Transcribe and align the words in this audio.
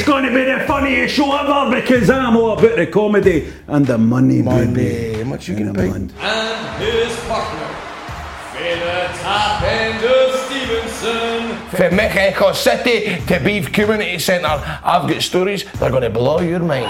It's 0.00 0.08
going 0.08 0.24
to 0.24 0.30
be 0.32 0.44
the 0.44 0.60
funniest 0.66 1.14
show 1.14 1.30
ever 1.36 1.78
because 1.78 2.08
I'm 2.08 2.34
all 2.34 2.52
about 2.58 2.76
the 2.76 2.86
comedy 2.86 3.52
and 3.66 3.86
the 3.86 3.98
money, 3.98 4.40
baby. 4.40 5.18
How 5.18 5.24
much 5.24 5.46
you 5.46 5.56
And 5.56 5.76
gonna 5.76 5.78
pay? 5.78 5.90
money. 5.90 6.08
and 6.18 6.82
his 6.82 7.14
partner, 7.28 7.66
Fela 8.54 9.20
Top 9.20 9.62
End 9.62 10.02
of 10.02 10.40
Stevenson. 10.46 11.66
From 11.76 11.96
Mexico 11.96 12.52
City 12.54 13.20
to 13.26 13.40
Beef 13.40 13.70
Community 13.74 14.18
Centre, 14.18 14.46
I've 14.82 15.06
got 15.06 15.20
stories 15.20 15.64
that 15.64 15.82
are 15.82 15.90
going 15.90 16.04
to 16.04 16.08
blow 16.08 16.40
your 16.40 16.60
mind. 16.60 16.88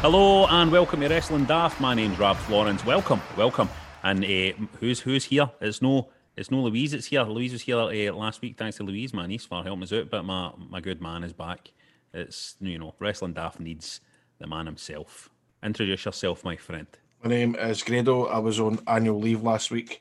Hello 0.00 0.46
and 0.48 0.72
welcome 0.72 1.00
to 1.00 1.08
Wrestling 1.08 1.44
Daft. 1.44 1.80
My 1.80 1.94
name's 1.94 2.18
Rob 2.18 2.36
Florence. 2.36 2.84
Welcome, 2.84 3.20
welcome. 3.36 3.68
And 4.02 4.24
uh, 4.24 4.56
who's 4.80 5.00
who's 5.00 5.24
here? 5.24 5.50
It's 5.60 5.80
no 5.82 6.08
it's 6.36 6.50
no 6.50 6.62
Louise. 6.62 6.94
It's 6.94 7.06
here. 7.06 7.22
Louise 7.22 7.52
was 7.52 7.62
here 7.62 7.76
uh, 7.78 8.14
last 8.14 8.40
week. 8.42 8.56
Thanks 8.58 8.78
to 8.78 8.82
Louise, 8.84 9.12
my 9.14 9.26
niece, 9.26 9.44
for 9.44 9.62
helping 9.62 9.82
us 9.82 9.92
out. 9.92 10.10
But 10.10 10.24
my 10.24 10.52
my 10.70 10.80
good 10.80 11.00
man 11.00 11.24
is 11.24 11.32
back. 11.32 11.70
It's 12.12 12.56
you 12.60 12.78
know 12.78 12.94
Wrestling 12.98 13.34
Daft 13.34 13.60
needs 13.60 14.00
the 14.38 14.46
man 14.46 14.66
himself. 14.66 15.30
Introduce 15.62 16.04
yourself, 16.04 16.44
my 16.44 16.56
friend. 16.56 16.86
My 17.22 17.30
name 17.30 17.54
is 17.54 17.82
Grado. 17.84 18.26
I 18.26 18.38
was 18.38 18.58
on 18.58 18.80
annual 18.88 19.20
leave 19.20 19.42
last 19.42 19.70
week. 19.70 20.00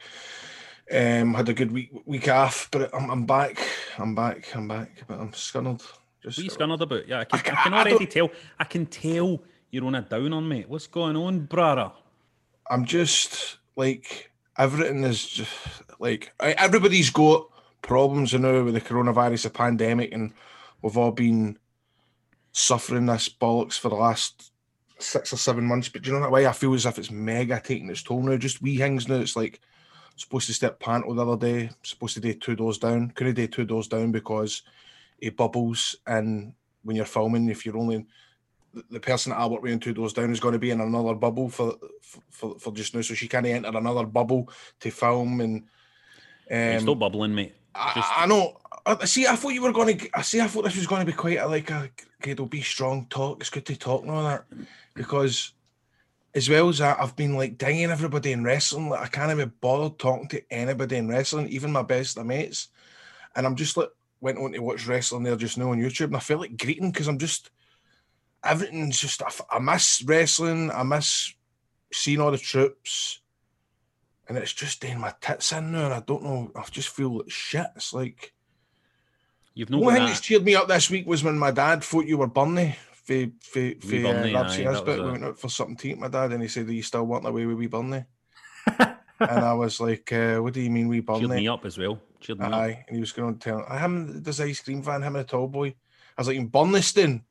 Um, 0.91 1.35
had 1.35 1.47
a 1.47 1.53
good 1.53 1.71
week 1.71 1.91
week 2.05 2.27
off, 2.27 2.67
but 2.71 2.93
I'm, 2.95 3.09
I'm 3.11 3.25
back. 3.25 3.59
I'm 3.99 4.15
back. 4.15 4.53
I'm 4.55 4.67
back. 4.67 5.03
But 5.07 5.19
I'm 5.19 5.31
scunnered. 5.31 5.83
Just 6.23 6.37
What 6.37 6.39
are 6.39 6.41
you 6.43 6.49
scunnered 6.49 6.81
about? 6.81 7.07
Yeah, 7.07 7.19
I 7.19 7.25
can, 7.25 7.39
I 7.39 7.63
can 7.63 7.73
I 7.73 7.77
already 7.81 7.97
don't- 8.05 8.11
tell. 8.11 8.29
I 8.59 8.63
can 8.63 8.85
tell 8.87 9.41
you're 9.69 9.85
on 9.85 9.95
a 9.95 10.01
down 10.01 10.33
on 10.33 10.47
me. 10.49 10.65
What's 10.67 10.87
going 10.87 11.15
on, 11.15 11.41
brother? 11.45 11.91
I'm 12.69 12.85
just 12.85 13.57
like 13.75 14.31
everything 14.57 15.03
is 15.03 15.27
just 15.27 15.51
like 15.99 16.33
everybody's 16.39 17.09
got 17.09 17.47
problems 17.81 18.33
you 18.33 18.39
know 18.39 18.63
with 18.63 18.73
the 18.73 18.81
coronavirus, 18.81 19.43
the 19.43 19.49
pandemic, 19.49 20.13
and 20.13 20.33
we've 20.81 20.97
all 20.97 21.11
been 21.11 21.57
suffering 22.51 23.05
this 23.05 23.29
bollocks 23.29 23.79
for 23.79 23.89
the 23.89 23.95
last 23.95 24.51
six 24.99 25.33
or 25.33 25.37
seven 25.37 25.65
months. 25.65 25.89
But 25.89 26.05
you 26.05 26.13
know 26.13 26.21
that 26.21 26.31
way 26.31 26.45
I 26.45 26.51
feel 26.51 26.73
as 26.73 26.85
if 26.85 26.99
it's 26.99 27.11
mega 27.11 27.61
taking 27.63 27.89
its 27.89 28.03
toll 28.03 28.21
now. 28.21 28.37
Just 28.37 28.61
wee 28.61 28.77
things 28.77 29.07
now. 29.07 29.15
It's 29.15 29.35
like 29.35 29.59
supposed 30.15 30.47
to 30.47 30.53
step 30.53 30.79
panto 30.79 31.13
the 31.13 31.25
other 31.25 31.37
day, 31.37 31.69
supposed 31.83 32.13
to 32.15 32.19
do 32.19 32.33
two 32.33 32.55
doors 32.55 32.77
down. 32.77 33.11
Couldn't 33.11 33.35
do 33.35 33.47
two 33.47 33.65
doors 33.65 33.87
down 33.87 34.11
because 34.11 34.63
it 35.19 35.37
bubbles 35.37 35.95
and 36.07 36.53
when 36.83 36.95
you're 36.95 37.05
filming, 37.05 37.49
if 37.49 37.65
you're 37.65 37.77
only 37.77 38.05
the- 38.89 38.99
person 38.99 39.31
that 39.31 39.39
I 39.39 39.45
work 39.47 39.61
with 39.61 39.71
in 39.71 39.79
two 39.79 39.93
doors 39.93 40.13
down 40.13 40.31
is 40.31 40.39
going 40.39 40.53
to 40.53 40.59
be 40.59 40.71
in 40.71 40.81
another 40.81 41.15
bubble 41.15 41.49
for 41.49 41.75
for, 42.29 42.57
for 42.59 42.73
just 42.73 42.95
now, 42.95 43.01
so 43.01 43.13
she 43.13 43.27
can't 43.27 43.45
enter 43.45 43.69
another 43.69 44.05
bubble 44.05 44.49
to 44.79 44.91
film 44.91 45.41
and. 45.41 45.63
Um, 46.49 46.99
bubbling, 46.99 47.33
mate. 47.33 47.55
Just 47.95 48.17
I, 48.17 48.23
I 48.23 48.25
know. 48.25 48.57
I 48.85 49.05
see. 49.05 49.27
I 49.27 49.35
thought 49.35 49.53
you 49.53 49.61
were 49.61 49.71
going 49.71 49.97
to. 49.97 50.09
I 50.13 50.21
see. 50.21 50.41
I 50.41 50.47
thought 50.47 50.65
this 50.65 50.75
was 50.75 50.87
going 50.87 51.05
to 51.05 51.11
be 51.11 51.15
quite 51.15 51.37
a 51.37 51.47
like 51.47 51.69
a. 51.69 51.89
It'll 52.25 52.45
be 52.45 52.61
strong 52.61 53.05
talk. 53.09 53.39
It's 53.39 53.49
good 53.49 53.65
to 53.67 53.75
talk 53.77 54.01
and 54.01 54.11
all 54.11 54.23
that 54.23 54.43
because, 54.93 55.53
as 56.35 56.49
well 56.49 56.67
as 56.67 56.79
that, 56.79 56.99
I've 56.99 57.15
been 57.15 57.35
like 57.35 57.57
dinging 57.57 57.89
everybody 57.89 58.33
in 58.33 58.43
wrestling. 58.43 58.89
Like 58.89 59.01
I 59.01 59.07
can't 59.07 59.37
be 59.37 59.45
bothered 59.45 59.97
talking 59.99 60.27
to 60.29 60.43
anybody 60.51 60.97
in 60.97 61.07
wrestling, 61.07 61.47
even 61.49 61.71
my 61.71 61.83
best 61.83 62.17
of 62.17 62.25
mates. 62.25 62.67
And 63.35 63.45
I'm 63.45 63.55
just 63.55 63.77
like 63.77 63.89
went 64.19 64.37
on 64.37 64.51
to 64.51 64.59
watch 64.59 64.85
wrestling 64.85 65.23
there 65.23 65.35
just 65.35 65.57
now 65.57 65.71
on 65.71 65.79
YouTube, 65.79 66.05
and 66.05 66.17
I 66.17 66.19
felt 66.19 66.41
like 66.41 66.57
greeting 66.57 66.91
because 66.91 67.07
I'm 67.07 67.19
just 67.19 67.49
everything's 68.43 68.99
just—I 68.99 69.59
miss 69.59 70.03
wrestling. 70.03 70.71
I 70.71 70.83
miss 70.83 71.33
seeing 71.93 72.21
all 72.21 72.31
the 72.31 72.37
troops. 72.37 73.19
And 74.27 74.37
it's 74.37 74.53
just 74.53 74.81
doing 74.81 74.99
my 74.99 75.13
tits 75.19 75.51
in 75.51 75.73
now, 75.73 75.85
and 75.85 75.93
I 75.93 75.99
don't 75.99 76.23
know. 76.23 76.51
I 76.55 76.63
just 76.71 76.89
feel 76.89 77.17
like 77.17 77.29
shit. 77.29 77.67
It's 77.75 77.93
like 77.93 78.33
you've 79.53 79.69
no 79.69 79.81
got 79.81 79.93
thing 79.93 80.05
that's 80.05 80.21
cheered 80.21 80.45
me 80.45 80.55
up 80.55 80.69
this 80.69 80.89
week 80.89 81.05
was 81.05 81.23
when 81.23 81.37
my 81.37 81.51
dad 81.51 81.83
thought 81.83 82.05
you 82.05 82.17
were 82.17 82.27
Bunny 82.27 82.77
for 82.93 83.25
for 83.41 83.73
for 83.81 83.95
uh, 83.95 84.23
Ramsey 84.23 84.65
aye, 84.65 84.73
that. 84.73 84.85
We 84.85 85.11
went 85.11 85.25
out 85.25 85.39
for 85.39 85.49
something 85.49 85.75
to 85.77 85.89
eat. 85.89 85.99
My 85.99 86.07
dad 86.07 86.31
and 86.31 86.41
he 86.41 86.47
said, 86.47 86.69
"Are 86.69 86.73
you 86.73 86.83
still 86.83 87.05
wanting 87.05 87.27
away 87.27 87.45
with 87.45 87.57
Wee 87.57 87.67
Bunny?" 87.67 88.05
and 88.79 88.95
I 89.19 89.53
was 89.53 89.81
like, 89.81 90.11
uh, 90.13 90.37
"What 90.37 90.53
do 90.53 90.61
you 90.61 90.69
mean, 90.69 90.87
Wee 90.87 91.01
Cheered 91.01 91.29
me 91.29 91.47
up 91.47 91.65
as 91.65 91.77
well. 91.77 91.99
Cheered 92.21 92.39
me 92.39 92.45
up. 92.45 92.53
Aye, 92.53 92.85
and 92.87 92.95
he 92.95 93.01
was 93.01 93.11
going 93.11 93.37
to 93.37 93.39
tell 93.39 93.65
I 93.67 93.79
him 93.79 94.23
this 94.23 94.39
ice 94.39 94.61
cream 94.61 94.81
van, 94.81 95.01
him 95.01 95.15
and 95.15 95.25
a 95.25 95.27
tall 95.27 95.47
boy. 95.47 95.67
I 96.17 96.21
was 96.21 96.27
like, 96.27 96.37
"In 96.37 96.49
Burniston." 96.49 97.23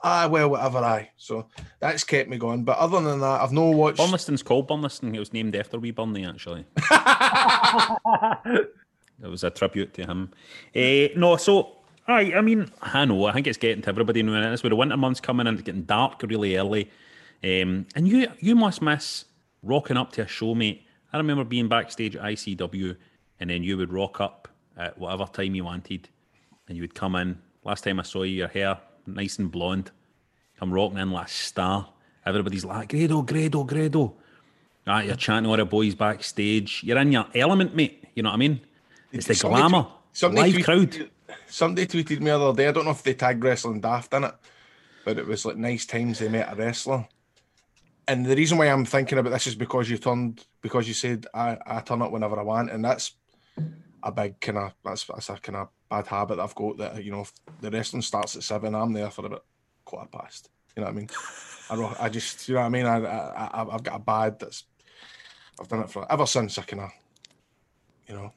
Ah, 0.00 0.28
well, 0.28 0.50
whatever. 0.50 0.78
Aye, 0.78 1.10
so 1.16 1.46
that's 1.80 2.04
kept 2.04 2.30
me 2.30 2.38
going. 2.38 2.62
But 2.64 2.78
other 2.78 3.00
than 3.00 3.20
that, 3.20 3.40
I've 3.40 3.52
no 3.52 3.70
watched. 3.70 3.98
Burniston's 3.98 4.42
called 4.42 4.68
Burniston. 4.68 5.14
It 5.14 5.18
was 5.18 5.32
named 5.32 5.56
after 5.56 5.78
Wee 5.78 5.90
Bunny, 5.90 6.24
actually. 6.24 6.64
it 8.46 9.26
was 9.26 9.42
a 9.42 9.50
tribute 9.50 9.94
to 9.94 10.06
him. 10.06 10.30
Eh, 10.74 11.08
no, 11.16 11.36
so 11.36 11.78
I, 12.06 12.32
I 12.34 12.40
mean, 12.40 12.70
I 12.80 13.04
know. 13.04 13.26
I 13.26 13.32
think 13.32 13.46
it's 13.46 13.58
getting 13.58 13.82
to 13.82 13.88
everybody 13.88 14.22
now. 14.22 14.34
and 14.34 14.52
It's 14.52 14.62
where 14.62 14.70
the 14.70 14.76
winter 14.76 14.96
months 14.96 15.20
coming 15.20 15.46
and 15.46 15.58
it's 15.58 15.66
getting 15.66 15.82
dark 15.82 16.22
really 16.22 16.56
early. 16.56 16.90
Um, 17.42 17.86
and 17.94 18.06
you, 18.06 18.28
you 18.38 18.54
must 18.54 18.80
miss 18.80 19.24
rocking 19.62 19.96
up 19.96 20.12
to 20.12 20.22
a 20.22 20.26
show, 20.28 20.54
mate. 20.54 20.84
I 21.12 21.16
remember 21.16 21.44
being 21.44 21.68
backstage 21.68 22.16
at 22.16 22.22
ICW, 22.22 22.96
and 23.40 23.50
then 23.50 23.62
you 23.62 23.76
would 23.76 23.92
rock 23.92 24.20
up 24.20 24.48
at 24.76 24.96
whatever 24.98 25.24
time 25.26 25.54
you 25.54 25.64
wanted, 25.64 26.08
and 26.68 26.76
you 26.76 26.82
would 26.82 26.94
come 26.94 27.16
in. 27.16 27.38
Last 27.64 27.82
time 27.84 27.98
I 27.98 28.02
saw 28.02 28.22
you, 28.22 28.36
your 28.36 28.48
hair 28.48 28.78
nice 29.08 29.38
and 29.38 29.50
blonde, 29.50 29.90
come 30.58 30.72
rocking 30.72 30.98
in 30.98 31.10
like 31.10 31.26
a 31.26 31.30
star. 31.30 31.88
Everybody's 32.26 32.64
like, 32.64 32.90
Grado, 32.90 33.22
Grado, 33.22 33.64
Grado. 33.64 34.14
Ah, 34.86 35.00
you're 35.00 35.16
chanting 35.16 35.50
all 35.50 35.56
the 35.56 35.64
boys 35.64 35.94
backstage. 35.94 36.82
You're 36.84 36.98
in 36.98 37.12
your 37.12 37.26
element, 37.34 37.74
mate. 37.74 38.04
You 38.14 38.22
know 38.22 38.30
what 38.30 38.34
I 38.36 38.38
mean? 38.38 38.60
It's 39.12 39.26
the 39.26 39.34
Somebody 39.34 39.62
glamour. 39.62 39.82
tweet- 39.84 39.94
somebody 40.12 40.52
Live 40.52 40.60
tweeted- 40.62 40.64
crowd. 40.96 41.10
Somebody 41.46 41.86
tweeted 41.86 42.20
me 42.20 42.26
the 42.26 42.38
other 42.40 42.56
day. 42.56 42.68
I 42.68 42.72
don't 42.72 42.84
know 42.84 42.90
if 42.90 43.02
they 43.02 43.14
tagged 43.14 43.42
wrestling 43.44 43.80
daft 43.80 44.12
in 44.14 44.24
it, 44.24 44.34
but 45.04 45.18
it 45.18 45.26
was 45.26 45.44
like 45.44 45.56
nice 45.56 45.86
times 45.86 46.18
they 46.18 46.28
met 46.28 46.52
a 46.52 46.56
wrestler. 46.56 47.06
And 48.06 48.24
the 48.24 48.34
reason 48.36 48.56
why 48.56 48.66
I'm 48.66 48.84
thinking 48.86 49.18
about 49.18 49.30
this 49.30 49.46
is 49.46 49.54
because 49.54 49.88
you 49.90 49.98
turned 49.98 50.44
because 50.62 50.88
you 50.88 50.94
said 50.94 51.26
I, 51.34 51.58
I 51.66 51.80
turn 51.80 52.00
up 52.02 52.10
whenever 52.10 52.38
I 52.38 52.42
want, 52.42 52.70
and 52.70 52.82
that's 52.84 53.12
a 54.02 54.12
big 54.12 54.40
kind 54.40 54.58
of 54.58 54.74
that's 54.84 55.04
that's 55.04 55.28
a 55.30 55.36
kind 55.36 55.56
of 55.56 55.68
bad 55.90 56.06
habit 56.06 56.36
that 56.36 56.42
I've 56.44 56.54
got 56.54 56.78
that 56.78 57.04
you 57.04 57.10
know 57.10 57.22
if 57.22 57.32
the 57.60 57.70
wrestling 57.70 58.02
starts 58.02 58.36
at 58.36 58.42
seven, 58.42 58.74
I'm 58.74 58.92
there 58.92 59.10
for 59.10 59.26
about 59.26 59.44
quarter 59.84 60.08
past. 60.10 60.50
You 60.76 60.82
know 60.82 60.86
what 60.86 60.96
I 60.96 60.98
mean? 60.98 61.08
I, 61.70 61.74
ro- 61.74 61.96
I 61.98 62.08
just 62.08 62.48
you 62.48 62.54
know 62.54 62.60
what 62.60 62.66
I 62.66 62.70
mean. 62.70 62.86
I, 62.86 63.04
I 63.04 63.74
I've 63.74 63.82
got 63.82 63.96
a 63.96 63.98
bad 63.98 64.38
that's 64.38 64.64
I've 65.60 65.68
done 65.68 65.80
it 65.80 65.90
for 65.90 66.10
ever 66.10 66.26
since 66.26 66.58
I 66.58 66.62
kind 66.62 66.82
of 66.82 66.90
you 68.08 68.14
know 68.14 68.32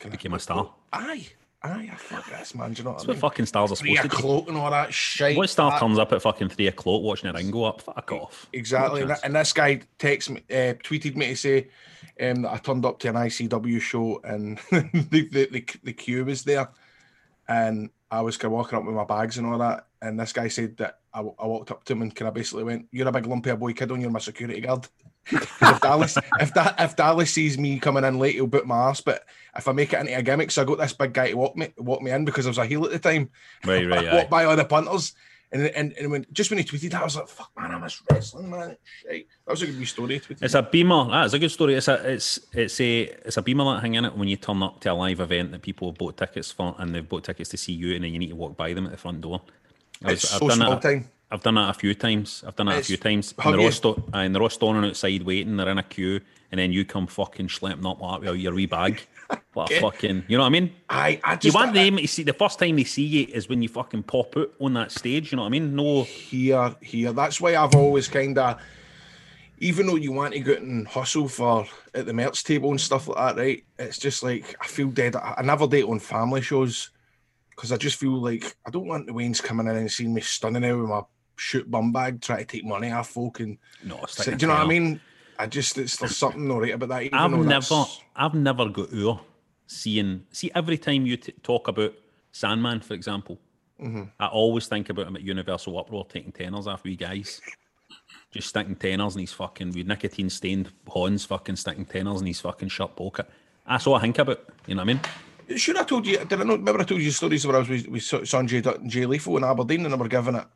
kind 0.00 0.12
Became 0.12 0.34
a 0.34 0.38
star. 0.38 0.72
Aye, 0.92 1.28
aye, 1.66 1.90
fuck 1.96 2.28
this 2.30 2.54
man. 2.54 2.72
Do 2.72 2.78
you 2.80 2.84
know 2.84 2.90
what 2.90 2.98
That's 2.98 3.04
I 3.04 3.08
what 3.08 3.14
mean? 3.14 3.20
fucking 3.20 3.46
stars 3.46 3.72
are 3.72 3.76
Three 3.76 3.96
supposed 3.96 4.10
to 4.12 4.16
do. 4.16 4.22
o'clock 4.28 4.48
and 4.48 4.56
all 4.56 4.70
that 4.70 4.92
shit. 4.94 5.36
What 5.36 5.50
star 5.50 5.70
That- 5.72 5.80
turns 5.80 5.98
up 5.98 6.12
at 6.12 6.22
fucking 6.22 6.48
three 6.50 6.66
o'clock 6.68 7.02
watching 7.02 7.28
a 7.30 7.32
ring 7.32 7.50
go 7.50 7.64
up? 7.64 7.80
Fuck 7.80 8.12
off. 8.12 8.46
Exactly. 8.52 9.00
No 9.00 9.06
And, 9.06 9.10
chance. 9.10 9.20
and 9.24 9.34
this 9.36 9.52
guy 9.52 9.80
texted 9.98 10.30
me, 10.30 10.40
uh, 10.50 10.74
tweeted 10.82 11.16
me 11.16 11.28
to 11.28 11.36
say 11.36 11.68
um, 12.20 12.42
that 12.42 12.52
I 12.52 12.56
turned 12.58 12.84
up 12.84 12.98
to 13.00 13.08
an 13.08 13.14
ICW 13.16 13.80
show 13.80 14.20
and 14.24 14.58
the, 14.70 15.28
the, 15.30 15.48
the, 15.50 15.64
the 15.84 15.92
queue 15.92 16.24
was 16.24 16.44
there. 16.44 16.68
And 17.48 17.90
I 18.10 18.20
was 18.22 18.36
kind 18.36 18.46
of 18.46 18.52
walking 18.52 18.78
up 18.78 18.84
with 18.84 18.94
my 18.94 19.04
bags 19.04 19.38
and 19.38 19.46
all 19.46 19.58
that. 19.58 19.86
And 20.02 20.18
this 20.18 20.32
guy 20.32 20.48
said 20.48 20.76
that 20.78 20.98
I, 21.14 21.20
I 21.20 21.46
walked 21.46 21.70
up 21.70 21.84
to 21.84 21.92
him 21.92 22.02
and 22.02 22.14
kind 22.14 22.28
of 22.28 22.34
basically 22.34 22.64
went, 22.64 22.86
You're 22.92 23.08
a 23.08 23.12
big 23.12 23.26
lumpy 23.26 23.52
boy 23.54 23.72
kid 23.72 23.90
on, 23.90 24.00
you're 24.00 24.10
my 24.10 24.18
security 24.18 24.60
guard. 24.60 24.86
If 25.32 25.80
Dallas, 25.80 26.16
if 26.40 26.54
that, 26.54 26.74
if 26.78 26.96
Dallas 26.96 27.32
sees 27.32 27.58
me 27.58 27.78
coming 27.78 28.04
in 28.04 28.18
late, 28.18 28.34
he'll 28.36 28.46
boot 28.46 28.66
my 28.66 28.90
ass. 28.90 29.00
But 29.00 29.24
if 29.56 29.66
I 29.68 29.72
make 29.72 29.92
it 29.92 30.00
into 30.00 30.16
a 30.16 30.22
gimmick, 30.22 30.50
so 30.50 30.62
I 30.62 30.64
got 30.64 30.78
this 30.78 30.92
big 30.92 31.12
guy 31.12 31.28
to 31.30 31.36
walk 31.36 31.56
me, 31.56 31.72
walk 31.78 32.02
me 32.02 32.10
in 32.10 32.24
because 32.24 32.46
I 32.46 32.50
was 32.50 32.58
a 32.58 32.66
heel 32.66 32.84
at 32.84 32.90
the 32.92 32.98
time. 32.98 33.30
Right, 33.64 33.86
right, 33.90 34.06
I 34.08 34.14
walked 34.16 34.30
by 34.30 34.44
all 34.44 34.56
the 34.56 34.64
punters, 34.64 35.14
and 35.52 35.62
and, 35.68 35.92
and 35.94 36.10
when 36.10 36.26
just 36.32 36.50
when 36.50 36.58
he 36.58 36.64
tweeted 36.64 36.90
that, 36.92 37.00
I 37.00 37.04
was 37.04 37.16
like, 37.16 37.28
"Fuck, 37.28 37.50
man, 37.58 37.70
I 37.72 37.78
miss 37.78 38.00
wrestling, 38.10 38.50
man." 38.50 38.76
Shit. 39.02 39.26
That 39.46 39.50
was 39.52 39.62
a 39.62 39.66
good 39.66 39.86
story. 39.88 40.20
It's 40.40 40.54
a 40.54 40.62
beamer. 40.62 41.08
That's 41.10 41.32
a 41.34 41.38
good 41.38 41.50
story. 41.50 41.74
It's 41.74 41.88
a 41.88 41.94
it's 42.12 42.38
it's 42.52 42.80
a 42.80 43.00
it's 43.24 43.36
a 43.36 43.42
beamer 43.42 43.64
that 43.74 43.80
hang 43.80 43.94
in 43.94 44.04
it 44.04 44.16
when 44.16 44.28
you 44.28 44.36
turn 44.36 44.62
up 44.62 44.80
to 44.80 44.92
a 44.92 44.94
live 44.94 45.20
event 45.20 45.52
that 45.52 45.62
people 45.62 45.88
have 45.90 45.98
bought 45.98 46.16
tickets 46.16 46.50
for 46.52 46.74
and 46.78 46.94
they've 46.94 47.08
bought 47.08 47.24
tickets 47.24 47.50
to 47.50 47.56
see 47.56 47.72
you 47.72 47.94
and 47.94 48.04
then 48.04 48.12
you 48.12 48.18
need 48.18 48.30
to 48.30 48.36
walk 48.36 48.56
by 48.56 48.72
them 48.74 48.86
at 48.86 48.92
the 48.92 48.98
front 48.98 49.20
door. 49.20 49.40
I 50.04 50.10
was- 50.12 50.24
It's 50.24 50.32
I've 50.34 50.38
so 50.40 50.48
done 50.48 50.56
small 50.58 50.70
that. 50.70 50.82
time. 50.82 51.08
I've 51.30 51.42
done 51.42 51.56
that 51.56 51.70
a 51.70 51.74
few 51.74 51.94
times. 51.94 52.44
I've 52.46 52.54
done 52.56 52.66
that 52.66 52.78
a 52.78 52.82
few 52.84 52.96
times. 52.96 53.34
And 53.42 53.54
they're, 53.54 53.60
all 53.60 53.72
sto- 53.72 54.02
and 54.12 54.34
they're 54.34 54.42
all 54.42 54.48
standing 54.50 54.84
outside 54.84 55.22
waiting. 55.22 55.56
They're 55.56 55.68
in 55.68 55.78
a 55.78 55.82
queue, 55.82 56.20
and 56.52 56.58
then 56.60 56.72
you 56.72 56.84
come 56.84 57.06
fucking 57.08 57.48
schlepping 57.48 57.90
up 57.90 58.00
like 58.00 58.20
with 58.22 58.36
your 58.36 58.54
wee 58.54 58.66
bag. 58.66 59.00
What 59.54 59.72
a 59.72 59.80
fucking, 59.80 60.22
you 60.28 60.36
know 60.36 60.44
what 60.44 60.48
I 60.48 60.50
mean? 60.50 60.72
I, 60.88 61.18
I 61.24 61.32
You 61.32 61.38
just 61.38 61.54
want 61.56 61.70
I- 61.76 61.84
them 61.84 61.96
to 61.96 62.06
see 62.06 62.22
the 62.22 62.32
first 62.32 62.60
time 62.60 62.76
they 62.76 62.84
see 62.84 63.02
you 63.02 63.26
is 63.34 63.48
when 63.48 63.60
you 63.60 63.68
fucking 63.68 64.04
pop 64.04 64.36
out 64.36 64.52
on 64.60 64.74
that 64.74 64.92
stage. 64.92 65.32
You 65.32 65.36
know 65.36 65.42
what 65.42 65.48
I 65.48 65.50
mean? 65.50 65.74
No, 65.74 66.04
here, 66.04 66.72
here. 66.80 67.12
That's 67.12 67.40
why 67.40 67.56
I've 67.56 67.74
always 67.74 68.06
kind 68.06 68.38
of, 68.38 68.60
even 69.58 69.86
though 69.86 69.96
you 69.96 70.12
want 70.12 70.34
to 70.34 70.40
go 70.40 70.52
out 70.52 70.58
and 70.58 70.86
hustle 70.86 71.26
for 71.26 71.66
at 71.94 72.06
the 72.06 72.12
merch 72.12 72.44
table 72.44 72.70
and 72.70 72.80
stuff 72.80 73.08
like 73.08 73.16
that, 73.34 73.40
right? 73.42 73.64
It's 73.80 73.98
just 73.98 74.22
like 74.22 74.54
I 74.60 74.66
feel 74.68 74.88
dead. 74.90 75.16
I 75.16 75.34
I 75.38 75.42
never 75.42 75.66
date 75.66 75.86
on 75.86 75.98
family 75.98 76.42
shows 76.42 76.90
because 77.50 77.72
I 77.72 77.78
just 77.78 77.98
feel 77.98 78.20
like 78.20 78.54
I 78.64 78.70
don't 78.70 78.86
want 78.86 79.06
the 79.06 79.12
Waynes 79.12 79.42
coming 79.42 79.66
in 79.66 79.74
and 79.76 79.90
seeing 79.90 80.14
me 80.14 80.20
stunning 80.20 80.64
out 80.64 80.78
with 80.78 80.88
my 80.90 81.00
shoot 81.36 81.70
bum 81.70 81.92
bag, 81.92 82.20
try 82.20 82.38
to 82.38 82.44
take 82.44 82.64
money 82.64 82.90
off 82.90 83.10
folk 83.10 83.40
and. 83.40 83.58
no. 83.84 84.00
Do 84.24 84.30
you 84.32 84.36
know 84.46 84.54
what 84.54 84.62
I 84.62 84.66
mean? 84.66 85.00
I 85.38 85.46
just 85.46 85.76
it's 85.78 85.96
there's 85.96 86.16
something 86.16 86.50
all 86.50 86.60
right 86.60 86.72
about 86.74 86.88
that. 86.88 87.12
I've 87.12 87.30
never, 87.30 87.44
that's- 87.44 88.00
I've 88.16 88.34
never 88.34 88.68
got 88.68 88.92
over 88.92 89.20
seeing. 89.66 90.24
See, 90.32 90.50
every 90.54 90.78
time 90.78 91.04
you 91.06 91.16
t- 91.18 91.32
talk 91.42 91.68
about 91.68 91.92
Sandman, 92.32 92.80
for 92.80 92.94
example, 92.94 93.38
Mm-hmm. 93.78 94.04
I 94.18 94.26
always 94.28 94.66
think 94.68 94.88
about 94.88 95.06
him 95.06 95.16
at 95.16 95.22
Universal 95.22 95.78
Uproar 95.78 96.06
taking 96.08 96.32
tenors 96.32 96.66
off 96.66 96.82
we 96.82 96.96
guys, 96.96 97.42
just 98.30 98.48
sticking 98.48 98.74
tenors 98.74 99.16
in 99.16 99.20
his 99.20 99.34
fucking 99.34 99.72
with 99.72 99.86
nicotine 99.86 100.30
stained 100.30 100.72
horns, 100.88 101.26
fucking 101.26 101.56
sticking 101.56 101.84
tenors 101.84 102.22
in 102.22 102.26
his 102.26 102.40
fucking 102.40 102.68
shirt 102.70 102.96
pocket. 102.96 103.28
That's 103.68 103.86
all 103.86 103.96
I 103.96 104.00
think 104.00 104.18
about. 104.18 104.42
You 104.66 104.76
know 104.76 104.82
what 104.82 104.88
I 104.90 104.94
mean? 105.48 105.58
Should 105.58 105.76
I 105.76 105.84
told 105.84 106.06
you. 106.06 106.16
Did 106.24 106.40
I 106.40 106.44
not 106.44 106.58
remember 106.60 106.80
I 106.80 106.84
told 106.84 107.02
you 107.02 107.10
stories 107.10 107.46
where 107.46 107.56
I 107.56 107.58
was 107.58 107.68
with, 107.68 107.86
with 107.88 108.00
Sanjay 108.02 108.62
Dutt 108.62 108.80
and 108.80 108.90
Jay 108.90 109.04
Lethal 109.04 109.36
in 109.36 109.44
Aberdeen 109.44 109.84
and 109.84 109.92
I 109.92 109.96
were 109.98 110.08
giving 110.08 110.36
it 110.36 110.46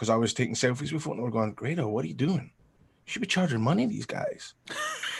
because 0.00 0.08
I 0.08 0.16
was 0.16 0.32
taking 0.32 0.54
selfies 0.54 0.92
with 0.94 1.06
it 1.06 1.10
and 1.10 1.18
they 1.18 1.22
were 1.22 1.30
going, 1.30 1.52
Grado, 1.52 1.86
what 1.86 2.06
are 2.06 2.08
you 2.08 2.14
doing? 2.14 2.50
You 3.04 3.12
should 3.12 3.20
be 3.20 3.28
charging 3.28 3.60
money 3.60 3.84
these 3.84 4.06
guys. 4.06 4.54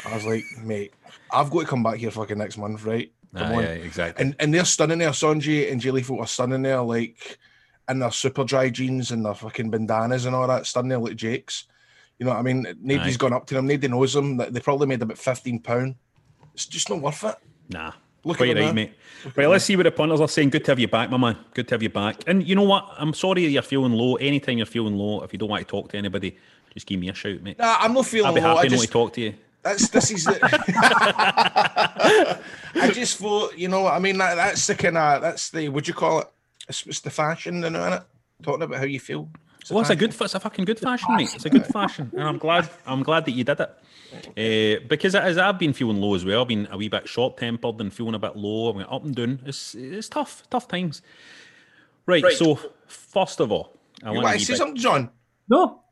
I 0.06 0.14
was 0.14 0.24
like, 0.24 0.42
mate, 0.62 0.94
I've 1.30 1.50
got 1.50 1.60
to 1.60 1.66
come 1.66 1.82
back 1.82 1.96
here 1.98 2.10
fucking 2.10 2.38
next 2.38 2.56
month, 2.56 2.82
right? 2.86 3.12
Come 3.36 3.52
Aye, 3.52 3.56
on. 3.56 3.64
aye, 3.64 3.80
exactly. 3.84 4.24
And 4.24 4.34
and 4.40 4.54
they're 4.54 4.64
standing 4.64 4.98
there, 5.00 5.10
Sanjay 5.10 5.70
and 5.70 5.82
Jay 5.82 5.90
Lethal 5.90 6.18
are 6.20 6.26
standing 6.26 6.62
there 6.62 6.80
like 6.80 7.38
in 7.90 7.98
their 7.98 8.10
super 8.10 8.42
dry 8.42 8.70
jeans 8.70 9.10
and 9.10 9.22
their 9.22 9.34
fucking 9.34 9.68
bandanas 9.68 10.24
and 10.24 10.34
all 10.34 10.48
that, 10.48 10.64
standing 10.66 10.88
there 10.88 10.98
like 10.98 11.16
Jakes. 11.16 11.64
You 12.18 12.24
know 12.24 12.32
what 12.32 12.38
I 12.38 12.42
mean? 12.42 12.66
Nobody's 12.80 13.16
Aye. 13.16 13.18
gone 13.18 13.34
up 13.34 13.46
to 13.48 13.54
them, 13.56 13.66
nobody 13.66 13.88
knows 13.88 14.14
them. 14.14 14.38
They 14.38 14.60
probably 14.60 14.86
made 14.86 15.02
about 15.02 15.18
£15. 15.18 15.94
It's 16.54 16.64
just 16.66 16.88
not 16.88 17.02
worth 17.02 17.22
it. 17.24 17.36
Nah. 17.68 17.92
Look 18.22 18.36
Quite 18.36 18.50
at 18.50 18.56
right, 18.56 18.66
now. 18.66 18.72
mate. 18.72 18.92
Right, 19.34 19.48
let's 19.48 19.64
see 19.64 19.76
what 19.76 19.84
the 19.84 19.90
punters 19.90 20.20
are 20.20 20.28
saying. 20.28 20.50
Good 20.50 20.64
to 20.66 20.72
have 20.72 20.78
you 20.78 20.88
back, 20.88 21.10
my 21.10 21.16
man. 21.16 21.38
Good 21.54 21.68
to 21.68 21.74
have 21.74 21.82
you 21.82 21.88
back. 21.88 22.22
And 22.26 22.46
you 22.46 22.54
know 22.54 22.64
what? 22.64 22.86
I'm 22.98 23.14
sorry 23.14 23.46
you're 23.46 23.62
feeling 23.62 23.92
low. 23.92 24.16
Anytime 24.16 24.58
you're 24.58 24.66
feeling 24.66 24.96
low, 24.96 25.22
if 25.22 25.32
you 25.32 25.38
don't 25.38 25.48
want 25.48 25.66
to 25.66 25.70
talk 25.70 25.90
to 25.92 25.96
anybody, 25.96 26.36
just 26.74 26.86
give 26.86 27.00
me 27.00 27.08
a 27.08 27.14
shout, 27.14 27.40
mate. 27.40 27.58
Nah, 27.58 27.76
I'm 27.80 27.94
not 27.94 28.06
feeling 28.06 28.26
I'll 28.26 28.34
be 28.34 28.40
low. 28.40 28.56
happy 28.56 28.68
I 28.68 28.70
not 28.70 28.70
just, 28.70 28.84
to 28.84 28.90
talk 28.90 29.12
to 29.14 29.20
you. 29.22 29.34
That's 29.62 29.88
this 29.88 30.10
is 30.10 30.24
the. 30.24 30.38
I 32.74 32.90
just 32.92 33.18
thought, 33.18 33.58
you 33.58 33.68
know, 33.68 33.82
what 33.82 33.94
I 33.94 33.98
mean, 33.98 34.18
that, 34.18 34.34
that's 34.34 34.66
the 34.66 34.74
kind 34.74 34.98
of 34.98 35.22
that's 35.22 35.50
the 35.50 35.68
would 35.68 35.88
you 35.88 35.94
call 35.94 36.20
it? 36.20 36.28
It's, 36.68 36.86
it's 36.86 37.00
the 37.00 37.10
fashion, 37.10 37.62
you 37.62 37.70
know, 37.70 37.80
innit? 37.80 38.04
Talking 38.42 38.62
about 38.62 38.78
how 38.78 38.84
you 38.84 39.00
feel. 39.00 39.28
The 39.68 39.74
Well, 39.74 39.80
it's 39.82 39.90
a 39.90 39.96
good, 39.96 40.10
it's 40.18 40.34
a 40.34 40.40
fucking 40.40 40.64
good 40.64 40.78
fashion, 40.78 41.14
mate. 41.16 41.34
It's 41.34 41.44
a 41.44 41.50
good 41.50 41.66
fashion, 41.66 42.10
and 42.14 42.22
I'm 42.22 42.38
glad, 42.38 42.68
I'm 42.86 43.02
glad 43.02 43.24
that 43.26 43.32
you 43.32 43.44
did 43.44 43.58
it. 43.60 43.70
Uh, 44.36 44.84
because 44.88 45.14
as 45.14 45.38
I've 45.38 45.58
been 45.58 45.72
feeling 45.72 46.00
low 46.00 46.14
as 46.14 46.24
well, 46.24 46.42
I've 46.42 46.48
been 46.48 46.66
a 46.70 46.76
wee 46.76 46.88
bit 46.88 47.08
short 47.08 47.36
tempered 47.36 47.80
and 47.80 47.92
feeling 47.92 48.14
a 48.14 48.18
bit 48.18 48.36
low. 48.36 48.72
I 48.72 48.76
went 48.76 48.90
up 48.92 49.04
and 49.04 49.14
down. 49.14 49.40
It's 49.46 49.74
it's 49.74 50.08
tough, 50.08 50.42
tough 50.50 50.66
times. 50.66 51.02
Right. 52.06 52.24
So 52.32 52.58
first 52.86 53.38
of 53.40 53.52
all, 53.52 53.76
I 54.02 54.08
You 54.08 54.14
want 54.14 54.24
want 54.24 54.32
to 54.34 54.38
wee 54.40 54.44
say 54.44 54.52
bit- 54.54 54.58
something, 54.58 54.76
John? 54.76 55.10
No, 55.48 55.82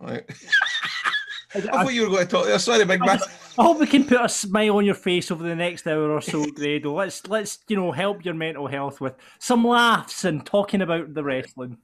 Right. 0.00 0.24
I 1.54 1.60
thought 1.60 1.94
you 1.94 2.02
were 2.02 2.08
going 2.10 2.26
to 2.26 2.30
talk 2.30 2.44
there. 2.46 2.58
Sorry, 2.58 2.84
big 2.84 3.00
man. 3.00 3.18
I 3.58 3.62
hope 3.64 3.80
we 3.80 3.86
can 3.86 4.04
put 4.04 4.22
a 4.24 4.28
smile 4.28 4.76
on 4.76 4.84
your 4.84 4.94
face 4.94 5.30
over 5.30 5.42
the 5.42 5.56
next 5.56 5.86
hour 5.86 6.10
or 6.12 6.20
so, 6.20 6.44
Grado. 6.44 6.94
Let's 6.94 7.26
let's 7.26 7.58
you 7.68 7.76
know 7.76 7.90
help 7.90 8.24
your 8.24 8.34
mental 8.34 8.66
health 8.66 9.00
with 9.00 9.14
some 9.40 9.66
laughs 9.66 10.24
and 10.24 10.44
talking 10.44 10.82
about 10.82 11.14
the 11.14 11.24
wrestling. 11.24 11.78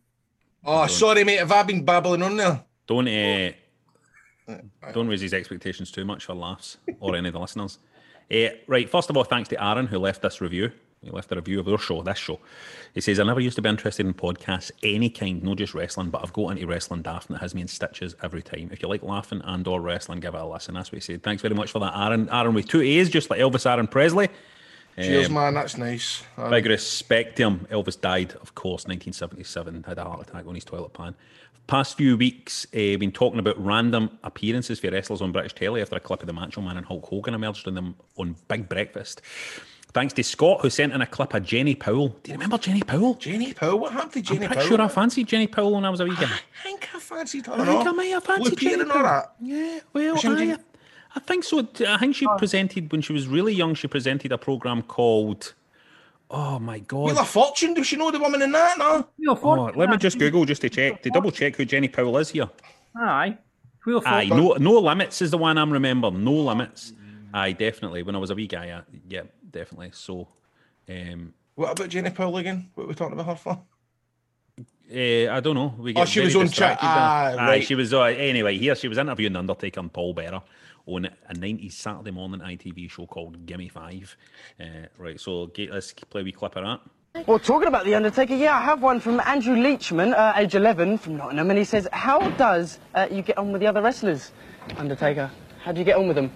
Oh, 0.65 0.87
sorry, 0.87 1.25
mate. 1.25 1.39
Have 1.39 1.53
I 1.53 1.63
been 1.63 1.85
babbling 1.85 2.23
on 2.23 2.37
there? 2.37 2.65
Don't 2.87 3.09
uh, 3.09 3.53
don't 4.93 5.09
raise 5.09 5.21
his 5.21 5.35
expectations 5.35 5.91
too 5.91 6.05
much 6.05 6.25
for 6.25 6.35
laughs 6.35 6.79
or 7.01 7.17
any 7.17 7.29
of 7.29 7.35
the 7.35 7.41
listeners. 7.41 7.79
Uh, 8.31 8.49
right, 8.67 8.89
first 8.89 9.11
of 9.11 9.17
all, 9.17 9.25
thanks 9.25 9.49
to 9.51 9.63
Aaron 9.63 9.87
who 9.87 9.99
left 9.99 10.23
this 10.23 10.41
review. 10.41 10.71
He 11.03 11.11
left 11.11 11.31
a 11.33 11.35
review 11.35 11.61
of 11.61 11.69
our 11.69 11.77
show, 11.77 12.03
this 12.03 12.17
show. 12.17 12.41
He 12.95 13.03
says, 13.03 13.21
I 13.21 13.25
never 13.25 13.41
used 13.41 13.57
to 13.57 13.63
be 13.63 13.69
interested 13.69 14.07
in 14.07 14.15
podcasts, 14.15 14.71
any 14.83 15.11
kind, 15.11 15.43
not 15.43 15.59
just 15.59 15.75
wrestling, 15.75 16.09
but 16.09 16.23
I've 16.23 16.33
got 16.33 16.53
into 16.53 16.67
wrestling 16.67 17.03
daft 17.03 17.29
and 17.29 17.37
it 17.37 17.41
has 17.41 17.55
me 17.55 17.61
in 17.61 17.69
stitches 17.69 18.17
every 18.23 18.43
time. 18.43 18.71
If 18.73 18.81
you 18.81 18.89
like 18.89 19.03
laughing 19.03 19.43
and 19.45 19.69
or 19.69 19.83
wrestling, 19.83 20.21
give 20.21 20.35
it 20.35 20.41
a 20.41 20.47
listen. 20.47 20.75
That's 20.75 20.91
what 20.91 20.97
he 20.97 21.01
said. 21.01 21.23
Thanks 21.23 21.43
very 21.43 21.55
much 21.55 21.71
for 21.73 21.79
that, 21.81 21.95
Aaron. 21.95 22.31
Aaron 22.31 22.55
with 22.55 22.69
two 22.69 22.81
A's, 22.81 23.11
just 23.11 23.29
like 23.29 23.41
Elvis 23.41 23.71
Aaron 23.71 23.87
Presley. 23.87 24.31
Cheers, 24.97 25.27
Um, 25.29 25.35
man. 25.35 25.55
That's 25.55 25.77
nice. 25.77 26.23
Uh, 26.39 26.51
Big 26.51 26.67
respect 26.67 27.37
to 27.37 27.45
him. 27.45 27.67
Elvis 27.71 28.01
died, 28.01 28.33
of 28.41 28.55
course, 28.55 28.87
1977, 28.87 29.85
had 29.87 29.99
a 29.99 30.05
heart 30.05 30.29
attack 30.29 30.47
on 30.47 30.55
his 30.55 30.65
toilet 30.65 30.93
pan. 30.93 31.15
Past 31.67 31.97
few 31.97 32.17
weeks, 32.17 32.67
uh, 32.75 32.97
been 32.99 33.11
talking 33.11 33.39
about 33.39 33.63
random 33.65 34.19
appearances 34.23 34.79
for 34.81 34.91
wrestlers 34.91 35.23
on 35.23 35.33
British 35.33 35.55
telly 35.55 35.81
after 35.81 35.97
a 35.97 36.01
clip 36.01 36.21
of 36.21 36.27
the 36.27 36.33
Macho 36.33 36.61
Man 36.61 36.77
and 36.77 36.85
Hulk 36.87 37.07
Hogan 37.07 37.33
emerged 37.35 37.67
on 37.67 37.75
them 37.75 37.97
on 38.19 38.37
Big 38.49 38.69
Breakfast. 38.69 39.23
Thanks 39.95 40.13
to 40.15 40.23
Scott, 40.25 40.61
who 40.61 40.71
sent 40.71 40.93
in 40.93 41.01
a 41.01 41.07
clip 41.07 41.33
of 41.35 41.45
Jenny 41.45 41.75
Powell. 41.75 42.09
Do 42.23 42.31
you 42.33 42.35
remember 42.35 42.59
Jenny 42.59 42.83
Powell? 42.83 43.15
Jenny 43.15 43.55
Powell. 43.55 43.79
What 43.79 43.93
happened 43.93 44.13
to 44.13 44.23
Jenny 44.23 44.41
Powell? 44.41 44.45
I'm 44.45 44.49
pretty 44.57 44.69
Powell? 44.69 44.77
sure 44.79 44.85
I 44.85 44.89
fancied 44.89 45.27
Jenny 45.29 45.47
Powell 45.47 45.73
when 45.75 45.85
I 45.85 45.91
was 45.91 46.01
a 46.01 46.05
wee 46.05 46.17
guy. 46.17 46.25
I 46.25 46.63
think 46.65 46.89
I 46.95 46.99
fancied 46.99 47.47
her. 47.47 47.53
I 47.55 47.65
think 47.65 47.87
I 47.87 47.93
may 47.93 48.11
have 48.11 48.25
fancied 48.25 48.59
Jenny 48.59 48.85
that. 48.85 49.35
Yeah, 49.41 49.81
well, 49.93 50.17
she 50.17 50.29
on 50.29 50.35
I, 50.37 50.39
Jenny- 50.47 50.63
I 51.17 51.21
think 51.21 51.45
so. 51.45 51.67
I 51.87 51.97
think 51.99 52.17
she 52.17 52.27
presented, 52.39 52.91
when 52.91 53.01
she 53.01 53.13
was 53.13 53.29
really 53.29 53.55
young, 53.55 53.75
she 53.75 53.87
presented 53.87 54.33
a 54.33 54.39
programme 54.39 54.83
called, 54.83 55.55
oh 56.31 56.59
my 56.59 56.81
God. 56.81 57.05
Wheel 57.07 57.19
of 57.19 57.29
Fortune. 57.29 57.75
Does 57.75 57.87
she 57.87 57.97
know 57.97 58.11
the 58.11 58.19
woman 58.19 58.43
in 58.43 58.51
that? 58.53 58.79
No. 58.79 59.07
Wheel 59.19 59.33
of 59.33 59.39
Oh, 59.39 59.43
Fortune, 59.43 59.79
let 59.79 59.91
me 59.91 59.97
just 59.97 60.19
Google 60.19 60.45
just 60.45 60.63
to 60.63 60.71
check, 60.71 61.03
to 61.03 61.11
double 61.11 61.31
check 61.31 61.57
who 61.57 61.65
Jenny 61.65 61.89
Powell 61.89 62.17
is 62.19 62.31
here. 62.31 62.49
Aye, 62.97 63.39
Wheel 63.87 63.99
of 63.99 64.07
Aye, 64.07 64.29
Fortune. 64.29 64.65
no, 64.65 64.73
no 64.73 64.79
limits 64.81 65.23
is 65.23 65.31
the 65.31 65.39
one 65.39 65.57
I'm 65.59 65.73
remembering. 65.73 66.25
No 66.25 66.33
limits. 66.33 66.93
Aye, 67.33 67.53
definitely. 67.53 68.03
When 68.03 68.15
I 68.15 68.19
was 68.19 68.31
a 68.31 68.35
wee 68.35 68.47
guy, 68.47 68.71
uh, 68.71 68.83
yeah, 69.09 69.23
definitely. 69.51 69.91
So, 69.93 70.29
um, 70.89 71.33
What 71.55 71.73
about 71.73 71.89
Jenny 71.89 72.11
Powell 72.11 72.37
again? 72.39 72.71
What 72.75 72.85
were 72.85 72.89
we 72.89 72.95
talking 72.95 73.19
about 73.19 73.27
her 73.27 73.37
for? 73.37 73.61
eh, 74.91 75.29
I 75.31 75.41
don't 75.41 75.55
know. 75.55 75.75
We 75.79 75.95
Oh, 75.97 76.05
she 76.05 76.21
was 76.21 76.37
on 76.37 76.47
distracted 76.47 76.83
chat- 76.85 76.91
ah, 76.93 77.31
there. 77.31 77.41
Aye, 77.41 77.47
right. 77.47 77.65
she 77.65 77.75
was. 77.75 77.93
Uh, 77.95 78.03
anyway, 78.03 78.57
here 78.59 78.75
she 78.77 78.87
was 78.89 78.99
interviewing 78.99 79.35
Undertaker 79.37 79.81
and 79.81 79.93
Paul 79.93 80.15
Bearer 80.15 80.43
on 80.87 81.07
a 81.07 81.35
90s 81.35 81.73
Saturday 81.73 82.11
morning 82.11 82.41
ITV 82.41 82.91
show 82.91 83.07
called 83.07 83.47
Gimme 83.47 83.69
Five. 83.69 84.17
Uh, 84.61 84.65
right, 84.99 85.19
so 85.19 85.47
get, 85.49 85.71
let's 85.71 85.93
play 85.93 86.21
a 86.21 86.25
wee 86.25 86.33
clip 86.33 86.57
of 86.57 86.65
that. 86.65 87.27
Well, 87.27 87.39
talking 87.39 87.69
about 87.69 87.85
The 87.85 87.95
Undertaker, 87.95 88.35
yeah, 88.35 88.57
I 88.57 88.63
have 88.63 88.83
one 88.83 88.99
from 88.99 89.21
Andrew 89.21 89.55
Leachman, 89.55 90.15
uh, 90.19 90.33
age 90.37 90.57
11, 90.57 90.99
from 90.99 91.17
Nottingham, 91.17 91.49
and 91.49 91.59
he 91.59 91.65
says, 91.65 91.87
How 91.93 92.19
does 92.31 92.81
uh, 92.95 93.07
you 93.11 93.23
get 93.23 93.39
on 93.39 93.53
with 93.53 93.61
the 93.61 93.69
other 93.69 93.81
wrestlers, 93.83 94.33
Undertaker? 94.77 95.31
How 95.63 95.71
do 95.71 95.79
you 95.79 95.85
get 95.85 95.97
on 95.97 96.09
with 96.09 96.17
them? 96.17 96.33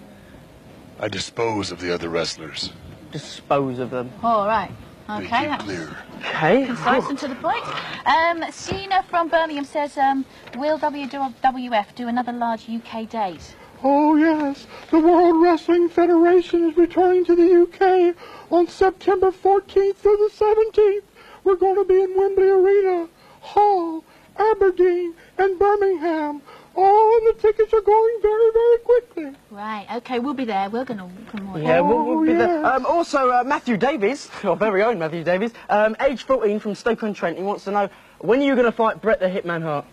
I 1.01 1.09
dispose 1.09 1.73
of 1.73 1.81
the 1.81 1.93
other 1.93 2.09
wrestlers. 2.09 2.73
Dispose 3.11 3.81
of 3.81 3.91
them. 3.91 4.11
All 4.23 4.47
right. 4.47 4.71
Make 5.09 5.27
Okay. 5.33 5.43
you 5.43 5.49
That's 5.49 5.65
clear. 5.65 5.97
Okay. 6.19 6.67
concise 6.67 7.09
and 7.09 7.19
to 7.19 7.29
the 7.29 7.35
point. 7.37 7.65
Um, 8.07 8.45
Cena 8.53 9.03
from 9.05 9.29
Birmingham 9.29 9.65
says, 9.65 9.97
um, 9.99 10.25
will 10.57 10.79
WWF 10.79 11.95
do 11.97 12.09
another 12.09 12.33
large 12.33 12.69
UK 12.69 13.09
date? 13.09 13.55
Oh, 13.83 14.17
yes. 14.17 14.67
The 14.91 14.99
World 14.99 15.41
Wrestling 15.43 15.89
Federation 15.89 16.71
is 16.71 16.77
returning 16.77 17.25
to 17.27 17.35
the 17.37 17.63
UK 17.63 18.17
on 18.51 18.67
September 18.67 19.31
14th 19.31 19.97
through 19.97 20.17
the 20.17 20.31
17th. 20.35 21.03
We're 21.45 21.57
going 21.57 21.77
to 21.77 21.85
be 21.85 22.01
in 22.03 22.17
Wembley 22.17 22.49
Arena, 22.49 23.09
Hull, 23.41 24.05
Aberdeen, 24.37 25.15
and 25.39 25.59
Birmingham. 25.59 26.43
All 26.75 27.21
the 27.25 27.35
tickets 27.41 27.73
are 27.73 27.81
going 27.81 28.19
very, 28.23 28.51
very 28.53 28.79
quickly. 28.79 29.33
Right. 29.51 29.87
Okay, 29.97 30.19
we'll 30.21 30.35
be 30.35 30.45
there. 30.45 30.69
We're 30.71 30.85
going 30.85 30.99
to 30.99 31.09
come 31.31 31.49
on. 31.51 31.63
Yeah, 31.63 31.81
we'll, 31.81 32.05
we'll 32.05 32.25
be 32.25 32.33
Oh, 32.33 32.39
there. 32.39 32.65
Um, 32.67 32.87
also, 32.87 33.31
uh, 33.31 33.43
Matthew 33.45 33.77
Davies, 33.77 34.29
our 34.45 34.55
very 34.57 34.83
own 34.83 34.99
Matthew 34.99 35.25
Davies, 35.25 35.53
um, 35.71 35.97
age 36.01 36.23
14 36.25 36.59
from 36.61 36.75
Stoke-on-Trent, 36.75 37.37
he 37.37 37.43
wants 37.43 37.65
to 37.65 37.71
know, 37.73 37.89
when 38.19 38.41
are 38.41 38.45
you 38.45 38.55
going 38.55 38.67
to 38.67 38.73
fight 38.73 39.01
Bret 39.01 39.19
the 39.21 39.27
Hitman 39.27 39.63
Hart? 39.63 39.87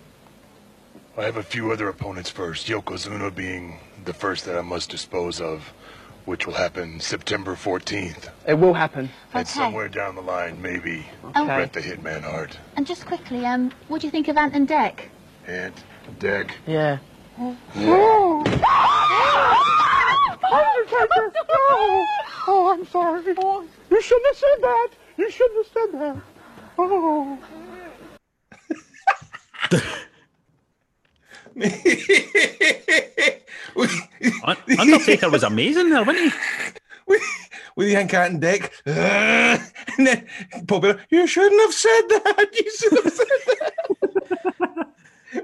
I 1.17 1.23
have 1.23 1.37
a 1.37 1.43
few 1.43 1.71
other 1.71 1.87
opponents 1.87 2.29
first. 2.29 2.67
Yokozuna 2.67 3.33
being 3.33 3.79
the 4.03 4.13
first 4.13 4.43
that 4.45 4.57
I 4.57 4.61
must 4.61 4.89
dispose 4.89 5.39
of, 5.39 5.71
which 6.25 6.45
will 6.45 6.55
happen 6.55 6.99
September 6.99 7.55
14th. 7.55 8.29
It 8.45 8.55
will 8.55 8.73
happen. 8.73 9.05
Okay. 9.29 9.39
And 9.39 9.47
somewhere 9.47 9.87
down 9.87 10.15
the 10.15 10.21
line, 10.21 10.61
maybe 10.61 11.05
Okay. 11.23 11.45
Bret 11.45 11.71
the 11.71 11.79
Hitman 11.79 12.23
Hart. 12.23 12.57
And 12.75 12.85
just 12.85 13.05
quickly, 13.05 13.45
um, 13.45 13.71
what 13.87 14.01
do 14.01 14.07
you 14.07 14.11
think 14.11 14.27
of 14.27 14.35
Ant 14.35 14.53
and 14.55 14.67
Dec? 14.67 14.99
And 15.47 15.73
Dec. 16.19 16.51
Yeah. 16.67 16.97
Oh! 17.39 18.43
Undertaker! 20.51 21.31
No! 21.49 22.05
Oh, 22.47 22.71
I'm 22.73 22.85
sorry. 22.87 23.23
You 23.25 24.01
shouldn't 24.01 24.27
have 24.27 24.37
said 24.37 24.61
that. 24.61 24.89
You 25.17 25.31
shouldn't 25.31 25.65
have 25.65 25.73
said 25.73 25.91
that. 26.01 26.17
Oh. 26.77 27.39
Un- 34.43 34.57
Undertaker 34.79 35.29
was 35.29 35.43
amazing 35.43 35.89
there, 35.89 36.03
wasn't 36.03 36.33
he? 36.33 36.39
What 37.75 37.83
do 37.83 37.89
you 37.89 37.95
think, 37.95 38.13
and 38.13 38.41
Dick? 38.41 38.71
and 38.85 39.61
then 39.97 40.27
Paul 40.67 40.79
Bearer, 40.79 41.01
you 41.09 41.27
shouldn't 41.27 41.61
have 41.61 41.73
said 41.73 42.01
that. 42.09 42.47
You 42.55 42.71
should 42.71 43.03
have 43.03 43.13
said 43.13 43.27
that. 43.45 44.87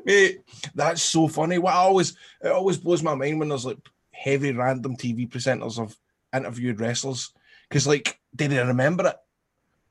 Mate, 0.05 0.41
that's 0.73 1.01
so 1.01 1.27
funny. 1.27 1.57
What 1.57 1.73
I 1.73 1.77
always 1.77 2.15
it 2.41 2.47
always 2.47 2.77
blows 2.77 3.03
my 3.03 3.13
mind 3.15 3.39
when 3.39 3.49
there's 3.49 3.65
like 3.65 3.77
heavy 4.11 4.53
random 4.53 4.95
TV 4.95 5.27
presenters 5.29 5.77
of 5.77 5.97
interviewed 6.33 6.79
wrestlers. 6.79 7.31
Because 7.67 7.85
like, 7.85 8.19
did 8.33 8.51
they 8.51 8.63
remember 8.63 9.07
it? 9.07 9.17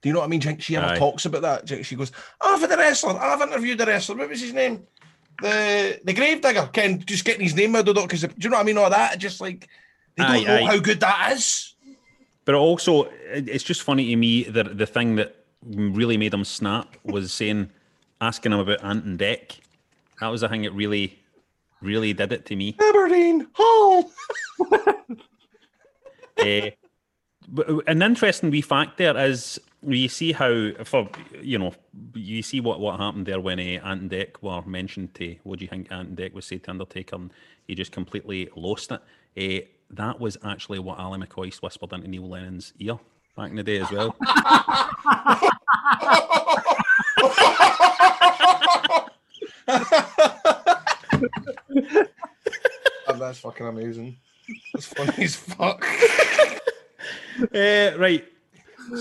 Do 0.01 0.09
you 0.09 0.15
know 0.15 0.21
what 0.21 0.27
I 0.27 0.29
mean? 0.29 0.41
Do 0.41 0.49
you 0.49 0.53
think 0.53 0.63
She 0.63 0.77
ever 0.77 0.87
Aye. 0.87 0.99
talks 0.99 1.27
about 1.27 1.43
that. 1.43 1.67
Do 1.67 1.75
you 1.75 1.77
think 1.77 1.87
She 1.87 1.97
goes, 1.97 2.13
"Oh, 2.41 2.59
for 2.59 2.67
the 2.67 2.79
wrestler, 2.79 3.19
I've 3.19 3.43
interviewed 3.43 3.77
the 3.79 3.87
wrestler. 3.87 4.17
What 4.17 4.31
was 4.31 4.41
his 4.41 4.55
name? 4.55 4.87
The 5.43 6.01
the 6.05 6.13
Gravedigger. 6.13 6.69
Ken, 6.73 7.03
just 7.05 7.25
getting 7.25 7.43
his 7.43 7.55
name 7.55 7.75
out 7.77 7.89
of 7.89 7.97
it 7.97 8.03
because 8.03 8.23
do 8.23 8.29
you 8.39 8.51
know 8.51 8.57
what 8.57 8.63
I 8.63 8.67
mean? 8.67 8.79
All 8.79 8.91
that, 8.91 9.19
just 9.19 9.41
like 9.41 9.69
they 10.17 10.23
don't 10.25 10.33
Aye, 10.33 10.43
know 10.45 10.57
aye. 10.57 10.67
how 10.67 10.79
good 10.79 11.01
that 11.01 11.33
is. 11.33 11.75
But 12.45 12.55
also, 12.55 13.05
it's 13.33 13.65
just 13.65 13.83
funny 13.83 14.09
to 14.11 14.17
me 14.17 14.45
that 14.45 14.77
the 14.79 14.87
thing 14.87 15.17
that 15.17 15.37
really 15.63 16.17
made 16.17 16.35
him 16.35 16.45
snap 16.45 16.97
was 17.05 17.33
saying, 17.33 17.71
asking 18.21 18.53
him 18.53 18.59
about 18.59 18.83
Ant 18.83 19.05
and 19.05 19.19
Dec. 19.19 19.59
That 20.21 20.29
was 20.29 20.41
the 20.41 20.49
thing 20.49 20.63
that 20.63 20.73
really, 20.73 21.19
really 21.81 22.13
did 22.13 22.33
it 22.33 22.47
to 22.47 22.57
me. 22.57 22.77
Aberdeen 22.81 23.47
Hall. 23.55 24.11
Eh, 26.39 26.71
but 26.71 26.80
an 27.87 28.03
interesting 28.03 28.51
wee 28.51 28.61
fact 28.61 28.99
there 28.99 29.17
is 29.17 29.61
you 29.83 30.09
see 30.09 30.33
how 30.33 30.71
for 30.85 31.09
you 31.41 31.59
know 31.59 31.73
you 32.15 32.43
see 32.43 32.61
what 32.61 32.81
what 32.81 33.01
happened 33.01 33.27
there 33.27 33.41
when 33.41 33.59
uh, 33.59 33.63
Ant 33.63 34.03
and 34.03 34.11
Dec 34.11 34.43
were 34.43 34.63
mentioned 34.63 35.15
to 35.15 35.37
what 35.43 35.59
do 35.59 35.65
you 35.65 35.69
think 35.69 35.91
Ant 35.91 36.11
and 36.11 36.19
Dec 36.19 36.33
was 36.33 36.45
said 36.45 36.63
to 36.65 36.71
Undertaker 36.71 37.17
and 37.17 37.33
he 37.67 37.75
just 37.75 37.93
completely 37.93 38.49
lost 38.57 38.93
it. 38.93 39.01
Uh, 39.37 39.67
that 39.91 40.21
was 40.21 40.37
actually 40.45 40.79
what 40.79 40.99
Ali 40.99 41.19
McCoy 41.19 41.55
whispered 41.63 41.93
into 41.93 42.09
Neil 42.09 42.29
Lennon's 42.29 42.73
ear 42.79 42.99
back 43.37 43.51
in 43.51 43.57
the 43.57 43.63
day 43.63 43.79
as 43.81 43.91
well. 43.91 44.17
Oh, 53.13 53.19
that's 53.19 53.41
fucking 53.41 53.67
amazing. 53.67 54.17
That's 54.73 54.87
funny 54.87 55.25
as 55.25 55.35
fuck. 55.37 55.85
uh, 57.55 57.99
right. 57.99 58.25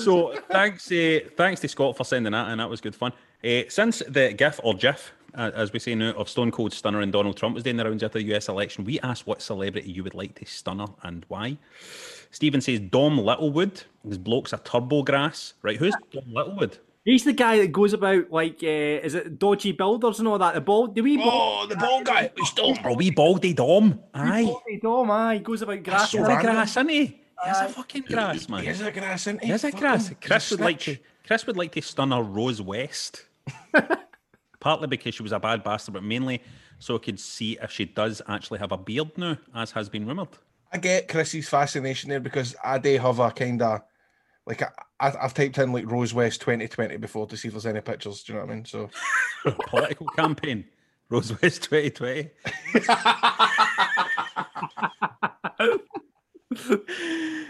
So 0.03 0.35
thanks, 0.51 0.91
uh, 0.91 1.19
thanks 1.35 1.61
to 1.61 1.67
Scott 1.67 1.97
for 1.97 2.03
sending 2.03 2.31
that, 2.33 2.49
and 2.49 2.59
that 2.59 2.69
was 2.69 2.81
good 2.81 2.95
fun. 2.95 3.11
Uh, 3.43 3.61
since 3.69 4.03
the 4.07 4.33
GIF 4.33 4.59
or 4.63 4.73
GIF, 4.75 5.11
as 5.33 5.71
we 5.73 5.79
say 5.79 5.95
now, 5.95 6.11
of 6.11 6.27
Stone 6.29 6.51
Cold 6.51 6.73
Stunner 6.73 7.01
and 7.01 7.11
Donald 7.11 7.37
Trump 7.37 7.55
was 7.55 7.63
doing 7.63 7.77
the 7.77 7.85
rounds 7.85 8.03
after 8.03 8.19
the 8.19 8.35
US 8.35 8.49
election, 8.49 8.83
we 8.83 8.99
asked 8.99 9.25
what 9.25 9.41
celebrity 9.41 9.89
you 9.91 10.03
would 10.03 10.13
like 10.15 10.35
to 10.35 10.45
stunner 10.45 10.87
and 11.03 11.25
why. 11.29 11.57
Stephen 12.31 12.61
says 12.61 12.79
Dom 12.79 13.17
Littlewood. 13.17 13.83
His 14.07 14.17
bloke's 14.17 14.53
a 14.53 14.57
turbo 14.57 15.01
grass. 15.03 15.53
Right, 15.63 15.77
who's 15.77 15.95
Dom 16.11 16.25
Littlewood? 16.33 16.77
He's 17.05 17.23
the 17.23 17.33
guy 17.33 17.57
that 17.59 17.71
goes 17.71 17.93
about 17.93 18.29
like, 18.29 18.59
uh, 18.61 18.67
is 18.67 19.15
it 19.15 19.39
dodgy 19.39 19.71
builders 19.71 20.19
and 20.19 20.27
all 20.27 20.37
that? 20.37 20.53
The 20.53 20.61
ball, 20.61 20.87
the 20.89 21.01
wee 21.01 21.17
ball, 21.17 21.61
Oh, 21.63 21.65
the 21.67 21.77
ball 21.77 22.03
guy. 22.03 22.29
He's 22.37 22.49
still 22.49 22.75
A 22.83 22.93
wee 22.93 23.09
baldy 23.09 23.53
Dom. 23.53 23.99
Aye. 24.13 24.43
baldy 24.43 24.79
dom, 24.81 25.09
aye, 25.09 25.37
goes 25.39 25.61
about 25.63 25.81
grass. 25.81 26.11
so 26.11 26.17
He's 26.19 26.27
a 26.27 26.29
random. 26.29 26.53
grass, 26.53 26.71
isn't 26.71 26.89
he? 26.89 27.21
He's 27.45 27.57
a 27.57 27.69
fucking 27.69 28.03
grass, 28.03 28.49
man. 28.49 28.63
He 28.63 28.69
is 28.69 28.81
a 28.81 28.91
grass, 28.91 29.21
isn't 29.21 29.41
he? 29.41 29.47
He 29.47 29.53
is 29.53 29.63
a 29.63 29.71
grass. 29.71 30.11
Chris 30.21 30.51
would 30.51 30.59
like 30.59 30.79
to. 30.81 30.97
Chris 31.25 31.45
would 31.47 31.57
like 31.57 31.71
to 31.73 31.81
stun 31.81 32.11
her 32.11 32.21
Rose 32.21 32.61
West. 32.61 33.25
Partly 34.59 34.87
because 34.87 35.15
she 35.15 35.23
was 35.23 35.31
a 35.31 35.39
bad 35.39 35.63
bastard, 35.63 35.93
but 35.93 36.03
mainly 36.03 36.41
so 36.79 36.95
I 36.95 36.99
could 36.99 37.19
see 37.19 37.57
if 37.61 37.71
she 37.71 37.85
does 37.85 38.21
actually 38.27 38.59
have 38.59 38.71
a 38.71 38.77
beard 38.77 39.17
now, 39.17 39.37
as 39.53 39.71
has 39.71 39.89
been 39.89 40.07
rumoured. 40.07 40.29
I 40.71 40.77
get 40.77 41.07
Chrissy's 41.07 41.49
fascination 41.49 42.09
there 42.09 42.19
because 42.19 42.55
I 42.63 42.77
do 42.77 42.97
have 42.97 43.19
a 43.19 43.31
kind 43.31 43.61
of 43.61 43.81
like 44.45 44.61
I, 44.63 44.69
I, 44.99 45.13
I've 45.21 45.33
typed 45.33 45.57
in 45.57 45.71
like 45.71 45.89
Rose 45.89 46.13
West 46.13 46.41
2020 46.41 46.97
before 46.97 47.27
to 47.27 47.37
see 47.37 47.47
if 47.47 47.53
there's 47.53 47.65
any 47.65 47.81
pictures. 47.81 48.23
Do 48.23 48.33
you 48.33 48.39
know 48.39 48.45
what 48.45 48.51
I 48.51 48.55
mean? 48.55 48.65
So 48.65 48.89
Political 49.67 50.07
campaign. 50.07 50.65
Rose 51.09 51.31
West 51.41 51.63
2020. 51.63 52.29
Uh, 56.69 56.77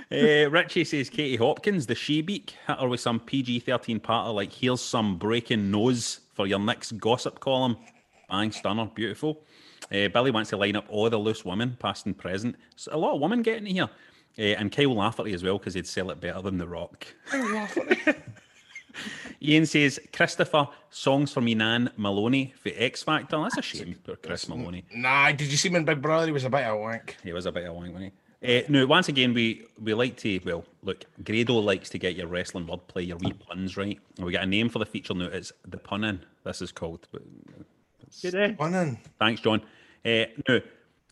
Richie 0.50 0.84
says 0.84 1.10
Katie 1.10 1.36
Hopkins, 1.36 1.86
the 1.86 1.96
she 1.96 2.22
beak, 2.22 2.56
hit 2.68 2.78
her 2.80 2.88
with 2.88 3.00
some 3.00 3.20
PG 3.20 3.60
13 3.62 4.00
patter 4.00 4.32
like, 4.32 4.52
here's 4.52 4.82
some 4.82 5.18
breaking 5.18 5.72
news 5.72 6.22
for 6.34 6.48
your 6.48 6.60
next 6.60 6.98
gossip 6.98 7.40
column. 7.40 7.78
Bang, 8.30 8.52
stunner, 8.52 8.90
beautiful. 8.94 9.42
Uh, 9.92 10.08
Billy 10.10 10.32
wants 10.32 10.52
to 10.52 10.58
line 10.58 10.76
up 10.76 10.86
all 10.90 11.10
the 11.10 11.18
loose 11.18 11.44
women, 11.44 11.76
past 11.80 12.06
and 12.06 12.18
present. 12.18 12.56
So 12.76 12.92
a 12.94 12.98
lot 12.98 13.16
of 13.16 13.22
women 13.22 13.42
getting 13.42 13.66
here. 13.66 13.90
Uh, 14.38 14.42
and 14.42 14.72
Kyle 14.72 14.94
Lafferty 14.94 15.34
as 15.34 15.44
well, 15.44 15.58
because 15.58 15.74
he'd 15.74 15.88
sell 15.88 16.12
it 16.12 16.22
better 16.22 16.42
than 16.42 16.58
The 16.58 16.68
Rock. 16.68 17.08
Ian 19.42 19.66
says, 19.66 20.00
Christopher, 20.14 20.68
songs 20.90 21.32
for 21.32 21.42
me 21.42 21.56
Nan 21.56 21.90
Maloney 21.98 22.54
for 22.62 22.72
X 22.76 23.04
Factor. 23.04 23.42
That's 23.42 23.58
a 23.58 23.62
shame 23.62 23.96
for 24.04 24.16
Chris 24.18 24.48
Maloney. 24.50 24.84
nah, 24.94 25.32
did 25.32 25.50
you 25.50 25.58
see 25.58 25.70
him 25.70 25.78
in 25.78 25.86
Big 25.86 26.02
Brother? 26.02 26.26
He 26.26 26.32
was 26.32 26.44
a 26.44 26.50
bit 26.50 26.66
of 26.66 26.76
a 26.76 26.78
wank. 26.78 27.18
He 27.24 27.32
was 27.34 27.46
a 27.46 27.52
bit 27.52 27.64
of 27.64 27.70
a 27.70 27.74
wank, 27.74 27.94
wasn't 27.94 28.12
he? 28.14 28.20
Uh, 28.42 28.62
no, 28.70 28.88
once 28.88 29.10
again, 29.10 29.34
we 29.34 29.66
we 29.82 29.94
like 29.94 30.16
to, 30.18 30.40
well, 30.46 30.64
look, 30.82 31.04
Grado 31.24 31.56
likes 31.56 31.90
to 31.90 31.98
get 31.98 32.16
your 32.16 32.28
wrestling 32.28 32.66
wordplay, 32.66 33.06
your 33.06 33.18
wee 33.18 33.34
puns 33.34 33.76
right. 33.76 34.00
And 34.18 34.26
we 34.26 34.32
got 34.32 34.44
a 34.44 34.48
name 34.48 34.70
for 34.70 34.80
the 34.80 34.86
feature 34.86 35.14
now. 35.14 35.26
It's 35.26 35.52
The 35.68 35.78
Punnin, 35.78 36.22
this 36.46 36.62
is 36.62 36.72
called. 36.72 37.06
Good 38.22 38.32
day. 38.32 38.54
One 38.58 38.74
in. 38.74 38.98
thanks, 39.20 39.42
John. 39.42 39.62
Uh, 40.06 40.26
no, 40.48 40.62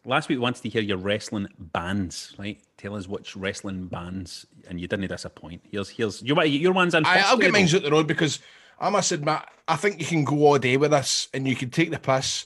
last 0.05 0.29
week 0.29 0.37
we 0.37 0.41
wanted 0.41 0.63
to 0.63 0.69
hear 0.69 0.81
your 0.81 0.97
wrestling 0.97 1.47
bands, 1.59 2.33
right? 2.39 2.59
Tell 2.77 2.95
us 2.95 3.07
which 3.07 3.35
wrestling 3.35 3.87
bands, 3.87 4.45
and 4.69 4.79
you 4.79 4.87
didn't 4.87 5.09
disappoint. 5.09 5.61
Here's, 5.69 5.89
here's, 5.89 6.21
you 6.21 6.33
want 6.33 6.49
your 6.49 6.71
ones 6.71 6.95
in 6.95 7.05
I, 7.05 7.15
first, 7.15 7.27
I'll 7.27 7.37
get 7.37 7.51
Grado? 7.51 7.65
mine 7.65 7.75
out 7.75 7.83
the 7.83 7.91
road 7.91 8.07
because 8.07 8.39
I 8.79 8.89
must 8.89 9.11
admit, 9.11 9.41
I 9.67 9.75
think 9.75 9.99
you 9.99 10.05
can 10.05 10.23
go 10.23 10.45
all 10.45 10.57
day 10.57 10.77
with 10.77 10.91
this 10.91 11.27
and 11.33 11.45
you 11.45 11.55
can 11.57 11.69
take 11.69 11.91
the 11.91 11.99
piss. 11.99 12.45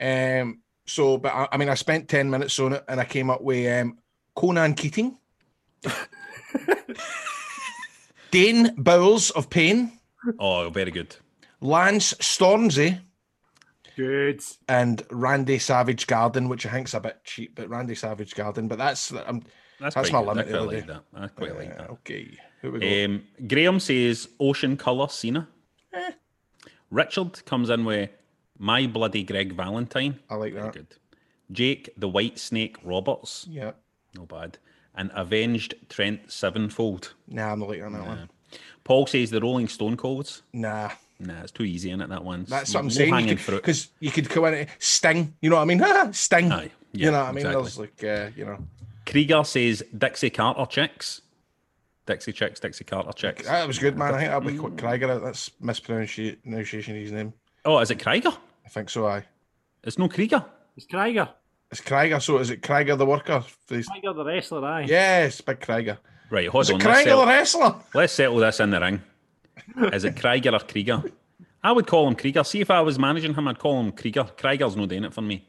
Um, 0.00 0.60
so, 0.86 1.18
but 1.18 1.32
I, 1.32 1.48
I 1.52 1.56
mean, 1.56 1.68
I 1.68 1.74
spent 1.74 2.08
10 2.08 2.28
minutes 2.28 2.58
on 2.58 2.72
it 2.72 2.84
and 2.88 2.98
I 2.98 3.04
came 3.04 3.30
up 3.30 3.42
with 3.42 3.80
um, 3.80 3.98
Conan 4.38 4.74
Keating, 4.74 5.18
Dane 8.30 8.72
Bowles 8.76 9.30
of 9.30 9.50
Pain, 9.50 9.92
Oh, 10.38 10.70
very 10.70 10.92
good. 10.92 11.16
Lance 11.60 12.14
Stormzy, 12.14 13.00
Good. 13.96 14.40
and 14.68 15.02
Randy 15.10 15.58
Savage 15.58 16.06
Garden, 16.06 16.48
which 16.48 16.64
I 16.66 16.70
think's 16.70 16.94
a 16.94 17.00
bit 17.00 17.18
cheap, 17.24 17.56
but 17.56 17.68
Randy 17.68 17.96
Savage 17.96 18.36
Garden. 18.36 18.68
But 18.68 18.78
that's 18.78 19.12
um, 19.12 19.42
That's, 19.80 19.96
That's 19.96 20.12
my 20.12 20.20
good. 20.20 20.28
limit 20.28 20.46
I 20.46 20.50
quite 20.50 20.66
like 20.76 20.86
that. 20.86 21.02
I 21.14 21.26
quite 21.28 21.56
like 21.56 21.70
uh, 21.72 21.76
that. 21.78 21.90
okay. 21.90 22.38
Here 22.62 22.70
we 22.70 22.78
go. 22.78 23.04
Um, 23.04 23.22
Graham 23.48 23.80
says 23.80 24.28
Ocean 24.38 24.76
Colour 24.76 25.08
Cena. 25.08 25.48
Eh. 25.92 26.10
Richard 26.90 27.44
comes 27.44 27.70
in 27.70 27.84
with 27.84 28.10
My 28.58 28.86
Bloody 28.86 29.24
Greg 29.24 29.52
Valentine. 29.54 30.20
I 30.30 30.36
like 30.36 30.52
Very 30.52 30.64
that. 30.64 30.74
good. 30.74 30.86
Jake 31.50 31.90
the 31.96 32.08
White 32.08 32.38
Snake 32.38 32.76
Roberts. 32.84 33.46
Yeah. 33.50 33.72
No 34.14 34.26
bad. 34.26 34.58
And 34.94 35.10
Avenged 35.14 35.74
Trent 35.88 36.30
Sevenfold. 36.30 37.14
Nah, 37.28 37.52
I'm 37.52 37.60
not 37.60 37.68
liking 37.68 37.92
that 37.92 38.06
one. 38.06 38.28
Paul 38.84 39.06
says 39.06 39.30
the 39.30 39.40
Rolling 39.40 39.68
Stone 39.68 39.96
Colds. 39.96 40.42
Nah. 40.52 40.90
Nah, 41.20 41.42
it's 41.42 41.52
too 41.52 41.64
easy 41.64 41.90
in 41.90 42.00
it, 42.00 42.08
that 42.08 42.24
one. 42.24 42.44
That's 42.48 42.72
what 42.72 42.80
I'm 42.80 42.90
saying. 42.90 43.38
Because 43.46 43.88
you 44.00 44.10
could 44.10 44.28
go 44.28 44.46
in 44.46 44.54
and 44.54 44.68
Sting. 44.78 45.34
You 45.40 45.50
know 45.50 45.56
what 45.56 45.62
I 45.62 45.64
mean? 45.66 46.12
Sting. 46.12 46.50
Aye, 46.52 46.70
you 46.92 47.10
know 47.10 47.20
what 47.20 47.28
I 47.28 47.32
mean? 47.32 47.46
exactly. 47.46 47.62
There's 47.62 47.78
like, 47.78 48.04
uh, 48.04 48.30
you 48.36 48.44
know, 48.44 48.58
Krieger 49.04 49.44
says 49.44 49.82
Dixie 49.96 50.30
Carter 50.30 50.66
chicks. 50.66 51.22
Dixie 52.06 52.32
chicks, 52.32 52.60
Dixie 52.60 52.84
Carter 52.84 53.12
chicks. 53.12 53.44
that 53.46 53.66
was 53.66 53.78
good, 53.78 53.96
man. 53.98 54.14
I 54.14 54.18
think 54.18 54.30
that'll 54.30 54.48
be 54.48 54.56
quick 54.56 54.78
Krieger. 54.78 55.18
That's 55.18 55.50
mispronunciation 55.60 56.96
of 56.96 57.02
his 57.02 57.12
name. 57.12 57.34
Oh, 57.64 57.78
is 57.80 57.90
it 57.90 58.02
Krieger? 58.02 58.32
I 58.64 58.68
think 58.68 58.88
so. 58.88 59.06
Aye. 59.06 59.24
It's 59.82 59.98
no 59.98 60.08
Krieger. 60.08 60.44
It's 60.76 60.86
Krieger. 60.86 61.28
It's 61.70 61.80
Krieger. 61.80 62.20
So 62.20 62.38
is 62.38 62.50
it 62.50 62.62
Krieger 62.62 62.96
the 62.96 63.06
worker? 63.06 63.44
Krieger 63.68 64.12
the 64.14 64.24
wrestler, 64.24 64.64
aye. 64.64 64.86
Yes, 64.88 65.40
big 65.40 65.60
Krieger. 65.60 65.98
Right, 66.30 66.48
hold 66.48 66.64
Is 66.64 66.70
on. 66.70 66.80
it 66.80 66.82
Krieger 66.84 67.16
the 67.16 67.26
wrestler? 67.26 67.74
Let's 67.94 68.12
settle 68.12 68.36
this 68.38 68.60
in 68.60 68.70
the 68.70 68.80
ring. 68.80 69.02
Is 69.92 70.04
it 70.04 70.16
Krieger 70.20 70.50
or 70.54 70.60
Krieger? 70.60 71.02
I 71.62 71.72
would 71.72 71.86
call 71.86 72.06
him 72.08 72.14
Krieger. 72.14 72.44
See 72.44 72.60
if 72.60 72.70
I 72.70 72.80
was 72.80 72.98
managing 72.98 73.34
him, 73.34 73.48
I'd 73.48 73.58
call 73.58 73.80
him 73.80 73.92
Krieger. 73.92 74.24
Krieger's 74.24 74.76
no 74.76 74.86
doing 74.86 75.04
it 75.04 75.12
for 75.14 75.22
me. 75.22 75.44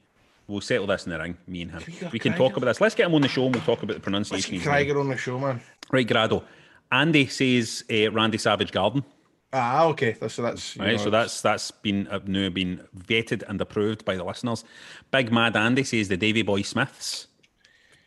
We'll 0.48 0.62
settle 0.62 0.88
this 0.88 1.06
in 1.06 1.12
the 1.12 1.20
ring, 1.20 1.38
me 1.48 1.62
and 1.62 1.72
him. 1.72 1.82
Krieger, 1.82 2.10
we 2.12 2.20
can 2.20 2.32
Krieger. 2.34 2.38
talk 2.50 2.58
about 2.58 2.66
this. 2.68 2.82
Let's 2.82 2.96
get 2.96 3.06
him 3.08 3.14
on 3.16 3.22
the 3.22 3.28
show 3.28 3.46
and 3.46 3.56
we'll 3.56 3.64
talk 3.64 3.84
about 3.84 3.88
the 3.88 3.94
Let's 3.94 4.04
pronunciation. 4.04 4.52
get 4.52 4.58
of 4.58 4.62
his 4.62 4.66
name. 4.66 4.74
Krieger 4.74 5.00
on 5.00 5.10
the 5.10 5.18
show, 5.18 5.40
man. 5.40 5.62
Right, 5.92 6.08
Grado. 6.08 6.44
Andy 6.92 7.28
says 7.28 7.84
uh, 7.92 8.12
Randy 8.12 8.38
Savage 8.40 8.72
Garden. 8.72 9.04
Ah, 9.52 9.86
okay. 9.86 10.16
So 10.28 10.42
that's 10.44 10.78
Right, 10.78 10.92
know, 10.92 10.98
so 10.98 11.10
that's 11.10 11.42
that's 11.42 11.72
been 11.72 12.08
uh, 12.08 12.20
now 12.26 12.50
been 12.50 12.86
vetted 12.96 13.44
and 13.50 13.60
approved 13.60 14.06
by 14.06 14.16
the 14.16 14.24
listeners. 14.24 14.64
Big 15.12 15.32
Mad 15.32 15.56
Andy 15.58 15.84
says 15.84 16.08
the 16.08 16.18
Davy 16.18 16.44
Boy 16.44 16.62
Smiths. 16.62 17.28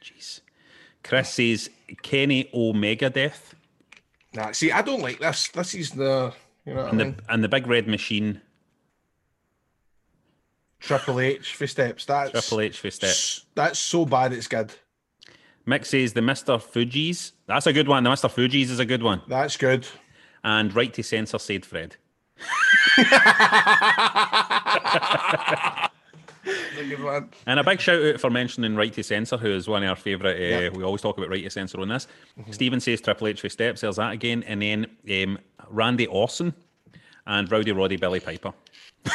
Jeez. 0.04 0.40
Chris 1.02 1.30
says 1.34 1.68
Kenny 2.02 2.48
Omega 2.54 3.10
Death. 3.10 3.54
Nah, 4.34 4.52
see, 4.52 4.70
I 4.70 4.82
don't 4.82 5.02
like 5.02 5.18
this. 5.18 5.48
This 5.48 5.74
is 5.74 5.90
the 5.90 6.32
you 6.64 6.74
know 6.74 6.82
what 6.82 6.86
I 6.86 6.88
And 6.90 6.98
mean? 6.98 7.16
the 7.26 7.32
and 7.34 7.44
the 7.44 7.48
Big 7.48 7.66
Red 7.66 7.88
Machine. 7.88 8.40
Triple 10.78 11.20
H 11.20 11.54
for 11.54 11.66
steps. 11.66 12.04
That's 12.04 12.30
Triple 12.30 12.60
H 12.60 12.78
for 12.78 12.90
steps. 12.90 13.46
That's 13.54 13.78
so 13.78 14.04
bad. 14.04 14.32
It's 14.32 14.48
good. 14.48 14.72
Mick 15.66 15.86
says 15.86 16.12
the 16.12 16.20
Mr. 16.20 16.60
Fuji's. 16.60 17.32
That's 17.46 17.66
a 17.68 17.72
good 17.72 17.86
one. 17.86 18.02
The 18.02 18.10
Mr. 18.10 18.28
Fuji's 18.30 18.70
is 18.70 18.80
a 18.80 18.84
good 18.84 19.02
one. 19.02 19.22
That's 19.28 19.56
good. 19.56 19.86
And 20.44 20.74
Right 20.74 20.92
to 20.94 21.02
Censor 21.02 21.38
said 21.38 21.64
Fred. 21.64 21.96
That's 26.44 26.78
a 26.78 26.84
good 26.88 27.02
one. 27.02 27.30
And 27.46 27.60
a 27.60 27.64
big 27.64 27.80
shout 27.80 28.02
out 28.02 28.20
for 28.20 28.28
mentioning 28.30 28.74
Right 28.74 28.92
to 28.94 29.02
Censor, 29.04 29.36
who 29.36 29.50
is 29.54 29.68
one 29.68 29.82
of 29.84 29.90
our 29.90 29.96
favourite. 29.96 30.36
Uh, 30.36 30.60
Yep. 30.62 30.76
We 30.76 30.82
always 30.82 31.00
talk 31.00 31.16
about 31.18 31.30
Right 31.30 31.44
to 31.44 31.50
Censor 31.50 31.80
on 31.80 31.88
this. 31.88 32.08
Stephen 32.50 32.80
says 32.80 33.00
Triple 33.00 33.28
H 33.28 33.40
for 33.40 33.48
steps. 33.48 33.82
There's 33.82 33.96
that 33.96 34.12
again. 34.12 34.42
And 34.44 34.60
then 34.62 34.86
um, 35.10 35.38
Randy 35.68 36.06
Orson 36.06 36.52
and 37.26 37.50
Rowdy 37.50 37.72
Roddy 37.72 37.96
Billy 37.96 38.20
Piper. 38.20 38.52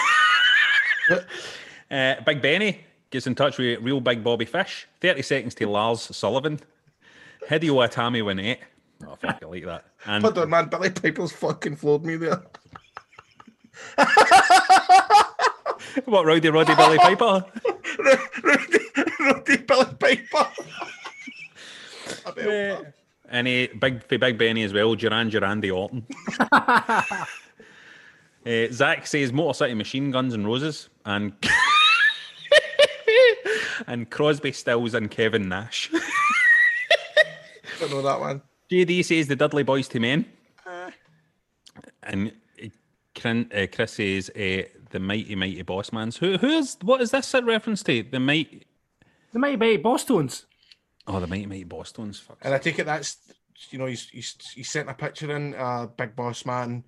uh, 1.92 2.16
big 2.26 2.42
Benny 2.42 2.82
gets 3.10 3.28
in 3.28 3.36
touch 3.36 3.58
with 3.58 3.82
real 3.82 4.00
big 4.00 4.24
Bobby 4.24 4.46
Fish. 4.46 4.88
30 5.02 5.22
seconds 5.22 5.56
to 5.56 5.68
Lars 5.68 6.02
Sullivan. 6.16 6.60
Hideo 7.50 7.86
Itami 7.88 8.22
Winette. 8.24 8.60
Oh, 9.06 9.16
fuck, 9.16 9.40
I 9.42 9.46
like 9.46 9.66
that. 9.66 9.86
And 10.06 10.24
Hold 10.24 10.38
on, 10.38 10.50
man. 10.50 10.70
Billy 10.70 10.90
Piper's 10.90 11.32
fucking 11.34 11.76
floored 11.76 12.06
me 12.06 12.16
there. 12.16 12.42
what, 16.06 16.26
Rowdy 16.26 16.50
Roddy 16.50 16.76
Billy 16.76 16.98
Piper? 16.98 17.46
Roddy 19.20 19.58
Billy 19.58 19.86
Piper. 20.00 20.48
Uh, 22.26 22.84
and 23.30 23.48
uh, 23.48 23.68
big 23.80 24.04
for 24.04 24.18
Big 24.18 24.38
Benny 24.38 24.64
as 24.64 24.74
well, 24.74 24.96
Duran 24.96 25.30
Durandi 25.30 25.76
Orton. 25.76 26.06
uh, 26.52 27.14
Zach 28.72 29.06
says 29.08 29.34
Motor 29.34 29.54
City 29.54 29.74
Machine 29.74 30.12
Guns 30.12 30.34
and 30.34 30.46
Roses 30.46 30.90
and 31.06 31.34
and 33.88 34.10
Crosby 34.10 34.52
Stills 34.52 34.94
and 34.94 35.12
Kevin 35.12 35.50
Nash. 35.50 35.90
I 35.94 37.80
don't 37.80 37.92
know 37.92 38.02
that 38.02 38.20
one. 38.20 38.42
JD 38.70 39.06
says 39.06 39.28
the 39.28 39.36
Dudley 39.36 39.64
Boys 39.64 39.88
to 39.90 40.00
Men. 40.00 40.26
And 42.04 42.32
uh, 42.64 42.68
Crin- 43.20 43.52
uh, 43.56 43.68
Chris 43.74 43.94
says 43.94 44.30
uh, 44.32 44.64
the 44.90 45.00
Mighty 45.00 45.36
Mighty 45.36 45.64
Bossmans. 45.64 46.18
Who 46.18 46.38
who 46.38 46.48
is 46.48 46.78
what 46.82 47.02
is 47.02 47.12
this 47.12 47.34
a 47.34 47.44
reference 47.44 47.84
to? 47.84 48.04
The 48.04 48.20
Mighty 48.20 48.64
The 49.34 49.40
Mighty 49.40 49.58
Mighty 49.58 49.78
Bosstones. 49.84 50.46
Oh 51.08 51.20
the 51.20 51.28
Mighty 51.28 51.46
Mighty 51.46 51.66
Bosstones. 51.66 52.20
Fuck. 52.22 52.38
And 52.42 52.54
I 52.54 52.58
take 52.58 52.80
it 52.80 52.86
that's 52.86 53.18
you 53.70 53.78
know 53.80 53.86
he's 53.86 54.10
he's 54.10 54.36
he's 54.54 54.70
sent 54.70 54.90
a 54.90 54.94
picture 54.94 55.36
in 55.36 55.56
uh 55.56 55.88
big 55.98 56.16
boss 56.16 56.46
man's 56.46 56.84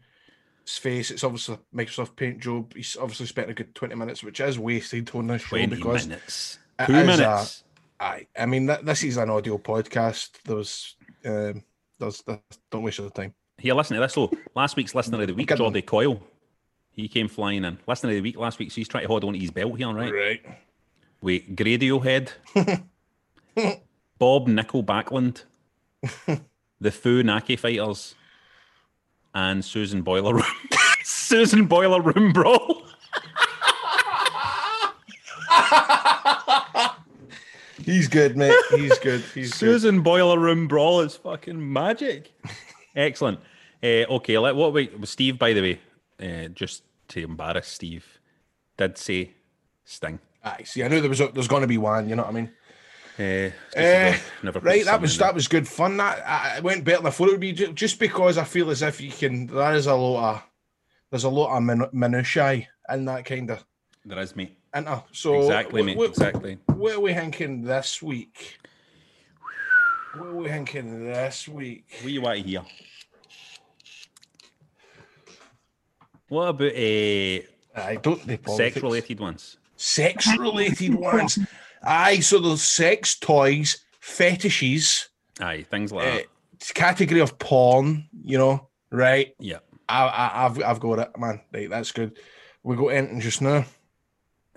face. 0.68 1.12
It's 1.12 1.24
obviously 1.24 1.58
Microsoft 1.74 2.16
Paint 2.16 2.40
job. 2.40 2.74
He's 2.76 2.96
obviously 3.00 3.26
spent 3.28 3.50
a 3.50 3.54
good 3.54 3.74
twenty 3.76 3.96
minutes, 3.96 4.24
which 4.24 4.40
is 4.40 4.58
wasted 4.60 5.10
on 5.14 5.28
this 5.28 5.42
show 5.44 5.58
20 5.58 5.68
because 5.76 6.08
minutes. 6.08 6.60
it 6.80 6.86
Two 6.88 6.94
minutes. 6.94 7.64
Aye, 8.00 8.28
I 8.38 8.46
mean 8.46 8.68
th- 8.68 8.82
this 8.82 9.04
is 9.04 9.18
an 9.18 9.30
audio 9.30 9.58
podcast. 9.58 10.30
There 10.46 10.56
was 10.56 10.96
um, 11.26 11.64
there's, 12.00 12.22
there- 12.24 12.42
don't 12.72 12.84
waste 12.84 12.98
your 13.00 13.10
time. 13.10 13.34
Here, 13.58 13.74
listen 13.74 13.96
to 13.96 14.02
this. 14.02 14.14
So, 14.14 14.32
last 14.56 14.76
week's 14.78 14.96
listener 14.96 15.22
of 15.22 15.28
the 15.28 15.34
week. 15.34 15.54
Jordy 15.56 15.82
Coyle, 15.82 16.22
he 16.92 17.08
came 17.08 17.28
flying 17.28 17.64
in. 17.66 17.78
Listener 17.88 18.12
of 18.12 18.16
the 18.16 18.22
week 18.22 18.38
last 18.38 18.58
week, 18.60 18.72
so 18.72 18.76
he's 18.76 18.88
trying 18.88 19.04
to 19.04 19.08
hold 19.08 19.24
on 19.26 19.34
to 19.34 19.40
his 19.40 19.52
belt 19.52 19.78
here, 19.78 19.92
right? 19.92 20.14
Right. 20.14 20.42
Wait, 21.22 21.56
Gradio 21.56 22.02
Head, 22.02 22.32
Bob 24.18 24.48
Nickel 24.48 24.84
Backland, 24.84 25.44
the 26.80 26.92
Foo 26.92 27.22
Naki 27.24 27.58
Fighters, 27.58 28.16
and 29.36 29.64
Susan 29.66 30.02
Boiler 30.02 30.36
Room. 30.36 30.44
Susan 31.04 31.66
Boiler 31.66 32.02
Room 32.02 32.32
Brawl. 32.32 32.84
He's 37.90 38.08
good, 38.08 38.38
mate. 38.38 38.56
He's 38.70 39.00
good. 39.00 39.22
He's 39.34 39.50
good. 39.52 39.58
Susan 39.58 40.02
Boiler 40.02 40.38
Room 40.38 40.68
Brawl 40.68 41.02
is 41.02 41.16
fucking 41.16 41.74
magic. 41.74 42.32
Excellent. 42.96 43.40
Uh, 43.82 44.06
okay, 44.10 44.38
let 44.38 44.56
what 44.56 44.74
we 44.74 44.92
Steve, 45.06 45.40
by 45.40 45.54
the 45.54 45.62
way, 45.62 45.80
uh, 46.22 46.50
just 46.50 46.84
to 47.08 47.24
embarrass 47.24 47.68
Steve, 47.68 48.06
did 48.78 48.96
say 49.00 49.32
Sting. 49.86 50.20
I 50.44 50.64
see, 50.64 50.84
I 50.84 50.88
knew 50.88 51.02
there 51.02 51.10
was 51.10 51.20
a, 51.20 51.30
there's 51.30 51.48
going 51.48 51.64
to 51.64 51.68
be 51.68 51.80
one. 51.80 52.08
You 52.08 52.16
know 52.16 52.24
what 52.24 52.30
I 52.30 52.34
mean? 52.34 52.52
Uh, 53.18 54.14
never 54.44 54.60
right, 54.60 54.86
that 54.86 55.02
was 55.02 55.18
that 55.18 55.34
was 55.34 55.48
good 55.48 55.68
fun. 55.68 55.98
That 55.98 56.24
I, 56.26 56.60
went 56.60 56.84
better 56.84 56.98
than 56.98 57.08
I 57.08 57.10
thought 57.10 57.30
it 57.30 57.32
would 57.32 57.40
be. 57.40 57.54
Just 57.54 58.00
because 58.00 58.38
I 58.38 58.44
feel 58.44 58.70
as 58.70 58.84
if 58.84 59.02
you 59.02 59.12
can, 59.12 59.48
there 59.48 59.74
is 59.74 59.88
a 59.88 59.96
lot 59.96 60.36
of 60.36 60.44
there's 61.10 61.24
a 61.24 61.30
lot 61.30 61.58
of 61.58 61.64
min- 61.64 61.90
minutiae 61.92 62.68
in 62.88 63.06
that 63.06 63.26
kind 63.26 63.50
of. 63.50 63.66
there. 64.06 64.16
There 64.16 64.24
is, 64.24 64.36
mate. 64.36 64.59
Enter. 64.74 65.04
So 65.12 65.42
exactly, 65.42 65.82
mate. 65.82 65.98
what- 65.98 66.10
exactly. 66.10 66.58
What 66.68 66.96
are 66.96 67.00
we 67.00 67.14
thinking 67.14 67.64
this 67.64 68.02
week? 68.02 68.58
What 70.16 70.28
are 70.28 70.36
we 70.36 70.48
thinking 70.48 71.06
this 71.06 71.48
week? 71.48 71.86
What 71.98 72.04
do 72.04 72.10
you 72.12 72.22
want 72.22 72.38
to 72.38 72.44
hear? 72.44 72.62
What 76.28 76.48
about 76.50 76.72
uh, 76.72 77.40
I 77.76 77.96
don't 78.02 78.26
the 78.28 78.40
Sex 78.56 78.78
related 78.82 79.20
ones? 79.20 79.58
sex 79.76 80.28
related 80.38 80.94
ones. 81.00 81.40
Aye, 81.82 82.20
so 82.20 82.40
there's 82.40 82.62
sex 82.62 83.18
toys, 83.18 83.78
fetishes, 84.00 85.10
Aye, 85.40 85.64
things 85.70 85.92
like 85.92 86.08
uh, 86.08 86.16
that. 86.18 86.74
category 86.76 87.22
of 87.22 87.40
porn. 87.40 88.06
You 88.24 88.38
know, 88.38 88.68
right? 88.92 89.34
Yeah. 89.40 89.60
I, 89.88 90.06
I, 90.06 90.46
I've 90.46 90.64
I've 90.64 90.80
got 90.80 91.00
it, 91.00 91.10
man. 91.18 91.42
Right, 91.52 91.70
that's 91.70 91.92
good. 91.92 92.18
We 92.62 92.76
got 92.76 92.88
anything 92.88 93.22
just 93.22 93.42
now. 93.42 93.66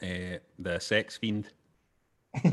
Uh, 0.03 0.39
the 0.59 0.79
sex 0.81 1.17
fiend. 1.17 1.49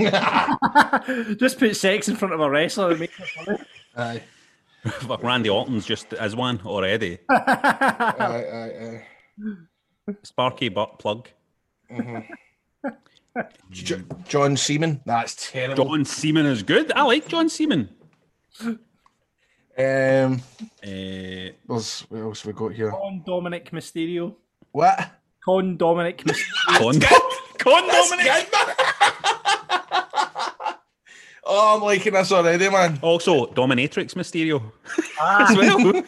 Just 1.40 1.58
put 1.58 1.76
sex 1.76 2.08
in 2.10 2.16
front 2.16 2.34
of 2.34 2.40
a 2.42 2.50
wrestler 2.50 2.92
and 2.92 3.00
make 3.00 3.12
it 3.18 3.28
funny. 3.28 3.58
Aye, 3.96 4.22
Fuck, 4.92 5.24
Randy 5.24 5.50
Orton's 5.50 5.86
just 5.86 6.14
as 6.14 6.36
one 6.36 6.62
already. 6.66 7.18
aye, 7.30 8.46
aye, 8.54 9.02
aye. 9.42 9.54
Sparky 10.24 10.70
butt 10.70 11.00
plug. 11.00 11.28
J- 13.72 14.04
John 14.28 14.58
Seaman. 14.58 15.02
That's 15.06 15.52
terrible. 15.52 15.86
John 15.86 16.06
Seaman 16.06 16.46
is 16.46 16.64
good. 16.64 16.92
I 16.94 17.04
like 17.04 17.28
John 17.28 17.50
Seaman. 17.50 17.90
Um, 18.62 20.42
Uh, 20.84 21.52
what 21.66 22.12
else 22.14 22.46
we 22.46 22.54
got 22.54 22.74
here? 22.74 22.92
Con 22.92 23.24
Dominic 23.26 23.72
Mysterio. 23.72 24.36
What? 24.72 25.10
Con 25.50 25.78
Dominic 25.78 26.24
Con, 26.78 27.00
Con 27.58 27.88
That's 27.88 28.10
Dominic. 28.12 28.26
good, 28.28 28.52
man. 28.54 28.76
oh, 31.44 31.76
I'm 31.76 31.82
liking 31.82 32.14
this 32.14 32.32
already, 32.32 32.70
man. 32.70 33.00
Also, 33.02 33.48
Dominatrix 33.48 34.14
Mysterio 34.14 34.62
Ah. 35.20 35.50
as 35.50 35.58
well. 35.58 36.04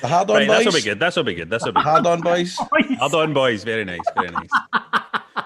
The 0.00 0.08
hard 0.08 0.30
on 0.30 0.36
right, 0.36 0.48
this 0.48 0.64
will 0.66 0.72
be 0.72 0.78
boys. 0.78 0.84
good. 0.84 0.98
This 0.98 1.16
will 1.16 1.22
be 1.24 1.34
good. 1.34 1.48
This 1.48 1.62
will 1.64 1.70
be 1.72 1.76
good. 1.80 1.84
Hard 1.84 2.06
on 2.06 2.20
boys. 2.22 2.56
hard 2.98 3.14
on 3.14 3.32
boys. 3.32 3.62
Very 3.62 3.84
nice. 3.84 4.00
Very 4.16 4.30
nice. 4.30 4.48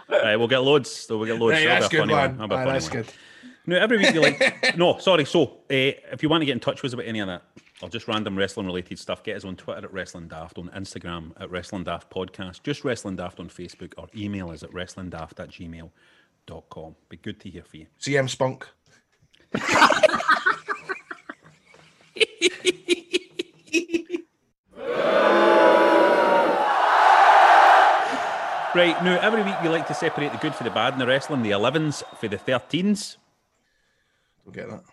right, 0.08 0.36
we'll 0.36 0.48
get 0.48 0.60
loads. 0.60 0.90
So 0.90 1.18
we'll 1.18 1.26
get 1.26 1.38
loads. 1.38 1.52
Right, 1.56 1.66
That'll 1.66 1.80
that's 1.82 1.86
a 1.92 1.96
good 1.96 2.00
funny 2.00 2.14
one. 2.14 2.32
That'll 2.38 2.48
be 2.48 2.54
a 2.54 2.58
Aye, 2.58 2.64
funny 2.64 2.72
that's 2.72 2.88
one. 2.88 3.02
good. 3.02 3.12
No, 3.66 3.76
every 3.76 3.98
week 3.98 4.14
you 4.14 4.22
like. 4.22 4.76
no, 4.78 4.96
sorry. 4.98 5.26
So, 5.26 5.42
uh, 5.44 5.92
if 6.10 6.22
you 6.22 6.30
want 6.30 6.40
to 6.40 6.46
get 6.46 6.52
in 6.52 6.60
touch 6.60 6.80
with 6.82 6.88
us 6.90 6.94
about 6.94 7.04
any 7.06 7.18
of 7.20 7.26
that, 7.28 7.42
or 7.82 7.88
just 7.88 8.08
random 8.08 8.36
wrestling 8.36 8.66
related 8.66 8.98
stuff, 8.98 9.22
get 9.22 9.36
us 9.36 9.44
on 9.44 9.56
Twitter 9.56 9.84
at 9.84 9.92
Wrestling 9.92 10.28
Daft, 10.28 10.58
on 10.58 10.68
Instagram 10.70 11.32
at 11.40 11.50
Wrestling 11.50 11.84
Daft 11.84 12.10
Podcast, 12.10 12.62
just 12.62 12.84
Wrestling 12.84 13.16
Daft 13.16 13.38
on 13.40 13.48
Facebook, 13.48 13.94
or 13.96 14.08
email 14.16 14.50
us 14.50 14.62
at 14.62 14.70
wrestlingdaft 14.70 15.38
at 15.38 15.50
gmail.com. 15.50 16.96
Be 17.08 17.16
good 17.16 17.40
to 17.40 17.50
hear 17.50 17.62
from 17.62 17.80
you. 17.80 17.86
CM 18.00 18.28
Spunk. 18.28 18.66
Right, 28.74 29.02
now 29.02 29.18
every 29.20 29.42
week 29.42 29.60
we 29.60 29.70
like 29.70 29.88
to 29.88 29.94
separate 29.94 30.30
the 30.30 30.38
good 30.38 30.54
for 30.54 30.62
the 30.62 30.70
bad 30.70 30.92
in 30.92 31.00
the 31.00 31.06
wrestling, 31.06 31.42
the 31.42 31.50
11s 31.50 32.04
for 32.18 32.28
the 32.28 32.36
13s. 32.36 33.16
Don't 34.44 34.54
get 34.54 34.68
that. 34.68 34.84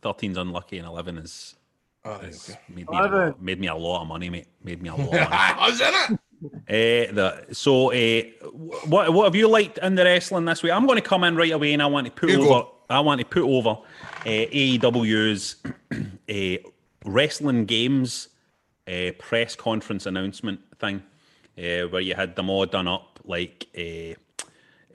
13's 0.00 0.38
unlucky 0.38 0.78
and 0.78 0.86
11 0.86 1.18
is 1.18 1.56
All 2.04 2.12
right, 2.12 2.24
It's 2.24 2.50
okay. 2.50 2.58
made, 2.68 2.88
me 2.88 2.96
a 2.98 3.02
lot, 3.02 3.42
made 3.42 3.60
me 3.60 3.66
a 3.68 3.74
lot 3.74 4.02
of 4.02 4.08
money, 4.08 4.30
mate. 4.30 4.46
Made 4.64 4.82
me 4.82 4.88
a 4.88 4.94
lot 4.96 5.06
of 5.06 5.12
money. 5.12 5.26
I 5.30 5.68
was 5.68 5.80
in 5.80 5.94
it. 5.94 6.20
Uh, 6.42 7.12
the, 7.14 7.46
so, 7.54 7.92
uh, 7.92 8.22
what 8.86 9.12
what 9.12 9.24
have 9.24 9.34
you 9.34 9.46
liked 9.46 9.76
in 9.78 9.94
the 9.94 10.04
wrestling 10.04 10.46
this 10.46 10.62
week? 10.62 10.72
I'm 10.72 10.86
going 10.86 10.96
to 10.96 11.06
come 11.06 11.24
in 11.24 11.36
right 11.36 11.52
away, 11.52 11.74
and 11.74 11.82
I 11.82 11.86
want 11.86 12.06
to 12.06 12.12
put 12.12 12.30
You 12.30 12.40
over. 12.40 12.48
go. 12.48 12.74
I 12.88 13.00
want 13.00 13.20
to 13.20 13.26
put 13.26 13.42
over 13.42 13.70
uh, 13.70 14.24
AEW's 14.24 15.56
uh, 15.92 16.68
wrestling 17.04 17.66
games 17.66 18.28
uh, 18.88 19.10
press 19.18 19.54
conference 19.54 20.06
announcement 20.06 20.60
thing, 20.78 21.02
uh, 21.58 21.86
where 21.88 22.00
you 22.00 22.14
had 22.14 22.34
them 22.36 22.48
all 22.48 22.64
done 22.66 22.88
up 22.88 23.20
like 23.24 23.66
uh, 23.78 24.14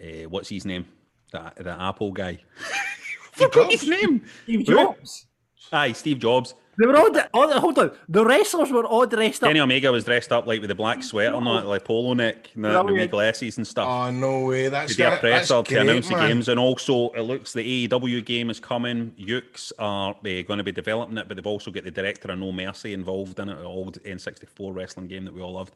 uh, 0.04 0.28
what's 0.30 0.50
his 0.50 0.66
name? 0.66 0.88
The 1.32 1.54
the 1.58 1.80
Apple 1.80 2.12
guy. 2.12 2.40
Forgot 3.34 3.72
his 3.72 3.88
name. 3.88 4.26
Steve 4.44 4.68
Who? 4.68 4.74
Jobs. 4.76 5.28
Aye, 5.72 5.92
Steve 5.92 6.20
Jobs. 6.20 6.56
They 6.78 6.86
were 6.86 6.98
all, 6.98 7.12
the, 7.12 7.30
all 7.34 7.52
hold 7.60 7.80
on. 7.80 7.92
The 8.10 8.26
wrestlers 8.26 8.72
were 8.72 8.86
all 8.86 9.06
dressed 9.06 9.44
up. 9.44 9.50
Kenny 9.50 9.62
Omega 9.62 9.92
was 9.92 10.04
dressed 10.04 10.32
up 10.32 10.46
like 10.46 10.60
with 10.60 10.68
the 10.68 10.76
black 10.76 11.04
sweater, 11.04 11.40
not 11.40 11.66
like 11.66 11.86
polo 11.86 12.14
neck, 12.14 12.50
and 12.56 12.66
the, 12.66 12.84
the 12.84 12.94
wee 12.94 13.08
glasses 13.08 13.58
and 13.58 13.66
stuff. 13.66 13.88
Oh 13.88 14.12
no 14.12 14.46
way! 14.46 14.68
That's 14.68 14.92
to 14.92 14.98
do 14.98 15.08
a 15.08 15.10
that, 15.12 15.22
that's 15.22 15.48
to 15.48 15.64
great, 15.64 15.78
announce 15.82 16.10
the 16.10 16.16
games, 16.16 16.50
and 16.50 16.60
also 16.60 17.10
it 17.10 17.22
looks 17.22 17.54
the 17.54 17.88
AEW 17.88 18.26
game 18.26 18.50
is 18.50 18.60
coming. 18.60 19.12
Yuke's 19.20 19.72
are 19.80 20.12
uh, 20.12 20.14
going 20.24 20.58
to 20.58 20.64
be 20.64 20.72
developing 20.72 21.18
it, 21.18 21.28
but 21.28 21.38
they've 21.38 21.48
also 21.48 21.72
got 21.72 21.84
the 21.86 21.92
director 21.92 22.32
of 22.32 22.40
No 22.40 22.52
Mercy 22.52 22.94
involved 22.94 23.40
in 23.40 23.50
it, 23.50 23.58
an 23.58 23.66
old 23.66 24.02
N64 24.04 24.76
wrestling 24.76 25.08
game 25.08 25.26
that 25.26 25.34
we 25.34 25.42
all 25.42 25.54
loved. 25.54 25.74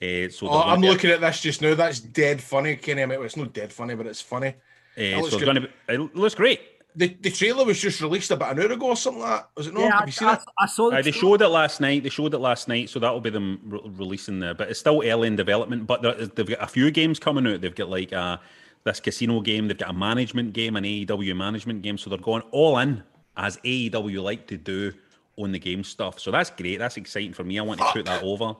Uh, 0.00 0.28
so 0.28 0.48
Oh, 0.48 0.62
I'm 0.62 0.80
looking 0.80 1.10
at 1.10 1.20
this 1.20 1.40
just 1.40 1.62
now. 1.62 1.74
That's 1.74 2.00
dead 2.00 2.40
funny, 2.40 2.76
Kenny. 2.76 3.02
I 3.02 3.06
mean, 3.06 3.22
it's 3.22 3.36
not 3.36 3.52
dead 3.52 3.72
funny, 3.72 3.94
but 3.94 4.06
it's 4.06 4.20
funny. 4.20 4.54
Uh, 4.98 5.16
looks 5.16 5.30
so 5.30 5.36
it's 5.36 5.44
going 5.44 5.54
to 5.56 5.60
be. 5.62 5.68
It 5.88 6.16
looks 6.16 6.34
great. 6.34 6.60
The, 6.98 7.14
the 7.20 7.30
trailer 7.30 7.64
was 7.64 7.78
just 7.78 8.00
released 8.00 8.30
about 8.30 8.56
an 8.56 8.62
hour 8.64 8.72
ago 8.72 8.86
or 8.86 8.96
something 8.96 9.20
like 9.22 9.40
that. 9.40 9.50
Was 9.54 9.66
it 9.66 9.74
not? 9.74 9.80
Yeah, 9.82 9.98
Have 9.98 10.08
you 10.08 10.12
seen 10.12 10.28
I, 10.28 10.32
it? 10.34 10.40
I, 10.58 10.64
I 10.64 10.66
saw 10.66 10.90
the 10.90 10.96
Uh, 10.96 11.02
they 11.02 11.10
showed 11.10 11.42
it 11.42 11.48
last 11.48 11.80
night. 11.80 12.02
They 12.02 12.08
showed 12.08 12.32
it 12.32 12.38
last 12.38 12.68
night, 12.68 12.88
so 12.88 12.98
that'll 12.98 13.20
be 13.20 13.28
them 13.28 13.60
re- 13.64 13.80
releasing 13.84 14.40
there. 14.40 14.54
But 14.54 14.70
it's 14.70 14.80
still 14.80 15.02
early 15.04 15.28
in 15.28 15.36
development. 15.36 15.86
But 15.86 16.00
there- 16.00 16.14
they've 16.14 16.46
got 16.48 16.62
a 16.62 16.66
few 16.66 16.90
games 16.90 17.18
coming 17.18 17.46
out. 17.46 17.60
They've 17.60 17.74
got 17.74 17.90
like 17.90 18.12
uh, 18.14 18.38
this 18.84 18.98
casino 19.00 19.42
game. 19.42 19.68
They've 19.68 19.76
got 19.76 19.90
a 19.90 19.92
management 19.92 20.54
game, 20.54 20.74
an 20.76 20.84
AEW 20.84 21.36
management 21.36 21.82
game. 21.82 21.98
So 21.98 22.08
they're 22.08 22.18
going 22.18 22.42
all 22.50 22.78
in 22.78 23.02
as 23.36 23.58
AEW 23.58 24.22
like 24.22 24.46
to 24.46 24.56
do 24.56 24.94
on 25.36 25.52
the 25.52 25.58
game 25.58 25.84
stuff. 25.84 26.18
So 26.18 26.30
that's 26.30 26.48
great. 26.48 26.78
That's 26.78 26.96
exciting 26.96 27.34
for 27.34 27.44
me. 27.44 27.58
I 27.58 27.62
want 27.62 27.80
to 27.80 27.86
put 27.92 28.06
that 28.06 28.22
over. 28.22 28.56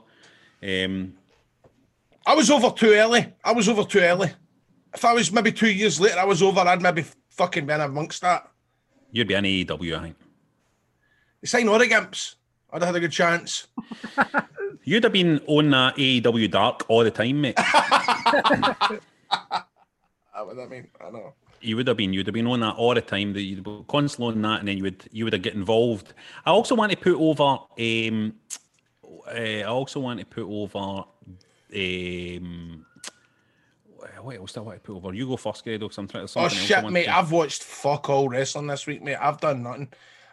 Um, 0.63 1.15
I 2.27 2.35
was 2.35 2.51
over 2.51 2.71
too 2.71 2.91
early. 2.93 3.33
I 3.43 3.53
was 3.53 3.67
over 3.69 3.85
too 3.85 4.01
early. 4.01 4.31
If 4.93 5.05
I 5.05 5.13
was 5.15 5.33
maybe 5.33 5.53
two 5.53 5.71
years 5.71 5.99
later, 6.01 6.19
I 6.19 6.25
was 6.25 6.43
over. 6.43 6.61
I'd 6.61 6.83
maybe 6.83 7.05
fucking 7.37 7.67
been 7.67 7.81
amongst 7.81 8.23
that. 8.23 8.49
you'd 9.13 9.29
be 9.29 9.35
an 9.35 9.45
AEW, 9.45 9.99
I 9.99 10.03
think. 10.03 10.17
They 11.41 11.47
Sign 11.47 11.67
Origimps. 11.67 12.35
I'd 12.73 12.83
have 12.83 12.89
had 12.89 12.97
a 12.97 13.01
good 13.01 13.13
chance. 13.13 13.69
You'd 14.85 15.05
have 15.05 15.13
been 15.13 15.41
on 15.47 15.71
that 15.71 15.97
AEW 15.97 16.51
Dark 16.51 16.85
all 16.89 17.03
the 17.05 17.11
time, 17.11 17.41
mate. 17.41 17.59
What 20.35 20.49
would 20.49 20.59
that 20.59 20.71
mean? 20.71 20.87
I 21.01 21.11
know. 21.11 21.33
You 21.61 21.77
would 21.77 21.89
have 21.89 21.97
been. 21.97 22.13
You'd 22.13 22.27
have 22.27 22.35
been 22.35 22.47
on 22.47 22.61
that 22.61 22.77
all 22.77 22.95
the 22.95 23.01
time. 23.01 23.33
That 23.33 23.41
you'd 23.43 23.65
be 23.65 23.85
constantly 23.89 24.35
on 24.35 24.43
that, 24.43 24.61
and 24.61 24.69
then 24.69 24.77
you 24.77 24.83
would 24.85 25.09
you 25.11 25.25
would 25.25 25.33
have 25.33 25.43
get 25.43 25.55
involved. 25.55 26.13
I 26.45 26.51
also 26.51 26.75
want 26.75 26.93
to 26.93 26.99
put 26.99 27.15
over. 27.15 27.59
Um, 27.79 28.35
uh, 29.27 29.31
I 29.31 29.65
also 29.65 29.99
want 29.99 30.21
to 30.21 30.27
put 30.27 30.45
over. 30.45 31.05
Um, 31.75 32.87
what 34.21 34.37
else 34.37 34.53
do 34.53 34.61
I 34.61 34.65
want 34.65 34.83
to 34.83 34.93
put 34.93 34.97
over? 34.97 35.15
You 35.15 35.27
go 35.27 35.37
first, 35.37 35.65
Grado. 35.65 35.87
Because 35.87 35.99
I'm 35.99 36.09
trying 36.09 36.27
to. 36.27 36.39
Oh 36.39 36.43
I 36.45 36.49
shit, 36.49 36.83
want 36.83 36.93
mate! 36.93 37.05
to- 37.05 37.17
I've 37.17 37.33
watched 37.33 37.63
fuck 37.63 38.09
all 38.11 38.29
wrestling 38.29 38.67
this 38.67 38.87
week, 38.87 39.03
mate. 39.03 39.17
I've 39.17 39.41
done 39.41 39.63
nothing. 39.63 39.89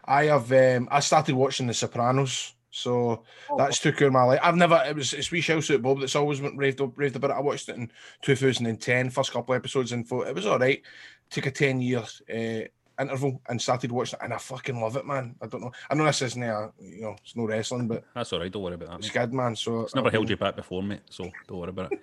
I 0.06 0.26
have. 0.26 0.52
Um, 0.52 0.88
I 0.92 1.00
started 1.00 1.36
watching 1.36 1.68
The 1.68 1.74
Sopranos, 1.74 2.54
so 2.72 3.24
Oh. 3.50 3.58
that's 3.58 3.80
took 3.80 4.02
over 4.02 4.12
my 4.12 4.24
life. 4.24 4.40
I've 4.44 4.56
never. 4.58 4.84
It 4.86 4.96
was 4.96 5.14
it's 5.14 5.32
wee 5.32 5.42
shout 5.42 5.70
out 5.72 5.82
Bob 5.82 6.00
that's 6.02 6.16
always 6.16 6.42
went 6.42 6.58
raved 6.58 6.82
up, 6.82 6.98
raved 6.98 7.16
about 7.16 7.32
it. 7.32 7.38
I 7.38 7.42
watched 7.42 7.70
it 7.70 7.76
in 7.78 7.90
2010, 8.22 9.10
first 9.10 9.32
couple 9.32 9.56
episodes, 9.56 9.92
and 9.92 10.08
thought 10.08 10.28
it 10.28 10.36
was 10.36 10.46
all 10.46 10.60
right. 10.60 10.82
Took 11.30 11.46
a 11.46 11.52
10 11.52 11.82
year 11.82 12.04
uh, 12.34 12.68
interval 13.02 13.42
and 13.50 13.62
started 13.62 13.92
watching 13.92 14.20
it, 14.22 14.26
and 14.26 14.34
I 14.34 14.38
fucking 14.38 14.80
love 14.80 14.98
it, 14.98 15.06
man. 15.06 15.36
I 15.42 15.48
don't 15.48 15.62
know. 15.62 15.72
I 15.90 15.96
know 15.96 16.06
this 16.06 16.22
isn't 16.22 16.44
a, 16.44 16.72
you 16.80 17.02
know, 17.02 17.16
it's 17.24 17.36
no 17.36 17.46
wrestling, 17.48 17.88
but 17.88 18.04
That's 18.14 18.34
all 18.34 18.40
right. 18.40 18.52
Don't 18.52 18.62
worry 18.64 18.76
about 18.76 18.90
that. 18.90 19.00
it's 19.00 19.08
Mate. 19.08 19.22
good, 19.22 19.34
man. 19.34 19.56
So 19.56 19.82
It's 19.82 19.96
never 19.96 20.12
held 20.12 20.30
you 20.30 20.38
back 20.38 20.56
before, 20.56 20.84
mate. 20.84 21.02
So 21.10 21.30
don't 21.48 21.60
worry 21.60 21.70
about 21.70 21.92
it. 21.94 22.02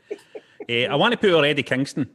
Uh, 0.68 0.92
I 0.92 0.94
want 0.94 1.12
to 1.12 1.18
put 1.18 1.44
Eddie 1.44 1.62
Kingston 1.62 2.08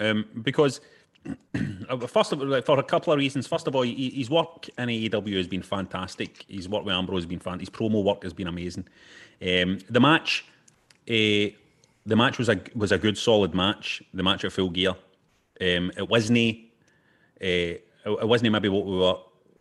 um, 0.00 0.24
because 0.42 0.80
uh, 1.88 2.06
first 2.06 2.32
of 2.32 2.40
all, 2.40 2.60
for 2.62 2.78
a 2.78 2.82
couple 2.82 3.12
of 3.12 3.18
reasons. 3.18 3.46
First 3.46 3.66
of 3.66 3.76
all, 3.76 3.82
his 3.82 4.30
work 4.30 4.68
in 4.78 4.88
AEW 4.88 5.36
has 5.36 5.46
been 5.46 5.62
fantastic. 5.62 6.44
His 6.48 6.68
work 6.68 6.84
with 6.84 6.94
Ambrose 6.94 7.22
has 7.22 7.26
been 7.26 7.38
fantastic. 7.38 7.74
His 7.74 7.78
promo 7.78 8.02
work 8.02 8.22
has 8.22 8.32
been 8.32 8.48
amazing. 8.48 8.86
Um, 9.40 9.78
the 9.88 10.00
match, 10.00 10.44
uh, 11.08 11.54
the 12.06 12.16
match 12.16 12.38
was 12.38 12.48
a 12.48 12.60
was 12.74 12.92
a 12.92 12.98
good 12.98 13.16
solid 13.16 13.54
match. 13.54 14.02
The 14.14 14.22
match 14.22 14.44
at 14.44 14.52
Full 14.52 14.70
Gear. 14.70 14.94
Um, 15.60 15.92
it 15.96 16.08
wasn't. 16.08 16.58
Uh, 17.40 17.78
it 18.04 18.26
wasn't 18.26 18.52
maybe 18.52 18.68
what 18.68 18.84
we 18.84 18.96
were 18.96 19.16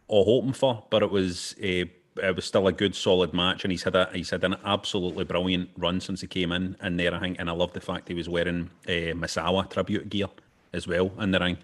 all 0.07 0.25
hoping 0.25 0.53
for, 0.53 0.83
but 0.89 1.03
it 1.03 1.11
was 1.11 1.55
uh, 1.63 1.85
it 2.21 2.36
was 2.36 2.45
still 2.45 2.67
a 2.67 2.71
good 2.71 2.95
solid 2.95 3.34
match, 3.34 3.63
and 3.63 3.71
he's 3.71 3.84
had 3.84 3.95
a 3.95 4.10
he's 4.13 4.29
had 4.29 4.43
an 4.43 4.55
absolutely 4.63 5.23
brilliant 5.23 5.69
run 5.77 5.99
since 5.99 6.21
he 6.21 6.27
came 6.27 6.51
in 6.51 6.75
in 6.81 6.97
there. 6.97 7.13
I 7.13 7.19
think, 7.19 7.38
and 7.39 7.49
I 7.49 7.53
love 7.53 7.73
the 7.73 7.81
fact 7.81 8.07
he 8.07 8.13
was 8.13 8.29
wearing 8.29 8.69
uh, 8.88 9.13
Misawa 9.17 9.69
tribute 9.69 10.10
gear 10.10 10.27
as 10.73 10.88
well 10.88 11.12
in 11.19 11.31
the 11.31 11.39
ring, 11.39 11.57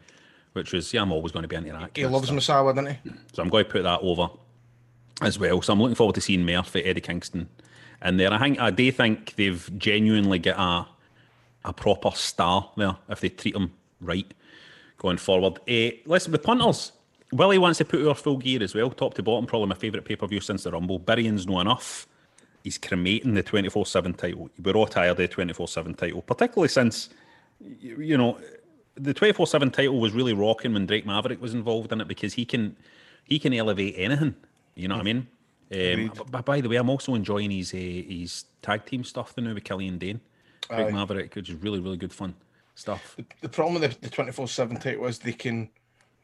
which 0.53 0.73
was 0.73 0.93
yeah, 0.93 1.01
I'm 1.01 1.11
always 1.11 1.31
going 1.31 1.43
to 1.43 1.47
be 1.47 1.55
into 1.55 1.71
that. 1.71 1.91
he 1.95 2.05
loves 2.05 2.27
stuff. 2.27 2.39
Misawa, 2.39 2.75
doesn't 2.75 2.95
he? 3.03 3.11
So 3.33 3.43
I'm 3.43 3.49
going 3.49 3.65
to 3.65 3.71
put 3.71 3.83
that 3.83 4.01
over 4.01 4.29
as 5.21 5.39
well. 5.39 5.61
So 5.61 5.73
I'm 5.73 5.81
looking 5.81 5.95
forward 5.95 6.15
to 6.15 6.21
seeing 6.21 6.45
Murphy, 6.45 6.83
Eddie 6.83 7.01
Kingston 7.01 7.49
in 8.03 8.17
there. 8.17 8.33
I 8.33 8.39
think 8.39 8.59
I 8.59 8.71
do 8.71 8.91
think 8.91 9.35
they've 9.35 9.69
genuinely 9.77 10.39
got 10.39 10.59
a 10.59 10.87
a 11.69 11.73
proper 11.73 12.11
star 12.11 12.71
there 12.77 12.95
if 13.09 13.19
they 13.19 13.29
treat 13.29 13.55
him 13.55 13.73
right 13.99 14.31
going 14.97 15.17
forward. 15.17 15.59
Uh, 15.69 15.91
listen, 16.05 16.31
the 16.31 16.39
punters. 16.39 16.93
Willie 17.31 17.57
wants 17.57 17.77
to 17.79 17.85
put 17.85 18.05
our 18.07 18.15
full 18.15 18.37
gear 18.37 18.63
as 18.63 18.73
well, 18.73 18.89
top 18.89 19.13
to 19.15 19.23
bottom. 19.23 19.45
Probably 19.45 19.67
my 19.67 19.75
favourite 19.75 20.05
pay 20.05 20.15
per 20.15 20.27
view 20.27 20.39
since 20.39 20.63
the 20.63 20.71
Rumble. 20.71 20.99
Burying's 20.99 21.45
no 21.45 21.59
enough. 21.59 22.07
He's 22.63 22.77
cremating 22.77 23.33
the 23.33 23.43
24 23.43 23.85
7 23.85 24.13
title. 24.13 24.49
We're 24.61 24.75
all 24.75 24.87
tired 24.87 25.11
of 25.11 25.17
the 25.17 25.27
24 25.27 25.67
7 25.67 25.93
title, 25.93 26.21
particularly 26.21 26.69
since, 26.69 27.09
you 27.59 28.17
know, 28.17 28.39
the 28.95 29.13
24 29.13 29.47
7 29.47 29.71
title 29.71 29.99
was 29.99 30.13
really 30.13 30.33
rocking 30.33 30.73
when 30.73 30.85
Drake 30.85 31.05
Maverick 31.05 31.41
was 31.41 31.53
involved 31.53 31.91
in 31.91 32.01
it 32.01 32.07
because 32.07 32.33
he 32.33 32.45
can 32.45 32.75
he 33.25 33.39
can 33.39 33.53
elevate 33.53 33.95
anything. 33.97 34.35
You 34.75 34.87
know 34.87 34.95
what 34.95 35.01
I 35.01 35.13
mean? 35.13 35.27
Um, 35.69 36.13
but, 36.31 36.45
by 36.45 36.61
the 36.61 36.69
way, 36.69 36.77
I'm 36.77 36.89
also 36.89 37.13
enjoying 37.13 37.51
his 37.51 37.73
uh, 37.73 37.77
his 37.77 38.45
tag 38.61 38.85
team 38.85 39.03
stuff 39.03 39.35
the 39.35 39.41
new 39.41 39.53
with 39.53 39.65
Killian 39.65 39.97
Dain, 39.97 40.21
Drake 40.69 40.87
Aye. 40.87 40.91
Maverick, 40.91 41.35
which 41.35 41.49
is 41.49 41.55
really 41.55 41.79
really 41.79 41.97
good 41.97 42.13
fun 42.13 42.35
stuff. 42.75 43.17
The 43.41 43.49
problem 43.49 43.81
with 43.81 43.99
the 43.99 44.09
24 44.09 44.47
7 44.47 44.77
title 44.77 45.05
is 45.07 45.19
they 45.19 45.33
can 45.33 45.69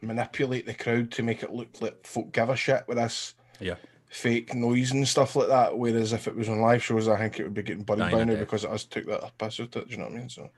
manipulate 0.04 0.66
the 0.66 0.74
crowd 0.74 1.12
to 1.12 1.24
make 1.24 1.44
it 1.44 1.54
look 1.54 1.82
like 1.82 2.06
folk 2.06 2.32
give 2.32 2.50
a 2.50 2.56
shit 2.56 2.84
with 2.88 2.98
this 2.98 3.34
Yeah. 3.60 3.76
fake 4.08 4.54
noise 4.54 4.92
and 4.92 5.08
stuff 5.08 5.36
like 5.36 5.48
that. 5.48 5.78
Whereas 5.78 6.13
if 6.13 6.28
it 6.28 6.36
was 6.36 6.50
on 6.50 6.60
live 6.62 6.84
shows, 6.84 7.08
I 7.08 7.18
think 7.18 7.39
it 7.39 7.44
would 7.44 7.54
be 7.54 7.63
getting 7.63 7.84
buried 7.84 8.12
by 8.12 8.24
now 8.24 8.36
because 8.36 8.63
it 8.63 8.70
has 8.70 8.84
took 8.86 9.06
that 9.08 9.38
piss 9.38 9.60
out 9.60 9.76
it. 9.76 9.88
Do 9.88 9.92
you 9.92 9.98
know 9.98 10.06
what 10.06 10.13
I 10.13 10.18
mean? 10.18 10.30
So 10.30 10.50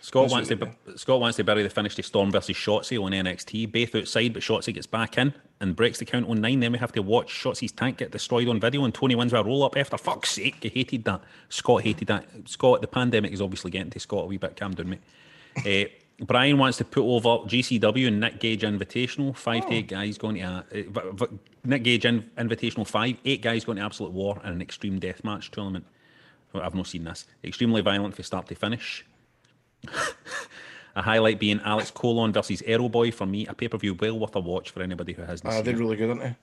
Scott 0.00 0.30
wants 0.30 0.48
to 0.50 0.70
Scott 0.96 1.18
wants 1.20 1.36
to 1.38 1.44
bury 1.44 1.62
the 1.62 1.70
finish 1.70 1.94
to 1.94 2.02
Storm 2.02 2.30
versus 2.30 2.54
Shotzi 2.56 3.02
on 3.02 3.12
NXT. 3.12 3.72
Both 3.72 3.94
outside, 3.94 4.34
but 4.34 4.42
Shotzi 4.42 4.74
gets 4.74 4.86
back 4.86 5.16
in 5.16 5.32
and 5.60 5.74
breaks 5.74 5.98
the 5.98 6.04
count 6.04 6.28
on 6.28 6.42
nine. 6.42 6.60
Then 6.60 6.72
we 6.72 6.78
have 6.78 6.92
to 6.92 7.00
watch 7.00 7.32
Shotzi's 7.32 7.72
tank 7.72 7.96
get 7.98 8.10
destroyed 8.10 8.48
on 8.48 8.60
video, 8.60 8.84
and 8.84 8.92
Toni 8.92 9.14
wins 9.14 9.32
with 9.32 9.40
a 9.40 9.44
roll 9.44 9.62
up 9.62 9.78
after. 9.78 9.96
Fuck's 9.96 10.32
sake, 10.32 10.56
he 10.60 10.68
hated 10.68 11.04
that. 11.04 11.22
Scott 11.48 11.82
hated 11.84 12.08
that. 12.08 12.26
Scott, 12.46 12.82
the 12.82 12.86
pandemic 12.86 13.32
is 13.32 13.40
obviously 13.40 13.70
getting 13.70 13.90
to 13.90 13.98
Scott 14.00 14.24
a 14.24 14.26
wee 14.26 14.36
bit. 14.36 14.56
Calm 14.56 14.74
down, 14.74 14.90
mate. 14.90 15.00
uh, 15.88 15.88
Brian 16.20 16.58
wants 16.58 16.78
to 16.78 16.84
put 16.84 17.02
over 17.02 17.44
GCW 17.46 18.08
and 18.08 18.20
Nick 18.20 18.38
Gage 18.38 18.62
Invitational. 18.62 19.36
Five 19.36 19.66
to 19.66 19.74
eight 19.74 19.88
guys 19.88 20.16
going 20.16 20.36
to 20.36 20.42
uh, 20.42 21.26
Nick 21.64 21.82
Gage 21.82 22.04
in, 22.04 22.30
Invitational. 22.38 22.86
Five, 22.86 23.16
eight 23.24 23.42
guys 23.42 23.64
going 23.64 23.78
to 23.78 23.84
Absolute 23.84 24.12
War 24.12 24.40
and 24.44 24.54
an 24.54 24.62
Extreme 24.62 25.00
Deathmatch 25.00 25.50
tournament. 25.50 25.86
I've 26.54 26.74
not 26.74 26.86
seen 26.86 27.04
this. 27.04 27.26
Extremely 27.42 27.80
violent 27.82 28.14
from 28.14 28.24
start 28.24 28.46
to 28.48 28.54
finish. 28.54 29.04
A 30.96 31.02
highlight 31.02 31.40
being 31.40 31.60
Alex 31.64 31.90
Colon 31.90 32.32
versus 32.32 32.62
Arrow 32.66 32.88
Boy 32.88 33.10
for 33.10 33.26
me, 33.26 33.46
a 33.46 33.54
pay 33.54 33.66
per 33.66 33.76
view 33.76 33.94
well 33.94 34.16
worth 34.16 34.36
a 34.36 34.40
watch 34.40 34.70
for 34.70 34.80
anybody 34.80 35.12
who 35.12 35.22
hasn't 35.22 35.48
uh, 35.48 35.56
seen 35.56 35.64
they're 35.64 35.76
really 35.76 35.96
good, 35.96 36.10
aren't 36.10 36.22
they? 36.22 36.36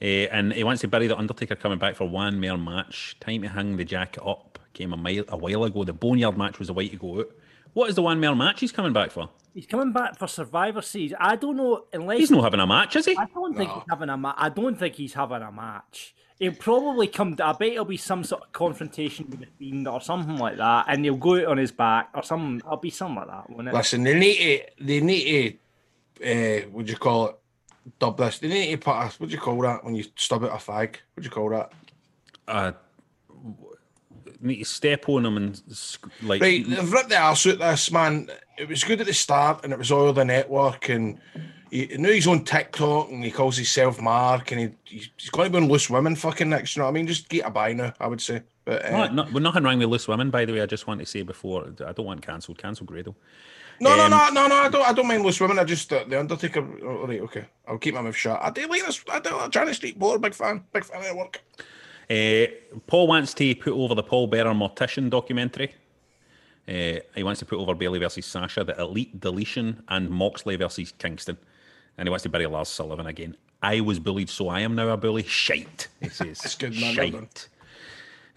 Uh, 0.00 0.30
and 0.32 0.52
he 0.54 0.64
wants 0.64 0.80
to 0.80 0.88
bury 0.88 1.06
the 1.06 1.16
Undertaker 1.16 1.56
coming 1.56 1.78
back 1.78 1.94
for 1.94 2.08
one 2.08 2.40
more 2.40 2.56
match. 2.56 3.16
Time 3.20 3.42
to 3.42 3.48
hang 3.48 3.76
the 3.76 3.84
jacket 3.84 4.22
up. 4.24 4.58
Came 4.72 4.94
a 4.94 4.96
mile 4.96 5.24
a 5.28 5.36
while 5.36 5.64
ago. 5.64 5.84
The 5.84 5.92
Boneyard 5.92 6.38
match 6.38 6.58
was 6.58 6.70
a 6.70 6.72
way 6.72 6.88
to 6.88 6.96
go 6.96 7.20
out. 7.20 7.30
What 7.76 7.90
is 7.90 7.94
the 7.94 8.00
one 8.00 8.18
male 8.18 8.34
match 8.34 8.60
he's 8.60 8.72
coming 8.72 8.94
back 8.94 9.10
for? 9.10 9.28
He's 9.52 9.66
coming 9.66 9.92
back 9.92 10.18
for 10.18 10.26
Survivor 10.26 10.80
Series. 10.80 11.12
I 11.20 11.36
don't 11.36 11.58
know 11.58 11.84
unless 11.92 12.20
He's 12.20 12.30
not 12.30 12.42
having 12.42 12.60
a 12.60 12.66
match, 12.66 12.96
is 12.96 13.04
he? 13.04 13.14
I 13.14 13.26
don't 13.26 13.54
think 13.54 13.70
he's 13.70 13.82
having 13.90 14.08
a 14.08 14.16
match. 14.16 14.34
I 14.38 14.48
don't 14.48 14.78
think 14.78 14.94
he's 14.94 15.12
having 15.12 15.42
a 15.42 15.52
match. 15.52 16.14
He'll 16.38 16.54
probably 16.54 17.06
come. 17.06 17.36
I 17.38 17.52
bet 17.52 17.72
it'll 17.72 17.84
be 17.84 17.98
some 17.98 18.24
sort 18.24 18.44
of 18.44 18.52
confrontation 18.52 19.28
with 19.28 19.40
the 19.40 19.46
Fiend 19.58 19.86
or 19.88 20.00
something 20.00 20.38
like 20.38 20.56
that, 20.56 20.86
and 20.88 21.04
he'll 21.04 21.16
go 21.16 21.34
out 21.34 21.48
on 21.48 21.58
his 21.58 21.70
back 21.70 22.08
or 22.14 22.22
something. 22.22 22.60
It'll 22.60 22.78
be 22.78 22.88
something 22.88 23.16
like 23.16 23.26
that, 23.26 23.50
won't 23.50 23.68
it? 23.68 23.74
Listen, 23.74 24.04
they 24.04 24.18
need 24.18 24.38
to, 24.38 24.82
they 24.82 25.00
need 25.02 25.58
to, 26.18 26.62
uh, 26.64 26.68
what 26.70 26.86
do 26.86 26.92
you 26.92 26.98
call 26.98 27.28
it? 27.28 27.38
dub 27.98 28.16
this. 28.16 28.38
They 28.38 28.48
need 28.48 28.70
to 28.70 28.78
put 28.78 28.92
a, 28.92 29.12
what 29.18 29.28
do 29.28 29.34
you 29.34 29.38
call 29.38 29.60
that 29.60 29.84
when 29.84 29.94
you 29.94 30.04
stub 30.16 30.44
out 30.44 30.52
a 30.52 30.54
fag? 30.54 30.96
What 31.12 31.18
do 31.18 31.24
you 31.24 31.30
call 31.30 31.50
that? 31.50 31.72
Uh, 32.48 32.72
need 34.40 34.58
to 34.58 34.64
step 34.64 35.08
on 35.08 35.22
them 35.22 35.36
and 35.36 35.62
like 36.22 36.42
Right, 36.42 36.68
they've 36.68 36.92
ripped 36.92 37.10
the 37.10 37.18
arse 37.18 37.46
out 37.46 37.58
this 37.58 37.90
man. 37.90 38.28
It 38.58 38.68
was 38.68 38.84
good 38.84 39.00
at 39.00 39.06
the 39.06 39.14
start, 39.14 39.64
and 39.64 39.72
it 39.72 39.78
was 39.78 39.92
all 39.92 40.12
the 40.12 40.24
network, 40.24 40.88
and 40.88 41.20
he, 41.70 41.86
now 41.98 42.10
he's 42.10 42.26
on 42.26 42.44
TikTok, 42.44 43.10
and 43.10 43.24
he 43.24 43.30
calls 43.30 43.56
himself 43.56 44.00
Mark, 44.00 44.52
and 44.52 44.60
he, 44.60 44.70
he's, 45.16 45.30
going 45.30 45.52
to 45.52 45.58
be 45.58 45.62
on 45.62 45.70
Loose 45.70 45.90
Women 45.90 46.16
fucking 46.16 46.48
next. 46.48 46.76
You 46.76 46.80
know 46.80 46.86
what 46.86 46.90
I 46.90 46.94
mean? 46.94 47.06
Just 47.06 47.28
get 47.28 47.46
a 47.46 47.50
buy 47.50 47.72
now, 47.72 47.92
I 48.00 48.06
would 48.06 48.20
say. 48.20 48.42
But 48.64 48.84
uh, 48.84 49.06
No, 49.06 49.22
no, 49.22 49.30
well, 49.32 49.42
nothing 49.42 49.62
wrong 49.62 49.78
with 49.78 49.88
loose 49.88 50.08
women, 50.08 50.30
by 50.30 50.44
the 50.44 50.52
way. 50.52 50.60
I 50.60 50.66
just 50.66 50.86
want 50.86 51.00
to 51.00 51.06
say 51.06 51.22
before, 51.22 51.72
I 51.86 51.92
don't 51.92 52.06
want 52.06 52.22
cancelled. 52.22 52.58
Cancel 52.58 52.86
Grado. 52.86 53.14
no, 53.80 53.96
no, 53.96 54.04
um, 54.04 54.10
no, 54.10 54.28
no, 54.32 54.48
no. 54.48 54.56
I 54.56 54.68
don't. 54.68 54.86
I 54.86 54.92
don't 54.92 55.06
mind 55.06 55.22
Loose 55.22 55.40
Women. 55.40 55.58
I 55.58 55.64
just 55.64 55.92
uh, 55.92 56.04
the 56.06 56.18
Undertaker. 56.18 56.66
All 56.86 57.06
right, 57.06 57.20
okay. 57.20 57.44
I'll 57.66 57.78
keep 57.78 57.94
my 57.94 58.00
mouth 58.00 58.16
shut. 58.16 58.40
I 58.42 58.50
do 58.50 58.66
like 58.66 58.84
this. 58.84 59.02
I 59.10 59.20
do. 59.20 59.38
Johnny 59.50 59.72
Street 59.72 59.98
Board, 59.98 60.20
big 60.20 60.34
fan, 60.34 60.64
big 60.72 60.84
fan 60.84 60.98
of 60.98 61.04
their 61.04 61.16
work. 61.16 61.40
Uh, 62.08 62.46
Paul 62.86 63.08
wants 63.08 63.34
to 63.34 63.54
put 63.56 63.72
over 63.72 63.94
the 63.94 64.02
Paul 64.02 64.26
Bearer 64.28 64.52
Mortician 64.52 65.10
documentary. 65.10 65.74
Uh, 66.68 67.00
he 67.14 67.22
wants 67.22 67.38
to 67.40 67.46
put 67.46 67.58
over 67.58 67.74
Bayley 67.74 67.98
versus 67.98 68.26
Sasha, 68.26 68.64
the 68.64 68.78
Elite 68.80 69.20
Deletion, 69.20 69.82
and 69.88 70.10
Moxley 70.10 70.56
versus 70.56 70.92
Kingston. 70.98 71.36
And 71.98 72.06
he 72.06 72.10
wants 72.10 72.24
to 72.24 72.28
bury 72.28 72.46
Lars 72.46 72.68
Sullivan 72.68 73.06
again. 73.06 73.36
I 73.62 73.80
was 73.80 73.98
bullied, 73.98 74.28
so 74.28 74.48
I 74.48 74.60
am 74.60 74.74
now 74.74 74.88
a 74.88 74.96
bully. 74.96 75.22
Shite, 75.22 75.88
he 76.00 76.08
says. 76.08 76.38
That's 76.38 76.56
good, 76.56 76.78
man. 76.78 76.94
Shite. 76.94 77.48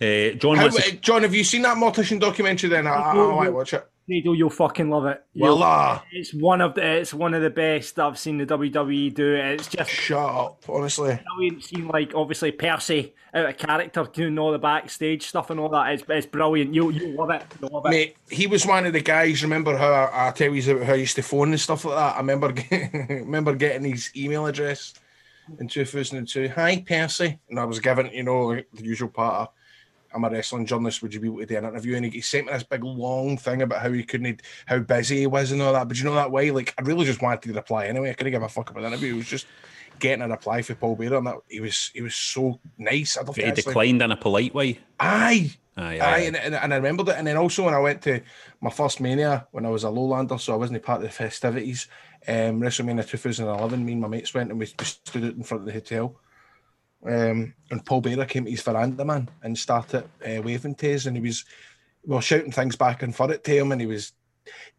Uh, 0.01 0.35
John 0.37 0.57
How, 0.57 0.69
to, 0.69 0.91
John, 0.97 1.23
have 1.23 1.35
you 1.35 1.43
seen 1.43 1.63
that 1.63 1.75
Mortician 1.77 2.19
documentary? 2.19 2.69
Then 2.69 2.87
I, 2.87 2.91
I, 2.91 3.11
I 3.11 3.35
might 3.35 3.49
watch 3.49 3.73
it. 3.73 3.85
Grado, 4.09 4.33
you'll 4.33 4.49
fucking 4.49 4.89
love 4.89 5.05
it. 5.05 5.23
You'll- 5.33 6.01
it's 6.11 6.33
one 6.33 6.61
of 6.61 6.73
the 6.73 6.83
it's 6.97 7.13
one 7.13 7.33
of 7.35 7.41
the 7.43 7.49
best 7.51 7.99
I've 7.99 8.17
seen 8.17 8.39
the 8.39 8.45
WWE 8.45 9.13
do. 9.13 9.35
It's 9.35 9.67
just 9.67 9.91
shut 9.91 10.17
up, 10.17 10.63
honestly. 10.67 11.19
brilliant. 11.35 11.63
Seeing 11.63 11.87
like 11.87 12.13
obviously 12.15 12.51
Percy 12.51 13.13
out 13.33 13.45
of 13.49 13.57
character 13.57 14.03
doing 14.11 14.39
all 14.39 14.51
the 14.51 14.57
backstage 14.57 15.27
stuff 15.27 15.51
and 15.51 15.59
all 15.59 15.69
that. 15.69 15.93
It's, 15.93 16.03
it's 16.09 16.25
brilliant. 16.25 16.73
You 16.73 16.89
you 16.89 17.09
love 17.09 17.29
it. 17.29 17.43
You 17.61 17.67
love 17.67 17.85
it. 17.85 17.89
Mate, 17.89 18.17
he 18.29 18.47
was 18.47 18.65
one 18.65 18.87
of 18.87 18.93
the 18.93 19.01
guys. 19.01 19.43
Remember 19.43 19.77
how 19.77 19.91
I, 19.91 20.29
I 20.29 20.31
tell 20.31 20.53
you 20.53 20.71
about 20.73 20.85
how 20.87 20.93
I 20.93 20.97
used 20.97 21.15
to 21.17 21.21
phone 21.21 21.49
and 21.51 21.59
stuff 21.59 21.85
like 21.85 21.95
that. 21.95 22.15
I 22.15 22.17
remember 22.17 22.51
remember 23.09 23.53
getting 23.53 23.91
his 23.91 24.09
email 24.17 24.47
address 24.47 24.95
in 25.59 25.67
2002. 25.67 26.49
Hi, 26.49 26.83
Percy, 26.87 27.39
and 27.49 27.59
I 27.59 27.65
was 27.65 27.79
given 27.79 28.07
you 28.11 28.23
know 28.23 28.55
the 28.55 28.83
usual 28.83 29.09
part 29.09 29.35
of 29.35 29.47
I'm 30.13 30.23
a 30.23 30.29
wrestling 30.29 30.65
journalist. 30.65 31.01
Would 31.01 31.13
you 31.13 31.19
be 31.19 31.27
able 31.27 31.39
to 31.39 31.45
do 31.45 31.57
an 31.57 31.65
interview? 31.65 31.95
And 31.95 32.05
he, 32.05 32.21
sent 32.21 32.47
me 32.47 32.53
this 32.53 32.63
big 32.63 32.83
long 32.83 33.37
thing 33.37 33.61
about 33.61 33.81
how 33.81 33.91
he 33.91 34.03
couldn't, 34.03 34.41
how 34.65 34.79
busy 34.79 35.19
he 35.19 35.27
was 35.27 35.51
and 35.51 35.61
all 35.61 35.73
that. 35.73 35.87
But 35.87 35.97
you 35.97 36.05
know 36.05 36.15
that 36.15 36.31
way, 36.31 36.51
like 36.51 36.73
I 36.77 36.81
really 36.81 37.05
just 37.05 37.21
wanted 37.21 37.41
to 37.43 37.53
reply 37.53 37.87
anyway. 37.87 38.09
I 38.09 38.13
couldn't 38.13 38.33
give 38.33 38.43
a 38.43 38.49
fuck 38.49 38.69
about 38.69 38.81
the 38.81 38.87
interview. 38.87 39.13
It 39.13 39.17
was 39.17 39.27
just 39.27 39.45
getting 39.99 40.23
a 40.23 40.27
reply 40.27 40.61
for 40.61 40.75
Paul 40.75 40.95
Bearer, 40.95 41.17
and 41.17 41.27
that 41.27 41.35
he 41.47 41.59
was 41.59 41.91
he 41.93 42.01
was 42.01 42.15
so 42.15 42.59
nice. 42.77 43.17
I 43.17 43.23
don't 43.23 43.35
he 43.35 43.51
declined 43.51 44.01
in 44.01 44.11
a 44.11 44.17
polite 44.17 44.53
way. 44.53 44.79
Aye. 44.99 45.51
Aye, 45.77 45.97
Aye, 45.97 45.99
aye. 45.99 46.19
and, 46.19 46.35
and, 46.35 46.55
and 46.55 46.73
I 46.73 46.75
remembered 46.77 47.07
it. 47.07 47.15
And 47.15 47.25
then 47.25 47.37
also 47.37 47.63
when 47.63 47.73
I 47.73 47.79
went 47.79 48.01
to 48.01 48.21
my 48.59 48.69
first 48.69 48.99
Mania 48.99 49.47
when 49.51 49.65
I 49.65 49.69
was 49.69 49.85
a 49.85 49.87
Lowlander, 49.87 50.37
so 50.39 50.51
I 50.51 50.57
wasn't 50.57 50.77
a 50.77 50.81
part 50.81 50.97
of 50.97 51.03
the 51.03 51.09
festivities. 51.09 51.87
Um, 52.27 52.59
WrestleMania 52.59 53.07
2011, 53.07 53.85
me 53.85 53.93
and 53.93 54.01
my 54.01 54.09
mates 54.09 54.33
went 54.33 54.49
and 54.49 54.59
we, 54.59 54.67
we 54.77 54.85
stood 54.85 55.23
out 55.23 55.35
in 55.35 55.43
front 55.43 55.61
of 55.61 55.67
the 55.67 55.71
hotel. 55.71 56.17
Um, 57.05 57.53
and 57.71 57.85
Paul 57.85 58.01
Bearer 58.01 58.25
came 58.25 58.45
to 58.45 58.51
his 58.51 58.61
veranda, 58.61 59.05
man, 59.05 59.29
and 59.41 59.57
started 59.57 60.03
uh, 60.25 60.41
waving 60.41 60.75
to 60.75 60.93
us, 60.93 61.05
and 61.05 61.15
he 61.15 61.23
was, 61.23 61.45
we 62.05 62.15
were 62.15 62.21
shouting 62.21 62.51
things 62.51 62.75
back 62.75 63.03
and 63.03 63.15
forth 63.15 63.41
to 63.41 63.51
him, 63.51 63.71
and 63.71 63.79
he 63.79 63.87
was 63.87 64.13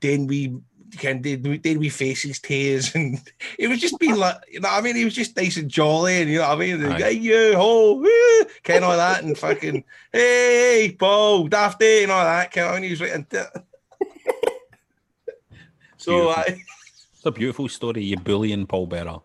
doing 0.00 0.26
we 0.26 0.60
can 0.98 1.22
did 1.22 1.62
did 1.62 1.78
we 1.78 1.88
faces 1.88 2.40
to 2.40 2.76
us, 2.76 2.94
and 2.96 3.20
it 3.58 3.68
was 3.68 3.80
just 3.80 3.98
being 3.98 4.16
like, 4.16 4.36
you 4.50 4.60
know, 4.60 4.68
I 4.70 4.80
mean, 4.80 4.96
he 4.96 5.04
was 5.04 5.14
just 5.14 5.36
nice 5.36 5.56
and 5.56 5.70
jolly, 5.70 6.20
and 6.20 6.30
you 6.30 6.38
know 6.38 6.48
what 6.48 6.58
I 6.58 6.60
mean, 6.60 6.84
Aye. 6.84 6.98
hey 6.98 7.12
you 7.12 7.56
ho, 7.56 7.94
woo, 7.94 8.44
kind 8.64 8.84
of 8.84 8.96
that, 8.96 9.22
and 9.22 9.38
fucking 9.38 9.84
hey, 10.12 10.88
hey 10.88 10.96
Paul, 10.98 11.48
Dafty, 11.48 12.02
and 12.02 12.12
all 12.12 12.24
that, 12.24 12.50
kind 12.52 12.66
of, 12.68 12.74
and 12.76 12.84
he 12.84 12.90
was 12.90 13.00
right. 13.00 13.26
so 15.96 16.12
Beautiful. 16.12 16.30
I. 16.30 16.64
It's 17.12 17.26
a 17.26 17.30
beautiful 17.30 17.68
story, 17.68 18.02
you 18.02 18.16
bullying 18.16 18.66
Paul 18.66 18.86
Bearer. 18.86 19.20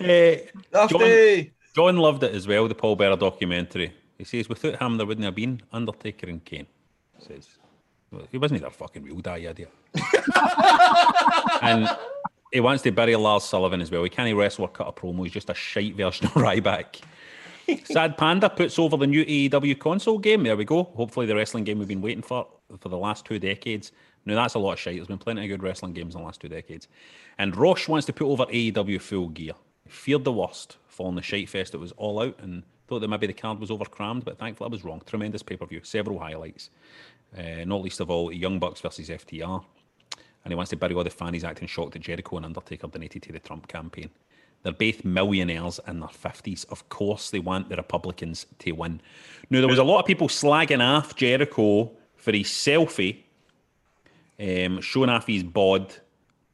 Eh, 0.00 0.40
John, 0.88 1.50
John 1.74 1.96
loved 1.96 2.22
it 2.22 2.34
as 2.34 2.46
well, 2.46 2.68
the 2.68 2.74
Paul 2.74 2.96
Bearer 2.96 3.16
documentary. 3.16 3.92
He 4.16 4.24
says, 4.24 4.48
without 4.48 4.80
him, 4.80 4.96
there 4.96 5.06
wouldn't 5.06 5.24
have 5.24 5.34
been 5.34 5.62
Undertaker 5.72 6.28
and 6.28 6.44
Kane. 6.44 6.66
He 7.18 7.24
says, 7.24 7.48
well, 8.10 8.26
he 8.30 8.38
wasn't 8.38 8.60
their 8.60 8.70
fucking 8.70 9.02
real 9.02 9.20
you 9.38 9.48
idiot. 9.48 9.72
and 11.62 11.88
he 12.52 12.60
wants 12.60 12.82
to 12.82 12.90
bury 12.90 13.14
Lars 13.16 13.44
Sullivan 13.44 13.80
as 13.80 13.90
well. 13.90 14.02
He 14.02 14.08
can't 14.08 14.34
wrestle 14.36 14.64
or 14.64 14.68
cut 14.68 14.88
a 14.88 14.92
promo. 14.92 15.24
He's 15.24 15.32
just 15.32 15.50
a 15.50 15.54
shite 15.54 15.94
version 15.94 16.26
of 16.26 16.32
Ryback. 16.34 17.00
Sad 17.84 18.16
Panda 18.16 18.48
puts 18.48 18.78
over 18.78 18.96
the 18.96 19.06
new 19.06 19.24
AEW 19.26 19.78
console 19.78 20.18
game. 20.18 20.42
There 20.42 20.56
we 20.56 20.64
go. 20.64 20.84
Hopefully, 20.84 21.26
the 21.26 21.36
wrestling 21.36 21.64
game 21.64 21.78
we've 21.78 21.88
been 21.88 22.00
waiting 22.00 22.22
for 22.22 22.46
for 22.80 22.88
the 22.88 22.96
last 22.96 23.26
two 23.26 23.38
decades. 23.38 23.92
Now, 24.24 24.36
that's 24.36 24.54
a 24.54 24.58
lot 24.58 24.72
of 24.72 24.78
shite. 24.78 24.96
There's 24.96 25.08
been 25.08 25.18
plenty 25.18 25.42
of 25.42 25.48
good 25.48 25.62
wrestling 25.62 25.92
games 25.92 26.14
in 26.14 26.20
the 26.20 26.24
last 26.24 26.40
two 26.40 26.48
decades. 26.48 26.88
And 27.38 27.54
Roche 27.54 27.88
wants 27.88 28.06
to 28.06 28.12
put 28.12 28.26
over 28.26 28.46
AEW 28.46 29.00
full 29.00 29.28
gear. 29.28 29.52
Feared 29.88 30.24
the 30.24 30.32
worst 30.32 30.76
following 30.86 31.16
the 31.16 31.22
shite 31.22 31.48
fest 31.48 31.72
that 31.72 31.78
was 31.78 31.92
all 31.92 32.20
out 32.20 32.36
and 32.40 32.62
thought 32.88 33.00
that 33.00 33.08
maybe 33.08 33.26
the 33.26 33.32
card 33.32 33.60
was 33.60 33.70
overcrammed, 33.70 34.24
but 34.24 34.38
thankfully 34.38 34.68
I 34.68 34.72
was 34.72 34.84
wrong. 34.84 35.02
Tremendous 35.06 35.42
pay 35.42 35.56
per 35.56 35.66
view, 35.66 35.80
several 35.84 36.18
highlights. 36.18 36.70
Uh, 37.36 37.64
not 37.64 37.82
least 37.82 38.00
of 38.00 38.10
all, 38.10 38.32
Young 38.32 38.58
Bucks 38.58 38.80
versus 38.80 39.08
FTR. 39.08 39.64
And 40.44 40.52
he 40.52 40.56
wants 40.56 40.70
to 40.70 40.76
bury 40.76 40.94
all 40.94 41.04
the 41.04 41.10
fans 41.10 41.44
acting 41.44 41.68
shocked 41.68 41.92
that 41.92 42.00
Jericho 42.00 42.36
and 42.36 42.46
Undertaker 42.46 42.86
donated 42.86 43.22
to 43.24 43.32
the 43.32 43.38
Trump 43.38 43.68
campaign. 43.68 44.10
They're 44.62 44.72
both 44.72 45.04
millionaires 45.04 45.78
in 45.86 46.00
their 46.00 46.08
50s. 46.08 46.64
Of 46.70 46.88
course, 46.88 47.30
they 47.30 47.38
want 47.38 47.68
the 47.68 47.76
Republicans 47.76 48.46
to 48.60 48.72
win. 48.72 49.00
Now, 49.50 49.60
there 49.60 49.68
was 49.68 49.78
a 49.78 49.84
lot 49.84 50.00
of 50.00 50.06
people 50.06 50.28
slagging 50.28 50.82
off 50.82 51.14
Jericho 51.14 51.92
for 52.16 52.32
his 52.32 52.48
selfie, 52.48 53.18
um, 54.40 54.80
showing 54.80 55.10
off 55.10 55.26
his 55.26 55.44
bod 55.44 55.94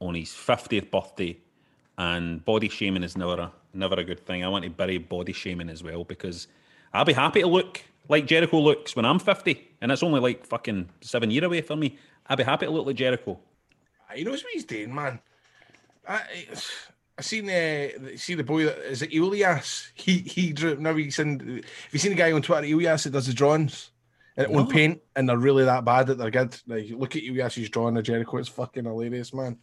on 0.01 0.14
his 0.14 0.31
50th 0.31 0.90
birthday. 0.90 1.38
And 1.96 2.44
body 2.44 2.68
shaming 2.68 3.02
is 3.04 3.16
never 3.16 3.40
a, 3.40 3.52
never 3.72 3.94
a 3.94 4.04
good 4.04 4.24
thing. 4.26 4.44
I 4.44 4.48
want 4.48 4.64
to 4.64 4.70
bury 4.70 4.98
body 4.98 5.33
shaming 5.33 5.68
as 5.68 5.83
well 5.83 6.04
because 6.04 6.48
I'll 6.92 7.04
be 7.04 7.12
happy 7.12 7.40
to 7.42 7.46
look 7.46 7.83
like 8.09 8.26
Jericho 8.26 8.59
looks 8.59 8.96
when 8.96 9.04
I'm 9.04 9.18
50. 9.18 9.70
And 9.80 9.92
it's 9.92 10.02
only 10.02 10.20
like 10.20 10.44
fucking 10.46 10.88
seven 11.00 11.30
year 11.30 11.44
away 11.44 11.61
for 11.61 11.76
me. 11.76 11.98
I'll 12.26 12.37
be 12.37 12.42
happy 12.42 12.66
to 12.66 12.72
look 12.72 12.87
like 12.87 12.96
Jericho. 12.96 13.38
He 14.14 14.24
knows 14.24 14.42
what 14.42 14.52
he's 14.52 14.64
doing, 14.64 14.94
man. 14.94 15.20
I, 16.09 16.20
I 17.18 17.22
seen 17.22 17.48
uh, 17.48 18.16
see 18.16 18.35
the 18.35 18.42
boy 18.42 18.64
that 18.64 18.78
is 18.90 19.02
it 19.02 19.14
Elias. 19.14 19.92
He 19.94 20.18
he 20.18 20.52
drew 20.52 20.74
now 20.76 20.94
he's 20.94 21.20
in. 21.20 21.38
Have 21.38 21.92
you 21.92 21.98
seen 22.00 22.11
the 22.11 22.16
guy 22.16 22.33
on 22.33 22.42
Twitter, 22.42 22.66
Elias, 22.66 23.04
that 23.04 23.11
does 23.11 23.28
the 23.28 23.33
drawings 23.33 23.92
and 24.37 24.48
on 24.48 24.52
No. 24.52 24.66
paint, 24.66 25.00
and 25.14 25.28
they're 25.28 25.38
really 25.38 25.64
that 25.64 25.85
bad 25.85 26.09
that 26.09 26.18
they're 26.18 26.33
good. 26.33 26.61
Like 26.66 26.90
look 26.90 27.14
at 27.14 27.22
you 27.22 27.35
guys, 27.35 27.54
he's 27.54 27.70
drawing 27.70 27.96
a 27.96 28.02
Jericho. 28.02 28.38
It's 28.38 28.48
fucking 28.48 28.85
hilarious, 28.85 29.33
man. 29.33 29.59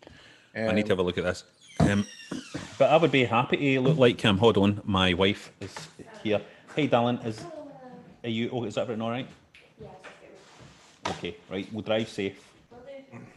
I 0.56 0.72
need 0.72 0.86
to 0.86 0.94
have 0.94 1.00
a 1.00 1.04
look 1.04 1.18
at 1.18 1.26
this. 1.26 1.44
Um, 1.90 2.06
but 2.78 2.90
I 2.90 2.98
would 2.98 3.12
be 3.12 3.26
happy 3.26 3.58
to 3.58 3.82
look 3.82 3.98
like 3.98 4.20
him. 4.22 4.38
Hold 4.38 4.58
on, 4.58 4.82
my 4.86 5.14
wife 5.14 5.52
is 5.60 5.74
here. 6.24 6.42
Hey, 6.76 6.88
darling, 6.88 7.18
is 7.20 7.44
are 8.24 8.30
you? 8.30 8.50
Oh, 8.52 8.64
is 8.64 8.78
everything 8.78 9.02
all 9.02 9.10
right? 9.10 9.28
Okay, 11.10 11.36
right. 11.50 11.68
We'll 11.72 11.82
drive 11.84 12.08
safe. 12.08 12.48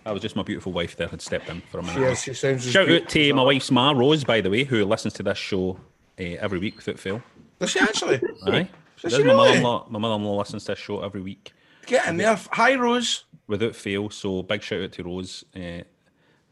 That 0.04 0.12
was 0.12 0.22
just 0.22 0.36
my 0.36 0.42
beautiful 0.42 0.70
wife 0.70 0.96
there 0.96 1.08
had 1.08 1.20
stepped 1.22 1.48
in 1.48 1.60
for 1.62 1.78
a 1.78 1.82
minute. 1.82 2.00
Yes, 2.00 2.22
she 2.22 2.34
sounds 2.34 2.70
Shout 2.70 2.88
out 2.90 3.08
to 3.08 3.34
my 3.34 3.42
wife's 3.42 3.70
ma, 3.70 3.90
Rose, 3.90 4.22
by 4.22 4.40
the 4.40 4.50
way, 4.50 4.62
who 4.64 4.84
listens 4.84 5.14
to 5.14 5.22
this 5.22 5.38
show 5.38 5.80
uh, 6.20 6.22
every 6.22 6.58
week 6.58 6.76
without 6.76 6.98
fail. 6.98 7.22
Does 7.58 7.70
she 7.70 7.80
actually? 7.80 8.20
Aye. 8.46 8.68
Does 9.00 9.12
does. 9.12 9.14
she 9.14 9.24
My 9.24 9.32
really? 9.32 9.36
mother-in-law, 9.36 9.86
my 9.88 9.98
mother-in-law 9.98 10.38
listens 10.38 10.64
to 10.66 10.72
this 10.72 10.78
show 10.78 11.00
every 11.02 11.22
week 11.22 11.52
Get 11.86 12.06
in 12.06 12.18
there. 12.18 12.38
Hi, 12.52 12.74
Rose. 12.76 13.24
without 13.48 13.74
fail. 13.74 14.10
So 14.10 14.42
big 14.42 14.62
shout 14.62 14.82
out 14.82 14.92
to 14.92 15.02
Rose. 15.02 15.44
Uh, 15.56 15.82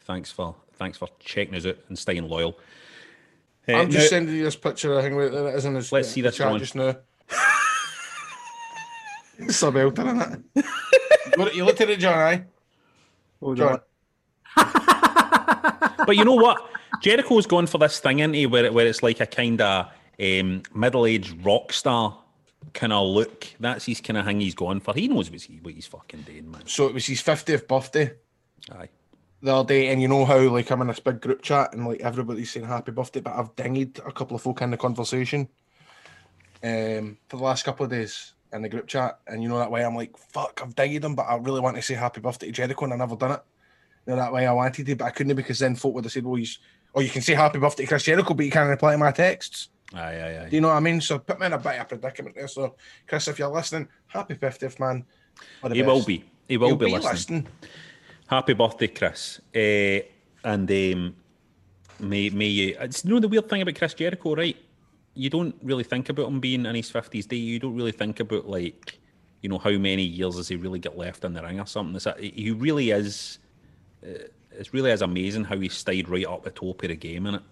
thanks 0.00 0.32
for 0.32 0.56
thanks 0.74 0.98
for 0.98 1.08
checking 1.20 1.54
us 1.54 1.66
out 1.66 1.78
and 1.88 1.98
staying 1.98 2.28
loyal. 2.28 2.58
Uh, 3.68 3.74
I'm 3.74 3.90
just 3.90 4.04
now- 4.04 4.08
sending 4.16 4.34
you 4.34 4.44
this 4.44 4.56
picture. 4.56 4.98
I 4.98 5.02
think 5.02 5.14
it 5.14 5.32
is 5.54 5.64
in 5.64 5.74
his, 5.74 5.92
Let's 5.92 6.08
see 6.08 6.20
the 6.20 6.28
this 6.28 6.36
chat 6.36 6.50
one. 6.50 6.58
just 6.58 6.74
now. 6.74 6.96
Subaltern, 9.48 10.20
isn't 10.20 10.44
it? 10.54 10.64
You 11.54 11.64
looked 11.64 11.80
at 11.80 11.88
it, 11.88 11.98
John. 11.98 12.18
Aye. 12.18 12.44
Hold 13.40 13.56
John. 13.56 13.80
but 16.06 16.14
you 16.14 16.26
know 16.26 16.34
what? 16.34 16.58
Jericho's 17.00 17.46
going 17.46 17.66
for 17.66 17.78
this 17.78 18.00
thing, 18.00 18.20
is 18.34 18.46
where, 18.48 18.66
it, 18.66 18.74
where 18.74 18.86
it's 18.86 19.02
like 19.02 19.20
a 19.20 19.26
kind 19.26 19.60
of 19.60 19.86
um, 20.20 20.62
middle-aged 20.74 21.44
rock 21.44 21.72
star 21.72 22.18
kind 22.74 22.92
of 22.92 23.06
look. 23.06 23.46
That's 23.60 23.86
his 23.86 24.00
kind 24.00 24.18
of 24.18 24.26
thing 24.26 24.40
he's 24.40 24.54
going 24.54 24.80
for. 24.80 24.94
He 24.94 25.08
knows 25.08 25.30
what, 25.30 25.40
he, 25.40 25.58
what 25.62 25.74
he's 25.74 25.86
fucking 25.86 26.22
doing, 26.22 26.50
man. 26.50 26.66
So 26.66 26.86
it 26.86 26.94
was 26.94 27.06
his 27.06 27.22
50th 27.22 27.66
birthday. 27.66 28.12
Aye. 28.70 28.88
The 29.42 29.54
other 29.54 29.68
day, 29.68 29.88
and 29.88 30.00
you 30.00 30.08
know 30.08 30.24
how 30.24 30.38
like 30.48 30.70
I'm 30.70 30.80
in 30.82 30.86
this 30.88 31.00
big 31.00 31.20
group 31.20 31.42
chat 31.42 31.74
and 31.74 31.86
like 31.86 32.00
everybody's 32.00 32.50
saying 32.50 32.66
happy 32.66 32.92
birthday, 32.92 33.20
but 33.20 33.34
I've 33.34 33.54
dinged 33.56 33.98
a 34.06 34.12
couple 34.12 34.36
of 34.36 34.42
folk 34.42 34.62
in 34.62 34.70
the 34.70 34.76
conversation 34.76 35.48
um 36.64 37.18
for 37.28 37.36
the 37.38 37.42
last 37.42 37.64
couple 37.64 37.84
of 37.84 37.90
days 37.90 38.34
in 38.52 38.62
the 38.62 38.68
group 38.68 38.86
chat, 38.86 39.18
and 39.26 39.42
you 39.42 39.48
know 39.48 39.58
that 39.58 39.70
way 39.70 39.84
I'm 39.84 39.96
like, 39.96 40.16
fuck, 40.16 40.60
I've 40.62 40.74
dinged 40.74 41.02
them, 41.02 41.14
but 41.14 41.22
I 41.22 41.36
really 41.36 41.60
want 41.60 41.76
to 41.76 41.82
say 41.82 41.94
happy 41.94 42.20
birthday 42.20 42.46
to 42.46 42.52
Jericho, 42.52 42.84
and 42.84 42.92
I 42.94 42.96
never 42.96 43.16
done 43.16 43.32
it. 43.32 43.40
you 44.06 44.10
know, 44.12 44.16
that 44.16 44.32
way 44.32 44.46
I 44.46 44.52
wanted 44.52 44.86
to, 44.86 44.94
but 44.96 45.06
I 45.06 45.10
couldn't 45.10 45.34
because 45.36 45.58
then 45.58 45.74
folk 45.74 45.94
would 45.94 46.04
have 46.04 46.12
said, 46.12 46.24
"Well, 46.24 46.38
you, 46.38 46.46
or 46.92 47.02
you 47.02 47.08
can 47.08 47.22
say 47.22 47.34
happy 47.34 47.58
birthday, 47.58 47.84
to 47.84 47.88
Chris 47.88 48.04
Jericho, 48.04 48.34
but 48.34 48.44
you 48.44 48.52
can't 48.52 48.68
reply 48.68 48.92
to 48.92 48.98
my 48.98 49.10
texts." 49.10 49.70
Aye, 49.94 49.98
aye, 49.98 50.42
aye. 50.44 50.48
Do 50.48 50.56
you 50.56 50.60
know 50.62 50.68
what 50.68 50.76
I 50.76 50.80
mean? 50.80 51.00
So 51.00 51.18
put 51.18 51.38
me 51.40 51.46
in 51.46 51.52
a 51.52 51.58
bit 51.58 51.74
of 51.74 51.80
a 51.80 51.84
predicament 51.84 52.34
there. 52.36 52.48
So, 52.48 52.76
Chris, 53.06 53.28
if 53.28 53.38
you're 53.38 53.48
listening, 53.48 53.88
happy 54.06 54.34
50th, 54.34 54.78
man. 54.80 55.04
He 55.72 55.82
will 55.82 55.96
best. 55.96 56.06
be. 56.06 56.24
He 56.48 56.56
will 56.56 56.68
He'll 56.68 56.76
be, 56.76 56.86
be 56.86 56.92
listening. 56.92 57.12
listening. 57.12 57.48
Happy 58.32 58.54
birthday, 58.54 58.86
Chris. 58.86 59.42
Eh, 59.52 60.00
and 60.42 60.70
um, 60.70 61.14
may 62.00 62.30
may 62.30 62.46
you. 62.46 62.76
It's, 62.80 63.04
you 63.04 63.10
know 63.10 63.20
the 63.20 63.28
weird 63.28 63.46
thing 63.46 63.60
about 63.60 63.74
Chris 63.74 63.92
Jericho, 63.92 64.34
right? 64.34 64.56
You 65.12 65.28
don't 65.28 65.54
really 65.62 65.84
think 65.84 66.08
about 66.08 66.28
him 66.28 66.40
being 66.40 66.64
in 66.64 66.74
his 66.74 66.90
fifties, 66.90 67.26
do 67.26 67.36
you? 67.36 67.52
You 67.52 67.58
don't 67.58 67.76
really 67.76 67.92
think 67.92 68.20
about 68.20 68.48
like, 68.48 68.98
you 69.42 69.50
know, 69.50 69.58
how 69.58 69.72
many 69.72 70.04
years 70.04 70.36
does 70.36 70.48
he 70.48 70.56
really 70.56 70.78
get 70.78 70.96
left 70.96 71.26
in 71.26 71.34
the 71.34 71.42
ring 71.42 71.60
or 71.60 71.66
something? 71.66 71.94
It's 71.94 72.06
he 72.18 72.52
really 72.52 72.92
is. 72.92 73.38
Uh, 74.02 74.28
it's 74.52 74.72
really 74.72 74.92
is 74.92 75.02
amazing 75.02 75.44
how 75.44 75.58
he 75.58 75.68
stayed 75.68 76.08
right 76.08 76.24
up 76.24 76.42
the 76.42 76.52
top 76.52 76.82
of 76.82 76.88
the 76.88 76.96
game 76.96 77.26
in 77.26 77.34
it. 77.34 77.42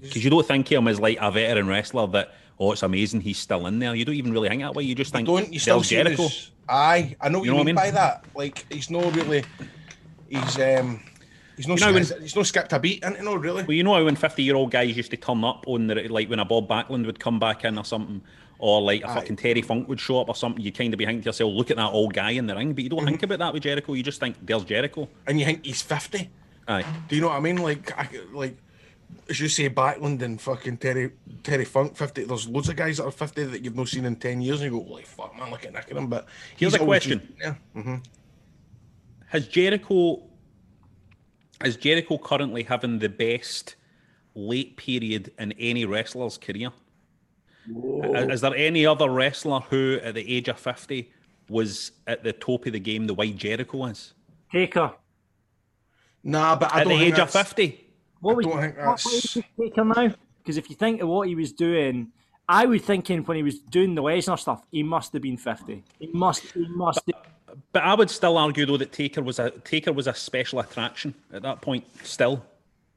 Because 0.00 0.24
you 0.24 0.30
don't 0.30 0.46
think 0.46 0.66
of 0.70 0.78
him 0.78 0.88
as 0.88 1.00
like 1.00 1.18
a 1.20 1.30
veteran 1.30 1.66
wrestler 1.68 2.06
that 2.08 2.34
oh 2.60 2.72
it's 2.72 2.82
amazing 2.82 3.20
he's 3.20 3.38
still 3.38 3.66
in 3.66 3.78
there. 3.78 3.94
You 3.94 4.04
don't 4.04 4.14
even 4.14 4.32
really 4.32 4.48
think 4.48 4.62
that 4.62 4.74
way. 4.74 4.84
You 4.84 4.94
just 4.94 5.12
think 5.12 5.26
Don't 5.26 5.52
you 5.52 5.58
still 5.58 5.80
Jericho. 5.80 6.24
as- 6.24 6.50
Aye, 6.68 7.14
I 7.20 7.28
know 7.28 7.40
what 7.40 7.44
You 7.44 7.50
you, 7.50 7.50
know 7.52 7.56
what 7.58 7.66
mean, 7.66 7.78
I 7.78 7.82
mean? 7.84 7.92
by 7.92 7.98
that. 7.98 8.24
Like, 8.34 8.64
he's 8.72 8.90
not 8.90 9.14
really. 9.14 9.44
He's 10.28 10.58
um. 10.58 11.00
He's 11.56 11.68
no. 11.68 11.74
You 11.74 11.80
know 11.80 11.92
when- 11.92 12.20
he's 12.22 12.34
no 12.36 12.42
skipped 12.42 12.72
a 12.72 12.78
beat, 12.78 13.02
isn't 13.04 13.16
he? 13.18 13.22
No, 13.22 13.34
really. 13.36 13.62
Well, 13.62 13.72
you 13.72 13.82
know 13.84 13.94
how 13.94 14.04
when 14.04 14.16
fifty-year-old 14.16 14.70
guys 14.70 14.96
used 14.96 15.10
to 15.12 15.16
turn 15.16 15.44
up 15.44 15.64
on 15.68 15.86
the 15.86 15.94
like 16.08 16.28
when 16.28 16.38
a 16.40 16.44
Bob 16.44 16.68
Backlund 16.68 17.06
would 17.06 17.20
come 17.20 17.38
back 17.38 17.64
in 17.64 17.78
or 17.78 17.84
something, 17.84 18.20
or 18.58 18.80
like 18.82 19.02
a 19.04 19.10
Aye. 19.10 19.14
fucking 19.14 19.36
Terry 19.36 19.62
Funk 19.62 19.88
would 19.88 20.00
show 20.00 20.20
up 20.20 20.28
or 20.28 20.34
something. 20.34 20.64
You 20.64 20.72
kind 20.72 20.92
of 20.92 20.98
be 20.98 21.04
thinking 21.06 21.22
to 21.22 21.26
yourself, 21.28 21.52
"Look 21.54 21.70
at 21.70 21.76
that 21.76 21.92
old 21.92 22.12
guy 22.14 22.30
in 22.30 22.46
the 22.46 22.56
ring," 22.56 22.72
but 22.72 22.82
you 22.82 22.88
don't 22.90 23.00
Mm-hmm. 23.00 23.08
think 23.08 23.22
about 23.24 23.38
that 23.40 23.52
with 23.52 23.62
Jericho. 23.62 23.92
You 23.92 24.02
just 24.02 24.18
think 24.20 24.36
there's 24.42 24.64
Jericho. 24.64 25.08
And 25.26 25.38
you 25.38 25.44
think 25.46 25.64
he's 25.64 25.82
fifty. 25.82 26.30
Aye, 26.66 26.84
Do 27.08 27.14
you 27.14 27.20
know 27.20 27.28
what 27.28 27.36
I 27.36 27.40
mean? 27.40 27.58
Like, 27.58 27.92
I, 27.96 28.08
like, 28.32 28.56
as 29.28 29.40
you 29.40 29.48
say, 29.48 29.68
Backlund 29.70 30.22
and 30.22 30.40
fucking 30.40 30.76
Terry 30.78 31.12
Terry 31.42 31.64
Funk, 31.64 31.96
fifty. 31.96 32.24
There's 32.24 32.48
loads 32.48 32.68
of 32.68 32.76
guys 32.76 32.98
that 32.98 33.04
are 33.04 33.10
fifty 33.10 33.44
that 33.44 33.64
you've 33.64 33.76
not 33.76 33.88
seen 33.88 34.04
in 34.04 34.16
ten 34.16 34.40
years, 34.40 34.60
and 34.60 34.72
you 34.72 34.78
go, 34.80 34.86
"Holy 34.86 35.02
fuck, 35.02 35.36
man, 35.36 35.50
look 35.50 35.64
at 35.64 35.72
Nick 35.72 35.90
at 35.90 35.96
him." 35.96 36.08
But 36.08 36.26
Here's 36.56 36.74
a 36.74 36.78
question. 36.78 37.20
just- 37.20 37.58
yeah. 37.74 37.82
hmm 37.82 37.96
has 39.28 39.48
Jericho 39.48 40.22
is 41.64 41.76
Jericho 41.76 42.18
currently 42.18 42.62
having 42.62 42.98
the 43.00 43.08
best 43.08 43.74
late 44.34 44.76
period 44.76 45.32
in 45.38 45.52
any 45.52 45.84
wrestler's 45.86 46.38
career? 46.38 46.70
Is, 47.66 48.28
is 48.34 48.40
there 48.42 48.54
any 48.54 48.84
other 48.86 49.08
wrestler 49.10 49.60
who, 49.60 49.98
at 50.02 50.14
the 50.14 50.36
age 50.36 50.48
of 50.48 50.58
fifty, 50.58 51.10
was 51.48 51.92
at 52.06 52.22
the 52.22 52.32
top 52.32 52.66
of 52.66 52.72
the 52.74 52.78
game 52.80 53.06
the 53.06 53.14
way 53.14 53.32
Jericho 53.32 53.86
is? 53.86 54.12
Taker. 54.52 54.92
Nah, 56.22 56.56
but 56.56 56.72
I 56.72 56.80
at 56.80 56.84
don't 56.84 56.92
the 56.92 56.98
think 57.00 57.14
age 57.14 57.20
of 57.20 57.30
fifty. 57.30 57.83
What 58.24 58.36
was, 58.36 58.46
don't 58.46 58.56
what 58.56 58.74
that's- 58.76 59.04
was 59.04 59.44
Taker 59.60 59.84
now? 59.84 60.14
Because 60.38 60.56
if 60.56 60.68
you 60.70 60.76
think 60.76 61.00
of 61.02 61.08
what 61.08 61.28
he 61.28 61.34
was 61.34 61.52
doing, 61.52 62.08
I 62.48 62.66
was 62.66 62.82
thinking 62.82 63.22
when 63.24 63.36
he 63.36 63.42
was 63.42 63.58
doing 63.58 63.94
the 63.94 64.02
Lesnar 64.02 64.38
stuff, 64.38 64.62
he 64.70 64.82
must 64.82 65.12
have 65.12 65.22
been 65.22 65.36
fifty. 65.36 65.84
He 65.98 66.08
must. 66.12 66.42
He 66.52 66.66
must. 66.68 67.00
Have, 67.06 67.56
But 67.72 67.82
I 67.82 67.94
would 67.94 68.10
still 68.10 68.36
argue 68.36 68.66
though 68.66 68.76
that 68.78 68.92
Taker 68.92 69.22
was 69.22 69.38
a 69.38 69.50
Taker 69.50 69.92
was 69.92 70.06
a 70.06 70.14
special 70.14 70.60
attraction 70.60 71.14
at 71.32 71.42
that 71.42 71.60
point. 71.60 71.84
Still, 72.02 72.44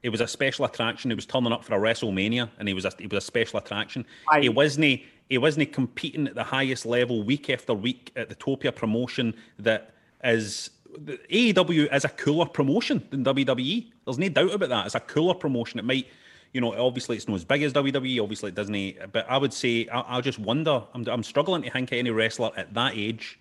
it 0.03 0.09
was 0.09 0.21
a 0.21 0.27
special 0.27 0.65
attraction. 0.65 1.11
He 1.11 1.15
was 1.15 1.25
turning 1.25 1.51
up 1.53 1.63
for 1.63 1.75
a 1.75 1.79
WrestleMania, 1.79 2.49
and 2.59 2.67
he 2.67 2.73
was 2.73 2.85
a, 2.85 2.91
he 2.97 3.07
was 3.07 3.23
a 3.23 3.25
special 3.25 3.59
attraction. 3.59 4.05
Aye. 4.31 4.41
He 4.41 4.49
wasn't 4.49 5.01
he 5.29 5.37
wasn't 5.37 5.71
competing 5.73 6.27
at 6.27 6.35
the 6.35 6.43
highest 6.43 6.85
level 6.85 7.23
week 7.23 7.49
after 7.49 7.73
week 7.73 8.11
at 8.15 8.29
the 8.29 8.35
Topia 8.35 8.73
promotion 8.73 9.33
that 9.59 9.91
is. 10.23 10.69
The 11.05 11.19
AEW 11.31 11.93
is 11.93 12.05
a 12.05 12.09
cooler 12.09 12.45
promotion 12.45 13.05
than 13.09 13.23
WWE. 13.23 13.91
There's 14.05 14.17
no 14.17 14.29
doubt 14.29 14.53
about 14.53 14.69
that. 14.69 14.85
It's 14.87 14.95
a 14.95 14.99
cooler 14.99 15.33
promotion. 15.33 15.79
It 15.79 15.85
might, 15.85 16.07
you 16.53 16.61
know, 16.61 16.73
obviously 16.73 17.15
it's 17.15 17.27
not 17.27 17.35
as 17.35 17.45
big 17.45 17.63
as 17.63 17.73
WWE. 17.73 18.21
Obviously 18.21 18.49
it 18.49 18.55
doesn't. 18.55 19.11
But 19.11 19.29
I 19.29 19.37
would 19.37 19.53
say 19.53 19.87
I, 19.89 20.17
I 20.17 20.21
just 20.21 20.39
wonder. 20.39 20.83
I'm, 20.93 21.07
I'm 21.07 21.23
struggling 21.23 21.61
to 21.63 21.69
think 21.69 21.91
of 21.91 21.97
any 21.97 22.09
wrestler 22.09 22.51
at 22.57 22.73
that 22.73 22.93
age 22.95 23.39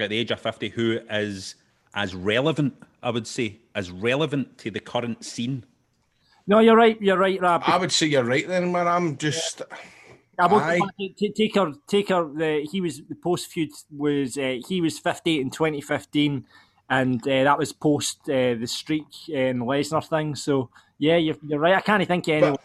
at 0.00 0.10
the 0.10 0.16
age 0.16 0.30
of 0.30 0.40
50 0.40 0.70
who 0.70 0.98
is 1.10 1.56
as 1.94 2.14
relevant, 2.14 2.74
I 3.02 3.10
would 3.10 3.26
say, 3.26 3.58
as 3.74 3.90
relevant 3.90 4.58
to 4.58 4.70
the 4.70 4.80
current 4.80 5.24
scene. 5.24 5.64
no, 6.46 6.60
you're 6.60 6.76
right. 6.76 7.00
You're 7.00 7.18
right, 7.18 7.40
Rab. 7.40 7.62
I 7.66 7.76
would 7.76 7.92
say 7.92 8.06
you're 8.06 8.24
right 8.24 8.46
then, 8.46 8.72
man. 8.72 8.88
I'm 8.88 9.16
just. 9.16 9.62
I 10.38 10.46
will 10.46 10.58
Aye. 10.58 10.80
Taker. 11.36 11.72
Taker. 11.86 12.30
The 12.34 12.66
he 12.70 12.80
was 12.80 13.02
the 13.08 13.14
post 13.14 13.48
feud 13.48 13.70
was 13.94 14.38
uh, 14.38 14.56
he 14.66 14.80
was 14.80 14.98
fifty 14.98 15.40
in 15.40 15.50
2015, 15.50 16.46
and 16.90 17.22
uh, 17.22 17.44
that 17.44 17.56
was 17.56 17.72
post 17.72 18.18
uh, 18.24 18.54
the 18.54 18.66
streak 18.66 19.06
and 19.34 19.62
Lesnar 19.62 20.06
thing. 20.06 20.34
So 20.34 20.70
yeah, 20.98 21.16
you're, 21.16 21.36
you're 21.46 21.60
right. 21.60 21.74
I 21.74 21.80
can't 21.80 22.06
think 22.06 22.28
of 22.28 22.34
anyone. 22.34 22.58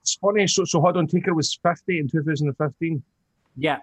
It's 0.00 0.14
funny. 0.14 0.46
So, 0.46 0.64
so 0.64 0.80
hold. 0.80 1.10
Taker 1.10 1.34
was 1.34 1.58
50 1.62 1.98
in 1.98 2.08
2015. 2.08 3.02
Yeah, 3.56 3.78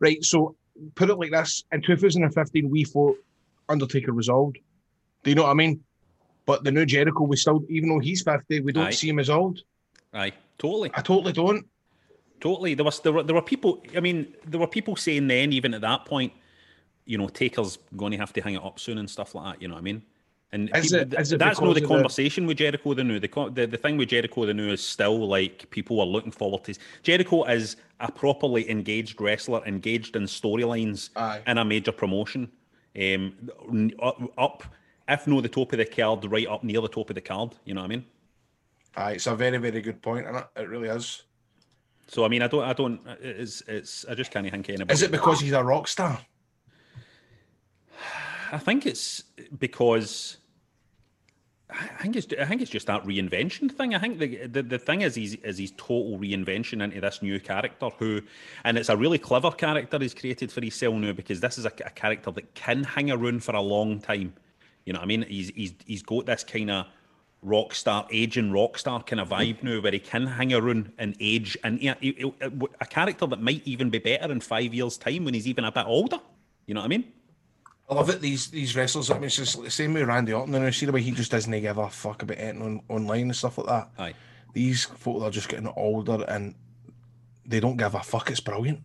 Right. 0.00 0.22
So, 0.24 0.56
put 0.94 1.10
it 1.10 1.16
like 1.16 1.30
this: 1.30 1.64
in 1.72 1.82
2015, 1.82 2.70
we 2.70 2.84
thought 2.84 3.16
Undertaker 3.68 4.12
resolved. 4.12 4.58
Do 5.22 5.30
you 5.30 5.34
know 5.34 5.44
what 5.44 5.50
I 5.50 5.54
mean? 5.54 5.82
But 6.46 6.64
the 6.64 6.72
new 6.72 6.86
Jericho, 6.86 7.24
we 7.24 7.36
still, 7.36 7.64
even 7.68 7.90
though 7.90 7.98
he's 7.98 8.22
50, 8.22 8.60
we 8.60 8.72
don't 8.72 8.86
Aye. 8.86 8.90
see 8.90 9.08
him 9.08 9.18
as 9.18 9.28
old. 9.28 9.60
Aye, 10.14 10.32
totally. 10.58 10.90
I 10.94 11.02
totally 11.02 11.32
don't. 11.32 11.66
Totally. 12.40 12.74
There 12.74 12.84
was 12.84 13.00
there 13.00 13.12
were, 13.12 13.22
there 13.22 13.34
were 13.34 13.42
people. 13.42 13.82
I 13.96 14.00
mean, 14.00 14.34
there 14.46 14.60
were 14.60 14.68
people 14.68 14.96
saying 14.96 15.26
then, 15.26 15.52
even 15.52 15.74
at 15.74 15.80
that 15.82 16.04
point, 16.06 16.32
you 17.08 17.16
know, 17.18 17.26
Taker's 17.28 17.78
going 17.96 18.12
to 18.12 18.18
have 18.18 18.32
to 18.34 18.40
hang 18.42 18.54
it 18.54 18.62
up 18.62 18.78
soon 18.78 18.98
and 18.98 19.08
stuff 19.08 19.34
like 19.34 19.54
that. 19.54 19.62
You 19.62 19.68
know 19.68 19.74
what 19.74 19.80
I 19.80 19.82
mean? 19.84 20.02
And 20.52 20.70
Is 20.74 20.90
people- 20.92 21.00
it- 21.12 21.20
is 21.20 21.32
it 21.32 21.38
that's 21.38 21.60
not 21.60 21.74
the 21.74 21.82
of 21.82 21.88
the- 21.88 21.94
conversation 21.94 22.46
with 22.46 22.58
Jericho 22.58 22.94
the 22.94 23.04
new. 23.04 23.18
The, 23.18 23.50
the 23.52 23.66
the 23.66 23.76
thing 23.76 23.96
with 23.96 24.08
Jericho 24.10 24.46
the 24.46 24.54
new 24.54 24.70
is 24.72 24.82
still 24.82 25.26
like 25.28 25.68
people 25.70 26.00
are 26.00 26.06
looking 26.06 26.30
forward 26.32 26.64
to. 26.64 26.74
Jericho 27.02 27.44
is 27.44 27.76
a 28.00 28.10
properly 28.12 28.70
engaged 28.70 29.20
wrestler, 29.20 29.62
engaged 29.66 30.16
in 30.16 30.22
storylines 30.24 31.10
in 31.46 31.58
a 31.58 31.64
major 31.64 31.92
promotion. 31.92 32.50
Um, 32.98 33.90
up, 34.38 34.64
if 35.08 35.26
no 35.26 35.40
the 35.40 35.48
top 35.48 35.72
of 35.72 35.78
the 35.78 35.84
card, 35.84 36.24
right 36.30 36.46
up 36.46 36.64
near 36.64 36.80
the 36.80 36.88
top 36.88 37.10
of 37.10 37.14
the 37.14 37.20
card. 37.20 37.54
You 37.64 37.74
know 37.74 37.82
what 37.82 37.86
I 37.86 37.96
mean? 37.96 38.04
Aye, 38.96 39.12
it's 39.12 39.26
a 39.26 39.34
very, 39.36 39.58
very 39.58 39.80
good 39.82 40.00
point, 40.02 40.26
and 40.26 40.36
it? 40.38 40.46
it 40.56 40.68
really 40.68 40.88
is. 40.88 41.22
So 42.08 42.24
I 42.24 42.28
mean, 42.28 42.40
I 42.42 42.48
don't, 42.48 42.64
I 42.64 42.72
don't. 42.72 43.00
It's, 43.20 43.62
it's. 43.68 44.06
I 44.08 44.14
just 44.14 44.30
can't 44.30 44.50
think 44.50 44.68
anybody. 44.70 44.92
Is 44.94 45.02
it 45.02 45.10
because 45.10 45.40
he's 45.40 45.52
a 45.52 45.62
rock 45.62 45.86
star? 45.88 46.18
I 48.50 48.58
think 48.58 48.86
it's 48.86 49.22
because 49.58 50.38
I 51.70 52.02
think 52.02 52.16
it's 52.16 52.26
I 52.40 52.46
think 52.46 52.62
it's 52.62 52.70
just 52.70 52.86
that 52.86 53.04
reinvention 53.04 53.70
thing. 53.70 53.94
I 53.94 53.98
think 53.98 54.18
the 54.18 54.46
the, 54.46 54.62
the 54.62 54.78
thing 54.78 55.02
is 55.02 55.14
he's 55.14 55.34
is 55.36 55.58
his 55.58 55.72
total 55.72 56.18
reinvention 56.18 56.82
into 56.82 57.00
this 57.00 57.20
new 57.20 57.38
character 57.40 57.90
who, 57.98 58.22
and 58.64 58.78
it's 58.78 58.88
a 58.88 58.96
really 58.96 59.18
clever 59.18 59.50
character 59.50 59.98
he's 59.98 60.14
created 60.14 60.50
for 60.50 60.62
himself 60.62 60.94
now 60.94 61.12
because 61.12 61.40
this 61.40 61.58
is 61.58 61.66
a, 61.66 61.72
a 61.84 61.90
character 61.90 62.30
that 62.30 62.54
can 62.54 62.84
hang 62.84 63.10
around 63.10 63.44
for 63.44 63.54
a 63.54 63.60
long 63.60 64.00
time. 64.00 64.32
You 64.86 64.94
know 64.94 65.00
what 65.00 65.04
I 65.04 65.08
mean? 65.08 65.22
He's 65.28 65.50
he's 65.50 65.74
he's 65.84 66.02
got 66.02 66.24
this 66.24 66.42
kind 66.42 66.70
of 66.70 66.86
rock 67.42 67.74
star, 67.74 68.06
aging 68.10 68.50
rock 68.50 68.78
star 68.78 69.02
kind 69.02 69.20
of 69.20 69.28
vibe 69.28 69.62
now 69.62 69.80
where 69.80 69.92
he 69.92 69.98
can 69.98 70.26
hang 70.26 70.54
around 70.54 70.90
and 70.98 71.14
age 71.20 71.56
and 71.62 71.80
a 71.82 72.86
character 72.86 73.26
that 73.26 73.42
might 73.42 73.62
even 73.66 73.90
be 73.90 73.98
better 73.98 74.32
in 74.32 74.40
five 74.40 74.72
years' 74.72 74.96
time 74.96 75.24
when 75.24 75.34
he's 75.34 75.46
even 75.46 75.64
a 75.64 75.72
bit 75.72 75.84
older. 75.86 76.18
You 76.66 76.74
know 76.74 76.80
what 76.80 76.86
I 76.86 76.88
mean? 76.88 77.12
I 77.90 77.94
love 77.94 78.10
it. 78.10 78.20
These 78.20 78.50
these 78.50 78.76
wrestlers. 78.76 79.10
I 79.10 79.14
mean, 79.14 79.24
it's 79.24 79.36
just 79.36 79.62
the 79.62 79.70
same 79.70 79.94
with 79.94 80.06
Randy 80.06 80.32
Orton. 80.32 80.54
And 80.54 80.64
I 80.64 80.70
see 80.70 80.86
the 80.86 80.92
way 80.92 81.00
he 81.00 81.10
just 81.10 81.30
doesn't 81.30 81.60
give 81.60 81.78
a 81.78 81.88
fuck 81.88 82.22
about 82.22 82.38
anything 82.38 82.82
on, 82.88 82.96
online 82.96 83.22
and 83.22 83.36
stuff 83.36 83.58
like 83.58 83.66
that. 83.66 83.90
Aye. 83.98 84.14
These 84.52 84.84
folk 84.84 85.22
are 85.22 85.30
just 85.30 85.48
getting 85.48 85.68
older 85.68 86.24
and 86.28 86.54
they 87.46 87.60
don't 87.60 87.76
give 87.76 87.94
a 87.94 88.00
fuck. 88.00 88.30
It's 88.30 88.40
brilliant. 88.40 88.80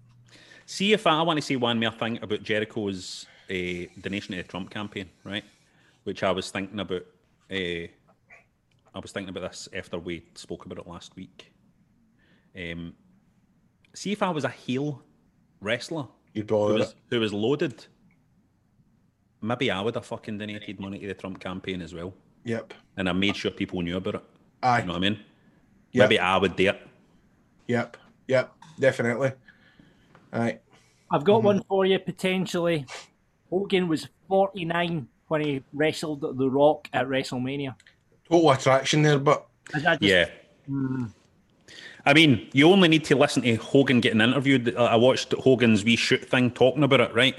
See 0.65 0.93
if 0.93 1.05
I, 1.05 1.19
I 1.19 1.21
want 1.23 1.37
to 1.37 1.41
say 1.41 1.57
one 1.57 1.79
more 1.79 1.91
thing 1.91 2.19
about 2.21 2.43
Jericho's 2.43 3.25
uh, 3.49 3.89
donation 3.99 4.35
to 4.35 4.41
the 4.41 4.47
Trump 4.47 4.69
campaign, 4.69 5.09
right? 5.25 5.43
Which 6.03 6.23
I 6.23 6.31
was 6.31 6.49
thinking 6.49 6.79
about. 6.79 7.05
Uh, 7.51 7.87
I 8.95 8.99
was 8.99 9.11
thinking 9.11 9.35
about 9.35 9.51
this 9.51 9.67
after 9.73 9.97
we 9.97 10.23
spoke 10.35 10.65
about 10.65 10.77
it 10.77 10.87
last 10.87 11.15
week. 11.15 11.51
Um, 12.55 12.93
see 13.93 14.11
if 14.11 14.21
I 14.21 14.29
was 14.29 14.43
a 14.43 14.49
heel 14.49 15.01
wrestler 15.59 16.07
You'd 16.33 16.49
who 16.49 16.55
was, 16.55 16.95
who 17.09 17.19
was 17.19 17.34
loaded, 17.34 17.86
maybe 19.43 19.69
I 19.69 19.81
would 19.81 19.95
have 19.95 20.05
fucking 20.05 20.37
donated 20.37 20.79
money 20.79 20.99
to 20.99 21.07
the 21.07 21.13
Trump 21.13 21.39
campaign 21.39 21.81
as 21.81 21.93
well, 21.93 22.13
Yep. 22.45 22.73
and 22.97 23.09
I 23.09 23.11
made 23.11 23.35
sure 23.35 23.51
people 23.51 23.81
knew 23.81 23.97
about 23.97 24.15
it. 24.15 24.23
Aye. 24.63 24.79
You 24.79 24.85
know 24.85 24.93
what 24.93 24.97
I 24.97 25.09
mean? 25.09 25.19
Yep. 25.91 26.09
Maybe 26.09 26.19
I 26.19 26.37
would 26.37 26.55
do 26.55 26.69
it. 26.69 26.87
Yep. 27.67 27.97
Yep. 28.27 28.51
Definitely. 28.79 29.33
Aye. 30.31 30.59
I've 31.11 31.23
got 31.23 31.37
mm-hmm. 31.37 31.45
one 31.45 31.63
for 31.63 31.85
you 31.85 31.99
potentially. 31.99 32.85
Hogan 33.49 33.87
was 33.87 34.07
49 34.29 35.07
when 35.27 35.41
he 35.41 35.63
wrestled 35.73 36.21
The 36.21 36.49
Rock 36.49 36.87
at 36.93 37.07
WrestleMania. 37.07 37.75
Total 38.29 38.51
attraction 38.51 39.03
there, 39.03 39.19
but 39.19 39.45
just- 39.79 40.01
Yeah. 40.01 40.29
Hmm. 40.65 41.05
I 42.05 42.13
mean, 42.13 42.49
you 42.51 42.69
only 42.69 42.89
need 42.89 43.05
to 43.05 43.15
listen 43.15 43.43
to 43.43 43.55
Hogan 43.55 44.01
getting 44.01 44.19
interviewed. 44.19 44.75
I 44.75 44.95
watched 44.95 45.31
Hogan's 45.33 45.83
wee 45.85 45.95
shoot 45.95 46.23
thing 46.25 46.51
talking 46.51 46.83
about 46.83 46.99
it, 46.99 47.13
right? 47.13 47.35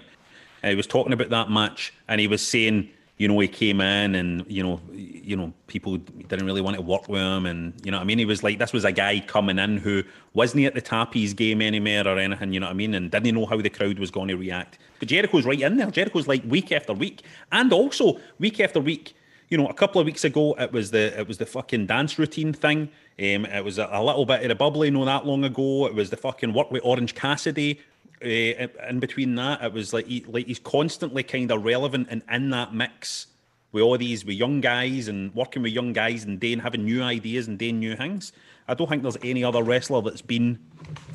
Uh, 0.65 0.71
he 0.71 0.75
was 0.75 0.87
talking 0.87 1.13
about 1.13 1.29
that 1.31 1.51
match 1.51 1.93
and 2.09 2.21
he 2.21 2.27
was 2.27 2.47
saying 2.47 2.89
you 3.17 3.29
know, 3.29 3.39
he 3.39 3.47
came 3.47 3.81
in 3.81 4.15
and 4.15 4.45
you 4.49 4.63
know, 4.63 4.81
you 4.93 5.37
know, 5.37 5.53
people 5.69 5.99
didn't 5.99 6.45
really 6.47 6.61
want 6.61 6.77
to 6.77 6.83
work 6.83 7.09
with 7.09 7.21
him, 7.21 7.47
and 7.47 7.73
you 7.85 7.93
know, 7.93 7.99
I 7.99 8.05
mean, 8.05 8.19
he 8.19 8.25
was 8.25 8.43
like, 8.43 8.59
this 8.59 8.73
was 8.73 8.85
a 8.85 8.93
guy 8.93 9.21
coming 9.21 9.59
in 9.59 9.79
who 9.79 10.03
wasn't 10.33 10.61
he 10.61 10.67
at 10.67 10.75
the 10.75 11.09
his 11.13 11.33
game 11.33 11.63
anymore 11.63 12.13
or 12.13 12.19
anything, 12.19 12.53
you 12.53 12.61
know 12.61 12.67
what 12.67 12.73
I 12.73 12.75
mean, 12.75 12.95
and 12.95 13.11
didn't 13.11 13.27
he 13.27 13.33
know 13.33 13.47
how 13.47 13.61
the 13.61 13.71
crowd 13.71 13.99
was 13.99 14.11
going 14.11 14.29
to 14.29 14.37
react. 14.37 14.79
But 14.99 15.09
Jericho's 15.09 15.45
right 15.45 15.61
in 15.61 15.77
there. 15.77 15.91
Jericho's 15.91 16.27
like 16.27 16.43
week 16.47 16.73
after 16.73 16.93
week, 16.93 17.23
and 17.53 17.73
also 17.73 18.19
week 18.39 18.59
after 18.61 18.81
week. 18.81 19.15
You 19.49 19.59
know, 19.59 19.69
a 19.69 19.75
couple 19.75 20.01
of 20.01 20.07
weeks 20.07 20.25
ago, 20.25 20.55
it 20.59 20.73
was 20.73 20.91
the 20.91 21.17
it 21.19 21.29
was 21.29 21.39
the 21.39 21.47
fucking 21.47 21.87
dance 21.87 22.19
routine 22.19 22.53
thing. 22.53 22.89
Um, 23.17 23.45
it 23.45 23.65
was 23.65 23.79
a, 23.79 23.89
a 23.93 24.03
little 24.03 24.27
bit 24.27 24.43
of 24.43 24.49
the 24.49 24.55
bubbly, 24.57 24.91
not 24.91 25.05
that 25.05 25.27
long 25.27 25.45
ago. 25.45 25.87
It 25.87 25.95
was 25.95 26.11
the 26.11 26.17
fucking 26.17 26.53
work 26.53 26.73
with 26.73 26.83
Orange 26.85 27.15
Cassidy. 27.15 27.81
Uh, 28.25 28.69
in 28.89 29.01
between 29.01 29.35
that, 29.35 29.63
it 29.63 29.73
was 29.73 29.93
like 29.93 30.07
he, 30.07 30.25
like 30.27 30.47
he's 30.47 30.59
constantly 30.59 31.23
kind 31.23 31.51
of 31.51 31.65
relevant 31.65 32.09
and 32.11 32.23
in 32.31 32.51
that 32.51 32.73
mix 32.75 33.27
with 33.73 33.83
all 33.83 33.99
these 33.99 34.25
with 34.25 34.37
young 34.37 34.61
guys 34.61 35.09
and 35.09 35.35
working 35.35 35.63
with 35.63 35.73
young 35.73 35.93
guys 35.93 36.25
and 36.25 36.41
doing 36.41 36.61
having 36.61 36.85
new 36.85 37.03
ideas 37.03 37.49
and 37.49 37.59
doing 37.59 37.79
new 37.79 37.95
things. 37.97 38.33
I 38.67 38.75
don't 38.75 38.89
think 38.89 39.03
there's 39.03 39.19
any 39.23 39.45
other 39.45 39.63
wrestler 39.63 40.01
that's 40.01 40.23
been 40.23 40.59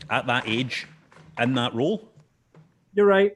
at 0.09 0.27
that 0.27 0.43
age 0.47 0.85
in 1.39 1.55
that 1.55 1.73
role. 1.73 2.07
You're 2.93 3.05
right. 3.07 3.35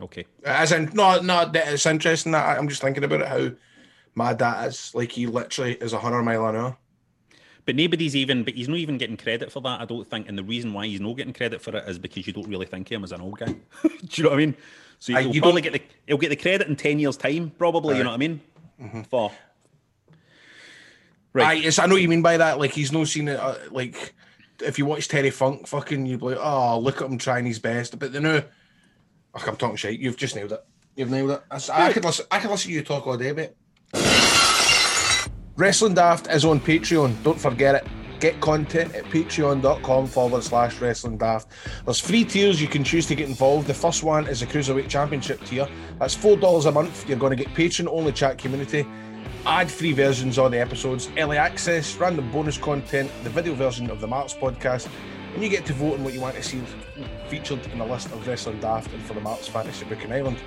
Okay. 0.00 0.26
As 0.44 0.72
in, 0.72 0.90
no, 0.94 1.20
no, 1.20 1.44
that- 1.50 1.68
it's 1.72 1.86
interesting 1.86 2.32
that 2.32 2.58
I'm 2.58 2.68
just 2.68 2.82
thinking 2.82 3.04
about 3.04 3.22
it 3.22 3.26
how 3.28 3.50
mad 4.14 4.38
that 4.38 4.68
is. 4.68 4.94
Like 4.94 5.12
he 5.12 5.26
literally 5.26 5.74
is 5.74 5.92
a 5.92 5.98
hundred 5.98 6.22
mile 6.22 6.46
an 6.46 6.56
hour. 6.56 6.76
But 7.70 7.76
nobody's 7.76 8.16
even, 8.16 8.42
but 8.42 8.54
he's 8.54 8.68
not 8.68 8.78
even 8.78 8.98
getting 8.98 9.16
credit 9.16 9.52
for 9.52 9.60
that, 9.60 9.80
I 9.80 9.84
don't 9.84 10.04
think. 10.10 10.28
And 10.28 10.36
the 10.36 10.42
reason 10.42 10.72
why 10.72 10.88
he's 10.88 11.00
not 11.00 11.16
getting 11.16 11.32
credit 11.32 11.62
for 11.62 11.76
it 11.76 11.88
is 11.88 12.00
because 12.00 12.26
you 12.26 12.32
don't 12.32 12.48
really 12.48 12.66
think 12.66 12.88
of 12.88 12.92
him 12.96 13.04
as 13.04 13.12
an 13.12 13.20
old 13.20 13.38
guy. 13.38 13.46
Do 13.84 13.88
you 14.14 14.24
know 14.24 14.30
what 14.30 14.34
I 14.34 14.38
mean? 14.44 14.56
So 14.98 15.12
he'll 15.16 15.32
you 15.32 15.40
probably 15.40 15.62
don't- 15.62 15.72
get 15.74 15.88
the 15.88 15.94
he'll 16.08 16.18
get 16.18 16.30
the 16.30 16.34
credit 16.36 16.66
in 16.66 16.74
ten 16.74 16.98
years' 16.98 17.16
time, 17.16 17.50
probably. 17.56 17.96
You 17.96 18.02
know 18.02 18.10
what 18.10 18.14
I 18.16 18.18
mean? 18.18 18.40
Mhm. 18.82 19.06
For 19.06 19.30
Right. 21.32 21.64
I, 21.64 21.82
I 21.84 21.86
know 21.86 21.94
what 21.94 22.02
you 22.02 22.08
mean 22.08 22.22
by 22.22 22.38
that. 22.38 22.58
Like 22.58 22.72
he's 22.72 22.90
no 22.90 23.04
seen 23.04 23.28
it. 23.28 23.38
Uh, 23.38 23.54
like 23.70 24.14
if 24.64 24.76
you 24.76 24.84
watch 24.84 25.06
Terry 25.06 25.30
Funk, 25.30 25.68
fucking, 25.68 26.06
you'd 26.06 26.18
be 26.18 26.26
like, 26.26 26.38
oh, 26.40 26.76
look 26.80 27.00
at 27.00 27.08
him 27.08 27.18
trying 27.18 27.46
his 27.46 27.60
best. 27.60 28.00
But 28.00 28.12
the 28.12 28.20
new, 28.20 28.42
oh, 29.34 29.44
I'm 29.46 29.56
talking 29.56 29.76
shit. 29.76 30.00
You've 30.00 30.16
just 30.16 30.34
nailed 30.34 30.50
it. 30.50 30.64
You've 30.96 31.08
nailed 31.10 31.30
it. 31.30 31.42
That's- 31.42 31.70
I, 31.70 31.92
could 31.92 32.04
listen. 32.04 32.26
I 32.32 32.40
could 32.40 32.50
listen 32.50 32.70
to 32.70 32.74
you 32.74 32.82
talk 32.82 33.06
all 33.06 33.16
day, 33.16 33.30
mate. 33.32 33.52
Wrestling 35.60 35.92
Daft 35.92 36.26
is 36.28 36.46
on 36.46 36.58
Patreon. 36.58 37.22
Don't 37.22 37.38
forget 37.38 37.74
it. 37.74 37.86
Get 38.18 38.40
content 38.40 38.94
at 38.94 39.04
patreon.com 39.04 40.06
forward 40.06 40.42
slash 40.42 40.80
wrestling 40.80 41.18
daft. 41.18 41.48
There's 41.84 42.00
three 42.00 42.24
tiers 42.24 42.62
you 42.62 42.66
can 42.66 42.82
choose 42.82 43.04
to 43.08 43.14
get 43.14 43.28
involved. 43.28 43.66
The 43.66 43.74
first 43.74 44.02
one 44.02 44.26
is 44.26 44.40
a 44.40 44.46
Cruiserweight 44.46 44.88
Championship 44.88 45.44
tier. 45.44 45.68
That's 45.98 46.16
$4 46.16 46.64
a 46.64 46.72
month. 46.72 47.06
You're 47.06 47.18
going 47.18 47.36
to 47.36 47.44
get 47.44 47.54
patron 47.54 47.88
only 47.88 48.10
chat 48.10 48.38
community, 48.38 48.86
ad 49.44 49.70
free 49.70 49.92
versions 49.92 50.38
of 50.38 50.50
the 50.50 50.58
episodes, 50.58 51.10
early 51.18 51.36
access, 51.36 51.94
random 51.96 52.32
bonus 52.32 52.56
content, 52.56 53.10
the 53.22 53.28
video 53.28 53.52
version 53.52 53.90
of 53.90 54.00
the 54.00 54.06
Marks 54.06 54.32
podcast, 54.32 54.88
and 55.34 55.42
you 55.42 55.50
get 55.50 55.66
to 55.66 55.74
vote 55.74 55.98
on 55.98 56.04
what 56.04 56.14
you 56.14 56.22
want 56.22 56.36
to 56.36 56.42
see 56.42 56.62
featured 57.28 57.66
in 57.66 57.80
the 57.80 57.84
list 57.84 58.06
of 58.12 58.26
Wrestling 58.26 58.60
Daft 58.60 58.94
and 58.94 59.02
for 59.02 59.12
the 59.12 59.20
Marks 59.20 59.46
Fantasy 59.46 59.84
Booking 59.84 60.10
Island. 60.10 60.38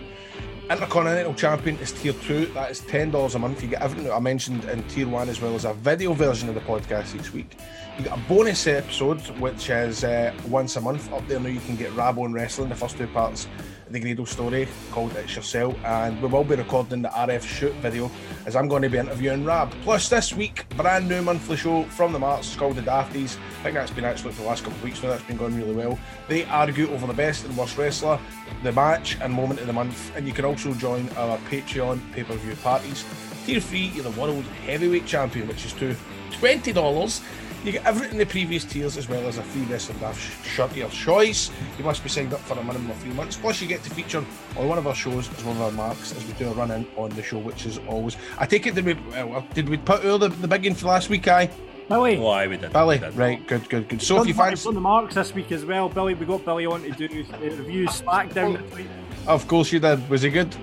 Intercontinental 0.70 1.34
Champion 1.34 1.78
is 1.80 1.92
tier 1.92 2.14
two. 2.14 2.46
That 2.48 2.72
is 2.72 2.80
ten 2.80 3.12
dollars 3.12 3.36
a 3.36 3.40
month. 3.40 3.62
You 3.62 3.70
get 3.70 3.82
everything 3.82 4.06
that 4.06 4.14
I 4.14 4.20
mentioned 4.20 4.64
in 4.66 4.82
tier 4.84 5.08
one, 5.08 5.28
as 5.28 5.42
well 5.42 5.56
as 5.56 5.66
a 5.66 5.74
video 5.74 6.14
version 6.14 6.48
of 6.48 6.56
the 6.56 6.62
podcast 6.62 7.20
each 7.20 7.34
week. 7.34 7.58
You 7.98 8.06
get 8.06 8.18
a 8.18 8.22
bonus 8.30 8.66
episode, 8.66 9.20
which 9.40 9.70
is 9.70 10.04
uh, 10.06 10.34
once 10.48 10.78
a 10.78 10.82
month. 10.82 11.12
Up 11.12 11.28
there 11.28 11.40
now, 11.40 11.50
you 11.50 11.60
can 11.60 11.76
get 11.76 11.92
Rabo 11.92 12.26
and 12.26 12.34
Wrestling, 12.34 12.70
the 12.70 12.76
first 12.76 12.98
two 12.98 13.08
parts 13.08 13.48
the 13.90 14.00
Grado 14.00 14.26
story 14.26 14.68
called 14.92 15.16
It's 15.16 15.36
Yourself, 15.36 15.76
and 15.86 16.22
we 16.22 16.28
will 16.28 16.44
be 16.44 16.56
recording 16.56 17.02
the 17.02 17.10
RF 17.10 17.44
shoot 17.44 17.74
video 17.76 18.10
as 18.46 18.56
I'm 18.56 18.68
going 18.68 18.82
to 18.82 18.90
be 18.90 18.98
interviewing 18.98 19.46
Rab. 19.46 19.72
Plus, 19.82 20.10
this 20.10 20.34
week, 20.34 20.68
brand 20.78 21.08
new 21.08 21.22
monthly 21.22 21.58
show 21.58 21.84
from 21.84 22.14
the 22.14 22.20
Marks. 22.20 22.48
It's 22.48 22.56
called 22.56 22.76
the 22.76 22.82
Dafties. 22.82 23.38
I 23.60 23.64
think 23.64 23.76
that's 23.76 23.92
been 23.92 24.06
actually 24.06 24.32
for 24.32 24.42
the 24.42 24.48
last 24.48 24.64
couple 24.64 24.78
of 24.78 24.84
weeks 24.84 25.02
now. 25.04 25.10
That's 25.10 25.24
been 25.24 25.38
going 25.38 25.56
really 25.56 25.76
well. 25.76 26.00
They 26.28 26.46
argue 26.46 26.90
over 26.92 27.08
the 27.08 27.14
best 27.14 27.46
and 27.46 27.56
worst 27.58 27.78
wrestler, 27.78 28.20
the 28.64 28.72
match, 28.72 29.18
and 29.22 29.34
moment 29.34 29.60
of 29.60 29.68
the 29.68 29.74
month. 29.74 30.16
And 30.16 30.28
you 30.28 30.34
can 30.34 30.46
also 30.46 30.74
join 30.74 31.10
our 31.18 31.38
Patreon 31.50 32.00
pay 32.14 32.24
per 32.24 32.36
view 32.36 32.56
parties. 32.58 33.06
Tier 33.46 33.60
3, 33.60 33.80
you're 33.80 34.04
the 34.04 34.20
World 34.20 34.46
Heavyweight 34.66 35.06
Champion, 35.06 35.48
which 35.48 35.66
is 35.66 35.74
to 35.74 35.96
$20. 36.32 37.22
You 37.64 37.72
get 37.72 37.86
everything 37.86 38.12
in 38.12 38.18
the 38.18 38.26
previous 38.26 38.66
tiers 38.66 38.98
as 38.98 39.08
well 39.08 39.26
as 39.26 39.38
a 39.38 39.44
free 39.44 39.62
Wrestling 39.64 39.98
Daft 40.00 40.20
sh- 40.20 40.48
shirt 40.50 40.72
of 40.72 40.78
your 40.78 40.90
choice. 40.90 41.50
You 41.78 41.86
must 41.86 42.04
be 42.04 42.10
signed 42.10 42.34
up 42.34 42.42
for 42.42 42.60
a 42.60 42.64
minimum 42.64 42.92
of 42.92 42.98
three 42.98 43.14
months. 43.14 43.38
Plus, 43.38 43.62
you 43.62 43.70
get 43.70 43.82
to 43.84 43.90
feature 43.90 44.24
on 44.58 44.68
one 44.68 44.78
of 44.78 44.86
our 44.86 44.94
shows 44.94 45.32
as 45.32 45.44
one 45.46 45.56
of 45.56 45.62
our 45.62 45.72
marks 45.72 46.12
as 46.14 46.26
we 46.28 46.34
do 46.34 46.50
a 46.50 46.54
run 46.54 46.72
in 46.72 46.86
on 46.98 47.10
the 47.12 47.24
show, 47.24 47.38
which 47.38 47.66
is 47.66 47.80
always. 47.88 48.18
I 48.38 48.46
take 48.46 48.68
it, 48.68 48.76
did 48.76 48.84
we, 48.84 48.98
uh, 49.16 49.42
did 49.54 49.70
we 49.70 49.78
put 49.78 50.06
all 50.06 50.18
the, 50.18 50.28
the 50.28 50.48
big 50.48 50.66
in 50.66 50.76
for 50.76 50.88
last 50.88 51.10
week, 51.10 51.26
aye? 51.30 51.50
Billy. 51.88 52.18
Oh, 52.18 52.28
I 52.28 52.48
would 52.48 52.62
have. 52.64 52.74
Billy, 52.74 53.00
right, 53.16 53.46
good, 53.48 53.70
good, 53.70 53.88
good. 53.88 54.02
So 54.02 54.22
if 54.22 54.28
you 54.28 54.34
fancy. 54.34 54.68
on 54.68 54.74
the 54.74 54.82
marks 54.82 55.16
this 55.16 55.34
week 55.34 55.52
as 55.54 55.64
well, 55.64 55.88
Billy, 55.88 56.16
we 56.16 56.26
got 56.26 56.44
Billy 56.44 56.66
on 56.66 56.82
to 56.84 56.92
do 56.92 57.26
uh, 57.34 57.38
reviews 57.40 58.02
SmackDown 58.02 58.70
this. 58.76 58.88
Of 59.26 59.48
course 59.48 59.72
you 59.72 59.80
did. 59.80 60.10
Was 60.10 60.24
he 60.24 60.30
good? 60.30 60.54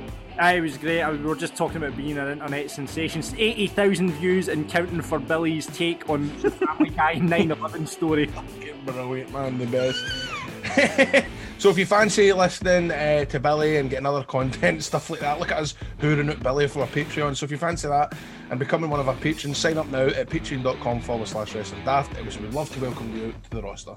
It 0.42 0.62
was 0.62 0.78
great. 0.78 1.02
I, 1.02 1.10
we 1.10 1.18
were 1.18 1.36
just 1.36 1.54
talking 1.54 1.76
about 1.76 1.94
being 1.98 2.16
an 2.16 2.28
internet 2.28 2.70
sensation. 2.70 3.22
80,000 3.36 4.10
views 4.12 4.48
and 4.48 4.66
counting 4.70 5.02
for 5.02 5.18
Billy's 5.18 5.66
take 5.66 6.08
on 6.08 6.34
the 6.38 6.50
Family 6.52 6.88
Guy 6.88 7.14
9 7.14 7.50
11 7.50 7.86
story. 7.86 8.30
Brilliant, 8.86 9.30
man, 9.32 9.58
the 9.58 9.66
best. 9.66 10.02
so 11.58 11.68
if 11.68 11.76
you 11.76 11.84
fancy 11.84 12.32
listening 12.32 12.90
uh, 12.90 13.26
to 13.26 13.38
Billy 13.38 13.76
and 13.76 13.90
getting 13.90 14.06
other 14.06 14.24
content, 14.24 14.82
stuff 14.90 15.10
like 15.10 15.20
that, 15.20 15.38
look 15.38 15.52
at 15.52 15.58
us 15.58 15.74
hooring 16.00 16.30
at 16.30 16.42
Billy 16.42 16.66
for 16.68 16.80
our 16.80 16.88
Patreon. 16.88 17.36
So 17.36 17.44
if 17.44 17.50
you 17.50 17.58
fancy 17.58 17.88
that 17.88 18.14
and 18.48 18.58
becoming 18.58 18.88
one 18.88 18.98
of 18.98 19.08
our 19.08 19.16
patrons, 19.16 19.58
sign 19.58 19.76
up 19.76 19.88
now 19.88 20.06
at 20.06 20.30
patreon.com 20.30 21.02
forward 21.02 21.28
slash 21.28 21.54
wrestling 21.54 21.84
daft. 21.84 22.16
We'd 22.16 22.54
love 22.54 22.72
to 22.72 22.80
welcome 22.80 23.14
you 23.14 23.34
to 23.42 23.50
the 23.50 23.60
roster. 23.62 23.96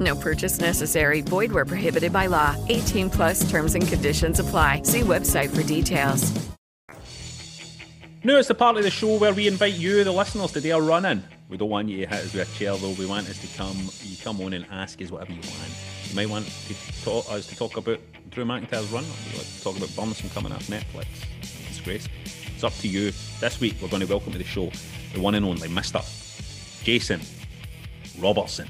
No 0.00 0.16
purchase 0.16 0.60
necessary. 0.60 1.20
Void 1.20 1.52
where 1.52 1.64
prohibited 1.64 2.12
by 2.12 2.26
law. 2.26 2.56
18 2.68 3.10
plus 3.10 3.48
terms 3.48 3.74
and 3.74 3.86
conditions 3.86 4.40
apply. 4.40 4.82
See 4.82 5.02
website 5.02 5.54
for 5.54 5.62
details. 5.62 6.32
No, 8.26 8.38
it's 8.38 8.48
the 8.48 8.56
part 8.56 8.76
of 8.76 8.82
the 8.82 8.90
show 8.90 9.18
where 9.18 9.32
we 9.32 9.46
invite 9.46 9.74
you, 9.74 10.02
the 10.02 10.10
listeners, 10.10 10.50
to 10.50 10.60
do 10.60 10.76
a 10.76 10.80
run 10.80 11.04
in. 11.04 11.22
We 11.48 11.56
don't 11.56 11.68
want 11.68 11.88
you 11.88 12.04
to 12.04 12.12
hit 12.12 12.24
us 12.24 12.34
with 12.34 12.52
a 12.52 12.58
chair, 12.58 12.76
though. 12.76 12.90
We 12.98 13.06
want 13.06 13.28
us 13.28 13.38
to 13.40 13.56
come, 13.56 13.76
you 14.02 14.16
come 14.16 14.40
on 14.40 14.52
and 14.52 14.66
ask 14.68 15.00
us 15.00 15.12
whatever 15.12 15.30
you 15.30 15.38
want. 15.42 15.70
You 16.08 16.16
might 16.16 16.28
want 16.28 16.44
to 16.46 16.74
talk, 17.04 17.30
us 17.30 17.46
to 17.46 17.54
talk 17.54 17.76
about 17.76 18.00
Drew 18.30 18.44
McIntyre's 18.44 18.90
run, 18.90 19.04
you 19.04 19.38
like 19.38 19.46
to 19.46 19.62
talk 19.62 19.76
about 19.76 19.90
Burnson 19.90 20.34
coming 20.34 20.50
off 20.50 20.66
Netflix. 20.66 21.06
Disgrace. 21.68 22.08
It's 22.52 22.64
up 22.64 22.74
to 22.78 22.88
you. 22.88 23.12
This 23.38 23.60
week, 23.60 23.76
we're 23.80 23.88
going 23.88 24.02
to 24.02 24.08
welcome 24.08 24.32
to 24.32 24.38
the 24.38 24.44
show 24.44 24.72
the 25.14 25.20
one 25.20 25.36
and 25.36 25.46
only 25.46 25.68
Mr. 25.68 26.02
Jason 26.82 27.20
Robertson. 28.18 28.68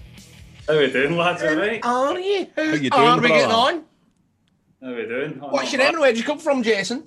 How 0.68 0.78
we 0.78 0.90
doing, 0.90 1.16
lads? 1.16 1.42
All 1.42 1.54
right? 1.56 1.80
Are 1.84 2.18
you? 2.18 2.46
How, 2.56 2.64
How 2.64 2.72
you 2.74 2.90
are 2.92 3.10
doing, 3.20 3.22
we 3.22 3.28
getting 3.28 3.50
on? 3.52 3.84
How 4.82 4.94
we 4.94 5.06
doing? 5.06 5.32
What's 5.38 5.72
your 5.72 5.82
name? 5.82 6.00
Where'd 6.00 6.16
you 6.16 6.24
come 6.24 6.38
from, 6.38 6.62
Jason? 6.62 7.06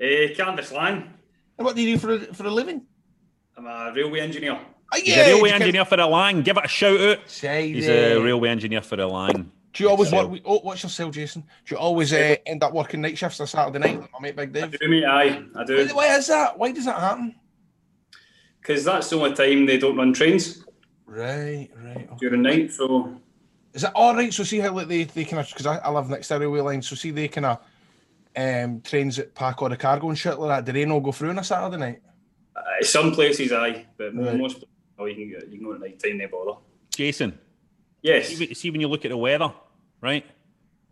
Eh, 0.00 0.34
Candice 0.34 0.72
Lang. 0.72 1.12
And 1.58 1.64
what 1.64 1.76
do 1.76 1.82
you 1.82 1.94
do 1.94 1.98
for 1.98 2.14
a, 2.14 2.20
for 2.34 2.46
a 2.46 2.50
living? 2.50 2.82
I'm 3.56 3.66
a 3.66 3.92
railway 3.94 4.20
engineer. 4.20 4.58
He's 4.94 5.16
a 5.16 5.24
railway 5.34 5.50
engineer 5.50 5.84
for 5.84 5.96
the 5.96 6.06
line. 6.06 6.42
Give 6.42 6.56
it 6.56 6.64
a 6.64 6.68
shout 6.68 7.00
out. 7.00 7.18
Say 7.26 7.72
He's 7.72 7.86
that. 7.86 8.16
a 8.16 8.20
railway 8.22 8.48
engineer 8.48 8.80
for 8.80 8.96
the 8.96 9.06
line. 9.06 9.52
Do 9.72 9.82
you 9.84 9.90
always 9.90 10.10
So- 10.10 10.26
work? 10.26 10.40
Oh, 10.44 10.60
what's 10.60 10.82
your 10.82 10.90
cell, 10.90 11.10
Jason? 11.10 11.42
Do 11.66 11.74
you 11.74 11.78
always 11.78 12.12
uh, 12.12 12.36
end 12.46 12.62
up 12.64 12.72
working 12.72 13.00
night 13.02 13.18
shifts 13.18 13.38
on 13.40 13.46
Saturday 13.46 13.78
night, 13.78 14.00
like 14.00 14.10
my 14.12 14.18
mate 14.20 14.36
Big 14.36 14.52
Dave? 14.52 14.78
Do 14.80 14.88
me, 14.88 15.04
aye, 15.04 15.42
I 15.56 15.64
do. 15.64 15.76
Why, 15.88 15.92
why 15.92 16.16
is 16.16 16.26
that? 16.28 16.58
Why 16.58 16.72
does 16.72 16.86
that 16.86 16.98
happen? 16.98 17.34
Because 18.60 18.84
that's 18.84 19.10
the 19.10 19.16
only 19.16 19.34
time 19.34 19.66
they 19.66 19.78
don't 19.78 19.96
run 19.96 20.12
trains 20.12 20.64
Right, 21.08 21.70
right. 21.82 22.18
during 22.18 22.42
night. 22.42 22.70
So 22.72 23.16
Is 23.72 23.82
it 23.84 23.90
all 23.94 24.14
right? 24.14 24.32
So 24.32 24.44
see 24.44 24.58
how 24.58 24.72
like 24.72 24.88
they 24.88 25.04
they 25.04 25.24
kind 25.24 25.40
of 25.40 25.48
because 25.48 25.66
I, 25.66 25.78
I 25.78 25.90
live 25.90 26.10
next 26.10 26.28
to 26.28 26.36
a 26.36 26.40
railway 26.40 26.60
line. 26.60 26.82
So 26.82 26.94
see 26.96 27.10
they 27.10 27.28
kind 27.28 27.46
of 27.46 27.58
um 28.36 28.82
trains 28.82 29.16
that 29.16 29.34
pack 29.34 29.62
all 29.62 29.70
the 29.70 29.76
cargo 29.76 30.08
and 30.10 30.18
shit 30.18 30.38
like 30.38 30.58
that. 30.58 30.64
Do 30.66 30.78
they 30.78 30.84
not 30.84 31.00
go 31.00 31.12
through 31.12 31.30
on 31.30 31.38
a 31.38 31.44
Saturday 31.44 31.78
night? 31.78 32.02
uh, 32.54 32.60
some 32.82 33.12
places, 33.12 33.52
aye, 33.52 33.86
but 33.96 34.14
Right. 34.14 34.36
most 34.36 34.54
places, 34.54 34.68
oh, 34.98 35.06
you 35.06 35.14
can 35.14 35.30
go, 35.30 35.46
you 35.46 35.58
can 35.58 35.66
go 35.66 35.74
at 35.74 35.80
night 35.80 35.98
time, 35.98 36.18
They 36.18 36.26
bother. 36.26 36.58
Jason. 36.94 37.38
Yes. 38.02 38.28
See, 38.28 38.52
see 38.54 38.70
when 38.70 38.80
you 38.80 38.88
look 38.88 39.04
at 39.04 39.10
the 39.10 39.16
weather, 39.16 39.52
right? 40.00 40.26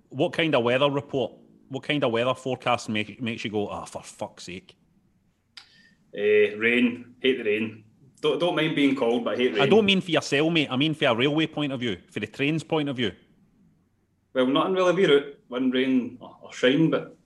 What 0.08 0.32
kind 0.32 0.54
of 0.54 0.64
weather 0.64 0.90
report? 0.90 1.32
What 1.68 1.82
kind 1.82 2.02
of 2.04 2.12
weather 2.12 2.34
forecast 2.34 2.88
make, 2.88 3.20
makes 3.20 3.44
you 3.44 3.50
go, 3.50 3.68
oh, 3.68 3.84
for 3.84 4.02
fuck's 4.02 4.44
sake? 4.44 4.76
Uh, 6.16 6.56
rain, 6.56 7.14
hate 7.20 7.38
the 7.38 7.44
rain. 7.44 7.84
Don't, 8.26 8.38
don't 8.40 8.56
mind 8.56 8.74
being 8.74 8.96
cold, 8.96 9.24
but 9.24 9.34
I 9.34 9.36
hate 9.36 9.52
rain. 9.54 9.62
I 9.62 9.66
don't 9.66 9.84
mean 9.84 10.00
for 10.00 10.10
yourself, 10.10 10.52
mate. 10.52 10.68
I 10.70 10.76
mean 10.76 10.94
for 10.94 11.06
a 11.06 11.14
railway 11.14 11.46
point 11.46 11.72
of 11.72 11.80
view, 11.80 11.96
for 12.10 12.20
the 12.20 12.26
train's 12.26 12.62
point 12.64 12.88
of 12.88 12.96
view. 12.96 13.12
Well, 14.34 14.46
nothing 14.46 14.74
really 14.74 14.90
about 15.04 15.16
it. 15.16 15.40
Wind, 15.48 15.72
rain, 15.72 16.18
or, 16.20 16.36
or 16.42 16.52
shine, 16.52 16.90
but 16.90 17.16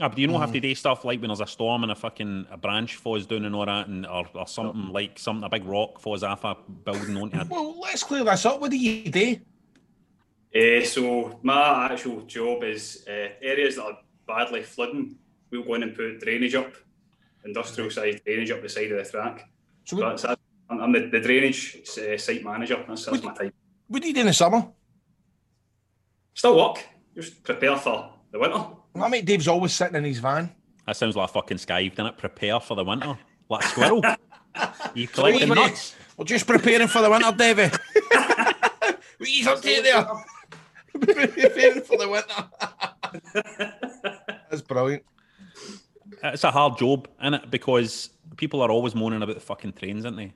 Ah, 0.00 0.08
but 0.08 0.14
do 0.16 0.22
you 0.22 0.28
not 0.28 0.38
Mm. 0.38 0.40
have 0.40 0.52
to 0.52 0.60
do 0.60 0.74
stuff 0.74 1.04
like 1.04 1.20
when 1.20 1.28
there's 1.28 1.40
a 1.40 1.46
storm 1.46 1.82
and 1.82 1.92
a 1.92 1.94
fucking 1.94 2.46
a 2.50 2.56
branch 2.56 2.96
falls 2.96 3.26
down 3.26 3.44
and 3.44 3.54
all 3.54 3.66
that, 3.66 3.88
and 3.88 4.06
or, 4.06 4.24
or 4.34 4.46
something 4.46 4.88
like 4.92 5.18
something 5.18 5.44
a 5.44 5.48
big 5.48 5.64
rock 5.64 6.00
falls 6.00 6.22
off 6.22 6.44
a 6.44 6.56
building 6.84 7.16
onto 7.16 7.38
it? 7.38 7.48
Well, 7.48 7.78
let's 7.80 8.02
clear 8.02 8.24
this 8.24 8.46
up. 8.46 8.60
What 8.60 8.70
do 8.70 8.78
you 8.78 9.10
do? 9.10 9.36
Uh, 10.54 10.84
so 10.84 11.38
my 11.42 11.88
actual 11.92 12.22
job 12.22 12.64
is 12.64 13.04
uh, 13.08 13.28
areas 13.42 13.76
that 13.76 13.84
are 13.84 13.98
badly 14.26 14.62
flooding. 14.62 15.16
We'll 15.50 15.64
go 15.64 15.74
in 15.74 15.82
and 15.82 15.94
put 15.94 16.20
drainage 16.20 16.54
up, 16.54 16.72
industrial 17.44 17.90
side 17.90 18.22
drainage 18.24 18.50
up 18.52 18.62
the 18.62 18.68
side 18.68 18.90
of 18.92 19.04
the 19.04 19.10
track. 19.10 19.48
So 19.84 19.96
So 19.96 20.02
that's, 20.08 20.22
that's, 20.22 20.39
I'm 20.70 20.80
I'm 20.80 20.92
the, 20.92 21.08
the 21.08 21.20
drainage 21.20 21.78
uh, 21.98 22.16
site 22.16 22.44
manager. 22.44 22.82
That's, 22.86 23.04
that's 23.04 23.22
my 23.22 23.34
type. 23.34 23.54
What 23.88 24.02
do 24.02 24.08
you 24.08 24.14
do 24.14 24.20
in 24.20 24.26
the 24.26 24.32
summer? 24.32 24.68
Still 26.34 26.56
work. 26.56 26.86
Just 27.14 27.42
prepare 27.42 27.76
for 27.76 28.12
the 28.30 28.38
winter. 28.38 28.64
My 28.94 29.08
mate 29.08 29.24
Dave's 29.24 29.48
always 29.48 29.72
sitting 29.72 29.96
in 29.96 30.04
his 30.04 30.20
van. 30.20 30.54
That 30.86 30.96
sounds 30.96 31.16
like 31.16 31.28
a 31.28 31.32
fucking 31.32 31.58
sky, 31.58 31.88
doesn't 31.88 32.06
it? 32.06 32.18
Prepare 32.18 32.60
for 32.60 32.76
the 32.76 32.84
winter, 32.84 33.18
like 33.48 33.64
a 33.64 33.68
squirrel. 33.68 34.02
you 34.94 35.08
collecting 35.08 35.48
We're 35.48 35.56
nuts? 35.56 35.94
We're 36.16 36.24
just 36.24 36.46
preparing 36.46 36.88
for 36.88 37.02
the 37.02 37.10
winter, 37.10 37.32
Davey. 37.32 37.62
what 39.18 39.30
you 39.30 39.50
up 39.50 39.60
to 39.60 39.82
there? 39.82 40.06
preparing 41.00 41.82
for 41.82 41.98
the 41.98 42.08
winter. 42.08 42.48
That's 44.50 44.62
brilliant. 44.62 45.04
It's 46.22 46.44
a 46.44 46.50
hard 46.50 46.78
job, 46.78 47.08
is 47.22 47.34
it? 47.34 47.50
Because 47.50 48.10
people 48.36 48.62
are 48.62 48.70
always 48.70 48.94
moaning 48.94 49.22
about 49.22 49.34
the 49.34 49.40
fucking 49.40 49.72
trains, 49.72 50.04
aren't 50.04 50.16
they? 50.16 50.32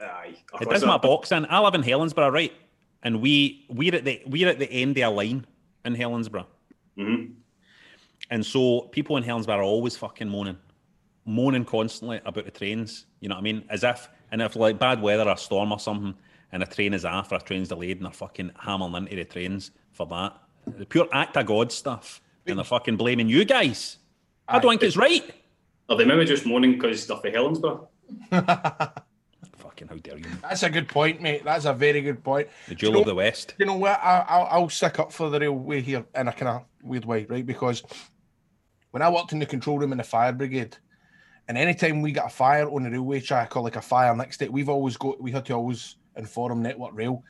Aye. 0.00 0.36
It 0.60 0.68
does 0.68 0.84
my 0.84 0.98
box 0.98 1.32
in. 1.32 1.46
I 1.46 1.58
live 1.60 1.74
in 1.74 1.82
Helensburgh, 1.82 2.32
right? 2.32 2.52
And 3.02 3.20
we 3.20 3.66
we're 3.68 3.94
at 3.94 4.04
the 4.04 4.22
we're 4.26 4.48
at 4.48 4.58
the 4.58 4.70
end 4.70 4.98
of 4.98 5.12
a 5.12 5.14
line 5.14 5.46
in 5.84 5.94
Helensburgh. 5.94 6.46
Mm-hmm. 6.98 7.32
And 8.30 8.46
so 8.46 8.82
people 8.92 9.16
in 9.16 9.24
Helensburgh 9.24 9.56
are 9.56 9.62
always 9.62 9.96
fucking 9.96 10.28
moaning, 10.28 10.58
moaning 11.24 11.64
constantly 11.64 12.20
about 12.24 12.44
the 12.44 12.50
trains. 12.50 13.06
You 13.20 13.28
know 13.28 13.34
what 13.34 13.40
I 13.40 13.44
mean? 13.44 13.64
As 13.68 13.82
if, 13.82 14.08
and 14.30 14.40
if 14.40 14.56
like 14.56 14.78
bad 14.78 15.02
weather, 15.02 15.24
or 15.24 15.32
a 15.32 15.36
storm 15.36 15.72
or 15.72 15.80
something, 15.80 16.14
and 16.52 16.62
a 16.62 16.66
train 16.66 16.94
is 16.94 17.04
off 17.04 17.32
or 17.32 17.36
a 17.36 17.40
train's 17.40 17.68
delayed, 17.68 17.96
and 17.96 18.06
they're 18.06 18.12
fucking 18.12 18.52
hammering 18.58 18.94
into 18.94 19.16
the 19.16 19.24
trains 19.24 19.70
for 19.92 20.06
that. 20.06 20.36
The 20.78 20.86
pure 20.86 21.08
act 21.12 21.36
of 21.36 21.46
God 21.46 21.72
stuff, 21.72 22.20
and 22.46 22.58
they're 22.58 22.64
fucking 22.64 22.96
blaming 22.96 23.28
you 23.28 23.44
guys. 23.44 23.98
I 24.46 24.58
don't 24.58 24.72
think 24.72 24.82
it's 24.82 24.96
right. 24.96 25.34
Are 25.88 25.96
they 25.96 26.04
maybe 26.04 26.24
just 26.24 26.46
moaning 26.46 26.72
because 26.72 27.06
they're 27.06 27.16
for 27.16 27.30
Helensburgh? 27.30 27.88
Fucking 29.80 29.96
how 29.96 30.02
dare 30.02 30.18
you? 30.18 30.36
That's 30.42 30.62
a 30.62 30.70
good 30.70 30.88
point, 30.88 31.20
mate. 31.20 31.44
That's 31.44 31.64
a 31.64 31.72
very 31.72 32.00
good 32.00 32.22
point. 32.22 32.48
The 32.68 32.74
Do 32.74 32.86
you 32.86 32.92
jewel 32.92 33.00
of 33.02 33.06
the 33.06 33.14
West. 33.14 33.54
You 33.58 33.66
know 33.66 33.76
what? 33.76 33.98
I, 34.02 34.24
I'll, 34.28 34.48
I'll 34.50 34.68
stick 34.68 34.98
up 34.98 35.12
for 35.12 35.30
the 35.30 35.40
railway 35.40 35.80
here 35.80 36.04
in 36.14 36.28
a 36.28 36.32
kind 36.32 36.48
of 36.48 36.62
weird 36.82 37.04
way, 37.04 37.24
right? 37.28 37.44
Because 37.44 37.82
when 38.90 39.02
I 39.02 39.08
worked 39.08 39.32
in 39.32 39.38
the 39.38 39.46
control 39.46 39.78
room 39.78 39.92
in 39.92 39.98
the 39.98 40.04
fire 40.04 40.32
brigade, 40.32 40.76
and 41.48 41.56
anytime 41.56 42.02
we 42.02 42.12
got 42.12 42.26
a 42.26 42.34
fire 42.34 42.68
on 42.68 42.82
the 42.82 42.90
railway 42.90 43.20
track 43.20 43.56
or 43.56 43.62
like 43.62 43.76
a 43.76 43.80
fire 43.80 44.14
next 44.14 44.38
to 44.38 44.44
it, 44.44 44.52
we've 44.52 44.68
always 44.68 44.96
got 44.96 45.20
we 45.20 45.30
had 45.30 45.46
to 45.46 45.54
always 45.54 45.96
inform 46.16 46.62
Network 46.62 46.90
Rail, 46.92 47.24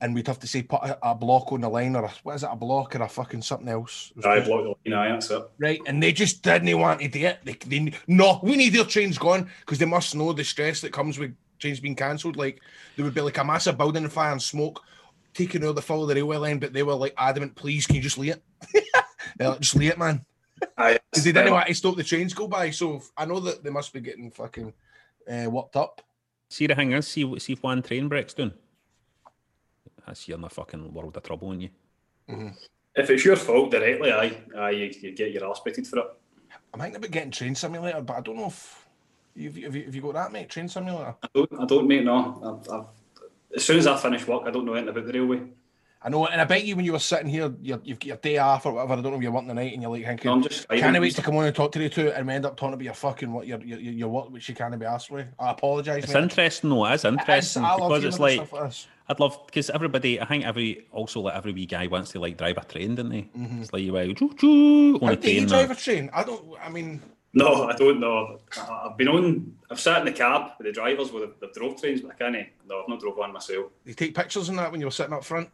and 0.00 0.14
we'd 0.14 0.26
have 0.26 0.38
to 0.40 0.46
say 0.46 0.62
put 0.62 0.82
a, 0.82 0.98
a 1.10 1.14
block 1.14 1.52
on 1.52 1.60
the 1.60 1.68
line 1.68 1.94
or 1.94 2.04
a, 2.04 2.12
what 2.22 2.36
is 2.36 2.42
it, 2.42 2.48
a 2.50 2.56
block 2.56 2.96
or 2.96 3.02
a 3.02 3.08
fucking 3.08 3.42
something 3.42 3.68
else. 3.68 4.12
It 4.16 4.24
was 4.24 4.48
block 4.48 4.78
the 4.84 4.90
line, 4.90 5.10
aye, 5.10 5.12
that's 5.12 5.30
it. 5.30 5.42
Right, 5.58 5.80
and 5.86 6.02
they 6.02 6.12
just 6.12 6.42
didn't 6.42 6.78
want 6.78 7.00
to 7.00 7.08
do 7.08 7.26
it. 7.26 7.40
They, 7.44 7.52
they 7.52 7.92
no, 8.06 8.40
we 8.42 8.56
need 8.56 8.72
their 8.72 8.84
trains 8.84 9.18
gone 9.18 9.50
because 9.60 9.78
they 9.78 9.84
must 9.84 10.14
know 10.14 10.32
the 10.32 10.42
stress 10.42 10.80
that 10.80 10.92
comes 10.92 11.18
with 11.18 11.34
trains 11.62 11.80
being 11.80 11.96
cancelled. 11.96 12.36
Like 12.36 12.60
there 12.96 13.04
would 13.04 13.14
be 13.14 13.20
like 13.22 13.38
a 13.38 13.44
massive 13.44 13.78
building 13.78 14.08
fire 14.08 14.32
and 14.32 14.42
smoke 14.42 14.82
taking 15.32 15.64
over 15.64 15.72
the 15.72 15.82
follow 15.82 16.06
the 16.06 16.14
railway 16.14 16.36
line, 16.36 16.58
but 16.58 16.72
they 16.72 16.82
were 16.82 16.94
like 16.94 17.14
adamant, 17.16 17.54
please, 17.54 17.86
can 17.86 17.96
you 17.96 18.02
just 18.02 18.18
lay 18.18 18.28
it? 18.28 18.42
They're 19.38 19.48
like, 19.48 19.60
just 19.60 19.76
lay 19.76 19.86
it, 19.86 19.98
man. 19.98 20.20
Aye, 20.76 20.98
Because 21.10 21.24
they 21.24 21.32
didn't 21.32 21.52
want 21.52 21.66
to 21.66 21.74
stop 21.74 21.96
the 21.96 22.04
trains 22.04 22.34
go 22.34 22.46
by. 22.46 22.70
So 22.70 23.02
I 23.16 23.24
know 23.24 23.40
that 23.40 23.64
they 23.64 23.70
must 23.70 23.92
be 23.92 24.00
getting 24.00 24.30
fucking 24.30 24.72
uh, 25.28 25.50
worked 25.50 25.76
up. 25.76 26.02
See 26.50 26.66
the 26.66 26.74
thing 26.74 26.92
is, 26.92 27.08
see 27.08 27.38
see 27.38 27.54
if 27.54 27.62
one 27.62 27.82
train 27.82 28.08
breaks 28.08 28.34
down. 28.34 28.52
That's 30.06 30.28
you're 30.28 30.36
in 30.36 30.44
a 30.44 30.50
fucking 30.50 30.92
world 30.92 31.16
of 31.16 31.22
trouble, 31.22 31.52
and 31.52 31.62
you. 31.62 31.70
If 32.94 33.08
it's 33.08 33.24
your 33.24 33.36
fault 33.36 33.70
directly, 33.70 34.12
aye, 34.12 34.36
aye, 34.56 34.70
you, 34.70 34.92
you 35.00 35.12
get 35.12 35.32
your 35.32 35.48
ass 35.50 35.60
bitten 35.64 35.84
for 35.84 36.00
it. 36.00 36.06
I'm 36.74 36.80
thinking 36.80 36.96
about 36.96 37.10
getting 37.10 37.30
train 37.30 37.54
simulator, 37.54 38.02
but 38.02 38.18
I 38.18 38.20
don't 38.20 38.36
know 38.36 38.48
if 38.48 38.81
you've, 39.34 39.56
have 39.56 39.76
you, 39.76 39.84
have 39.84 39.94
you 39.94 40.02
got 40.02 40.14
that, 40.14 40.32
mate? 40.32 40.48
Train 40.48 40.68
simulator. 40.68 41.14
I 41.22 41.28
don't, 41.34 41.60
I 41.60 41.64
don't 41.64 41.88
mate, 41.88 42.04
no. 42.04 42.60
I, 42.70 42.74
I, 42.74 42.84
as 43.54 43.64
soon 43.64 43.78
as 43.78 43.86
I 43.86 43.96
finish 43.96 44.26
work, 44.26 44.42
I 44.46 44.50
don't 44.50 44.64
know 44.64 44.74
anything 44.74 44.90
about 44.90 45.06
the 45.06 45.12
railway. 45.12 45.40
I 46.04 46.08
know, 46.08 46.26
and 46.26 46.40
I 46.40 46.44
bet 46.44 46.64
you 46.64 46.74
when 46.74 46.84
you 46.84 46.92
were 46.92 46.98
sitting 46.98 47.28
here, 47.28 47.54
you're, 47.62 47.80
you've 47.84 48.00
got 48.00 48.06
your 48.06 48.16
day 48.16 48.38
off 48.38 48.66
or 48.66 48.72
whatever. 48.72 48.94
I 48.94 48.96
don't 48.96 49.12
know 49.12 49.18
if 49.18 49.22
you're 49.22 49.30
working 49.30 49.48
the 49.48 49.54
night, 49.54 49.72
and 49.72 49.82
you're 49.82 49.90
like 49.90 50.04
thinking, 50.04 50.28
No, 50.28 50.34
I'm 50.34 50.42
just 50.42 50.68
can't 50.68 51.00
wait 51.00 51.14
to 51.14 51.22
come 51.22 51.36
on 51.36 51.44
and 51.44 51.54
talk 51.54 51.70
to 51.72 51.82
you 51.82 51.88
too, 51.88 52.10
and 52.10 52.26
we 52.26 52.34
end 52.34 52.44
up 52.44 52.56
talking 52.56 52.74
about 52.74 52.82
your 52.82 52.94
fucking 52.94 53.32
what 53.32 53.46
your 53.46 53.60
your, 53.60 53.78
your 53.78 53.92
your 53.92 54.08
work, 54.08 54.30
which 54.32 54.48
you 54.48 54.54
can't 54.56 54.76
be 54.76 54.84
asked 54.84 55.12
with. 55.12 55.28
I 55.38 55.52
apologise. 55.52 56.02
It's 56.02 56.14
mate. 56.14 56.24
interesting, 56.24 56.70
though. 56.70 56.86
It 56.86 56.94
is 56.94 57.04
interesting 57.04 57.64
I 57.64 57.76
because 57.76 57.88
hearing 57.90 58.08
it's 58.08 58.18
like 58.18 58.34
stuff 58.34 58.52
like 58.52 58.62
this. 58.64 58.86
I'd 59.08 59.20
love 59.20 59.40
because 59.46 59.70
everybody. 59.70 60.20
I 60.20 60.24
think 60.24 60.44
every 60.44 60.86
also 60.90 61.20
like 61.20 61.36
every 61.36 61.52
wee 61.52 61.66
guy 61.66 61.86
wants 61.86 62.10
to 62.12 62.20
like 62.20 62.36
drive 62.36 62.58
a 62.58 62.64
train, 62.64 62.96
don't 62.96 63.08
they? 63.08 63.28
It's 63.34 63.72
like 63.72 63.82
you 63.84 63.92
like 63.92 64.16
choo 64.16 64.34
choo 64.34 64.94
on 64.96 65.00
Mm-hmm. 65.00 65.06
How 65.06 65.12
a 65.12 65.16
do 65.16 65.32
you 65.32 65.46
drive 65.46 65.70
a 65.70 65.74
train? 65.76 66.10
I 66.12 66.24
don't. 66.24 66.44
I 66.60 66.68
mean, 66.68 67.00
No, 67.34 67.64
I 67.66 67.74
don't 67.76 67.98
know. 67.98 68.40
I- 68.58 68.88
I've 68.90 68.96
been 68.98 69.08
on, 69.08 69.56
I've 69.70 69.80
sat 69.80 70.00
in 70.00 70.04
the 70.04 70.12
cab 70.12 70.52
with 70.58 70.66
the 70.66 70.72
drivers 70.72 71.10
with 71.12 71.40
the, 71.40 71.46
the 71.46 71.52
drove 71.58 71.80
trains, 71.80 72.00
but 72.02 72.10
I 72.12 72.14
can't, 72.14 72.36
no, 72.68 72.82
I've 72.82 72.88
not 72.88 73.00
drove 73.00 73.16
one 73.16 73.32
myself. 73.32 73.66
you 73.86 73.94
take 73.94 74.14
pictures 74.14 74.48
and 74.50 74.58
that 74.58 74.70
when 74.70 74.80
you're 74.80 74.90
sitting 74.90 75.14
up 75.14 75.24
front. 75.24 75.48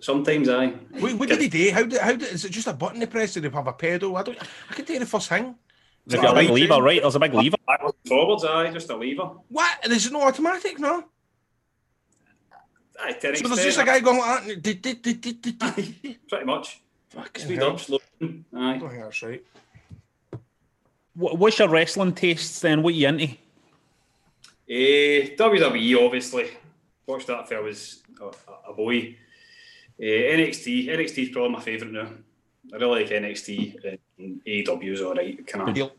Sometimes 0.00 0.48
I. 0.48 0.68
What, 0.98 1.12
what 1.14 1.28
did 1.28 1.40
he 1.40 1.48
do? 1.48 1.70
How 1.70 1.84
did, 1.84 2.00
how 2.00 2.10
did, 2.12 2.22
is 2.22 2.44
it 2.44 2.50
just 2.50 2.66
a 2.66 2.72
button 2.72 2.98
they 2.98 3.06
press? 3.06 3.34
Did 3.34 3.44
they 3.44 3.50
have 3.50 3.66
a 3.68 3.72
pedal? 3.72 4.16
I 4.16 4.22
don't. 4.24 4.36
I 4.68 4.74
could 4.74 4.84
tell 4.84 4.94
you 4.94 5.00
the 5.00 5.06
first 5.06 5.28
thing. 5.28 5.54
There's 6.04 6.24
a 6.24 6.34
big 6.34 6.50
lever, 6.50 6.82
right? 6.82 7.00
There's 7.00 7.14
a 7.14 7.20
big 7.20 7.32
lever. 7.32 7.56
Backwards 7.68 7.96
forwards, 8.08 8.44
aye, 8.44 8.72
just 8.72 8.90
a 8.90 8.96
lever. 8.96 9.30
What? 9.48 9.78
There's 9.84 10.10
no 10.10 10.22
automatic, 10.22 10.80
no. 10.80 11.04
Aye, 13.00 13.16
So 13.20 13.30
there's 13.48 13.62
just 13.62 13.78
a 13.78 13.84
guy 13.84 14.00
going 14.00 14.18
like 14.18 14.44
that. 14.62 16.16
Pretty 16.28 16.44
much. 16.44 16.81
Fucking 17.14 17.44
Speed 17.44 17.58
hell. 17.58 17.72
up, 17.72 17.80
slow 17.80 17.98
down, 18.20 18.44
I 18.54 18.74
aye. 18.74 18.78
don't 18.78 18.90
think 18.90 19.02
that's 19.02 19.22
right. 19.22 19.44
What, 21.14 21.38
what's 21.38 21.58
your 21.58 21.68
wrestling 21.68 22.14
tastes 22.14 22.60
then? 22.60 22.82
What 22.82 22.94
are 22.94 22.96
you 22.96 23.08
into? 23.08 23.26
Eh, 24.68 25.36
WWE, 25.36 26.04
obviously. 26.06 26.50
Watched 27.06 27.26
that 27.26 27.44
if 27.44 27.52
I 27.52 27.60
was 27.60 28.02
a, 28.20 28.70
a 28.70 28.74
boy. 28.74 29.16
Eh, 30.00 30.04
NXT, 30.04 30.88
NXT 30.88 31.18
is 31.24 31.28
probably 31.28 31.50
my 31.52 31.60
favourite 31.60 31.92
now. 31.92 32.08
I 32.72 32.76
really 32.76 33.02
like 33.02 33.12
NXT 33.12 33.98
and 34.18 34.40
AEW 34.46 34.92
is 34.92 35.02
alright. 35.02 35.46
Kind 35.46 35.68
of. 35.76 35.92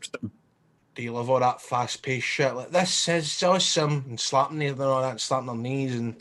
Do 0.94 1.02
you 1.02 1.12
love 1.12 1.30
all 1.30 1.40
that 1.40 1.60
fast 1.60 2.02
paced 2.02 2.26
shit? 2.26 2.54
Like 2.54 2.70
this 2.70 3.08
is 3.08 3.42
awesome 3.42 4.04
and 4.08 4.18
slapping 4.18 4.58
there 4.58 4.70
and 4.70 4.80
all 4.80 5.02
that, 5.02 5.20
slapping 5.20 5.46
their 5.46 5.56
knees 5.56 5.94
and 5.94 6.16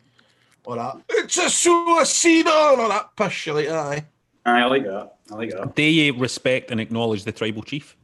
all 0.66 0.76
that. 0.76 0.98
It's 1.10 1.38
a 1.38 1.46
suicida 1.46 2.74
and 2.74 2.82
all 2.82 2.90
that 2.90 3.16
push. 3.16 3.48
You 3.48 3.54
like 3.54 3.68
that, 3.68 3.76
aye? 3.76 4.06
Aye, 4.46 4.62
I 4.62 4.66
like 4.66 4.84
that. 4.84 5.14
I 5.32 5.36
like 5.36 5.50
that. 5.52 5.76
Do 5.76 5.84
you 5.84 6.18
respect 6.18 6.72
and 6.72 6.80
acknowledge 6.80 7.24
the 7.24 7.32
tribal 7.32 7.64
chief? 7.64 7.96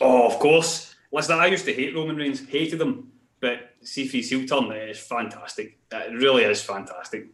Oh, 0.00 0.26
of 0.26 0.38
course. 0.38 0.94
Listen, 1.12 1.38
I 1.38 1.46
used 1.46 1.64
to 1.66 1.72
hate 1.72 1.94
Roman 1.94 2.16
Reigns, 2.16 2.46
hated 2.46 2.80
him, 2.80 3.12
but 3.40 3.74
see 3.82 4.04
if 4.04 4.12
he's 4.12 4.28
heel 4.28 4.44
turn, 4.46 4.70
it 4.72 4.88
eh, 4.88 4.90
is 4.90 4.98
fantastic. 4.98 5.78
It 5.90 6.12
really 6.12 6.42
is 6.44 6.62
fantastic. 6.62 7.28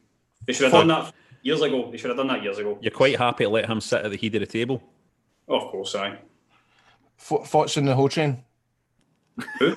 They 0.47 0.53
should 0.53 0.65
have 0.65 0.73
done 0.73 0.89
that 0.89 1.15
years 1.43 1.63
ago. 1.63 1.91
They 1.91 1.97
should 1.97 2.11
have 2.11 2.17
done 2.17 2.29
that 2.29 2.43
years 2.43 2.59
ago. 2.59 2.79
You're 2.81 2.91
quite 2.91 3.19
happy 3.19 3.45
to 3.45 3.51
let 3.51 3.69
him 3.69 3.81
sit 3.81 4.05
at 4.05 4.11
the 4.11 4.17
head 4.17 4.35
of 4.35 4.41
the 4.41 4.47
table. 4.47 4.83
Oh, 5.49 5.61
of 5.61 5.71
course, 5.71 5.95
aye. 5.95 6.19
Th- 7.29 7.43
thoughts 7.43 7.77
on 7.79 7.87
the 7.87 7.95
Ho 7.95 8.09
Train? 8.09 8.43
Who? 9.59 9.75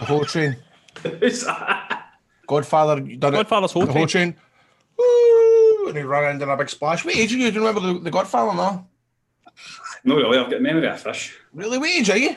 The 0.00 0.06
Ho 0.06 0.24
Train. 0.24 0.56
Who's 1.20 1.44
that? 1.44 2.12
Godfather 2.46 3.02
you 3.02 3.16
done 3.16 3.32
Godfather's 3.32 3.70
it. 3.70 3.74
whole 3.74 3.86
the 3.86 3.92
Ho 3.92 4.06
Train. 4.06 4.36
Woo! 5.84 5.90
And 5.90 5.98
he 5.98 6.04
ran 6.04 6.34
into 6.34 6.50
a 6.50 6.56
big 6.56 6.70
splash. 6.70 7.04
What 7.04 7.16
age 7.16 7.32
are 7.34 7.36
you? 7.36 7.50
Do 7.50 7.60
you 7.60 7.66
remember 7.66 7.92
the, 7.92 7.98
the 8.00 8.10
Godfather? 8.10 8.54
No. 8.54 8.86
No, 10.04 10.16
really, 10.16 10.38
I've 10.38 10.50
got 10.50 10.60
memory 10.60 10.86
of 10.86 10.94
a 10.94 10.98
fish. 10.98 11.38
Really? 11.52 11.78
What 11.78 11.90
age 11.90 12.10
are 12.10 12.16
you? 12.16 12.36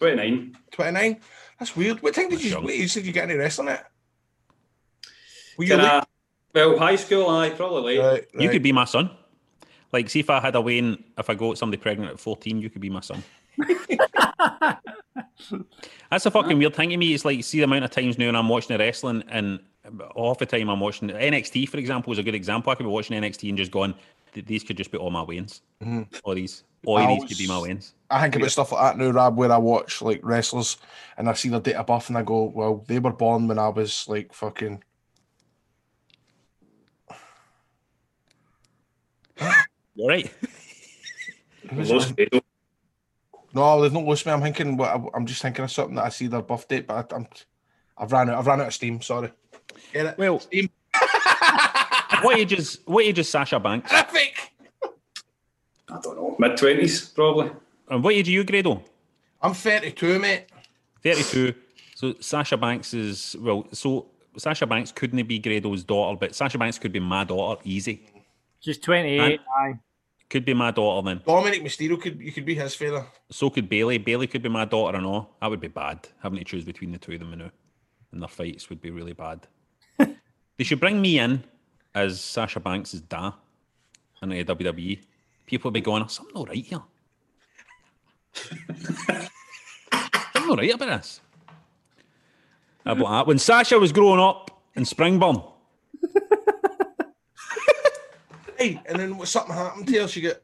29. 0.00 0.56
29? 0.70 1.20
That's 1.58 1.76
weird. 1.76 2.02
What 2.02 2.14
time 2.14 2.28
did 2.28 2.42
you, 2.42 2.50
young. 2.50 2.64
what 2.64 2.72
age 2.72 2.92
did 2.92 3.06
you 3.06 3.12
get 3.12 3.24
into 3.24 3.38
wrestling 3.38 3.68
at? 3.68 3.90
Were 5.56 5.64
you 5.64 5.70
Can 5.70 5.80
late? 5.80 5.88
I, 5.88 6.04
well, 6.54 6.78
high 6.78 6.96
school, 6.96 7.28
I 7.30 7.50
probably 7.50 7.98
late. 7.98 8.26
Right, 8.34 8.42
You 8.42 8.50
could 8.50 8.62
be 8.62 8.72
my 8.72 8.84
son. 8.84 9.10
Like, 9.92 10.10
see 10.10 10.20
if 10.20 10.28
I 10.28 10.40
had 10.40 10.54
a 10.56 10.60
Wayne, 10.60 11.04
if 11.16 11.30
I 11.30 11.34
got 11.34 11.56
somebody 11.58 11.80
pregnant 11.80 12.10
at 12.10 12.20
14, 12.20 12.60
you 12.60 12.68
could 12.68 12.82
be 12.82 12.90
my 12.90 13.00
son. 13.00 13.22
That's 16.10 16.26
a 16.26 16.30
fucking 16.30 16.58
weird 16.58 16.74
thing 16.74 16.90
to 16.90 16.96
me. 16.96 17.14
It's 17.14 17.24
like, 17.24 17.42
see 17.44 17.58
the 17.58 17.64
amount 17.64 17.84
of 17.84 17.90
times 17.90 18.18
now 18.18 18.28
and 18.28 18.36
I'm 18.36 18.48
watching 18.48 18.76
the 18.76 18.82
wrestling, 18.82 19.22
and 19.28 19.60
half 20.16 20.38
the 20.38 20.46
time 20.46 20.68
I'm 20.68 20.80
watching 20.80 21.08
NXT, 21.08 21.68
for 21.68 21.78
example, 21.78 22.12
is 22.12 22.18
a 22.18 22.22
good 22.22 22.34
example. 22.34 22.70
I 22.70 22.74
could 22.74 22.84
be 22.84 22.90
watching 22.90 23.20
NXT 23.20 23.48
and 23.48 23.58
just 23.58 23.70
going, 23.70 23.94
these 24.32 24.64
could 24.64 24.76
just 24.76 24.90
be 24.90 24.98
all 24.98 25.10
my 25.10 25.22
wins. 25.22 25.62
Mhm. 25.82 26.06
All 26.24 26.34
these, 26.34 26.64
all 26.84 27.06
these 27.06 27.24
could 27.24 27.38
be 27.38 27.46
my 27.46 27.58
wins. 27.58 27.94
I 28.10 28.20
think 28.22 28.36
about 28.36 28.50
stuff 28.50 28.72
like 28.72 28.82
that 28.96 29.02
now, 29.02 29.10
Rab, 29.10 29.36
where 29.36 29.50
I 29.50 29.58
watch 29.58 30.02
like 30.02 30.20
wrestlers 30.22 30.76
and 31.16 31.28
I 31.28 31.32
see 31.32 31.48
their 31.48 31.60
date 31.60 31.74
of 31.74 31.86
birth 31.86 32.08
and 32.08 32.18
I 32.18 32.22
go, 32.22 32.44
well, 32.44 32.84
they 32.86 32.98
were 32.98 33.12
born 33.12 33.48
when 33.48 33.58
I 33.58 33.68
was 33.68 34.06
like 34.08 34.32
fucking. 34.32 34.82
All 39.40 40.08
right. 40.08 40.32
Who's 41.70 41.90
Lost 41.90 42.16
that? 42.16 42.42
No, 43.54 43.80
they've 43.80 43.92
not 43.92 44.04
lost 44.04 44.26
me. 44.26 44.32
I'm 44.32 44.42
thinking, 44.42 44.78
I'm 45.14 45.24
just 45.24 45.40
thinking 45.40 45.64
of 45.64 45.72
something 45.72 45.94
that 45.94 46.04
I 46.04 46.08
see 46.10 46.26
their 46.26 46.42
birth 46.42 46.68
date, 46.68 46.86
but 46.86 47.10
I'm, 47.12 47.26
I've 47.96 48.12
ran 48.12 48.28
out. 48.28 48.38
I've 48.38 48.46
ran 48.46 48.60
out 48.60 48.66
of 48.66 48.74
steam. 48.74 49.00
Sorry. 49.00 49.32
Get 49.92 50.06
it? 50.06 50.18
Well, 50.18 50.40
steam. 50.40 50.70
what 52.22 52.38
age 52.38 52.52
is 52.52 52.80
what 52.86 53.04
age 53.04 53.18
is 53.18 53.28
Sasha 53.28 53.60
Banks? 53.60 53.90
Terrific. 53.90 54.52
I 55.88 56.00
don't 56.02 56.16
know, 56.16 56.36
mid 56.38 56.56
twenties 56.56 57.08
probably. 57.08 57.50
And 57.88 58.02
what 58.02 58.14
age 58.14 58.28
are 58.28 58.32
you, 58.32 58.44
Grado? 58.44 58.82
I'm 59.40 59.54
32, 59.54 60.18
mate. 60.18 60.46
32. 61.02 61.54
So 61.94 62.14
Sasha 62.20 62.56
Banks 62.56 62.94
is 62.94 63.36
well. 63.38 63.66
So 63.72 64.06
Sasha 64.36 64.66
Banks 64.66 64.92
couldn't 64.92 65.24
be 65.26 65.38
Grado's 65.38 65.84
daughter, 65.84 66.16
but 66.18 66.34
Sasha 66.34 66.58
Banks 66.58 66.78
could 66.78 66.92
be 66.92 67.00
my 67.00 67.24
daughter, 67.24 67.60
easy. 67.64 68.10
She's 68.60 68.78
28. 68.78 69.40
Aye. 69.58 69.74
Could 70.28 70.44
be 70.44 70.54
my 70.54 70.72
daughter 70.72 71.06
then. 71.06 71.22
Dominic 71.24 71.62
Mysterio 71.62 72.00
could 72.00 72.20
you 72.20 72.32
could 72.32 72.44
be 72.44 72.56
his 72.56 72.74
father. 72.74 73.06
So 73.30 73.48
could 73.48 73.68
Bayley. 73.68 73.98
Bayley 73.98 74.26
could 74.26 74.42
be 74.42 74.48
my 74.48 74.64
daughter 74.64 74.96
and 74.96 75.06
all. 75.06 75.36
That 75.40 75.50
would 75.50 75.60
be 75.60 75.68
bad. 75.68 76.08
Having 76.20 76.40
to 76.40 76.44
choose 76.44 76.64
between 76.64 76.90
the 76.90 76.98
two 76.98 77.12
of 77.12 77.20
them 77.20 77.38
now. 77.38 77.50
And 78.10 78.20
their 78.20 78.28
fights 78.28 78.68
would 78.68 78.80
be 78.80 78.90
really 78.90 79.12
bad. 79.12 79.46
They 80.58 80.64
should 80.64 80.80
bring 80.80 81.00
me 81.00 81.18
in 81.18 81.44
as 81.94 82.20
Sasha 82.20 82.60
Banks' 82.60 82.92
da 82.92 83.32
in 84.22 84.28
the 84.30 84.44
WWE. 84.44 85.00
People 85.46 85.68
would 85.70 85.74
be 85.74 85.80
going, 85.80 86.06
something 86.08 86.34
not 86.34 86.48
right 86.48 86.64
here. 86.64 86.82
something 88.32 89.28
not 90.48 90.58
right 90.58 90.74
about 90.74 90.98
this. 91.00 91.20
About 92.84 93.08
that. 93.10 93.26
When 93.26 93.38
Sasha 93.38 93.78
was 93.78 93.92
growing 93.92 94.20
up 94.20 94.50
in 94.74 94.84
Springburn, 94.84 95.52
Hey, 98.58 98.80
and 98.86 98.98
then 98.98 99.18
what- 99.18 99.28
something 99.28 99.54
happened 99.54 99.86
to 99.88 100.00
her. 100.02 100.08
She 100.08 100.22
got 100.22 100.36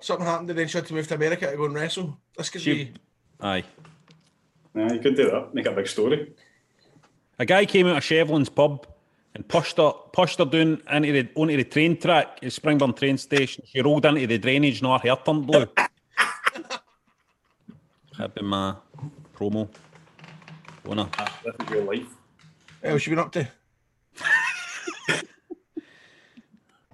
something 0.00 0.26
happened, 0.26 0.50
and 0.50 0.58
then 0.58 0.66
she 0.68 0.78
had 0.78 0.86
to 0.86 0.94
move 0.94 1.06
to 1.08 1.14
America 1.14 1.48
to 1.50 1.56
go 1.56 1.64
and 1.66 1.74
wrestle. 1.74 2.18
This 2.36 2.50
could 2.50 2.60
She- 2.60 2.84
be. 2.86 2.92
aye. 3.40 3.62
Yeah, 4.74 4.92
you 4.92 4.98
could 4.98 5.14
do 5.14 5.30
that. 5.30 5.54
Make 5.54 5.66
a 5.66 5.72
big 5.72 5.86
story. 5.86 6.34
A 7.38 7.46
guy 7.46 7.64
came 7.66 7.86
out 7.86 7.98
of 7.98 8.02
Chevlin's 8.02 8.48
pub 8.48 8.86
and 9.34 9.46
pushed 9.48 9.76
her, 9.78 9.92
pushed 10.12 10.38
her 10.38 10.44
down 10.44 10.80
into 10.90 11.12
the 11.12 11.28
onto 11.34 11.56
the 11.56 11.64
train 11.64 11.96
track 11.96 12.38
at 12.42 12.50
Springburn 12.50 12.96
train 12.96 13.18
station. 13.18 13.64
She 13.66 13.80
rolled 13.80 14.04
into 14.06 14.26
the 14.26 14.38
drainage 14.38 14.80
and 14.80 14.90
her 14.90 14.98
hair 14.98 15.16
turned 15.16 15.46
blue. 15.46 15.66
That'd 18.16 18.34
been 18.34 18.46
my 18.46 18.76
promo. 19.36 19.68
Wanna? 20.84 21.08
Living 21.44 21.68
your 21.74 21.84
life. 21.84 22.06
Hey, 22.82 22.92
what's 22.92 23.04
she 23.04 23.10
been 23.10 23.18
up 23.18 23.32
to? 23.32 23.48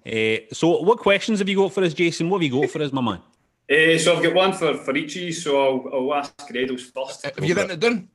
Eh, 0.06 0.46
so, 0.50 0.80
what 0.80 0.98
questions 0.98 1.40
have 1.40 1.48
you 1.48 1.56
got 1.56 1.74
for 1.74 1.84
us, 1.84 1.92
Jason? 1.92 2.30
What 2.30 2.40
have 2.40 2.50
you 2.50 2.60
got 2.62 2.70
for 2.70 2.80
us, 2.82 2.90
my 2.90 3.02
man? 3.02 3.20
Uh, 3.70 3.98
so 3.98 4.16
I've 4.16 4.22
got 4.22 4.34
one 4.34 4.52
for, 4.54 4.74
for 4.78 4.96
each 4.96 5.14
of 5.16 5.22
you, 5.22 5.32
so 5.32 5.60
I'll, 5.60 5.94
I'll 5.94 6.14
ask 6.14 6.34
Grado's 6.48 6.84
first. 6.84 7.24
Have 7.24 7.44
you 7.44 7.54
written 7.54 7.72
it 7.72 7.80
down? 7.80 8.08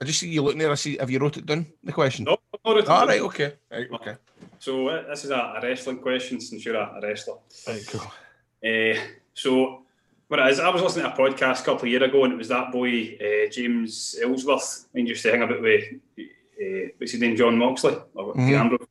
I 0.00 0.04
just 0.06 0.18
see 0.20 0.28
you 0.30 0.42
looking 0.42 0.58
there. 0.58 0.70
I 0.70 0.76
see. 0.76 0.96
Have 0.98 1.10
you 1.10 1.18
wrote 1.18 1.36
it 1.36 1.46
down? 1.46 1.66
The 1.84 1.92
question. 1.92 2.24
No, 2.24 2.32
I've 2.54 2.60
not 2.64 2.74
written 2.76 2.90
it 2.90 2.94
All 2.94 3.06
down. 3.06 3.20
Okay. 3.20 3.52
Right. 3.70 3.90
Okay. 3.92 4.14
So 4.58 4.88
uh, 4.88 5.08
this 5.08 5.24
is 5.24 5.30
a, 5.30 5.34
a 5.34 5.60
wrestling 5.62 5.98
question 5.98 6.40
since 6.40 6.64
you're 6.64 6.76
a, 6.76 6.94
a 6.96 7.00
wrestler. 7.02 7.36
Right. 7.68 7.84
Cool. 7.86 8.00
Uh, 8.64 8.98
so 9.34 9.82
what 10.28 10.40
it 10.40 10.46
is, 10.48 10.60
I 10.60 10.68
was 10.70 10.82
listening 10.82 11.04
to 11.06 11.12
a 11.12 11.16
podcast 11.16 11.62
a 11.62 11.64
couple 11.64 11.82
of 11.84 11.88
years 11.88 12.02
ago, 12.02 12.24
and 12.24 12.32
it 12.32 12.36
was 12.36 12.48
that 12.48 12.72
boy 12.72 13.18
uh, 13.20 13.50
James 13.50 14.16
Ellsworth, 14.22 14.86
and 14.94 15.06
used 15.08 15.22
to 15.22 15.32
hang 15.32 15.42
about 15.42 15.60
with 15.60 15.84
uh, 16.18 16.88
what's 16.98 17.12
his 17.12 17.20
name, 17.20 17.36
John 17.36 17.58
Moxley, 17.58 17.96
or 18.14 18.34
Mhm. 18.34 18.48
the 18.48 18.54
Ambrose. 18.54 18.88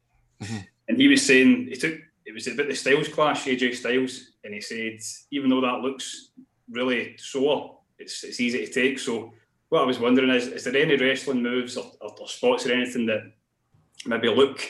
and 0.88 0.97
he 0.97 1.07
was 1.07 1.26
saying 1.26 1.68
he 1.68 1.76
took 1.76 1.95
it 2.26 2.34
was 2.34 2.45
about 2.47 2.68
the 2.68 2.76
Styles 2.76 3.07
clash, 3.07 3.45
AJ 3.45 3.76
Styles, 3.76 4.34
and 4.43 4.53
he 4.53 4.62
said 4.62 4.99
even 5.32 5.49
though 5.49 5.62
that 5.62 5.82
looks 5.82 6.30
really 6.70 7.16
sore, 7.18 7.78
it's 7.97 8.24
it's 8.24 8.39
easy 8.39 8.66
to 8.66 8.72
take. 8.72 8.99
So 8.99 9.34
what 9.70 9.82
I 9.84 9.86
was 9.86 9.99
wondering 9.99 10.30
is, 10.32 10.47
is 10.47 10.63
there 10.63 10.76
any 10.76 10.95
wrestling 10.95 11.41
moves 11.43 11.78
or, 11.78 11.91
or, 12.01 12.11
or 12.20 12.28
spots 12.28 12.65
or 12.65 12.74
anything 12.74 13.05
that 13.07 13.32
maybe 14.05 14.28
look 14.30 14.61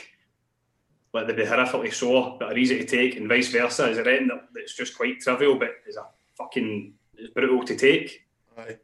like 1.12 1.26
they'd 1.26 1.36
be 1.36 1.44
horrifically 1.44 1.92
sore 1.92 2.36
but 2.38 2.52
are 2.52 2.58
easy 2.58 2.78
to 2.78 2.84
take, 2.84 3.16
and 3.16 3.28
vice 3.28 3.48
versa? 3.48 3.88
Is 3.90 3.96
there 3.96 4.08
anything 4.08 4.28
that, 4.28 4.48
that's 4.54 4.74
just 4.76 4.96
quite 4.96 5.20
trivial 5.20 5.56
but 5.58 5.70
is 5.88 5.96
a 5.96 6.06
fucking 6.36 6.92
is 7.16 7.30
brutal 7.30 7.64
to 7.64 7.76
take? 7.76 8.26
Aye. 8.58 8.76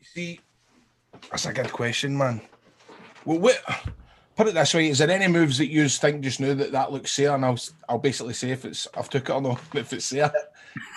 You 0.00 0.06
see, 0.06 0.40
that's 1.30 1.46
a 1.46 1.52
good 1.52 1.70
question, 1.72 2.16
man. 2.16 2.40
Well, 3.26 3.38
what, 3.38 3.62
put 4.34 4.48
it 4.48 4.54
this 4.54 4.72
way: 4.74 4.88
is 4.88 4.98
there 4.98 5.10
any 5.10 5.28
moves 5.28 5.58
that 5.58 5.70
you 5.70 5.86
think 5.88 6.22
just 6.22 6.40
now 6.40 6.54
that 6.54 6.72
that 6.72 6.90
looks 6.90 7.14
fair? 7.14 7.34
And 7.34 7.44
I'll 7.44 7.52
s- 7.52 7.74
I'll 7.88 7.98
basically 7.98 8.32
say 8.34 8.50
if 8.50 8.64
it's 8.64 8.88
I've 8.96 9.10
took 9.10 9.28
it 9.28 9.32
or 9.32 9.42
not, 9.42 9.60
if 9.74 9.92
it's 9.92 10.08
fair. 10.10 10.32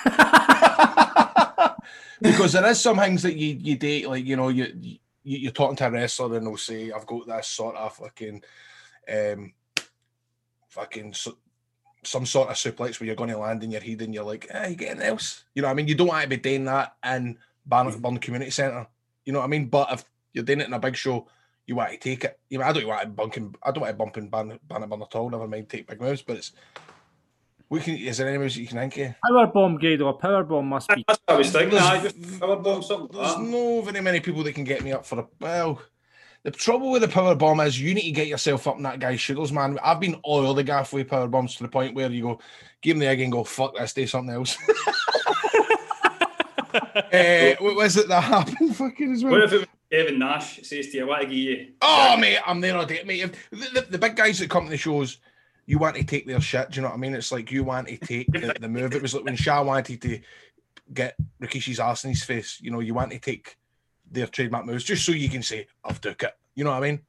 because 2.22 2.54
there 2.54 2.66
is 2.68 2.80
some 2.80 2.98
things 2.98 3.24
that 3.24 3.36
you 3.36 3.58
you 3.60 3.78
date 3.78 4.08
like 4.08 4.26
you 4.26 4.36
know 4.36 4.50
you, 4.50 4.74
you 4.80 4.98
you're 5.24 5.52
talking 5.52 5.76
to 5.76 5.88
a 5.88 5.92
wrestler 5.92 6.36
and 6.36 6.46
they'll 6.46 6.58
say 6.58 6.92
I've 6.92 7.06
got 7.06 7.28
this 7.28 7.48
sort 7.48 7.76
of 7.76 7.96
fucking 7.96 8.44
um 9.12 9.54
fucking 10.70 11.14
so, 11.14 11.38
some 12.04 12.26
sort 12.26 12.50
of 12.50 12.56
suplex 12.56 13.00
where 13.00 13.08
you're 13.08 13.16
going 13.16 13.30
to 13.30 13.38
land 13.38 13.64
in 13.64 13.72
your 13.72 13.82
head 13.82 14.02
and 14.02 14.14
you're 14.14 14.24
like, 14.24 14.48
eh, 14.50 14.70
you 14.70 14.76
getting 14.76 15.02
else? 15.02 15.46
You 15.56 15.62
know 15.62 15.68
what 15.68 15.74
I 15.74 15.76
mean? 15.76 15.88
You 15.88 15.96
don't 15.96 16.08
want 16.08 16.24
to 16.24 16.30
be 16.30 16.38
doing 16.38 16.66
that 16.66 16.96
in 17.06 17.38
Barnett 17.66 18.22
Community 18.22 18.52
Centre. 18.52 18.88
You 19.26 19.34
know 19.34 19.40
what 19.40 19.46
I 19.46 19.50
mean? 19.50 19.68
But 19.68 19.94
if 19.94 20.06
you're 20.34 20.44
doing 20.44 20.62
it 20.62 20.68
in 20.68 20.74
a 20.74 20.80
big 20.80 20.96
show, 20.96 21.28
you 21.66 21.76
want 21.76 21.92
to 21.92 21.98
take 21.98 22.26
it. 22.26 22.40
You 22.50 22.58
know, 22.58 22.66
I 22.66 22.74
don't 22.74 22.88
want 22.88 23.02
to 23.02 23.08
bunking. 23.08 23.56
I 23.64 23.72
don't 23.72 23.82
want 23.82 23.94
to 23.94 23.98
bump 23.98 24.18
in 24.18 24.28
Barnett 24.28 24.68
Barnett 24.68 24.92
at 24.92 25.16
all. 25.16 25.30
Never 25.30 25.48
mind 25.48 25.70
take 25.70 25.88
big 25.88 26.02
moves. 26.02 26.22
But 26.22 26.38
it's. 26.38 26.52
We 27.74 27.80
can. 27.80 27.98
Is 27.98 28.20
there 28.20 28.28
any 28.30 28.38
moves 28.38 28.54
that 28.54 28.62
you 28.62 28.68
can 28.68 28.78
think 28.78 28.98
of? 29.00 29.16
Power 29.28 29.48
bomb, 29.48 29.80
Grado. 29.80 30.08
A 30.08 30.14
power 30.14 30.44
bomb 30.44 30.68
must 30.68 30.88
be. 30.90 31.04
That's 31.08 31.20
what 31.26 31.34
I 31.34 31.38
was 31.40 31.52
thinking. 31.52 31.72
There's- 31.72 31.90
I 31.90 32.04
just 32.04 32.40
power 32.40 32.56
bomb 32.56 32.84
something. 32.84 33.18
like 33.18 33.26
There's 33.26 33.36
that. 33.36 33.42
no 33.52 33.82
very 33.82 34.00
many 34.00 34.20
people 34.20 34.44
that 34.44 34.54
can 34.54 34.64
get 34.64 34.84
me 34.84 34.92
up 34.92 35.08
for 35.08 35.22
a 35.22 35.28
well. 35.42 35.82
The 36.44 36.52
trouble 36.52 36.92
with 36.92 37.02
the 37.02 37.08
power 37.08 37.34
bomb 37.34 37.62
is 37.62 37.82
you 37.82 37.96
need 37.96 38.04
to 38.04 38.12
get 38.12 38.28
yourself 38.28 38.68
up 38.68 38.78
in 38.78 38.84
that 38.84 39.00
guy's 39.00 39.20
sugars, 39.20 39.52
man. 39.52 39.80
I've 39.84 40.00
been 40.00 40.22
oiled 40.28 40.58
the 40.58 40.64
gaff 40.64 40.94
with 40.94 41.08
power 41.08 41.28
bombs 41.28 41.56
to 41.56 41.64
the 41.64 41.70
point 41.70 41.96
where 41.96 42.12
you 42.12 42.22
go, 42.22 42.40
give 42.84 42.96
him 42.96 43.00
the 43.00 43.08
egg 43.08 43.22
and 43.22 43.32
go, 43.32 43.44
fuck 43.44 43.76
this, 43.76 43.94
do 43.94 44.06
something 44.06 44.36
else. 44.36 44.56
uh, 46.76 47.56
what 47.60 47.76
was 47.76 47.98
it 47.98 48.08
that 48.08 48.22
happened 48.22 48.76
fucking 48.76 49.14
as 49.14 49.24
well? 49.24 49.34
What 49.34 49.44
if 49.46 49.54
it 49.54 49.58
was 49.62 49.68
Kevin 49.92 50.20
Nash 50.20 50.62
says 50.62 50.90
to 50.90 50.98
you, 50.98 51.08
what 51.08 51.20
want 51.20 51.22
to 51.24 51.28
give 51.30 51.38
you 51.38 51.68
Oh, 51.82 52.18
mate, 52.18 52.38
I'm 52.46 52.62
there 52.62 52.78
all 52.78 52.86
day, 52.86 53.02
mate. 53.04 53.34
The, 53.50 53.58
the, 53.58 53.88
the 53.92 53.98
big 53.98 54.16
guys 54.16 54.38
that 54.40 54.50
come 54.52 54.66
to 54.66 54.70
the 54.70 54.78
shows, 54.78 55.18
you 55.66 55.78
want 55.78 55.96
to 55.96 56.04
take 56.04 56.28
their 56.28 56.42
shit. 56.42 56.72
Do 56.72 56.76
you 56.78 56.82
know 56.82 56.90
what 56.90 56.96
I 56.96 57.00
mean? 57.00 57.14
It's 57.16 57.32
like 57.32 57.52
you 57.52 57.64
want 57.64 57.88
to 57.88 57.98
take 57.98 58.32
the, 58.32 58.56
the 58.60 58.68
move. 58.68 58.94
It 58.94 59.02
was 59.02 59.14
like 59.14 59.24
when 59.24 59.36
Shah 59.36 59.64
wanted 59.64 60.02
to 60.02 60.20
get 60.94 61.16
Rikishi's 61.42 61.80
arse 61.80 62.04
in 62.04 62.12
his 62.12 62.24
face. 62.24 62.60
You 62.62 62.72
know, 62.72 62.80
you 62.82 62.94
want 62.94 63.12
to 63.12 63.20
take 63.20 63.58
their 64.12 64.28
trademark 64.28 64.66
moves 64.66 64.84
just 64.84 65.06
so 65.06 65.12
you 65.12 65.30
can 65.30 65.42
say, 65.42 65.68
I've 65.84 66.02
took 66.02 66.24
it. 66.24 66.34
You 66.56 66.64
know 66.64 66.72
what 66.72 66.84
I 66.84 66.92
mean? 66.92 67.02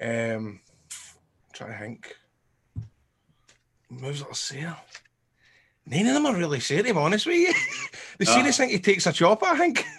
Um, 0.00 0.60
I'm 0.68 1.52
trying 1.52 1.72
to 1.72 1.78
think. 1.78 2.16
Moves 3.90 4.20
that 4.20 4.28
are 4.28 4.34
say. 4.34 4.66
None 5.86 6.06
of 6.06 6.14
them 6.14 6.26
are 6.26 6.36
really 6.36 6.60
be 6.60 6.90
honest 6.90 7.26
with 7.26 7.36
you. 7.36 7.52
the 8.18 8.26
Ah. 8.28 8.34
serious 8.34 8.58
thing 8.58 8.68
he 8.68 8.78
takes 8.78 9.06
a 9.06 9.12
chop, 9.12 9.42
I 9.42 9.56
think. 9.56 9.84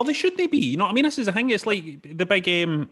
Oh, 0.00 0.04
they 0.04 0.12
should 0.12 0.36
they 0.36 0.46
be? 0.46 0.58
You 0.58 0.76
know 0.76 0.84
what 0.84 0.90
I 0.90 0.94
mean? 0.94 1.02
This 1.02 1.18
is 1.18 1.26
the 1.26 1.32
thing. 1.32 1.50
It's 1.50 1.66
like 1.66 2.02
the 2.16 2.24
big 2.24 2.48
um, 2.48 2.88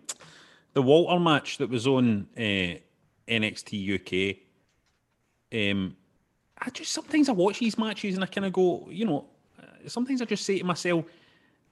the 0.72 0.82
Walter 0.82 1.20
match 1.20 1.59
that 1.59 1.70
was 1.70 1.86
on 1.86 2.26
uh, 2.36 2.80
NXT 3.29 3.95
UK. 3.95 4.37
Um, 5.53 5.97
I 6.59 6.70
just 6.70 6.93
sometimes 6.93 7.29
I 7.29 7.33
watch 7.33 7.59
these 7.59 7.79
matches 7.79 8.14
and 8.14 8.24
I 8.24 8.27
kind 8.27 8.47
of 8.47 8.53
go, 8.53 8.89
you 8.91 9.05
know, 9.05 9.27
uh, 9.61 9.89
sometimes 9.89 10.22
I 10.22 10.24
just 10.24 10.45
say 10.45 10.59
to 10.59 10.64
myself, 10.64 11.05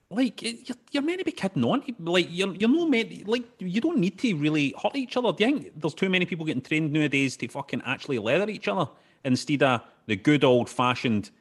like 0.09 0.41
you're, 0.41 0.77
you're 0.91 1.03
meant 1.03 1.19
to 1.19 1.25
be 1.25 1.31
kidding 1.31 1.63
on, 1.63 1.83
like 1.99 2.27
you're 2.29 2.53
you're 2.55 2.69
not 2.69 2.89
meant 2.89 3.27
like 3.27 3.43
you 3.59 3.81
don't 3.81 3.97
need 3.97 4.19
to 4.19 4.35
really 4.35 4.73
hurt 4.81 4.95
each 4.95 5.17
other. 5.17 5.31
Do 5.31 5.43
you 5.43 5.59
think 5.59 5.81
there's 5.81 5.95
too 5.95 6.09
many 6.09 6.25
people 6.25 6.45
getting 6.45 6.61
trained 6.61 6.93
nowadays 6.93 7.35
to 7.37 7.47
fucking 7.47 7.81
actually 7.85 8.19
leather 8.19 8.49
each 8.49 8.67
other 8.67 8.89
instead 9.23 9.63
of 9.63 9.81
the 10.05 10.15
good 10.15 10.43
old 10.43 10.69
fashioned 10.69 11.31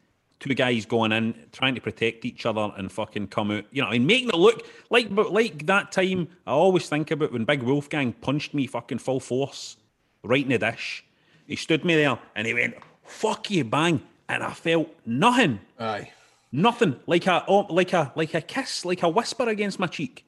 two 0.40 0.54
guys 0.54 0.84
going 0.84 1.12
in 1.12 1.34
trying 1.52 1.74
to 1.74 1.80
protect 1.80 2.24
each 2.24 2.44
other 2.44 2.72
and 2.76 2.90
fucking 2.90 3.28
come 3.28 3.50
out, 3.50 3.64
you 3.70 3.82
know, 3.82 3.90
and 3.90 4.06
making 4.06 4.30
it 4.30 4.34
look 4.34 4.66
like 4.90 5.14
but 5.14 5.32
like 5.32 5.66
that 5.66 5.92
time 5.92 6.28
I 6.46 6.52
always 6.52 6.88
think 6.88 7.10
about 7.10 7.32
when 7.32 7.44
Big 7.44 7.62
Wolfgang 7.62 8.14
punched 8.14 8.54
me 8.54 8.66
fucking 8.66 8.98
full 8.98 9.20
force 9.20 9.76
right 10.24 10.42
in 10.42 10.48
the 10.48 10.58
dish. 10.58 11.04
He 11.46 11.56
stood 11.56 11.84
me 11.84 11.94
there 11.94 12.18
and 12.34 12.46
he 12.46 12.54
went, 12.54 12.74
fuck 13.04 13.50
you, 13.50 13.64
bang. 13.64 14.02
And 14.28 14.42
I 14.42 14.52
felt 14.52 14.88
nothing. 15.06 15.60
Aye. 15.78 16.10
Nothing. 16.50 16.98
Like 17.06 17.26
a 17.26 17.44
oh, 17.46 17.66
like 17.68 17.92
a 17.92 18.12
like 18.16 18.32
a 18.34 18.40
kiss, 18.40 18.84
like 18.84 19.02
a 19.02 19.08
whisper 19.08 19.48
against 19.48 19.78
my 19.78 19.86
cheek. 19.86 20.24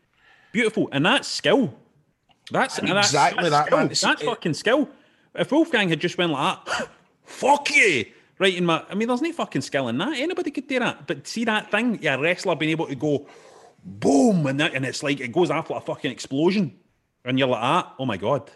Beautiful. 0.52 0.88
And 0.92 1.06
that's 1.06 1.26
skill. 1.28 1.74
That's 2.50 2.78
and 2.78 2.88
Exactly 2.88 3.48
that's 3.48 3.70
that. 3.70 3.88
That's 3.88 4.02
It's- 4.04 4.22
it- 4.22 4.26
fucking 4.26 4.54
skill. 4.54 4.88
if 5.34 5.50
Wolfgang 5.50 5.88
had 5.88 6.00
just 6.00 6.18
went 6.18 6.32
like 6.32 6.64
that, 6.66 6.88
fuck 7.24 7.74
you, 7.74 8.04
right 8.38 8.54
in 8.54 8.66
my. 8.66 8.84
I 8.90 8.94
mean, 8.94 9.08
there's 9.08 9.22
no 9.22 9.32
fucking 9.32 9.62
skill 9.62 9.88
in 9.88 9.98
that. 9.98 10.18
Anybody 10.18 10.50
could 10.50 10.66
do 10.66 10.78
that. 10.80 11.06
But 11.06 11.26
see 11.26 11.44
that 11.44 11.70
thing, 11.70 11.98
yeah, 12.02 12.16
wrestler 12.16 12.54
being 12.56 12.70
able 12.72 12.86
to 12.86 12.94
go 12.94 13.26
boom, 13.84 14.46
and 14.46 14.60
that, 14.60 14.74
and 14.74 14.84
it's 14.84 15.02
like 15.02 15.20
it 15.20 15.32
goes 15.32 15.50
after 15.50 15.74
a 15.74 15.80
fucking 15.80 16.10
explosion, 16.10 16.76
and 17.24 17.38
you're 17.38 17.48
like, 17.48 17.62
ah, 17.62 17.94
oh 17.98 18.04
my 18.06 18.16
god, 18.16 18.50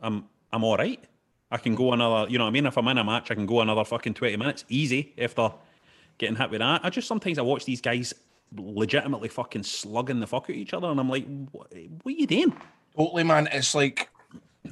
I'm 0.00 0.24
I'm 0.52 0.64
all 0.64 0.76
right. 0.76 1.02
I 1.50 1.58
can 1.58 1.74
go 1.74 1.92
another, 1.92 2.30
you 2.30 2.38
know 2.38 2.44
what 2.44 2.50
I 2.50 2.52
mean? 2.52 2.66
If 2.66 2.76
I'm 2.76 2.88
in 2.88 2.98
a 2.98 3.04
match, 3.04 3.30
I 3.30 3.34
can 3.34 3.46
go 3.46 3.60
another 3.60 3.84
fucking 3.84 4.14
20 4.14 4.36
minutes 4.36 4.64
easy 4.68 5.14
if 5.16 5.34
they're 5.34 5.52
getting 6.18 6.36
hit 6.36 6.50
with 6.50 6.60
that. 6.60 6.80
I 6.84 6.90
just 6.90 7.06
sometimes 7.06 7.38
I 7.38 7.42
watch 7.42 7.64
these 7.64 7.80
guys 7.80 8.14
legitimately 8.56 9.28
fucking 9.28 9.62
slugging 9.62 10.20
the 10.20 10.26
fuck 10.26 10.50
at 10.50 10.56
each 10.56 10.74
other, 10.74 10.88
and 10.88 10.98
I'm 10.98 11.08
like, 11.08 11.26
what, 11.52 11.72
what 11.72 12.14
are 12.14 12.18
you 12.18 12.26
doing? 12.26 12.56
Totally, 12.96 13.24
man. 13.24 13.48
It's 13.52 13.74
like, 13.74 14.08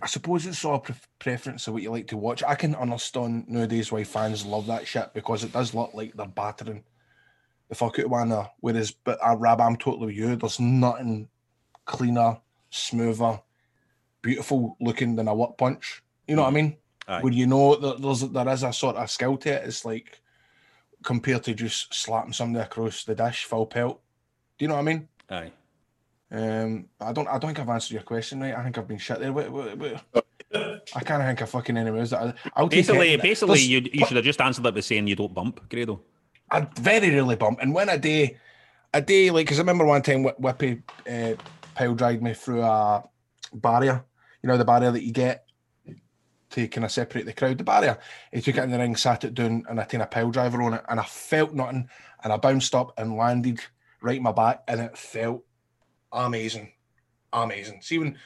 I 0.03 0.07
suppose 0.07 0.47
it's 0.47 0.65
all 0.65 0.81
pre- 0.81 0.95
preference 1.19 1.67
of 1.69 1.75
what 1.75 1.83
you 1.83 1.91
like 1.91 2.09
to 2.09 2.17
watch. 2.17 2.43
I 2.43 2.55
can 2.55 2.75
understand 2.75 3.49
nowadays 3.49 3.93
why 3.93 4.05
fans 4.05 4.45
love 4.45 4.67
that 4.67 4.87
shit 4.87 5.13
because 5.15 5.45
it 5.45 5.53
does 5.53 5.75
look 5.75 5.93
like 5.95 6.15
they're 6.15 6.27
battering 6.27 6.83
the 7.69 7.75
fuck 7.75 7.99
out 7.99 8.07
of 8.07 8.11
one 8.11 8.23
another. 8.23 8.49
Whereas, 8.61 8.91
but 8.91 9.19
uh, 9.25 9.37
Rab, 9.37 9.61
I'm 9.61 9.77
totally 9.77 10.07
with 10.07 10.17
you. 10.17 10.37
There's 10.37 10.61
nothing 10.61 11.29
cleaner, 11.85 12.39
smoother, 12.71 13.41
beautiful 14.29 14.77
looking 14.81 15.15
than 15.15 15.29
a 15.29 15.35
work 15.35 15.57
punch. 15.59 16.03
You 16.27 16.35
know 16.35 16.43
what 16.43 16.49
I 16.49 16.53
mean? 16.53 16.77
Aye. 17.07 17.21
When 17.21 17.35
you 17.35 17.47
know 17.47 17.77
that 17.77 18.01
there's 18.03 18.23
there 18.23 18.49
is 18.49 18.63
a 18.63 18.73
sort 18.73 18.97
of 18.97 19.11
skill 19.11 19.37
to 19.37 19.51
it, 19.51 19.65
it's 19.67 19.85
like 19.85 20.21
compared 21.05 21.43
to 21.45 21.55
just 21.55 21.93
slapping 21.95 22.33
somebody 22.33 22.65
across 22.65 23.05
the 23.05 23.15
dish 23.15 23.45
full 23.45 23.67
pelt. 23.67 24.01
Do 24.59 24.65
you 24.65 24.69
know 24.69 24.75
what 24.75 24.81
I 24.81 24.85
mean? 24.85 25.09
Aye. 25.31 25.53
Um, 26.33 26.87
I 27.01 27.13
don't. 27.13 27.29
I 27.29 27.33
don't 27.39 27.51
think 27.55 27.61
I've 27.61 27.69
answered 27.69 27.93
your 27.95 28.03
question 28.03 28.41
right. 28.41 28.55
I 28.57 28.65
think 28.65 28.79
I've 28.79 28.89
been 28.89 28.99
shit 28.99 29.21
there. 29.21 29.33
Wait, 29.33 29.51
wait, 29.53 29.79
wait. 29.79 29.97
I 30.95 31.01
can't 31.05 31.23
think 31.23 31.41
of 31.43 31.51
fucking 31.51 31.77
any 31.77 31.91
that 31.91 32.13
I, 32.15 32.35
I'll 32.57 32.69
Basically, 32.69 33.17
basically, 33.17 33.55
There's- 33.57 33.69
you 33.69 33.91
you 33.93 34.07
should 34.07 34.17
have 34.17 34.25
just 34.25 34.41
answered 34.41 34.63
that 34.65 34.75
by 34.75 34.81
saying 34.81 35.07
you 35.07 35.17
don't 35.17 35.35
bump, 35.35 35.69
Grado. 35.69 36.01
I 36.51 36.67
very 36.81 37.11
rarely 37.11 37.37
bump, 37.37 37.59
and 37.61 37.75
when 37.75 37.89
I 37.91 37.97
do, 37.99 38.29
a 38.95 39.01
day 39.03 39.31
like 39.31 39.47
because 39.47 39.59
I 39.59 39.63
remember 39.63 39.85
one 39.85 40.03
time 40.03 40.25
Wh- 40.25 40.41
Whippy 40.41 40.83
uh, 41.11 41.35
pile 41.75 41.95
drive 41.95 42.23
me 42.23 42.33
through 42.35 42.63
a 42.63 43.05
barrier. 43.53 44.05
You 44.45 44.49
know 44.49 44.59
the 44.59 44.65
barrier 44.67 44.91
that 44.91 45.03
you 45.03 45.11
get 45.11 45.47
to 46.51 46.69
kind 46.69 46.85
of 46.85 46.93
separate 46.93 47.25
the 47.25 47.33
crowd. 47.33 47.57
The 47.57 47.65
barrier. 47.65 47.99
He 48.31 48.43
took 48.43 48.59
it 48.59 48.65
in 48.65 48.73
the 48.73 48.79
ring, 48.79 48.95
sat 48.95 49.25
it 49.25 49.33
down, 49.33 49.65
and 49.71 49.81
I 49.81 49.85
taken 49.85 50.03
a 50.03 50.07
pile 50.07 50.31
driver 50.31 50.61
on 50.61 50.75
it, 50.75 50.85
and 50.87 51.01
I 51.01 51.05
felt 51.05 51.55
nothing, 51.55 51.89
and 52.23 52.31
I 52.31 52.37
bounced 52.37 52.75
up 52.75 52.93
and 52.99 53.17
landed 53.17 53.61
right 54.03 54.19
in 54.19 54.23
my 54.23 54.33
back, 54.33 54.63
and 54.69 54.83
it 54.83 54.99
felt 54.99 55.45
amazing, 56.13 56.73
amazing. 57.33 57.81
See 57.81 57.97
when 57.97 58.19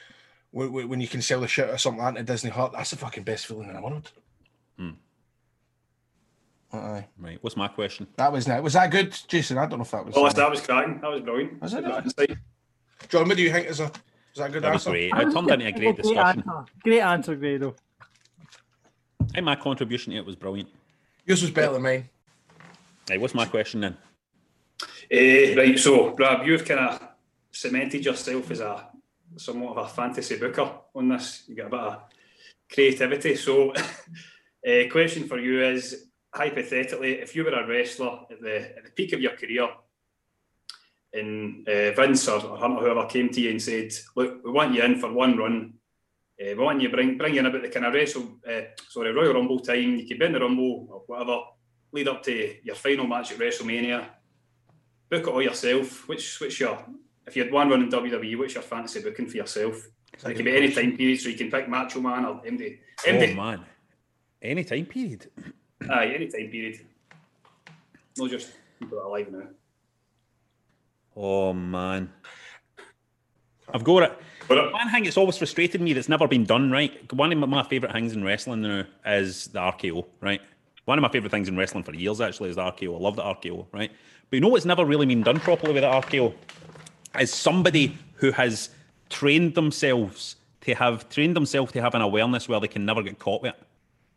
when, 0.50 0.88
when 0.88 1.00
you 1.00 1.06
can 1.06 1.22
sell 1.22 1.40
the 1.40 1.46
shit 1.46 1.70
or 1.70 1.78
something 1.78 2.02
like 2.02 2.14
that 2.14 2.20
at 2.22 2.26
Disney 2.26 2.50
Hut, 2.50 2.72
that's 2.72 2.90
the 2.90 2.96
fucking 2.96 3.22
best 3.22 3.46
feeling 3.46 3.68
in 3.68 3.76
the 3.76 3.80
world. 3.80 4.10
Hmm. 4.76 4.90
Aye. 6.72 7.06
Right. 7.16 7.38
What's 7.42 7.56
my 7.56 7.68
question? 7.68 8.08
That 8.16 8.32
was 8.32 8.44
that. 8.46 8.60
Was 8.60 8.72
that 8.72 8.90
good, 8.90 9.16
Jason? 9.28 9.56
I 9.56 9.66
don't 9.66 9.78
know 9.78 9.84
if 9.84 9.92
that 9.92 10.04
was. 10.04 10.16
Oh, 10.16 10.28
that 10.28 10.50
was 10.50 10.60
cracking. 10.62 11.00
That 11.00 11.12
was 11.12 11.20
brilliant. 11.20 11.62
Was 11.62 11.74
it? 11.74 12.38
John, 13.08 13.28
what 13.28 13.36
do 13.36 13.42
you 13.44 13.52
think 13.52 13.68
is 13.68 13.78
a 13.78 13.92
is 14.38 14.40
that 14.40 14.50
a 14.50 14.52
good 14.52 14.62
That 14.62 14.72
was 14.72 14.86
answer? 14.86 14.90
great. 14.90 15.12
It 15.12 15.32
turned 15.32 15.50
into 15.50 15.66
a 15.66 15.72
great 15.80 15.96
discussion. 15.96 16.44
answer. 16.46 16.64
Great 16.84 17.00
answer, 17.00 17.34
Grado. 17.34 17.74
I 19.20 19.24
think 19.34 19.44
my 19.44 19.56
contribution 19.56 20.12
to 20.12 20.18
it 20.18 20.26
was 20.26 20.36
brilliant. 20.36 20.68
Yours 21.26 21.42
was 21.42 21.50
better 21.50 21.72
than 21.72 21.82
mine. 21.82 22.08
Right, 23.10 23.20
what's 23.20 23.34
my 23.34 23.46
question 23.46 23.80
then? 23.80 23.96
Eh, 25.10 25.54
right, 25.56 25.78
so 25.78 26.14
Rob, 26.14 26.46
you've 26.46 26.64
kind 26.64 26.80
of 26.80 27.08
cemented 27.50 28.04
yourself 28.04 28.50
as 28.50 28.60
a 28.60 28.86
somewhat 29.36 29.76
of 29.76 29.86
a 29.86 29.88
fantasy 29.88 30.38
booker 30.38 30.70
on 30.94 31.08
this. 31.08 31.44
You 31.48 31.56
got 31.56 31.66
a 31.66 31.70
bit 31.70 31.80
of 31.80 31.96
creativity. 32.72 33.34
So, 33.36 33.72
uh, 33.72 34.88
question 34.90 35.26
for 35.26 35.38
you 35.38 35.62
is 35.64 36.06
hypothetically, 36.32 37.14
if 37.14 37.34
you 37.34 37.44
were 37.44 37.50
a 37.50 37.66
wrestler 37.66 38.20
at 38.30 38.40
the 38.40 38.76
at 38.76 38.84
the 38.84 38.90
peak 38.90 39.12
of 39.12 39.20
your 39.20 39.32
career, 39.32 39.68
and 41.18 41.68
uh, 41.68 41.92
Vince 41.92 42.28
or, 42.28 42.44
or 42.44 42.56
Hunter, 42.56 42.80
whoever 42.80 43.06
came 43.06 43.28
to 43.30 43.40
you 43.40 43.50
and 43.50 43.62
said, 43.62 43.92
"Look, 44.16 44.44
we 44.44 44.50
want 44.50 44.74
you 44.74 44.82
in 44.82 44.98
for 44.98 45.12
one 45.12 45.36
run. 45.36 45.74
Uh, 46.40 46.54
we 46.54 46.54
want 46.54 46.80
you 46.80 46.88
bring 46.88 47.18
bring 47.18 47.36
in 47.36 47.46
about 47.46 47.62
the 47.62 47.68
kind 47.68 47.86
of 47.86 47.94
wrestle, 47.94 48.38
uh, 48.48 48.60
sorry, 48.88 49.12
Royal 49.12 49.34
Rumble 49.34 49.60
time. 49.60 49.96
You 49.96 50.06
could 50.06 50.18
be 50.18 50.26
in 50.26 50.32
the 50.32 50.40
Rumble 50.40 50.86
or 50.90 51.02
whatever. 51.06 51.40
Lead 51.92 52.08
up 52.08 52.22
to 52.24 52.56
your 52.62 52.76
final 52.76 53.06
match 53.06 53.32
at 53.32 53.38
WrestleMania. 53.38 54.06
Book 55.10 55.22
it 55.22 55.28
all 55.28 55.42
yourself. 55.42 56.08
Which 56.08 56.40
which 56.40 56.60
your 56.60 56.84
if 57.26 57.36
you 57.36 57.44
had 57.44 57.52
one 57.52 57.68
run 57.68 57.82
in 57.82 57.90
WWE, 57.90 58.38
what's 58.38 58.54
your 58.54 58.62
fantasy 58.62 59.02
booking 59.02 59.26
for 59.26 59.36
yourself? 59.36 59.88
So 60.16 60.28
it 60.28 60.34
can 60.34 60.44
be 60.44 60.56
any 60.56 60.72
time 60.72 60.96
period, 60.96 61.20
so 61.20 61.28
you 61.28 61.36
can 61.36 61.50
pick 61.50 61.68
Macho 61.68 62.00
Man 62.00 62.24
or 62.24 62.42
MD. 62.42 62.78
Oh 63.06 63.10
MD. 63.10 63.36
man, 63.36 63.64
any 64.40 64.64
time 64.64 64.86
period. 64.86 65.30
Aye, 65.90 66.12
any 66.14 66.28
time 66.28 66.48
period. 66.48 66.80
Not 68.16 68.30
just 68.30 68.50
people 68.78 68.98
that 68.98 69.04
are 69.04 69.08
alive 69.08 69.30
now. 69.30 69.48
Oh 71.20 71.52
man, 71.52 72.12
I've 73.74 73.82
got 73.82 74.04
it. 74.04 74.18
But 74.46 74.72
One 74.72 74.88
thing 74.90 75.02
that's 75.02 75.16
always 75.16 75.36
frustrated 75.36 75.80
me 75.80 75.92
that's 75.92 76.08
never 76.08 76.28
been 76.28 76.44
done 76.44 76.70
right. 76.70 77.12
One 77.12 77.32
of 77.32 77.48
my 77.48 77.64
favourite 77.64 77.92
things 77.92 78.12
in 78.12 78.22
wrestling 78.22 78.62
now 78.62 78.84
is 79.04 79.48
the 79.48 79.58
RKO. 79.58 80.06
Right. 80.20 80.40
One 80.84 80.96
of 80.96 81.02
my 81.02 81.08
favourite 81.08 81.32
things 81.32 81.48
in 81.48 81.56
wrestling 81.56 81.82
for 81.82 81.92
years 81.92 82.20
actually 82.20 82.50
is 82.50 82.56
the 82.56 82.62
RKO. 82.62 82.94
I 82.94 82.98
love 83.00 83.16
the 83.16 83.22
RKO. 83.22 83.66
Right. 83.72 83.90
But 84.30 84.36
you 84.36 84.40
know 84.40 84.48
what's 84.48 84.64
never 84.64 84.84
really 84.84 85.06
been 85.06 85.22
done 85.22 85.40
properly 85.40 85.74
with 85.74 85.82
the 85.82 85.88
RKO 85.88 86.32
is 87.18 87.34
somebody 87.34 87.98
who 88.14 88.30
has 88.30 88.70
trained 89.10 89.56
themselves 89.56 90.36
to 90.60 90.74
have 90.76 91.08
trained 91.08 91.34
themselves 91.34 91.72
to 91.72 91.82
have 91.82 91.96
an 91.96 92.00
awareness 92.00 92.48
where 92.48 92.60
they 92.60 92.68
can 92.68 92.86
never 92.86 93.02
get 93.02 93.18
caught 93.18 93.42
with 93.42 93.54
it. 93.54 93.62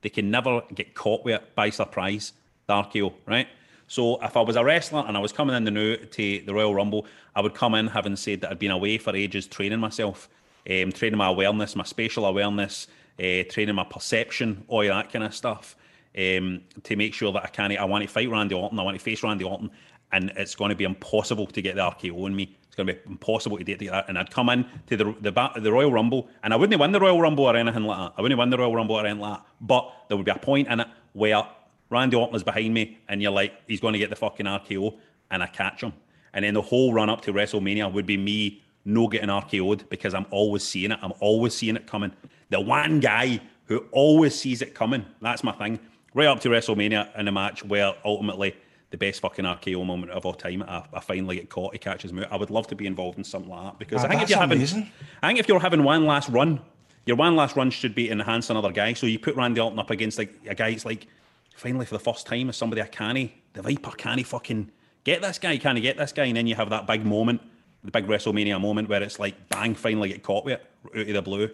They 0.02 0.10
can 0.10 0.30
never 0.30 0.62
get 0.76 0.94
caught 0.94 1.26
with 1.26 1.42
it 1.42 1.56
by 1.56 1.72
surprise. 1.72 2.34
The 2.68 2.74
RKO, 2.74 3.14
right? 3.26 3.48
So 3.92 4.24
if 4.24 4.38
I 4.38 4.42
was 4.42 4.56
a 4.56 4.64
wrestler 4.64 5.04
and 5.06 5.18
I 5.18 5.20
was 5.20 5.34
coming 5.34 5.54
in 5.54 5.66
the 5.66 5.72
new 5.72 5.98
to 5.98 6.42
the 6.46 6.54
Royal 6.54 6.74
Rumble, 6.74 7.06
I 7.36 7.42
would 7.42 7.54
come 7.54 7.76
in 7.76 7.88
having 7.88 8.16
said 8.16 8.40
that 8.40 8.52
I'd 8.52 8.58
been 8.58 8.72
away 8.72 8.98
for 8.98 9.14
ages 9.14 9.48
training 9.48 9.82
myself, 9.82 10.30
um, 10.70 10.94
training 10.94 11.18
my 11.18 11.28
awareness, 11.28 11.76
my 11.76 11.84
spatial 11.84 12.26
awareness, 12.26 12.88
uh, 13.20 13.44
training 13.50 13.76
my 13.76 13.84
perception, 13.84 14.64
all 14.70 14.82
that 14.84 15.12
kind 15.12 15.26
of 15.26 15.36
stuff, 15.36 15.76
um, 16.18 16.62
to 16.84 16.96
make 16.96 17.14
sure 17.14 17.34
that 17.34 17.44
I 17.44 17.48
can. 17.48 17.78
I 17.78 17.84
want 17.84 18.02
to 18.04 18.08
fight 18.08 18.30
Randy 18.30 18.56
Orton, 18.56 18.80
I 18.80 18.84
want 18.84 18.98
to 18.98 19.04
face 19.04 19.24
Randy 19.24 19.44
Orton, 19.44 19.70
and 20.14 20.32
it's 20.38 20.56
going 20.56 20.70
to 20.70 20.76
be 20.76 20.86
impossible 20.86 21.48
to 21.48 21.62
get 21.62 21.76
the 21.76 21.82
RKO 21.82 22.24
on 22.24 22.34
me. 22.34 22.56
It's 22.68 22.78
going 22.78 22.88
to 22.88 22.94
be 22.94 23.00
impossible 23.08 23.58
to 23.58 23.64
get 23.66 23.80
that. 23.80 24.06
And 24.08 24.18
I'd 24.18 24.32
come 24.32 24.48
in 24.48 24.66
to 24.88 24.96
the 24.96 25.16
the, 25.20 25.52
the 25.60 25.70
Royal 25.70 25.92
Rumble, 25.92 26.30
and 26.44 26.54
I 26.54 26.56
wouldn't 26.56 26.80
win 26.80 26.94
the 26.94 27.02
Royal 27.02 27.20
Rumble 27.20 27.44
or 27.44 27.58
anything 27.58 27.84
like 27.84 27.98
that. 27.98 28.14
I 28.18 28.22
wouldn't 28.22 28.40
win 28.40 28.52
the 28.52 28.58
Royal 28.58 28.74
Rumble 28.74 28.96
or 28.96 29.06
anything 29.06 29.20
like 29.20 29.40
that. 29.40 29.46
But 29.60 29.92
there 30.08 30.16
would 30.16 30.26
be 30.26 30.32
a 30.32 30.40
point 30.40 30.70
in 30.70 30.80
it 30.80 30.88
where 31.12 31.46
Randy 31.92 32.16
Orton 32.16 32.36
is 32.36 32.44
behind 32.44 32.74
me, 32.74 32.98
and 33.08 33.22
you're 33.22 33.32
like, 33.32 33.54
he's 33.68 33.80
going 33.80 33.94
to 33.94 34.00
get 34.00 34.10
the 34.10 34.16
fucking 34.16 34.46
RKO, 34.46 34.98
and 35.30 35.44
I 35.44 35.48
catch 35.48 35.82
him. 35.84 35.94
And 36.34 36.46
then 36.46 36.54
the 36.54 36.62
whole 36.62 36.94
run 36.94 37.10
up 37.10 37.22
to 37.22 37.34
WrestleMania 37.34 37.92
would 37.92 38.06
be 38.06 38.18
me 38.18 38.64
no 38.86 39.08
getting 39.08 39.30
RKO'd 39.30 39.90
because 39.90 40.14
I'm 40.14 40.26
always 40.32 40.64
seeing 40.64 40.92
it. 40.92 41.00
I'm 41.02 41.14
always 41.20 41.54
seeing 41.54 41.76
it 41.76 41.86
coming. 41.86 42.14
The 42.50 42.60
one 42.62 43.00
guy 43.00 43.42
who 43.66 43.86
always 43.92 44.34
sees 44.34 44.62
it 44.62 44.74
coming. 44.74 45.06
That's 45.22 45.44
my 45.44 45.52
thing. 45.52 45.80
Right 46.14 46.28
up 46.28 46.40
to 46.42 46.50
WrestleMania 46.50 47.16
in 47.18 47.28
a 47.28 47.32
match 47.32 47.64
where 47.64 47.94
ultimately 48.04 48.56
the 48.90 48.98
best 48.98 49.22
fucking 49.22 49.46
RKO 49.46 49.86
moment 49.86 50.12
of 50.12 50.26
all 50.26 50.34
time. 50.34 50.64
I, 50.64 50.84
I 50.94 51.00
finally 51.00 51.38
get 51.38 51.50
caught. 51.50 51.74
He 51.74 51.80
catches 51.80 52.12
me. 52.12 52.26
I 52.30 52.36
would 52.36 52.50
love 52.50 52.68
to 52.68 52.76
be 52.76 52.86
involved 52.86 53.18
in 53.18 53.24
something 53.24 53.50
like 53.50 53.64
that 53.64 53.80
because 53.80 54.04
Ah, 54.04 54.08
I 54.08 54.10
think 54.10 54.22
if 54.24 54.30
you're 54.30 54.40
having. 54.40 54.62
I 54.62 55.28
think 55.28 55.40
if 55.40 55.48
you're 55.48 55.60
having 55.60 55.84
one 55.84 56.06
last 56.06 56.30
run, 56.30 56.60
your 57.06 57.16
one 57.16 57.36
last 57.36 57.56
run 57.56 57.72
should 57.72 57.96
be 57.96 58.10
enhance 58.12 58.50
another 58.50 58.72
guy. 58.72 58.94
So 58.94 59.08
you 59.08 59.20
put 59.20 59.36
Randy 59.36 59.62
Orton 59.62 59.80
up 59.80 59.90
against 59.90 60.18
like 60.18 60.34
a 60.48 60.56
guy. 60.56 60.70
It's 60.70 60.86
like 60.86 61.08
finally 61.56 61.86
for 61.86 61.96
the 61.96 62.00
first 62.00 62.26
time 62.28 62.50
as 62.50 62.58
somebody 62.58 62.82
I 62.82 62.88
canny. 62.88 63.42
The 63.54 63.62
Viper 63.62 63.92
canny 63.92 64.24
fucking 64.24 64.72
get 65.04 65.22
this 65.22 65.40
guy. 65.40 65.58
Can't 65.58 65.82
get 65.82 65.98
this 65.98 66.12
guy, 66.12 66.26
and 66.26 66.38
then 66.38 66.48
you 66.48 66.56
have 66.56 66.70
that 66.70 66.88
big 66.88 67.06
moment, 67.06 67.42
the 67.84 67.92
big 67.92 68.08
WrestleMania 68.08 68.60
moment 68.60 68.90
where 68.90 69.04
it's 69.04 69.20
like 69.20 69.50
bang, 69.50 69.76
finally 69.76 70.10
get 70.10 70.24
caught 70.24 70.46
with 70.46 70.60
it 70.94 70.98
out 70.98 71.08
of 71.08 71.14
the 71.14 71.22
blue. 71.22 71.50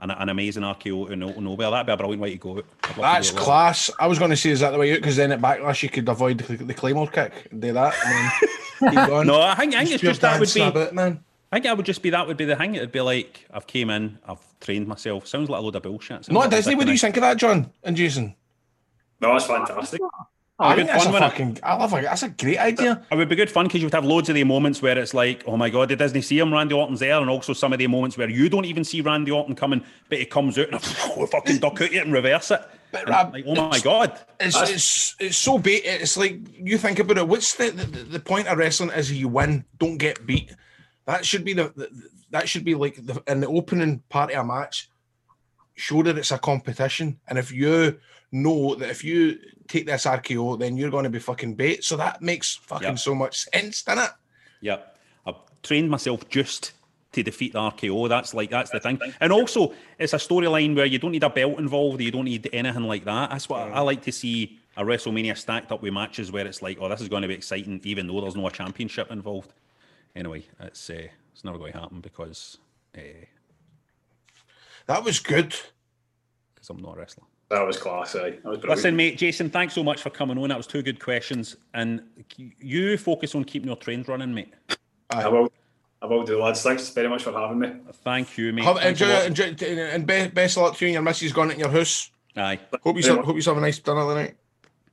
An, 0.00 0.10
an 0.10 0.28
amazing 0.30 0.64
RKO 0.64 1.08
to 1.10 1.16
no, 1.16 1.28
nowhere. 1.38 1.70
That'd 1.70 1.86
be 1.86 1.92
a 1.92 1.96
brilliant 1.96 2.22
way 2.22 2.30
to 2.32 2.36
go. 2.36 2.58
out. 2.58 2.64
To 2.82 3.00
That's 3.00 3.30
that. 3.30 3.38
class. 3.38 3.88
I 4.00 4.08
was 4.08 4.18
going 4.18 4.32
to 4.32 4.36
say, 4.36 4.50
is 4.50 4.58
that 4.58 4.70
the 4.70 4.78
way 4.78 4.90
out? 4.92 4.96
Because 4.96 5.14
then 5.14 5.30
at 5.30 5.40
backlash, 5.40 5.80
you 5.84 5.90
could 5.90 6.08
avoid 6.08 6.38
the, 6.38 6.56
the 6.56 6.74
claymore 6.74 7.06
kick 7.06 7.46
and 7.52 7.62
do 7.62 7.72
that. 7.72 7.94
And 8.04 8.14
then. 8.14 9.26
No, 9.28 9.40
I 9.40 9.54
think, 9.54 9.76
I 9.76 9.84
think 9.84 9.92
it's 9.92 10.02
just 10.02 10.22
that 10.22 10.40
would 10.40 10.52
be. 10.52 10.68
bit, 10.72 10.92
man. 10.92 11.22
I 11.52 11.56
think 11.56 11.66
that 11.66 11.76
would 11.76 11.86
just 11.86 12.02
be 12.02 12.10
that 12.10 12.26
would 12.26 12.36
be 12.36 12.44
the 12.46 12.56
thing. 12.56 12.74
It'd 12.74 12.90
be 12.90 13.00
like 13.00 13.46
I've 13.52 13.68
came 13.68 13.90
in, 13.90 14.18
I've 14.26 14.40
trained 14.58 14.88
myself. 14.88 15.28
Sounds 15.28 15.48
like 15.48 15.60
a 15.60 15.62
load 15.62 15.76
of 15.76 15.82
bullshit. 15.84 16.24
Sounds 16.24 16.30
Not 16.30 16.40
like 16.40 16.50
Disney. 16.50 16.74
a 16.74 16.76
What 16.78 16.86
do 16.86 16.92
you 16.92 16.98
think 16.98 17.16
of 17.16 17.20
that, 17.20 17.36
John 17.36 17.70
and 17.84 17.94
Jason? 17.96 18.34
No, 19.22 19.32
that's 19.32 19.46
fantastic. 19.46 20.00
I 20.58 20.74
It'd 20.74 20.86
think 20.86 20.90
that's 20.90 21.04
fun, 21.06 21.14
a 21.16 21.18
fucking. 21.18 21.58
I 21.64 21.74
love 21.76 21.92
it. 21.94 22.02
That's 22.02 22.22
a 22.22 22.28
great 22.28 22.58
idea. 22.58 23.04
It 23.10 23.16
would 23.16 23.28
be 23.28 23.36
good 23.36 23.50
fun 23.50 23.66
because 23.66 23.80
you 23.80 23.86
would 23.86 23.94
have 23.94 24.04
loads 24.04 24.28
of 24.28 24.36
the 24.36 24.44
moments 24.44 24.82
where 24.82 24.98
it's 24.98 25.14
like, 25.14 25.42
oh 25.46 25.56
my 25.56 25.70
god, 25.70 25.88
did 25.88 25.98
Disney 25.98 26.22
see 26.22 26.38
him? 26.38 26.52
Randy 26.52 26.74
Orton's 26.74 27.00
there, 27.00 27.20
and 27.20 27.30
also 27.30 27.52
some 27.52 27.72
of 27.72 27.80
the 27.80 27.86
moments 27.88 28.18
where 28.18 28.30
you 28.30 28.48
don't 28.48 28.66
even 28.66 28.84
see 28.84 29.00
Randy 29.00 29.32
Orton 29.32 29.56
coming, 29.56 29.84
but 30.08 30.18
he 30.18 30.24
comes 30.26 30.58
out 30.58 30.66
and 30.68 30.76
oh, 30.76 31.26
fucking 31.26 31.58
duck 31.58 31.80
out 31.80 31.92
it 31.92 32.04
and 32.04 32.12
reverse 32.12 32.50
it. 32.52 32.60
And 32.92 33.08
Rob, 33.08 33.32
like, 33.32 33.44
oh 33.46 33.68
my 33.70 33.80
god, 33.80 34.20
It's 34.38 34.60
it's 34.60 35.16
it's 35.18 35.38
so 35.38 35.58
bait. 35.58 35.82
It's 35.84 36.16
like 36.16 36.38
you 36.54 36.78
think 36.78 36.98
about 37.00 37.18
it. 37.18 37.28
What's 37.28 37.54
the, 37.54 37.70
the 37.70 37.86
the 38.04 38.20
point 38.20 38.48
of 38.48 38.58
wrestling 38.58 38.90
is 38.90 39.12
you 39.12 39.28
win, 39.28 39.64
don't 39.78 39.98
get 39.98 40.26
beat. 40.26 40.54
That 41.06 41.24
should 41.26 41.44
be 41.44 41.54
the, 41.54 41.72
the 41.74 41.90
that 42.30 42.48
should 42.48 42.64
be 42.64 42.74
like 42.76 43.04
the, 43.04 43.22
in 43.26 43.40
the 43.40 43.48
opening 43.48 44.02
part 44.10 44.30
of 44.32 44.38
a 44.38 44.44
match. 44.44 44.90
show 45.74 46.02
that 46.02 46.18
it's 46.18 46.30
a 46.30 46.38
competition. 46.38 47.18
And 47.28 47.38
if 47.38 47.50
you 47.52 47.98
know 48.32 48.74
that 48.74 48.88
if 48.90 49.04
you 49.04 49.38
take 49.68 49.86
this 49.86 50.04
RKO, 50.06 50.58
then 50.58 50.76
you're 50.76 50.90
going 50.90 51.04
to 51.04 51.10
be 51.10 51.18
fucking 51.18 51.54
bait. 51.54 51.84
So 51.84 51.96
that 51.98 52.20
makes 52.22 52.56
fucking 52.56 52.88
Yep. 52.88 52.98
so 52.98 53.14
much 53.14 53.40
sense, 53.52 53.82
doesn't 53.82 54.04
it? 54.04 54.10
Yep. 54.62 54.98
I've 55.26 55.34
trained 55.62 55.90
myself 55.90 56.28
just 56.28 56.72
to 57.12 57.22
defeat 57.22 57.52
the 57.52 57.58
RKO. 57.60 58.08
That's 58.08 58.32
like 58.32 58.50
that's 58.50 58.70
the 58.70 58.80
thing. 58.80 58.98
And 59.20 59.32
also, 59.32 59.74
it's 59.98 60.14
a 60.14 60.16
storyline 60.16 60.74
where 60.74 60.86
you 60.86 60.98
don't 60.98 61.12
need 61.12 61.22
a 61.24 61.30
belt 61.30 61.58
involved. 61.58 62.00
You 62.00 62.10
don't 62.10 62.24
need 62.24 62.48
anything 62.52 62.84
like 62.84 63.04
that. 63.04 63.30
That's 63.30 63.48
what 63.48 63.60
I 63.60 63.80
like 63.80 64.02
to 64.02 64.12
see. 64.12 64.58
A 64.78 64.82
WrestleMania 64.82 65.36
stacked 65.36 65.70
up 65.70 65.82
with 65.82 65.92
matches 65.92 66.32
where 66.32 66.46
it's 66.46 66.62
like, 66.62 66.78
oh, 66.80 66.88
this 66.88 67.02
is 67.02 67.08
going 67.08 67.20
to 67.20 67.28
be 67.28 67.34
exciting, 67.34 67.78
even 67.84 68.06
though 68.06 68.22
there's 68.22 68.34
no 68.36 68.48
championship 68.48 69.10
involved. 69.10 69.52
Anyway, 70.16 70.46
it's 70.60 70.88
uh, 70.88 71.08
it's 71.34 71.44
never 71.44 71.58
going 71.58 71.72
to 71.74 71.78
happen 71.78 72.00
because 72.00 72.56
uh, 72.96 73.00
That 74.86 75.04
was 75.04 75.20
good. 75.20 75.54
because 76.54 76.70
I'm 76.70 76.78
not 76.78 76.96
a 76.96 76.98
wrestler. 77.00 77.24
That 77.52 77.66
was 77.66 77.76
class. 77.76 78.16
Aye. 78.16 78.30
That 78.30 78.44
was 78.44 78.58
brilliant. 78.60 78.78
Listen, 78.78 78.96
mate, 78.96 79.18
Jason, 79.18 79.50
thanks 79.50 79.74
so 79.74 79.84
much 79.84 80.00
for 80.00 80.08
coming 80.08 80.38
on. 80.38 80.48
That 80.48 80.56
was 80.56 80.66
two 80.66 80.80
good 80.80 80.98
questions, 80.98 81.54
and 81.74 82.02
you 82.58 82.96
focus 82.96 83.34
on 83.34 83.44
keeping 83.44 83.66
your 83.68 83.76
trains 83.76 84.08
running, 84.08 84.32
mate. 84.32 84.54
I 85.10 85.28
will. 85.28 85.52
I 86.00 86.06
will 86.06 86.22
do, 86.22 86.42
lads. 86.42 86.62
Thanks 86.62 86.88
very 86.88 87.10
much 87.10 87.22
for 87.22 87.32
having 87.32 87.58
me. 87.58 87.74
Thank 88.04 88.38
you, 88.38 88.54
mate. 88.54 88.64
Have, 88.64 88.78
enjoy, 88.78 89.20
enjoy, 89.24 89.54
and 89.66 90.06
be, 90.06 90.28
best 90.28 90.56
of 90.56 90.62
luck 90.62 90.78
to 90.78 90.86
you 90.86 90.88
and 90.88 90.94
your 90.94 91.02
missus 91.02 91.30
going 91.30 91.50
in 91.50 91.58
your 91.58 91.68
house. 91.68 92.10
Aye. 92.34 92.58
Hope 92.82 92.96
you 92.96 93.22
hope 93.22 93.36
you 93.36 93.42
have 93.42 93.58
a 93.58 93.60
nice 93.60 93.78
dinner 93.78 94.00
tonight. 94.00 94.34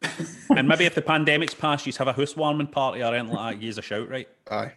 and 0.57 0.67
maybe 0.67 0.83
if 0.83 0.95
the 0.95 1.01
pandemic's 1.01 1.53
passed, 1.53 1.87
you 1.87 1.93
have 1.93 2.09
a 2.09 2.13
housewarming 2.13 2.67
party 2.67 3.01
or 3.01 3.15
anything 3.15 3.33
like 3.33 3.53
that, 3.53 3.61
give 3.61 3.69
us 3.69 3.77
a 3.77 3.81
shout, 3.81 4.09
right? 4.09 4.27
Aye. 4.51 4.73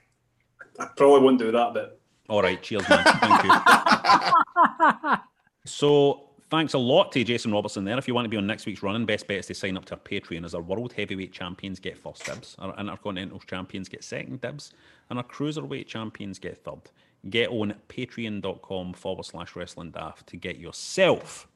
I 0.78 0.86
probably 0.96 1.20
won't 1.24 1.40
do 1.40 1.50
that, 1.50 1.74
but 1.74 2.00
All 2.28 2.42
right, 2.42 2.62
cheers, 2.62 2.88
man. 2.88 3.02
Thank 3.04 3.44
you. 3.44 5.16
so, 5.64 6.28
thanks 6.52 6.74
a 6.74 6.78
lot 6.78 7.10
to 7.10 7.24
Jason 7.24 7.50
Robertson 7.50 7.82
there. 7.82 7.96
If 7.96 8.06
you 8.06 8.12
want 8.12 8.26
to 8.26 8.28
be 8.28 8.36
on 8.36 8.46
next 8.46 8.66
week's 8.66 8.82
running, 8.82 9.06
best 9.06 9.26
bet 9.26 9.38
is 9.38 9.46
to 9.46 9.54
sign 9.54 9.74
up 9.74 9.86
to 9.86 9.94
our 9.94 10.00
Patreon 10.00 10.44
as 10.44 10.54
our 10.54 10.60
world 10.60 10.92
heavyweight 10.92 11.32
champions 11.32 11.80
get 11.80 11.96
first 11.96 12.26
dibs, 12.26 12.56
our 12.58 12.78
intercontinental 12.78 13.40
champions 13.40 13.88
get 13.88 14.04
second 14.04 14.42
dibs, 14.42 14.74
and 15.08 15.18
our 15.18 15.24
cruiserweight 15.24 15.86
champions 15.86 16.38
get 16.38 16.62
third. 16.62 16.90
Get 17.30 17.48
on 17.48 17.74
patreon.com 17.88 18.92
forward 18.92 19.24
slash 19.24 19.56
wrestling 19.56 19.92
daft 19.92 20.26
to 20.26 20.36
get 20.36 20.58
yourself 20.58 21.48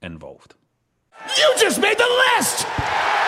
involved. 0.00 0.54
You 1.36 1.54
just 1.58 1.80
made 1.80 1.98
the 1.98 2.22
list! 2.36 3.27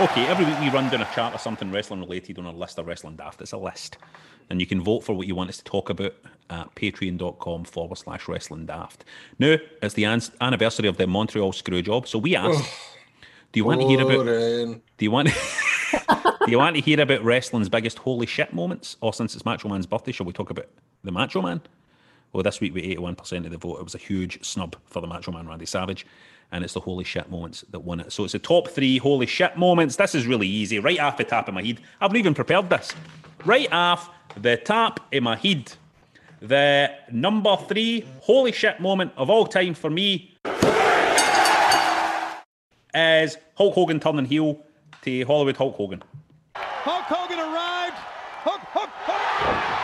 Okay, 0.00 0.26
every 0.28 0.46
week 0.46 0.58
we 0.60 0.70
run 0.70 0.88
down 0.88 1.02
a 1.02 1.14
chart 1.14 1.34
of 1.34 1.42
something 1.42 1.70
wrestling 1.70 2.00
related 2.00 2.38
on 2.38 2.46
our 2.46 2.54
list 2.54 2.78
of 2.78 2.86
wrestling 2.86 3.16
daft. 3.16 3.42
It's 3.42 3.52
a 3.52 3.58
list. 3.58 3.98
And 4.48 4.58
you 4.58 4.66
can 4.66 4.80
vote 4.80 5.00
for 5.00 5.14
what 5.14 5.26
you 5.26 5.34
want 5.34 5.50
us 5.50 5.58
to 5.58 5.64
talk 5.64 5.90
about 5.90 6.14
at 6.48 6.74
patreon.com 6.74 7.64
forward 7.64 7.98
slash 7.98 8.26
wrestling 8.26 8.64
daft. 8.64 9.04
Now, 9.38 9.58
it's 9.82 9.92
the 9.92 10.04
an- 10.04 10.22
anniversary 10.40 10.88
of 10.88 10.96
the 10.96 11.06
Montreal 11.06 11.52
Screwjob, 11.52 12.08
so 12.08 12.18
we 12.18 12.34
asked, 12.34 12.64
oh, 12.64 12.78
do 13.52 13.60
you 13.60 13.64
want 13.66 13.82
to 13.82 13.88
hear 13.88 14.00
about 14.00 14.24
do 14.24 15.04
you 15.04 15.10
want 15.10 15.28
do 16.46 16.50
you 16.50 16.58
want 16.58 16.76
to 16.76 16.82
hear 16.82 16.98
about 16.98 17.22
wrestling's 17.22 17.68
biggest 17.68 17.98
holy 17.98 18.26
shit 18.26 18.54
moments? 18.54 18.96
Or 19.02 19.12
since 19.12 19.34
it's 19.34 19.44
Macho 19.44 19.68
Man's 19.68 19.86
birthday, 19.86 20.12
shall 20.12 20.24
we 20.24 20.32
talk 20.32 20.48
about 20.48 20.68
the 21.04 21.12
Macho 21.12 21.42
Man? 21.42 21.60
Well, 22.32 22.42
this 22.42 22.58
week 22.58 22.72
with 22.72 22.84
81% 22.84 23.44
of 23.44 23.50
the 23.50 23.58
vote, 23.58 23.80
it 23.80 23.84
was 23.84 23.94
a 23.94 23.98
huge 23.98 24.42
snub 24.42 24.76
for 24.86 25.02
the 25.02 25.06
Macho 25.06 25.30
Man 25.30 25.46
Randy 25.46 25.66
Savage. 25.66 26.06
And 26.52 26.64
it's 26.64 26.74
the 26.74 26.80
holy 26.80 27.04
shit 27.04 27.30
moments 27.30 27.64
that 27.70 27.80
won 27.80 28.00
it. 28.00 28.12
So 28.12 28.24
it's 28.24 28.32
the 28.32 28.38
top 28.38 28.68
three 28.68 28.98
holy 28.98 29.26
shit 29.26 29.56
moments. 29.56 29.96
This 29.96 30.14
is 30.14 30.26
really 30.26 30.48
easy, 30.48 30.78
right 30.78 30.98
off 30.98 31.16
the 31.16 31.24
top 31.24 31.48
of 31.48 31.54
my 31.54 31.62
head. 31.62 31.80
I've 32.00 32.10
not 32.10 32.16
even 32.16 32.34
prepared 32.34 32.68
this. 32.68 32.92
Right 33.44 33.72
off 33.72 34.10
the 34.36 34.56
top 34.56 35.00
of 35.12 35.22
my 35.22 35.36
head. 35.36 35.72
The 36.40 36.90
number 37.12 37.56
three 37.68 38.06
holy 38.22 38.52
shit 38.52 38.80
moment 38.80 39.12
of 39.16 39.28
all 39.30 39.46
time 39.46 39.74
for 39.74 39.90
me 39.90 40.34
is 42.94 43.36
Hulk 43.54 43.74
Hogan 43.74 44.00
turning 44.00 44.24
heel 44.24 44.64
to 45.02 45.24
Hollywood 45.24 45.56
Hulk 45.56 45.76
Hogan. 45.76 46.02
Hulk 46.56 47.04
Hogan 47.04 47.38
arrived. 47.38 47.96
Hulk, 48.40 48.64
Hulk, 48.72 48.88
Hulk. 49.04 49.20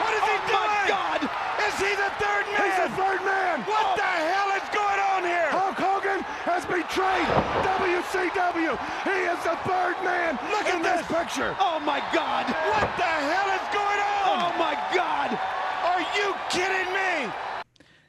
What 0.01 0.17
is 0.17 0.25
he 0.25 0.37
doing? 0.49 0.65
My 0.65 0.89
God! 0.89 1.21
Is 1.69 1.77
he 1.77 1.93
the 1.93 2.09
third 2.17 2.45
man? 2.49 2.65
He's 2.65 2.79
the 2.89 2.93
third 2.97 3.21
man. 3.21 3.61
What 3.69 4.01
the 4.01 4.13
hell 4.33 4.49
is 4.57 4.65
going 4.73 5.01
on 5.13 5.21
here? 5.29 5.53
Hulk 5.53 5.77
Hogan 5.77 6.25
has 6.49 6.65
betrayed 6.65 7.29
WCW. 7.69 8.66
He 9.05 9.11
is 9.11 9.41
the 9.45 9.57
third 9.65 9.97
man. 10.05 10.39
Look 10.51 10.67
at 10.67 10.83
this 10.83 11.07
picture. 11.07 11.57
Oh 11.59 11.81
my 11.81 12.01
God! 12.13 12.47
What 12.47 12.89
the 12.97 13.13
hell 13.31 13.51
is 13.59 13.67
going 13.73 14.01
on? 14.01 14.27
Oh 14.29 14.53
my 14.59 14.75
God! 14.95 15.39
Are 15.85 16.03
you 16.17 16.35
kidding 16.51 16.93
me? 16.93 17.33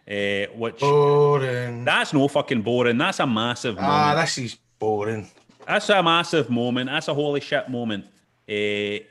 Uh, 0.09 0.57
which 0.57 0.80
boring. 0.80 1.84
That's 1.84 2.13
no 2.13 2.28
fucking 2.28 2.61
boring. 2.61 2.97
That's 2.97 3.20
a 3.20 3.28
massive 3.28 3.76
moment. 3.76 3.93
Ah, 3.93 4.15
this 4.22 4.38
is 4.38 4.57
boring. 4.80 5.30
That's 5.68 5.89
a 5.89 6.01
massive 6.01 6.49
moment. 6.49 6.89
That's 6.89 7.07
a 7.09 7.13
holy 7.13 7.41
shit 7.41 7.70
moment. 7.70 8.05
Uh, 8.49 9.03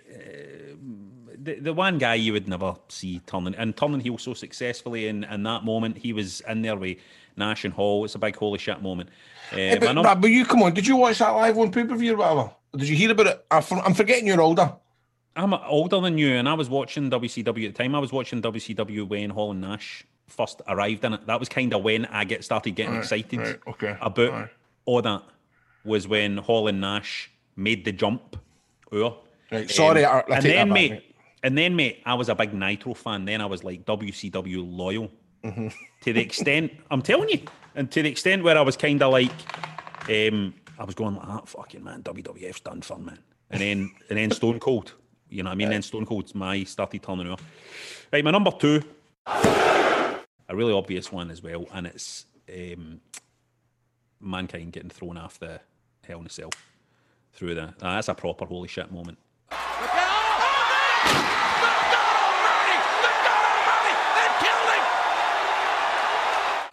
the, 1.47 1.61
the 1.61 1.73
one 1.73 1.99
guy 1.99 2.15
you 2.15 2.33
would 2.33 2.49
never 2.49 2.75
see 2.89 3.21
turning 3.27 3.55
and 3.55 3.77
turning 3.77 4.01
heel 4.01 4.19
so 4.19 4.35
successfully 4.35 5.07
in, 5.07 5.25
in 5.25 5.43
that 5.45 5.65
moment, 5.65 5.97
he 5.97 6.13
was 6.13 6.41
in 6.49 6.63
there 6.63 6.77
with 6.77 6.99
Nash 7.37 7.65
and 7.65 7.73
Hall. 7.75 8.05
It's 8.05 8.15
a 8.15 8.19
big 8.19 8.37
holy 8.37 8.59
shit 8.59 8.81
moment. 8.83 9.11
Uh, 9.53 9.57
Eh, 9.57 9.79
but, 9.79 10.21
but, 10.21 10.31
you 10.31 10.45
come 10.45 10.63
on, 10.63 10.75
did 10.75 10.87
you 10.87 10.97
watch 10.97 11.19
that 11.19 11.31
live 11.31 11.57
on 11.59 11.71
pay 11.71 11.85
per 11.85 11.95
view 11.97 12.15
or 12.15 12.17
whatever? 12.17 12.41
Or 12.41 12.79
Did 12.79 12.89
you 12.89 12.97
hear 12.97 13.11
about 13.13 13.27
it? 13.29 13.47
I'm 13.51 13.95
forgetting 13.95 14.27
you're 14.27 14.41
older. 14.41 14.73
I'm 15.37 15.53
older 15.53 16.01
than 16.01 16.17
you, 16.19 16.31
and 16.35 16.49
I 16.49 16.55
was 16.55 16.69
watching 16.71 17.11
WCW 17.11 17.69
at 17.69 17.75
the 17.75 17.83
time. 17.83 17.95
I 17.95 17.99
was 17.99 18.11
watching 18.13 18.41
WCW 18.43 19.07
when 19.07 19.31
Hall 19.31 19.51
and 19.53 19.61
Nash 19.61 20.05
first 20.27 20.63
arrived 20.67 21.05
in 21.05 21.13
it. 21.13 21.27
That 21.27 21.39
was 21.39 21.49
kind 21.49 21.73
of 21.75 21.83
when 21.83 22.07
I 22.07 22.25
get 22.25 22.43
started 22.43 22.71
getting 22.75 22.95
Right, 22.95 23.03
excited 23.03 23.39
right, 23.39 23.59
okay, 23.69 23.97
about 24.01 24.31
right. 24.33 24.49
all 24.87 25.03
that. 25.03 25.23
Was 25.85 26.09
when 26.09 26.39
Hall 26.39 26.67
and 26.69 26.81
Nash 26.81 27.31
made 27.55 27.85
the 27.85 27.93
jump. 27.93 28.37
Over. 28.91 29.15
Right, 29.53 29.71
sorry, 29.71 30.05
I- 30.05 30.21
I 30.21 30.25
and 30.37 30.43
then 30.45 30.69
back, 30.69 30.75
mate, 30.75 30.91
mate. 30.91 31.15
and 31.45 31.57
then 31.59 31.77
mate, 31.77 32.03
I 32.07 32.15
was 32.15 32.29
a 32.29 32.35
big 32.35 32.53
Nitro 32.55 32.95
fan. 32.95 33.25
Then 33.27 33.41
I 33.41 33.47
was 33.47 33.63
like 33.63 33.85
WCW 33.85 34.65
loyal 34.67 35.11
Mm-hmm. 35.47 35.69
to 36.03 36.13
the 36.13 36.21
extent 36.21 36.73
I'm 36.91 37.03
telling 37.03 37.29
you, 37.29 37.41
and 37.75 37.91
to 37.93 38.03
the 38.03 38.09
extent 38.09 38.43
where 38.43 38.59
I 38.59 38.63
was 38.63 38.77
kind 38.77 39.03
of 39.03 39.13
like, 39.13 39.31
um, 40.09 40.55
I 40.79 40.85
was 40.85 40.95
going 40.95 41.15
like, 41.15 41.27
ah, 41.27 41.43
fucking 41.45 41.85
man, 41.85 42.03
WWF's 42.03 42.61
done 42.61 42.83
fun, 42.83 43.05
man. 43.05 43.19
And 43.51 43.61
then 43.61 43.93
and 44.09 44.19
then 44.19 44.31
Stone 44.33 44.61
Cold, 44.61 44.95
you 45.29 45.43
know 45.43 45.51
what 45.51 45.55
I 45.55 45.57
mean? 45.57 45.71
Then 45.71 45.83
Stone 45.83 46.07
Cold's 46.07 46.35
my 46.35 46.65
started 46.65 47.03
turning 47.03 47.31
off. 47.31 47.43
Right, 48.13 48.25
my 48.25 48.31
number 48.31 48.51
two, 48.51 48.83
a 49.27 50.21
really 50.53 50.73
obvious 50.73 51.13
one 51.13 51.31
as 51.31 51.43
well, 51.43 51.67
and 51.73 51.87
it's 51.87 52.27
um, 52.53 53.01
mankind 54.21 54.73
getting 54.73 54.91
thrown 54.91 55.17
off 55.17 55.39
the 55.39 55.61
Hell 56.07 56.21
in 56.21 56.27
a 56.27 56.31
Cell 56.31 56.51
through 57.33 57.55
the. 57.55 57.75
ah, 57.83 57.95
that's 57.95 58.09
a 58.09 58.15
proper 58.15 58.47
holy 58.47 58.69
shit 58.69 58.91
moment. 58.91 59.19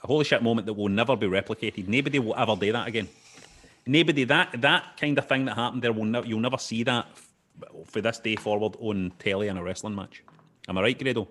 A 0.04 0.08
holy 0.08 0.26
shit 0.26 0.44
moment 0.44 0.68
that 0.68 0.74
will 0.74 0.90
never 0.90 1.16
be 1.16 1.28
replicated. 1.28 1.88
Nobody 1.88 2.20
will 2.20 2.36
ever 2.38 2.56
do 2.56 2.72
that 2.72 2.88
again. 2.88 3.08
Nobody 3.86 4.24
that 4.26 4.62
that 4.62 4.98
kind 5.00 5.18
of 5.18 5.28
thing 5.28 5.46
that 5.46 5.56
happened 5.56 5.82
there 5.82 5.94
will 5.94 6.06
never 6.06 6.26
you'll 6.28 6.40
never 6.40 6.58
see 6.58 6.84
that 6.84 7.06
for 7.86 8.02
this 8.02 8.20
day 8.20 8.36
forward 8.36 8.76
on 8.80 9.12
telly 9.20 9.48
in 9.48 9.58
a 9.58 9.64
wrestling 9.64 9.96
match. 9.96 10.24
Am 10.68 10.78
I 10.78 10.82
right, 10.82 11.00
Grado? 11.00 11.28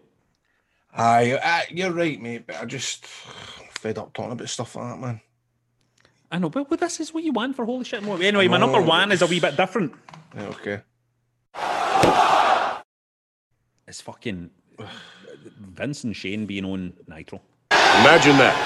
Aye, 0.94 1.66
you're 1.70 1.90
right, 1.92 2.20
mate. 2.20 2.46
But 2.46 2.56
I 2.56 2.64
just 2.66 3.06
fed 3.06 3.98
up 3.98 4.12
talking 4.12 4.32
about 4.32 4.48
stuff 4.48 4.76
like 4.76 4.90
that, 4.90 4.98
man. 5.00 5.20
I 6.30 6.38
know, 6.38 6.48
but, 6.48 6.68
this 6.80 6.98
is 7.00 7.12
what 7.12 7.24
you 7.24 7.32
want 7.32 7.56
for 7.56 7.64
holy 7.66 7.84
shit 7.84 8.02
moment. 8.02 8.22
Anyway, 8.24 8.48
my 8.48 8.56
No. 8.58 8.66
number 8.66 8.80
one 8.80 9.12
is 9.12 9.20
a 9.20 9.26
wee 9.26 9.40
bit 9.40 9.56
different. 9.56 9.92
Yeah, 10.34 10.46
okay. 10.48 10.80
It's 13.86 14.00
fucking 14.00 14.50
Vince 15.44 16.04
and 16.04 16.16
Shane 16.16 16.46
being 16.46 16.64
on 16.64 16.94
Nitro. 17.06 17.42
Imagine 18.00 18.38
that. 18.38 18.56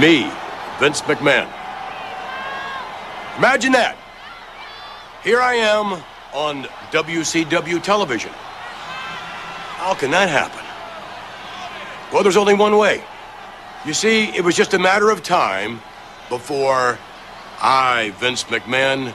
Me, 0.00 0.30
Vince 0.78 1.00
McMahon. 1.02 1.48
Imagine 3.38 3.72
that. 3.72 3.96
Here 5.24 5.40
I 5.40 5.54
am 5.54 6.02
on 6.32 6.64
WCW 6.90 7.82
television. 7.82 8.30
How 8.30 9.94
can 9.94 10.10
that 10.10 10.28
happen? 10.28 10.64
Well, 12.12 12.22
there's 12.22 12.36
only 12.36 12.54
one 12.54 12.76
way. 12.76 13.02
You 13.84 13.94
see, 13.94 14.24
it 14.36 14.42
was 14.42 14.54
just 14.56 14.74
a 14.74 14.78
matter 14.78 15.10
of 15.10 15.22
time 15.22 15.80
before 16.28 16.98
I, 17.60 18.12
Vince 18.18 18.44
McMahon, 18.44 19.14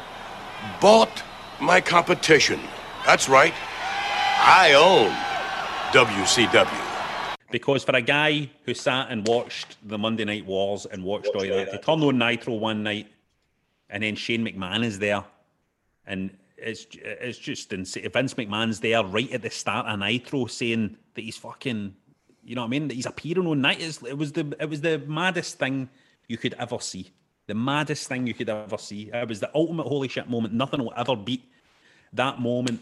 bought 0.79 1.23
my 1.59 1.81
competition. 1.81 2.59
That's 3.05 3.29
right. 3.29 3.53
I 4.43 4.73
own 4.73 5.11
WCW. 5.93 6.80
Because 7.51 7.83
for 7.83 7.95
a 7.95 8.01
guy 8.01 8.49
who 8.63 8.73
sat 8.73 9.11
and 9.11 9.27
watched 9.27 9.77
the 9.87 9.97
Monday 9.97 10.25
Night 10.25 10.45
Wars 10.45 10.85
and 10.85 11.03
watched 11.03 11.27
all 11.35 11.41
that, 11.41 11.71
to 11.71 11.77
turn 11.77 12.01
on 12.01 12.17
Nitro 12.17 12.55
one 12.55 12.83
night, 12.83 13.07
and 13.89 14.03
then 14.03 14.15
Shane 14.15 14.45
McMahon 14.45 14.85
is 14.85 14.99
there, 14.99 15.23
and 16.05 16.31
it's 16.57 16.87
it's 16.93 17.37
just 17.37 17.73
insane. 17.73 18.09
Vince 18.09 18.35
McMahon's 18.35 18.79
there 18.79 19.03
right 19.03 19.31
at 19.31 19.41
the 19.41 19.49
start 19.49 19.87
of 19.87 19.99
Nitro 19.99 20.45
saying 20.45 20.97
that 21.15 21.21
he's 21.21 21.37
fucking 21.37 21.95
You 22.43 22.55
know 22.55 22.61
what 22.61 22.67
I 22.67 22.69
mean? 22.69 22.87
That 22.87 22.95
he's 22.95 23.05
appearing 23.05 23.47
on 23.47 23.61
night. 23.61 23.81
It 23.81 24.17
was 24.17 24.31
the 24.31 24.55
it 24.59 24.69
was 24.69 24.81
the 24.81 24.99
maddest 24.99 25.59
thing 25.59 25.89
you 26.27 26.37
could 26.37 26.55
ever 26.55 26.79
see. 26.79 27.11
The 27.47 27.53
maddest 27.53 28.07
thing 28.07 28.27
you 28.27 28.33
could 28.33 28.49
ever 28.49 28.77
see. 28.77 29.09
It 29.13 29.27
was 29.27 29.39
the 29.39 29.51
ultimate 29.53 29.87
holy 29.87 30.07
shit 30.07 30.29
moment. 30.29 30.53
Nothing 30.53 30.83
will 30.83 30.93
ever 30.95 31.15
beat 31.15 31.43
that 32.13 32.39
moment. 32.39 32.81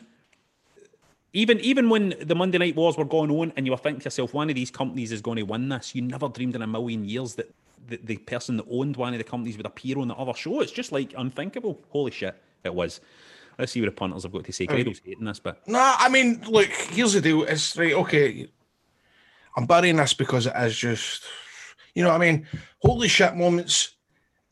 Even 1.33 1.59
even 1.59 1.89
when 1.89 2.15
the 2.21 2.35
Monday 2.35 2.57
Night 2.57 2.75
Wars 2.75 2.97
were 2.97 3.05
going 3.05 3.29
on, 3.31 3.53
and 3.55 3.65
you 3.65 3.71
were 3.71 3.77
thinking 3.77 4.01
to 4.01 4.05
yourself, 4.05 4.33
one 4.33 4.49
of 4.49 4.55
these 4.55 4.71
companies 4.71 5.11
is 5.11 5.21
going 5.21 5.37
to 5.37 5.43
win 5.43 5.69
this. 5.69 5.93
You 5.93 6.01
never 6.01 6.27
dreamed 6.27 6.55
in 6.55 6.61
a 6.61 6.67
million 6.67 7.05
years 7.05 7.35
that 7.35 7.53
the, 7.87 7.99
the 8.03 8.17
person 8.17 8.57
that 8.57 8.65
owned 8.69 8.97
one 8.97 9.13
of 9.13 9.19
the 9.19 9.23
companies 9.23 9.57
would 9.57 9.65
appear 9.65 9.99
on 9.99 10.07
the 10.07 10.15
other 10.15 10.33
show. 10.33 10.61
It's 10.61 10.71
just 10.71 10.91
like 10.91 11.13
unthinkable. 11.17 11.79
Holy 11.89 12.11
shit, 12.11 12.35
it 12.63 12.73
was. 12.73 13.01
Let's 13.59 13.73
see 13.73 13.81
what 13.81 13.87
the 13.87 13.91
punters 13.91 14.23
have 14.23 14.31
got 14.31 14.45
to 14.45 14.53
say. 14.53 14.65
Grado's 14.65 15.01
hating 15.03 15.25
this, 15.25 15.39
but 15.39 15.67
Nah, 15.67 15.95
I 15.99 16.07
mean, 16.09 16.41
look, 16.47 16.67
here's 16.67 17.13
the 17.13 17.21
deal. 17.21 17.43
It's 17.43 17.75
right, 17.77 17.93
okay. 17.93 18.47
I'm 19.57 19.65
burying 19.65 19.97
this 19.97 20.13
because 20.13 20.47
it 20.47 20.53
is 20.55 20.77
just, 20.77 21.23
you 21.93 22.03
know 22.03 22.09
what 22.09 22.21
I 22.21 22.31
mean? 22.31 22.47
Holy 22.81 23.09
shit 23.09 23.35
moments 23.35 23.95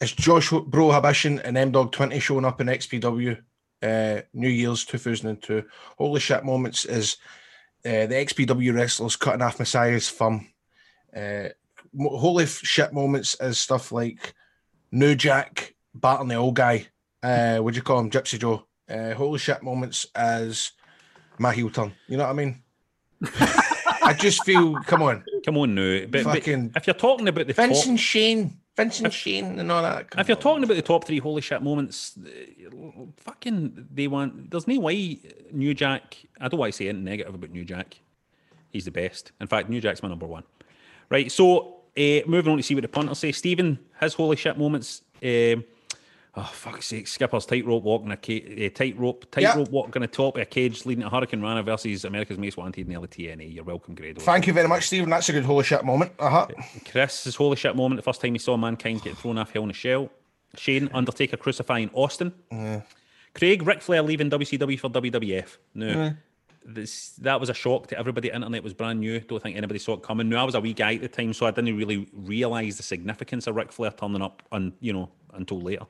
is 0.02 0.12
Josh 0.12 0.50
Prohibition 0.50 1.40
and 1.40 1.58
M 1.58 1.72
Dog 1.72 1.94
20 1.94 2.20
showing 2.20 2.44
up 2.44 2.60
in 2.60 2.68
XPW 2.68 3.42
uh, 3.82 4.22
New 4.34 4.50
Year's 4.50 4.86
2002. 4.86 5.64
Holy 5.98 6.20
shit 6.20 6.44
moments 6.44 6.86
is 6.86 7.18
uh, 7.86 8.06
the 8.06 8.16
XPW 8.16 8.74
wrestlers 8.74 9.16
cutting 9.16 9.42
off 9.42 9.60
Messiah's 9.60 10.10
thumb. 10.10 10.48
Uh, 11.16 11.50
holy 12.00 12.46
shit 12.46 12.94
moments 12.94 13.36
is 13.40 13.60
stuff 13.60 13.92
like 13.92 14.34
New 14.92 15.16
Jack 15.16 15.76
battling 15.94 16.30
the 16.30 16.36
old 16.36 16.56
guy. 16.56 16.88
Uh, 17.24 17.58
what 17.58 17.74
do 17.74 17.78
you 17.78 17.84
call 17.84 18.00
him? 18.00 18.10
Gypsy 18.10 18.40
Joe. 18.40 18.66
Uh, 18.90 19.14
holy 19.14 19.40
shit 19.40 19.62
moments 19.64 20.06
as 20.16 20.72
my 21.38 21.54
heel 21.54 21.70
turn. 21.70 21.94
You 22.08 22.18
know 22.18 22.24
what 22.24 22.32
I 22.32 22.34
mean? 22.34 22.62
I 24.04 24.16
just 24.18 24.44
feel, 24.46 24.76
come 24.84 25.02
on. 25.02 25.24
come 25.44 25.58
on 25.58 25.76
now. 25.76 26.06
But, 26.10 26.24
but 26.24 26.48
if 26.48 26.88
you're 26.88 26.94
talking 26.94 27.28
about 27.28 27.48
the 27.48 27.54
Vince 27.54 27.82
top, 27.82 27.90
and 27.90 28.00
Shane. 28.00 28.58
Vince 28.78 29.00
and 29.00 29.12
Shane 29.12 29.60
and 29.60 29.72
all 29.72 29.82
that. 29.82 30.08
if 30.18 30.28
you're 30.28 30.38
talking 30.38 30.64
about 30.64 30.76
the 30.76 30.84
top 30.84 31.04
three 31.04 31.18
holy 31.18 31.42
shit 31.42 31.62
moments, 31.64 32.16
uh, 32.18 33.06
fucking 33.18 33.88
they 33.92 34.08
want. 34.08 34.52
There's 34.52 34.68
no 34.68 34.80
way 34.80 35.20
New 35.52 35.74
Jack. 35.74 36.18
I 36.40 36.48
don't 36.48 36.60
want 36.60 36.74
to 36.74 36.78
say 36.78 36.88
anything 36.88 37.04
negative 37.04 37.34
about 37.34 37.50
New 37.50 37.66
Jack. 37.66 38.00
He's 38.70 38.86
the 38.86 38.92
best. 38.92 39.32
In 39.42 39.48
fact, 39.48 39.68
New 39.70 39.82
Jack's 39.82 40.04
my 40.04 40.10
number 40.10 40.28
one. 40.28 40.44
Right. 41.10 41.32
So 41.32 41.78
uh, 41.98 42.20
moving 42.28 42.52
on 42.52 42.58
to 42.58 42.64
see 42.64 42.76
what 42.76 42.84
the 42.84 42.88
punters 42.88 43.18
say. 43.18 43.32
Stephen 43.32 43.80
has 44.00 44.14
holy 44.14 44.36
shit 44.36 44.58
moments. 44.58 45.02
Um, 45.24 45.64
oh 46.38 46.50
fuck's 46.54 46.86
sake! 46.86 47.08
Skipper's 47.08 47.46
tightrope 47.46 47.84
walking 47.84 48.12
a 48.12 48.18
ca- 48.18 48.66
uh, 48.66 48.70
tightrope 48.70 49.30
tightrope 49.32 49.70
walking 49.70 49.96
on 49.96 50.02
the 50.02 50.08
top 50.08 50.36
of 50.38 50.42
a 50.42 50.46
cage 50.46 50.86
leading 50.86 51.04
to 51.04 51.10
hurricanrana 51.10 51.66
versus 51.66 52.06
America's 52.06 52.38
Most 52.38 52.56
Wanted 52.58 52.88
in 52.90 53.02
the 53.02 53.08
TNA. 53.08 53.54
You're 53.54 53.64
welcome, 53.66 53.96
Grado. 53.96 54.22
Thank 54.22 54.48
you 54.48 54.54
very 54.54 54.68
much, 54.68 54.88
Stephen. 54.88 55.10
That's 55.10 55.28
a 55.30 55.34
good 55.34 55.44
holy 55.44 55.64
shit 55.66 55.84
moment. 55.84 56.12
Uh 56.20 56.30
huh. 56.30 56.48
Chris's 56.90 57.36
holy 57.36 57.58
shit 57.58 57.76
moment 57.76 57.98
the 57.98 58.04
first 58.04 58.22
time 58.22 58.34
he 58.34 58.40
saw 58.40 58.56
mankind 58.56 59.02
get 59.04 59.18
thrown 59.18 59.38
off 59.38 59.52
Hell 59.52 59.64
in 59.64 59.72
a 59.72 59.74
Cell. 59.74 60.10
Shane 60.56 60.90
Undertaker 60.94 61.36
crucifying 61.38 61.90
Austin. 61.94 62.34
Yeah. 62.52 62.82
Craig 63.34 63.66
Ric 63.68 63.82
Flair 63.82 64.02
leaving 64.02 64.30
WCW 64.32 64.80
for 64.80 64.90
WWF. 64.90 65.58
No, 65.76 65.86
Yeah. 65.88 66.12
This 66.68 67.12
that 67.20 67.40
was 67.40 67.50
a 67.50 67.54
shock 67.54 67.88
to 67.88 67.98
everybody. 67.98 68.30
Internet 68.30 68.62
was 68.64 68.74
brand 68.74 69.00
new. 69.00 69.20
Don't 69.22 69.42
think 69.42 69.56
anybody 69.58 69.80
saw 69.80 69.94
it 69.94 70.04
coming. 70.04 70.28
No, 70.30 70.38
I 70.38 70.44
was 70.44 70.54
a 70.56 70.60
wee 70.60 70.74
guy 70.74 70.96
at 70.96 71.02
the 71.02 71.08
time, 71.08 71.34
so 71.34 71.46
I 71.46 71.52
didn't 71.52 71.78
really 71.78 72.08
realise 72.14 72.78
the 72.78 72.84
significance 72.84 73.48
of 73.48 73.56
Ric 73.56 73.72
Flair 73.72 73.92
turning 73.92 74.22
up, 74.22 74.44
on 74.52 74.74
you 74.82 74.94
know, 74.94 75.10
until 75.34 75.62
later. 75.62 75.86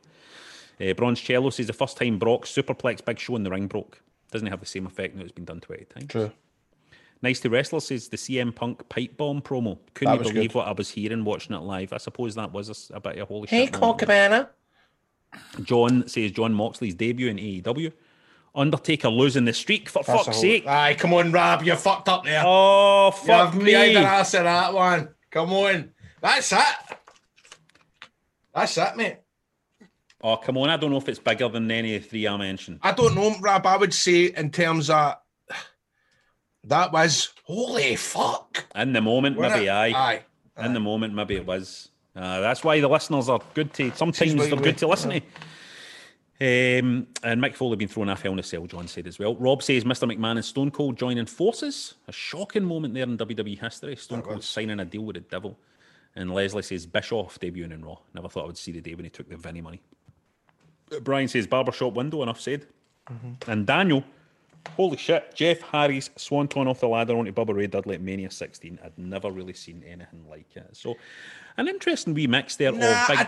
Uh, 0.79 0.93
Bronze 0.93 1.19
Cello 1.19 1.49
says 1.49 1.65
the 1.67 1.73
first 1.73 1.97
time 1.97 2.19
Brock 2.19 2.45
superplex 2.45 3.03
big 3.03 3.17
show 3.17 3.35
in 3.35 3.43
the 3.43 3.49
ring 3.49 3.65
broke. 3.67 3.99
Doesn't 4.31 4.47
have 4.47 4.59
the 4.59 4.65
same 4.67 4.85
effect 4.85 5.15
now 5.15 5.23
it's 5.23 5.31
been 5.31 5.45
done 5.45 5.59
20 5.61 5.85
times. 5.85 6.07
True. 6.07 6.31
Nice 7.23 7.39
to 7.39 7.49
Wrestler 7.49 7.79
says 7.79 8.09
the 8.09 8.17
CM 8.17 8.53
Punk 8.53 8.87
pipe 8.89 9.17
bomb 9.17 9.41
promo. 9.41 9.79
Couldn't 9.95 10.17
That 10.19 10.23
believe 10.31 10.51
good. 10.51 10.57
what 10.59 10.67
I 10.67 10.71
was 10.73 10.91
hearing 10.91 11.23
watching 11.25 11.55
it 11.55 11.61
live. 11.63 11.91
I 11.93 11.97
suppose 11.97 12.35
that 12.35 12.51
was 12.53 12.69
a 12.69 12.71
s- 12.71 12.91
a, 12.93 12.99
bit 12.99 13.13
of 13.15 13.21
a 13.21 13.25
holy 13.25 13.47
Hey, 13.47 13.65
shit. 13.65 13.73
Cole 13.73 13.81
moment. 13.93 13.99
Cabana. 14.01 14.49
John 15.63 16.07
says 16.07 16.31
John 16.31 16.53
Moxley's 16.53 16.93
debut 16.95 17.27
in 17.29 17.37
AEW. 17.37 17.91
Undertaker 18.55 19.09
losing 19.09 19.45
the 19.45 19.53
streak 19.53 19.87
for 19.89 20.03
That's 20.03 20.25
fuck's 20.25 20.39
sake. 20.39 20.65
Aye, 20.65 20.95
come 20.95 21.13
on, 21.13 21.31
Rab. 21.31 21.63
you're 21.63 21.75
fucked 21.75 22.09
up 22.09 22.23
there. 22.23 22.41
Oh, 22.45 23.11
fuck 23.11 23.53
You've 23.53 23.63
me. 23.63 23.73
made 23.73 23.95
an 23.95 24.03
ass 24.03 24.33
of 24.33 24.43
that 24.45 24.73
one. 24.73 25.09
Come 25.29 25.53
on. 25.53 25.91
That's 26.21 26.51
it. 26.51 26.59
That's 28.53 28.77
it, 28.77 28.95
mate. 28.97 29.17
Oh, 30.21 30.37
come 30.37 30.57
on. 30.57 30.69
I 30.69 30.77
don't 30.77 30.89
know 30.89 30.97
if 30.97 31.07
it's 31.07 31.19
bigger 31.19 31.47
than 31.49 31.69
any 31.69 31.95
of 31.95 32.03
the 32.03 32.09
three 32.09 32.27
I 32.27 32.35
mentioned. 32.37 32.79
I 32.81 32.91
don't 32.93 33.13
know, 33.13 33.35
Rab. 33.39 33.65
I 33.67 33.77
would 33.77 33.93
say 33.93 34.25
in 34.25 34.49
terms 34.49 34.89
of 34.89 35.15
that 36.63 36.91
was 36.91 37.33
holy 37.45 37.95
fuck. 37.95 38.65
In 38.75 38.93
the 38.93 39.01
moment, 39.01 39.37
Wasn't 39.37 39.53
maybe 39.53 39.67
it? 39.67 39.71
aye. 39.71 39.91
Aye. 40.57 40.65
In 40.65 40.73
the 40.73 40.79
moment, 40.79 41.13
maybe 41.13 41.35
it 41.35 41.45
was. 41.45 41.89
Uh, 42.15 42.39
that's 42.41 42.63
why 42.63 42.79
the 42.79 42.87
listeners 42.87 43.29
are 43.29 43.39
good 43.53 43.71
to. 43.75 43.91
Sometimes 43.95 44.33
they're 44.33 44.55
good 44.55 44.79
to 44.79 44.87
listen 44.87 45.11
to. 45.11 45.21
Um, 46.39 47.07
and 47.23 47.41
Mick 47.41 47.55
Foley 47.55 47.77
been 47.77 47.87
thrown 47.87 48.09
off 48.09 48.21
Hell 48.21 48.33
in 48.33 48.39
a 48.39 48.43
Cell, 48.43 48.65
John 48.67 48.87
said 48.87 49.07
as 49.07 49.17
well. 49.17 49.35
Rob 49.35 49.63
says 49.63 49.83
Mr. 49.83 50.11
McMahon 50.11 50.33
and 50.35 50.45
Stone 50.45 50.69
Cold 50.71 50.95
joining 50.97 51.25
forces. 51.25 51.95
A 52.07 52.11
shocking 52.11 52.63
moment 52.63 52.93
there 52.93 53.03
in 53.03 53.17
WWE 53.17 53.59
history. 53.59 53.95
Stone 53.95 54.21
Cold 54.21 54.43
signing 54.43 54.79
a 54.79 54.85
deal 54.85 55.01
with 55.03 55.15
the 55.15 55.21
devil. 55.21 55.57
And 56.15 56.33
Leslie 56.33 56.61
says 56.61 56.85
Bischoff 56.85 57.39
debuting 57.39 57.71
in 57.71 57.83
Raw. 57.83 57.97
Never 58.13 58.29
thought 58.29 58.43
I 58.43 58.47
would 58.47 58.57
see 58.57 58.71
the 58.71 58.81
day 58.81 58.93
when 58.93 59.05
he 59.05 59.09
took 59.09 59.29
the 59.29 59.37
Vinnie 59.37 59.61
money. 59.61 59.81
Brian 61.01 61.27
says 61.27 61.47
barbershop 61.47 61.93
window, 61.93 62.21
enough 62.23 62.39
said. 62.39 62.65
And 63.47 63.65
Daniel, 63.65 64.03
holy 64.75 64.97
shit, 64.97 65.33
Jeff 65.33 65.61
Hardy's 65.61 66.09
swanton 66.17 66.67
off 66.67 66.79
the 66.81 66.87
ladder 66.87 67.17
onto 67.17 67.31
Bubba 67.31 67.55
Ray 67.55 67.67
Dudley 67.67 67.95
at 67.95 68.01
Mania 68.01 68.29
16. 68.29 68.77
I'd 68.83 68.97
never 68.97 69.31
really 69.31 69.53
seen 69.53 69.83
anything 69.87 70.25
like 70.29 70.55
it. 70.55 70.67
So, 70.73 70.95
an 71.57 71.67
interesting 71.67 72.13
wee 72.13 72.27
mix 72.27 72.55
there 72.57 72.71
Nah, 72.71 73.01
of 73.03 73.07
big. 73.07 73.17
I- 73.19 73.27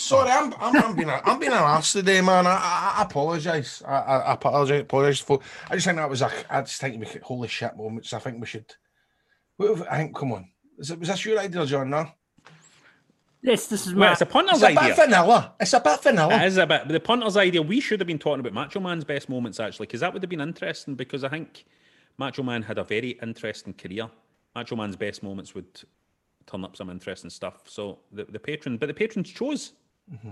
Sorry, 0.00 0.30
I'm 0.30 0.52
I'm, 0.58 0.76
I'm 0.76 0.96
being 0.96 1.08
a, 1.08 1.20
I'm 1.24 1.38
being 1.38 1.52
an 1.52 1.58
arse 1.58 1.92
today, 1.92 2.20
man. 2.20 2.46
I 2.46 2.50
I, 2.52 2.94
I 2.98 3.02
apologise. 3.02 3.82
I, 3.86 3.92
I, 3.92 4.16
I 4.18 4.32
apologise. 4.34 4.80
Apologise 4.82 5.20
for. 5.20 5.40
I 5.68 5.74
just 5.74 5.86
think 5.86 5.98
that 5.98 6.08
was 6.10 6.22
a. 6.22 6.30
I 6.48 6.62
just 6.62 6.80
think 6.80 6.98
we 7.00 7.06
could, 7.06 7.22
holy 7.22 7.48
shit 7.48 7.76
moments. 7.76 8.12
I 8.12 8.18
think 8.18 8.40
we 8.40 8.46
should. 8.46 8.66
What 9.56 9.76
have- 9.78 9.86
I 9.90 9.98
think. 9.98 10.16
Come 10.16 10.32
on. 10.32 10.48
Is 10.78 10.90
it, 10.90 10.98
was 10.98 11.08
this 11.08 11.24
your 11.24 11.38
idea, 11.38 11.66
John? 11.66 11.90
No. 11.90 12.06
Yes, 13.42 13.68
this 13.68 13.86
is 13.86 13.94
Well, 13.94 14.08
my. 14.08 14.12
it's 14.12 14.20
a 14.20 14.26
punter's 14.26 14.62
It's 14.62 14.64
a 14.64 14.66
idea. 14.78 14.94
bit 14.94 14.96
vanilla. 14.96 15.54
It's 15.60 15.72
a 15.72 15.80
bit 15.80 16.02
vanilla. 16.02 16.42
It 16.42 16.46
is 16.46 16.58
a 16.58 16.66
bit. 16.66 16.88
The 16.88 17.00
punter's 17.00 17.36
idea. 17.36 17.62
We 17.62 17.80
should 17.80 18.00
have 18.00 18.06
been 18.06 18.18
talking 18.18 18.40
about 18.40 18.52
Macho 18.52 18.80
Man's 18.80 19.04
best 19.04 19.28
moments 19.30 19.58
actually, 19.60 19.86
because 19.86 20.00
that 20.00 20.12
would 20.12 20.22
have 20.22 20.28
been 20.30 20.40
interesting. 20.42 20.94
Because 20.94 21.24
I 21.24 21.28
think 21.30 21.64
Macho 22.18 22.42
Man 22.42 22.62
had 22.62 22.76
a 22.78 22.84
very 22.84 23.10
interesting 23.22 23.72
career. 23.74 24.10
Macho 24.54 24.76
Man's 24.76 24.96
best 24.96 25.22
moments 25.22 25.54
would 25.54 25.82
turn 26.46 26.64
up 26.64 26.76
some 26.76 26.90
interesting 26.90 27.30
stuff. 27.30 27.62
So 27.66 28.00
the, 28.12 28.24
the 28.24 28.38
patron, 28.38 28.76
but 28.76 28.86
the 28.86 28.94
patrons 28.94 29.30
chose. 29.30 29.72
Mm-hmm. 30.12 30.30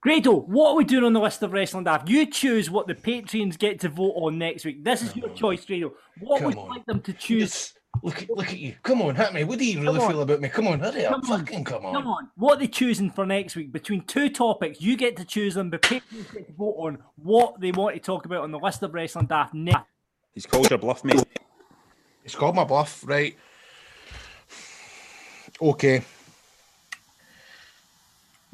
Grado, 0.00 0.40
what 0.40 0.70
are 0.70 0.76
we 0.76 0.84
doing 0.84 1.04
on 1.04 1.12
the 1.12 1.20
list 1.20 1.42
of 1.42 1.52
wrestling 1.52 1.84
daft? 1.84 2.08
You 2.08 2.26
choose 2.26 2.70
what 2.70 2.86
the 2.86 2.94
patrons 2.94 3.56
get 3.56 3.80
to 3.80 3.88
vote 3.88 4.14
on 4.16 4.38
next 4.38 4.64
week. 4.64 4.84
This 4.84 5.02
is 5.02 5.16
your 5.16 5.30
choice, 5.30 5.64
Grado. 5.64 5.94
What 6.20 6.38
Come 6.38 6.46
would 6.46 6.54
you 6.56 6.60
on. 6.60 6.68
like 6.68 6.84
them 6.86 7.00
to 7.00 7.12
choose? 7.12 7.74
Look 8.02 8.22
at 8.22 8.30
look 8.30 8.48
at 8.48 8.58
you. 8.58 8.74
Come 8.82 9.02
on, 9.02 9.14
hit 9.14 9.32
me. 9.32 9.44
What 9.44 9.58
do 9.58 9.64
you 9.64 9.80
really 9.80 10.00
feel 10.00 10.20
about 10.20 10.40
me? 10.40 10.48
Come 10.48 10.66
on, 10.66 10.80
hurry 10.80 11.06
up. 11.06 11.22
Come 11.22 11.30
on. 11.30 11.46
Fucking 11.46 11.64
come 11.64 11.86
on. 11.86 11.94
Come 11.94 12.06
on. 12.08 12.28
What 12.34 12.56
are 12.56 12.60
they 12.60 12.66
choosing 12.66 13.08
for 13.10 13.24
next 13.24 13.54
week? 13.54 13.72
Between 13.72 14.02
two 14.02 14.28
topics, 14.28 14.80
you 14.80 14.96
get 14.96 15.16
to 15.16 15.24
choose 15.24 15.54
them, 15.54 15.70
but 15.70 15.82
patrons 15.82 16.26
get 16.32 16.48
to 16.48 16.52
vote 16.52 16.74
on 16.76 16.98
what 17.14 17.60
they 17.60 17.70
want 17.70 17.94
to 17.94 18.00
talk 18.00 18.26
about 18.26 18.42
on 18.42 18.50
the 18.50 18.58
list 18.58 18.82
of 18.82 18.92
wrestling 18.92 19.26
daft 19.26 19.54
next. 19.54 19.84
He's 20.32 20.44
called 20.44 20.68
your 20.68 20.78
bluff, 20.80 21.04
mate. 21.04 21.22
It's 22.24 22.34
called 22.34 22.56
my 22.56 22.64
bluff, 22.64 23.04
right? 23.06 23.36
Okay. 25.62 26.02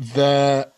The, 0.00 0.70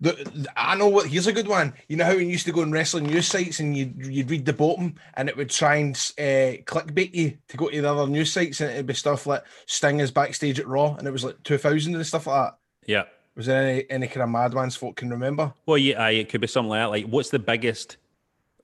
the 0.00 0.46
I 0.56 0.74
know 0.74 0.88
what 0.88 1.06
here's 1.06 1.26
a 1.26 1.32
good 1.32 1.46
one. 1.46 1.74
You 1.86 1.96
know 1.96 2.06
how 2.06 2.12
you 2.12 2.26
used 2.26 2.46
to 2.46 2.52
go 2.52 2.62
on 2.62 2.72
wrestling 2.72 3.04
news 3.04 3.28
sites 3.28 3.60
and 3.60 3.76
you'd 3.76 4.06
you'd 4.06 4.30
read 4.30 4.46
the 4.46 4.52
bottom 4.52 4.94
and 5.14 5.28
it 5.28 5.36
would 5.36 5.50
try 5.50 5.76
and 5.76 5.94
uh, 6.18 6.58
clickbait 6.64 7.14
you 7.14 7.36
to 7.48 7.56
go 7.56 7.68
to 7.68 7.80
the 7.82 7.92
other 7.92 8.10
news 8.10 8.32
sites 8.32 8.60
and 8.60 8.70
it'd 8.70 8.86
be 8.86 8.94
stuff 8.94 9.26
like 9.26 9.44
Sting 9.66 10.00
is 10.00 10.10
backstage 10.10 10.58
at 10.58 10.66
Raw 10.66 10.94
and 10.94 11.06
it 11.06 11.12
was 11.12 11.24
like 11.24 11.42
two 11.42 11.58
thousand 11.58 11.94
and 11.94 12.06
stuff 12.06 12.26
like 12.26 12.46
that. 12.50 12.58
Yeah. 12.86 13.02
Was 13.36 13.46
there 13.46 13.62
any 13.62 13.84
any 13.90 14.06
kind 14.08 14.22
of 14.22 14.30
mad 14.30 14.54
ones 14.54 14.76
folk 14.76 14.96
can 14.96 15.10
remember? 15.10 15.52
Well, 15.66 15.78
yeah, 15.78 16.02
aye, 16.02 16.10
it 16.12 16.28
could 16.30 16.40
be 16.40 16.46
something 16.46 16.70
like 16.70 16.80
that. 16.80 16.90
Like, 16.90 17.06
what's 17.06 17.30
the 17.30 17.38
biggest? 17.38 17.98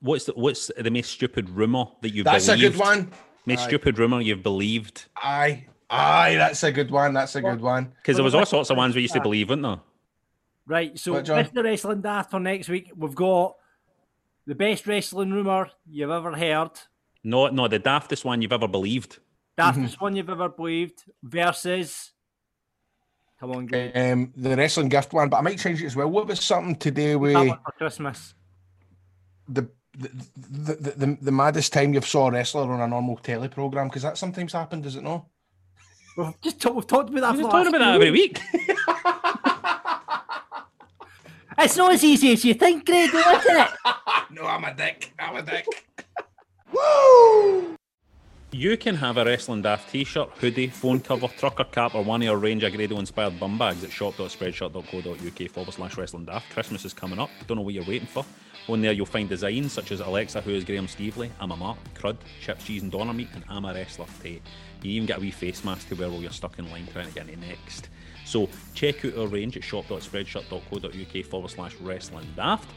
What's 0.01 0.25
the 0.25 0.33
what's 0.33 0.71
the 0.77 0.91
most 0.91 1.11
stupid 1.11 1.49
rumor 1.49 1.85
that 2.01 2.09
you've 2.09 2.25
That's 2.25 2.47
a 2.47 2.53
believed? 2.53 2.73
good 2.73 2.79
one. 2.79 3.11
Most 3.45 3.61
Aye. 3.61 3.67
stupid 3.67 3.97
rumor 3.99 4.21
you've 4.21 4.43
believed? 4.43 5.05
Aye, 5.17 5.65
aye, 5.89 6.35
that's 6.37 6.63
a 6.63 6.71
good 6.71 6.91
one. 6.91 7.13
That's 7.13 7.35
a 7.35 7.41
good 7.41 7.61
one. 7.61 7.93
Because 7.97 8.15
there 8.17 8.23
was 8.23 8.35
all 8.35 8.45
sorts 8.45 8.69
of 8.69 8.77
ones 8.77 8.95
we 8.95 9.01
used 9.01 9.13
to 9.13 9.21
believe, 9.21 9.49
weren't 9.49 9.61
there? 9.63 9.79
Right, 10.67 10.97
so 10.99 11.13
What, 11.13 11.25
John? 11.25 11.43
Mr. 11.45 11.63
Wrestling 11.63 12.01
Daft 12.01 12.29
for 12.31 12.39
next 12.39 12.69
week, 12.69 12.91
we've 12.95 13.15
got 13.15 13.55
the 14.45 14.53
best 14.55 14.85
wrestling 14.85 15.31
rumour 15.31 15.69
you've 15.89 16.11
ever 16.11 16.33
heard, 16.35 16.71
No, 17.23 17.47
no, 17.47 17.67
the 17.67 17.79
daftest 17.79 18.23
one 18.23 18.41
you've 18.41 18.53
ever 18.53 18.67
believed. 18.67 19.17
daftest 19.57 19.73
Mm-hmm. 19.95 20.03
one 20.03 20.15
you've 20.15 20.29
ever 20.29 20.47
believed, 20.49 21.03
versus. 21.23 22.11
Come 23.39 23.51
on, 23.51 23.65
Greg. 23.65 23.91
Um, 23.95 24.31
the 24.35 24.55
wrestling 24.55 24.89
gift 24.89 25.11
one, 25.13 25.29
but 25.29 25.37
I 25.37 25.41
might 25.41 25.57
change 25.59 25.81
it 25.81 25.85
as 25.87 25.95
well. 25.95 26.07
What 26.09 26.27
was 26.27 26.39
something 26.41 26.75
to 26.75 26.91
do 26.91 27.17
with 27.17 27.33
for 27.35 27.71
Christmas. 27.77 28.33
the 29.47 29.67
the, 29.97 30.09
the, 30.37 30.73
the, 30.75 30.91
the, 30.91 31.17
the 31.21 31.31
maddest 31.31 31.73
time 31.73 31.93
you've 31.93 32.05
saw 32.07 32.27
a 32.27 32.31
wrestler 32.31 32.71
on 32.71 32.79
a 32.79 32.87
normal 32.87 33.17
telly 33.17 33.47
program? 33.47 33.87
Because 33.87 34.03
that 34.03 34.17
sometimes 34.19 34.53
happened, 34.53 34.83
does 34.83 34.95
it 34.95 35.03
not? 35.03 35.25
We've 36.19 36.41
just 36.41 36.61
talk, 36.61 36.75
we've 36.75 36.87
talked 36.87 37.09
about 37.09 37.21
that. 37.21 37.35
We've 37.35 37.49
talked 37.49 37.69
about 37.69 37.79
that 37.79 37.95
every 37.95 38.11
week. 38.11 38.39
It's 41.61 41.75
not 41.75 41.91
as 41.91 42.05
easy 42.05 42.31
as 42.31 42.45
you 42.45 42.53
think, 42.53 42.85
Grado, 42.85 43.17
isn't 43.17 43.57
it? 43.57 43.69
no, 44.31 44.45
I'm 44.45 44.63
a 44.63 44.73
dick. 44.73 45.11
I'm 45.19 45.35
a 45.35 45.41
dick. 45.41 45.65
Woo! 46.71 47.75
You 48.51 48.77
can 48.77 48.95
have 48.95 49.17
a 49.17 49.25
Wrestling 49.25 49.61
Daft 49.63 49.91
t 49.91 50.05
shirt, 50.05 50.29
hoodie, 50.39 50.67
phone 50.67 51.01
cover, 51.01 51.27
trucker 51.27 51.65
cap, 51.65 51.95
or 51.95 52.01
one 52.01 52.21
of 52.21 52.25
your 52.25 52.37
range 52.37 52.63
of 52.63 52.71
Grado 52.71 52.97
inspired 52.97 53.37
bum 53.41 53.57
bags 53.57 53.83
at 53.83 53.91
shop.spreadshirt.co.uk 53.91 55.51
forward 55.51 55.73
slash 55.73 55.97
Wrestling 55.97 56.23
Daft. 56.23 56.49
Christmas 56.53 56.85
is 56.85 56.93
coming 56.93 57.19
up. 57.19 57.29
Don't 57.45 57.57
know 57.57 57.63
what 57.63 57.73
you're 57.73 57.83
waiting 57.83 58.07
for. 58.07 58.25
On 58.69 58.79
there, 58.81 58.91
you'll 58.91 59.07
find 59.07 59.27
designs 59.27 59.73
such 59.73 59.91
as 59.91 59.99
Alexa, 59.99 60.41
who 60.41 60.51
is 60.51 60.63
Graham 60.63 60.85
Stevely, 60.85 61.31
I'm 61.39 61.49
a 61.49 61.57
Mark, 61.57 61.79
Crud, 61.95 62.17
Chips, 62.39 62.65
Cheese, 62.65 62.83
and 62.83 62.91
Donner 62.91 63.13
Meat, 63.15 63.29
and 63.33 63.43
I'm 63.49 63.65
a 63.65 63.73
Wrestler 63.73 64.05
Tate. 64.21 64.43
You 64.83 64.91
even 64.91 65.07
get 65.07 65.17
a 65.17 65.21
wee 65.21 65.31
face 65.31 65.63
mask 65.63 65.89
to 65.89 65.95
wear 65.95 66.07
while 66.07 66.21
you're 66.21 66.29
stuck 66.29 66.59
in 66.59 66.69
line 66.69 66.87
trying 66.93 67.07
to 67.07 67.13
get 67.15 67.27
in 67.27 67.39
next. 67.39 67.89
So 68.25 68.47
check 68.75 69.03
out 69.05 69.17
our 69.17 69.25
range 69.25 69.57
at 69.57 69.63
shop.spreadshirt.co.uk 69.63 71.25
forward 71.25 71.49
slash 71.49 71.73
Wrestling 71.77 72.27
Daft. 72.35 72.69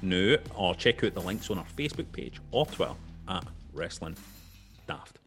No, 0.00 0.38
or 0.56 0.74
check 0.74 1.04
out 1.04 1.12
the 1.12 1.20
links 1.20 1.50
on 1.50 1.58
our 1.58 1.66
Facebook 1.76 2.10
page 2.10 2.40
or 2.50 2.64
Twitter 2.64 2.94
at 3.28 3.44
Wrestling 3.74 4.16
Daft. 4.88 5.18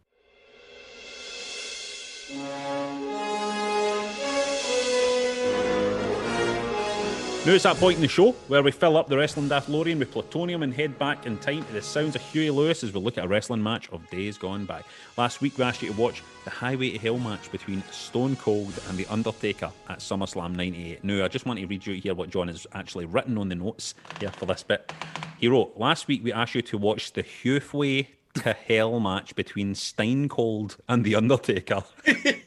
Now 7.47 7.53
it's 7.53 7.63
that 7.63 7.77
point 7.77 7.95
in 7.95 8.01
the 8.01 8.09
show 8.09 8.33
where 8.49 8.61
we 8.61 8.71
fill 8.71 8.97
up 8.97 9.07
the 9.07 9.15
Wrestling 9.15 9.47
Daft 9.47 9.69
Lorian 9.69 9.99
with 9.99 10.11
plutonium 10.11 10.63
and 10.63 10.73
head 10.73 10.99
back 10.99 11.25
in 11.25 11.37
time 11.37 11.63
to 11.63 11.71
the 11.71 11.81
sounds 11.81 12.13
of 12.17 12.21
Huey 12.23 12.49
Lewis 12.49 12.83
as 12.83 12.91
we 12.91 12.99
look 12.99 13.17
at 13.17 13.23
a 13.23 13.27
wrestling 13.29 13.63
match 13.63 13.89
of 13.93 14.05
days 14.09 14.37
gone 14.37 14.65
by. 14.65 14.83
Last 15.15 15.39
week 15.39 15.57
we 15.57 15.63
asked 15.63 15.81
you 15.81 15.87
to 15.87 15.97
watch 15.97 16.21
the 16.43 16.49
Highway 16.49 16.91
to 16.91 16.97
Hell 16.97 17.17
match 17.17 17.49
between 17.49 17.83
Stone 17.89 18.35
Cold 18.35 18.77
and 18.89 18.97
The 18.97 19.05
Undertaker 19.05 19.71
at 19.87 19.99
SummerSlam 19.99 20.57
98. 20.57 21.05
Now 21.05 21.23
I 21.23 21.29
just 21.29 21.45
want 21.45 21.57
to 21.57 21.65
read 21.65 21.85
you 21.85 21.93
here 21.93 22.13
what 22.13 22.29
John 22.29 22.49
has 22.49 22.67
actually 22.73 23.05
written 23.05 23.37
on 23.37 23.47
the 23.47 23.55
notes 23.55 23.95
here 24.19 24.31
for 24.31 24.45
this 24.45 24.63
bit. 24.63 24.91
He 25.39 25.47
wrote, 25.47 25.71
Last 25.77 26.09
week 26.09 26.25
we 26.25 26.33
asked 26.33 26.53
you 26.53 26.61
to 26.63 26.77
watch 26.77 27.13
the 27.13 27.23
Hughway 27.23 28.07
to 28.43 28.51
Hell 28.51 28.99
match 28.99 29.35
between 29.35 29.73
Stein 29.73 30.27
Cold 30.27 30.75
and 30.89 31.05
The 31.05 31.15
Undertaker. 31.15 31.85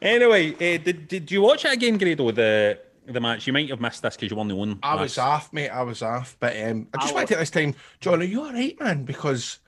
Anyway, 0.00 0.54
uh, 0.54 0.82
did, 0.82 1.08
did 1.08 1.30
you 1.30 1.42
watch 1.42 1.64
it 1.64 1.72
again, 1.72 1.98
Grado? 1.98 2.30
The 2.30 2.78
the 3.06 3.20
match. 3.20 3.46
You 3.46 3.52
might 3.52 3.68
have 3.70 3.80
missed 3.80 4.02
this 4.02 4.16
because 4.16 4.30
you 4.30 4.36
won 4.36 4.48
the 4.48 4.54
one. 4.54 4.78
I 4.82 4.94
was 4.94 5.18
off, 5.18 5.52
mate. 5.52 5.70
I 5.70 5.82
was 5.82 6.02
off. 6.02 6.36
But 6.38 6.56
um, 6.62 6.88
I 6.94 6.98
just 7.00 7.14
want 7.14 7.28
to 7.28 7.34
take 7.34 7.40
this 7.40 7.50
time, 7.50 7.74
John. 8.00 8.20
Are 8.20 8.24
you 8.24 8.42
all 8.44 8.52
right, 8.52 8.78
man? 8.80 9.04
Because 9.04 9.58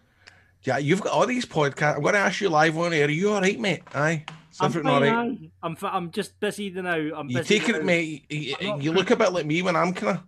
yeah, 0.64 0.78
you've 0.78 1.00
got 1.00 1.12
all 1.12 1.26
these 1.26 1.46
podcasts. 1.46 1.96
I'm 1.96 2.02
going 2.02 2.14
to 2.14 2.20
ask 2.20 2.40
you 2.40 2.48
live 2.50 2.76
on 2.76 2.92
air. 2.92 3.06
Are 3.06 3.10
you 3.10 3.32
all 3.32 3.40
right, 3.40 3.58
mate? 3.58 3.82
Aye. 3.94 4.24
Is 4.52 4.58
I'm 4.60 4.72
fine, 4.72 4.86
all 4.86 5.00
right? 5.00 5.12
aye. 5.12 5.50
I'm, 5.62 5.76
fi- 5.76 5.90
I'm 5.90 6.10
just 6.10 6.38
busy 6.38 6.70
now. 6.70 6.92
I'm 6.92 7.30
You 7.30 7.38
busy 7.38 7.58
taking 7.60 7.76
it, 7.76 7.84
mate? 7.84 8.24
You, 8.28 8.56
I'm 8.60 8.80
you 8.80 8.92
look 8.92 9.10
a 9.10 9.16
bit 9.16 9.32
like 9.32 9.46
me 9.46 9.62
when 9.62 9.76
I'm 9.76 9.94
kind 9.94 10.18
of 10.18 10.22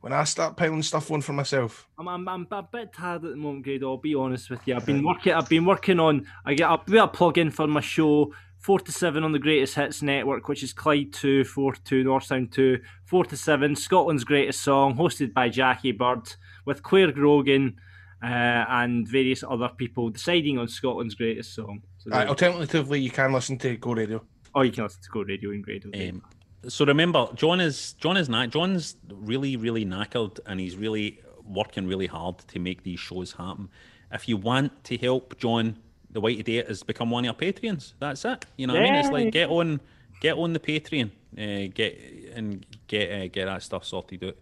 when 0.00 0.12
I 0.12 0.24
start 0.24 0.56
piling 0.56 0.82
stuff 0.82 1.10
on 1.12 1.20
for 1.20 1.32
myself. 1.32 1.88
I'm, 1.96 2.08
I'm, 2.08 2.28
I'm 2.28 2.46
a 2.50 2.62
bit 2.62 2.92
tired 2.92 3.24
at 3.24 3.30
the 3.30 3.36
moment, 3.36 3.64
Grado. 3.64 3.90
I'll 3.90 3.98
be 3.98 4.16
honest 4.16 4.50
with 4.50 4.60
you. 4.66 4.74
I've 4.74 4.84
been 4.86 5.04
working. 5.04 5.32
I've 5.32 5.48
been 5.48 5.64
working 5.64 6.00
on. 6.00 6.26
I 6.44 6.54
get 6.54 6.68
a 6.68 6.78
bit 6.78 7.00
of 7.00 7.12
plug 7.12 7.38
in 7.38 7.52
for 7.52 7.68
my 7.68 7.80
show. 7.80 8.32
Four 8.62 8.78
to 8.80 8.92
seven 8.92 9.24
on 9.24 9.32
the 9.32 9.40
Greatest 9.40 9.74
Hits 9.74 10.02
Network, 10.02 10.48
which 10.48 10.62
is 10.62 10.72
Clyde 10.72 11.12
two, 11.12 11.44
four 11.44 11.72
to 11.74 11.82
two, 11.82 12.04
North 12.04 12.24
Sound 12.24 12.52
two, 12.52 12.78
four 13.04 13.24
to 13.24 13.36
seven, 13.36 13.74
Scotland's 13.74 14.22
Greatest 14.24 14.60
Song, 14.62 14.94
hosted 14.96 15.34
by 15.34 15.48
Jackie 15.48 15.90
Bird, 15.90 16.32
with 16.64 16.82
Clare 16.84 17.10
Grogan 17.10 17.76
uh, 18.22 18.26
and 18.68 19.08
various 19.08 19.42
other 19.42 19.68
people 19.68 20.10
deciding 20.10 20.58
on 20.58 20.68
Scotland's 20.68 21.16
Greatest 21.16 21.54
Song. 21.56 21.82
So 21.98 22.12
Aye, 22.12 22.26
alternatively, 22.26 23.00
you 23.00 23.10
can 23.10 23.32
listen 23.32 23.58
to 23.58 23.76
Go 23.76 23.94
Radio. 23.94 24.22
oh, 24.54 24.62
you 24.62 24.70
can 24.70 24.84
listen 24.84 25.02
to 25.02 25.10
Go 25.10 25.22
Radio 25.22 25.50
and 25.50 25.64
Grado. 25.64 25.90
Um, 25.92 26.22
so 26.68 26.84
remember, 26.84 27.28
John 27.34 27.60
is 27.60 27.94
John 27.94 28.16
is 28.16 28.28
knack. 28.28 28.50
John's 28.50 28.94
really, 29.12 29.56
really 29.56 29.84
knackered, 29.84 30.38
and 30.46 30.60
he's 30.60 30.76
really 30.76 31.20
working 31.44 31.88
really 31.88 32.06
hard 32.06 32.38
to 32.38 32.60
make 32.60 32.84
these 32.84 33.00
shows 33.00 33.32
happen. 33.32 33.68
If 34.12 34.28
you 34.28 34.36
want 34.36 34.84
to 34.84 34.96
help 34.98 35.36
John, 35.38 35.78
the 36.12 36.20
way 36.20 36.36
to 36.36 36.42
do 36.42 36.58
it 36.58 36.68
is 36.68 36.82
become 36.82 37.10
one 37.10 37.24
of 37.24 37.30
our 37.30 37.40
Patreons. 37.40 37.94
That's 37.98 38.24
it. 38.24 38.44
You 38.56 38.66
know 38.66 38.74
what 38.74 38.82
I 38.82 38.86
mean? 38.86 38.94
It's 38.94 39.10
like 39.10 39.32
get 39.32 39.48
on, 39.48 39.80
get 40.20 40.36
on 40.36 40.52
the 40.52 40.60
Patreon, 40.60 41.10
uh, 41.38 41.72
get 41.74 41.98
and 42.34 42.64
get 42.86 43.10
uh, 43.10 43.26
get 43.28 43.46
that 43.46 43.62
stuff 43.62 43.84
sorted 43.84 44.24
out. 44.24 44.36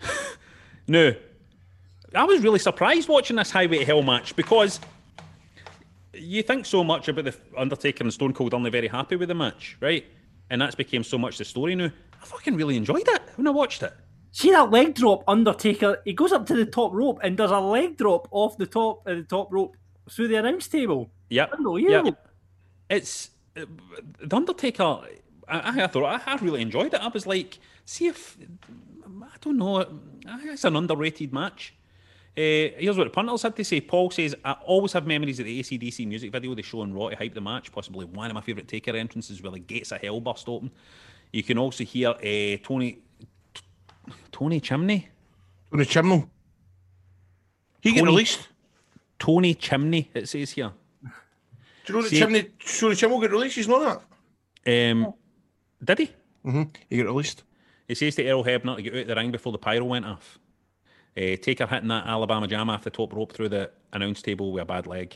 no, 0.86 1.14
I 2.14 2.24
was 2.24 2.42
really 2.42 2.58
surprised 2.58 3.08
watching 3.08 3.36
this 3.36 3.50
Highway 3.50 3.78
to 3.78 3.84
Hell 3.84 4.02
match 4.02 4.36
because 4.36 4.80
you 6.14 6.42
think 6.42 6.66
so 6.66 6.84
much 6.84 7.08
about 7.08 7.24
the 7.24 7.36
Undertaker 7.56 8.04
and 8.04 8.12
Stone 8.12 8.34
Cold 8.34 8.54
only 8.54 8.70
very 8.70 8.88
happy 8.88 9.16
with 9.16 9.28
the 9.28 9.34
match, 9.34 9.76
right? 9.80 10.04
And 10.50 10.60
that's 10.60 10.74
became 10.74 11.02
so 11.02 11.18
much 11.18 11.38
the 11.38 11.44
story 11.44 11.74
now. 11.74 11.90
I 12.20 12.24
fucking 12.24 12.54
really 12.54 12.76
enjoyed 12.76 13.08
it 13.08 13.22
when 13.36 13.46
I 13.46 13.50
watched 13.50 13.82
it. 13.82 13.94
See 14.30 14.50
that 14.50 14.70
leg 14.70 14.94
drop, 14.94 15.24
Undertaker? 15.28 15.98
He 16.04 16.12
goes 16.12 16.32
up 16.32 16.46
to 16.46 16.54
the 16.54 16.64
top 16.64 16.92
rope 16.92 17.20
and 17.22 17.36
does 17.36 17.50
a 17.50 17.58
leg 17.58 17.96
drop 17.98 18.28
off 18.30 18.56
the 18.56 18.66
top 18.66 19.06
of 19.06 19.16
the 19.16 19.24
top 19.24 19.52
rope 19.52 19.76
through 20.10 20.28
the 20.28 20.36
announce 20.36 20.68
table. 20.68 21.10
Yeah, 21.28 21.46
Unbelievable. 21.52 22.06
Yep. 22.06 22.28
It's 22.90 23.30
uh, 23.56 23.64
the 24.20 24.36
Undertaker. 24.36 25.00
I, 25.48 25.82
I 25.82 25.86
thought 25.86 26.04
I, 26.04 26.32
I 26.32 26.36
really 26.36 26.62
enjoyed 26.62 26.92
it. 26.94 27.00
I 27.00 27.08
was 27.08 27.26
like, 27.26 27.58
see 27.84 28.06
if 28.06 28.36
I 29.06 29.36
don't 29.40 29.58
know. 29.58 29.86
It's 30.26 30.64
an 30.64 30.76
underrated 30.76 31.32
match. 31.32 31.74
Uh, 32.34 32.72
here's 32.78 32.96
what 32.96 33.04
the 33.04 33.10
punters 33.10 33.42
had 33.42 33.54
to 33.56 33.64
say. 33.64 33.80
Paul 33.80 34.10
says, 34.10 34.34
I 34.44 34.52
always 34.64 34.92
have 34.94 35.06
memories 35.06 35.38
of 35.38 35.44
the 35.44 35.60
ACDC 35.60 36.06
music 36.06 36.32
video 36.32 36.54
they 36.54 36.62
show 36.62 36.80
on 36.80 36.94
Raw 36.94 37.10
to 37.10 37.16
hype 37.16 37.34
the 37.34 37.42
match. 37.42 37.70
Possibly 37.70 38.06
one 38.06 38.30
of 38.30 38.34
my 38.34 38.40
favourite 38.40 38.68
Taker 38.68 38.96
entrances 38.96 39.42
where 39.42 39.52
the 39.52 39.58
gates 39.58 39.92
of 39.92 40.00
hell 40.00 40.18
burst 40.20 40.48
open. 40.48 40.70
You 41.32 41.42
can 41.42 41.58
also 41.58 41.84
hear 41.84 42.10
uh, 42.10 42.56
Tony 42.62 42.98
Tony 44.30 44.60
Chimney. 44.60 45.08
Tony 45.70 45.84
Chimney. 45.84 46.26
He 47.80 47.92
get 47.92 48.00
Tony- 48.00 48.10
released. 48.12 48.48
Tony 49.22 49.54
Chimney, 49.54 50.10
it 50.14 50.28
says 50.28 50.50
here. 50.50 50.72
Do 51.04 51.92
you 51.92 51.94
know 51.94 52.02
that 52.02 52.08
See- 52.08 52.18
Chimney, 52.18 52.42
Tony 52.80 52.96
Chimney 52.96 53.20
get 53.20 53.30
released? 53.30 53.54
He's 53.54 53.68
not 53.68 54.02
that. 54.64 54.90
Um, 54.90 55.14
did 55.84 55.98
he? 56.00 56.06
Mm-hmm. 56.44 56.62
He 56.90 56.96
get 56.96 57.06
released. 57.06 57.44
He 57.86 57.94
says 57.94 58.16
to 58.16 58.28
Earl 58.28 58.42
Hebner 58.42 58.74
to 58.74 58.82
get 58.82 58.94
out 58.94 59.00
of 59.02 59.06
the 59.06 59.14
ring 59.14 59.30
before 59.30 59.52
the 59.52 59.58
pyro 59.58 59.84
went 59.84 60.06
off. 60.06 60.40
Uh, 61.16 61.36
Taker 61.40 61.68
hitting 61.68 61.86
that 61.88 62.04
Alabama 62.04 62.48
jam 62.48 62.68
off 62.68 62.82
the 62.82 62.90
top 62.90 63.12
rope 63.12 63.32
through 63.32 63.50
the 63.50 63.70
announce 63.92 64.22
table 64.22 64.50
with 64.50 64.62
a 64.62 64.66
bad 64.66 64.88
leg. 64.88 65.14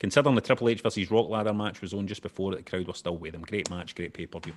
Considering 0.00 0.34
the 0.34 0.40
Triple 0.40 0.68
H 0.68 0.82
versus 0.82 1.08
Rock 1.08 1.28
Ladder 1.28 1.54
match 1.54 1.80
was 1.80 1.94
on 1.94 2.08
just 2.08 2.22
before 2.22 2.52
it, 2.54 2.56
the 2.56 2.62
crowd 2.68 2.88
was 2.88 2.98
still 2.98 3.16
with 3.16 3.32
him. 3.34 3.42
Great 3.42 3.70
match, 3.70 3.94
great 3.94 4.12
pay 4.12 4.26
per 4.26 4.40
view. 4.40 4.54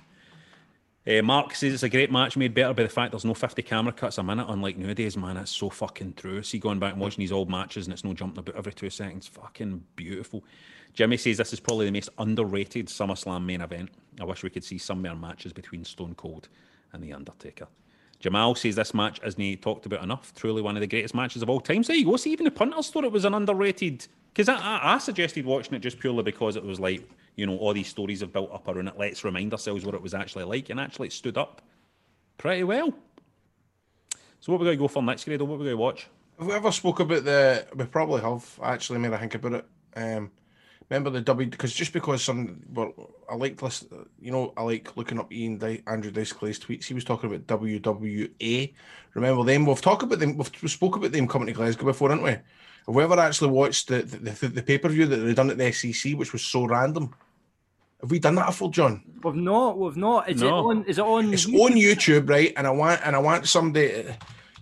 Uh, 1.06 1.20
Mark 1.20 1.54
says 1.54 1.74
it's 1.74 1.82
a 1.82 1.88
great 1.88 2.10
match 2.10 2.34
made 2.34 2.54
better 2.54 2.72
by 2.72 2.82
the 2.82 2.88
fact 2.88 3.12
there's 3.12 3.26
no 3.26 3.34
50 3.34 3.60
camera 3.62 3.92
cuts 3.92 4.16
a 4.16 4.22
minute, 4.22 4.46
unlike 4.48 4.78
nowadays, 4.78 5.18
man. 5.18 5.36
It's 5.36 5.50
so 5.50 5.68
fucking 5.68 6.14
true. 6.14 6.42
See, 6.42 6.58
going 6.58 6.78
back 6.78 6.92
and 6.92 7.00
watching 7.00 7.20
these 7.20 7.32
old 7.32 7.50
matches 7.50 7.86
and 7.86 7.92
it's 7.92 8.04
no 8.04 8.14
jumping 8.14 8.38
about 8.38 8.56
every 8.56 8.72
two 8.72 8.88
seconds. 8.88 9.26
Fucking 9.28 9.84
beautiful. 9.96 10.44
Jimmy 10.94 11.18
says 11.18 11.36
this 11.36 11.52
is 11.52 11.60
probably 11.60 11.86
the 11.86 11.92
most 11.92 12.08
underrated 12.18 12.86
SummerSlam 12.86 13.44
main 13.44 13.60
event. 13.60 13.90
I 14.18 14.24
wish 14.24 14.42
we 14.42 14.48
could 14.48 14.64
see 14.64 14.78
some 14.78 15.02
more 15.02 15.14
matches 15.14 15.52
between 15.52 15.84
Stone 15.84 16.14
Cold 16.14 16.48
and 16.92 17.02
The 17.02 17.12
Undertaker. 17.12 17.66
Jamal 18.20 18.54
says 18.54 18.76
this 18.76 18.94
match 18.94 19.20
isn't 19.22 19.60
talked 19.60 19.84
about 19.84 20.02
enough. 20.02 20.32
Truly 20.34 20.62
one 20.62 20.76
of 20.76 20.80
the 20.80 20.86
greatest 20.86 21.14
matches 21.14 21.42
of 21.42 21.50
all 21.50 21.60
time. 21.60 21.82
So 21.82 21.92
there 21.92 21.98
you 21.98 22.06
go. 22.06 22.16
See, 22.16 22.32
even 22.32 22.44
the 22.44 22.50
punters 22.50 22.88
thought 22.88 23.04
it 23.04 23.12
was 23.12 23.26
an 23.26 23.34
underrated. 23.34 24.06
Because 24.32 24.48
I, 24.48 24.56
I, 24.56 24.94
I 24.94 24.98
suggested 24.98 25.44
watching 25.44 25.74
it 25.74 25.80
just 25.80 25.98
purely 25.98 26.22
because 26.22 26.56
it 26.56 26.64
was 26.64 26.80
like, 26.80 27.06
you 27.36 27.46
know, 27.46 27.56
all 27.56 27.72
these 27.72 27.88
stories 27.88 28.20
have 28.20 28.32
built 28.32 28.52
up 28.52 28.68
around 28.68 28.88
it. 28.88 28.98
Let's 28.98 29.24
remind 29.24 29.52
ourselves 29.52 29.84
what 29.84 29.94
it 29.94 30.02
was 30.02 30.14
actually 30.14 30.44
like. 30.44 30.70
And 30.70 30.78
actually, 30.78 31.08
it 31.08 31.12
stood 31.12 31.36
up 31.36 31.62
pretty 32.38 32.64
well. 32.64 32.92
So 34.40 34.52
what 34.52 34.56
are 34.56 34.58
we 34.60 34.66
going 34.66 34.78
to 34.78 34.82
go 34.84 34.88
for 34.88 35.02
next, 35.02 35.24
Grado? 35.24 35.44
What 35.44 35.54
are 35.54 35.58
we 35.58 35.64
going 35.64 35.76
to 35.76 35.82
watch? 35.82 36.06
Have 36.38 36.48
we 36.48 36.54
ever 36.54 36.72
spoke 36.72 37.00
about 37.00 37.24
the? 37.24 37.66
We 37.74 37.84
probably 37.86 38.20
have 38.20 38.58
actually. 38.62 38.98
Made 38.98 39.12
I 39.12 39.18
think 39.18 39.34
about 39.36 39.52
it. 39.52 39.66
Um, 39.96 40.30
remember 40.90 41.10
the 41.10 41.20
W? 41.20 41.48
Because 41.48 41.72
just 41.72 41.92
because 41.92 42.22
some, 42.22 42.62
well, 42.72 42.92
I 43.30 43.36
like 43.36 43.62
list. 43.62 43.86
You 44.20 44.32
know, 44.32 44.52
I 44.56 44.62
like 44.62 44.96
looking 44.96 45.18
up 45.18 45.32
Ian 45.32 45.58
Di, 45.58 45.82
Andrew 45.86 46.10
Dice 46.10 46.32
Clay's 46.32 46.58
tweets. 46.58 46.84
He 46.84 46.94
was 46.94 47.04
talking 47.04 47.32
about 47.32 47.46
WWA. 47.46 48.74
Remember 49.14 49.44
them? 49.44 49.64
We've 49.64 49.80
talked 49.80 50.02
about 50.02 50.18
them. 50.18 50.36
We've 50.36 50.50
we 50.62 50.68
spoke 50.68 50.96
about 50.96 51.12
them 51.12 51.28
coming 51.28 51.46
to 51.46 51.52
Glasgow 51.52 51.86
before, 51.86 52.10
haven't 52.10 52.24
we? 52.24 52.36
Have 52.86 52.94
we 52.94 53.02
ever 53.02 53.18
actually 53.18 53.50
watched 53.50 53.88
the 53.88 54.02
the, 54.02 54.30
the, 54.30 54.48
the 54.48 54.62
pay 54.62 54.78
per 54.78 54.88
view 54.88 55.06
that 55.06 55.16
they 55.16 55.34
done 55.34 55.50
at 55.50 55.58
the 55.58 55.72
SEC, 55.72 56.12
which 56.14 56.32
was 56.32 56.42
so 56.42 56.66
random? 56.66 57.14
Have 58.00 58.10
we 58.10 58.18
done 58.18 58.34
that 58.34 58.46
before, 58.46 58.70
John? 58.70 59.02
We've 59.22 59.34
not. 59.34 59.78
We've 59.78 59.96
not. 59.96 60.28
Is 60.28 60.42
it 60.42 60.52
on? 60.52 60.84
Is 60.84 60.98
it 60.98 61.04
on? 61.04 61.32
It's 61.32 61.46
on 61.46 61.72
YouTube, 61.72 62.28
right? 62.28 62.52
And 62.56 62.66
I 62.66 62.70
want 62.70 63.00
and 63.04 63.16
I 63.16 63.18
want 63.18 63.48
somebody. 63.48 63.88
to- 63.88 64.16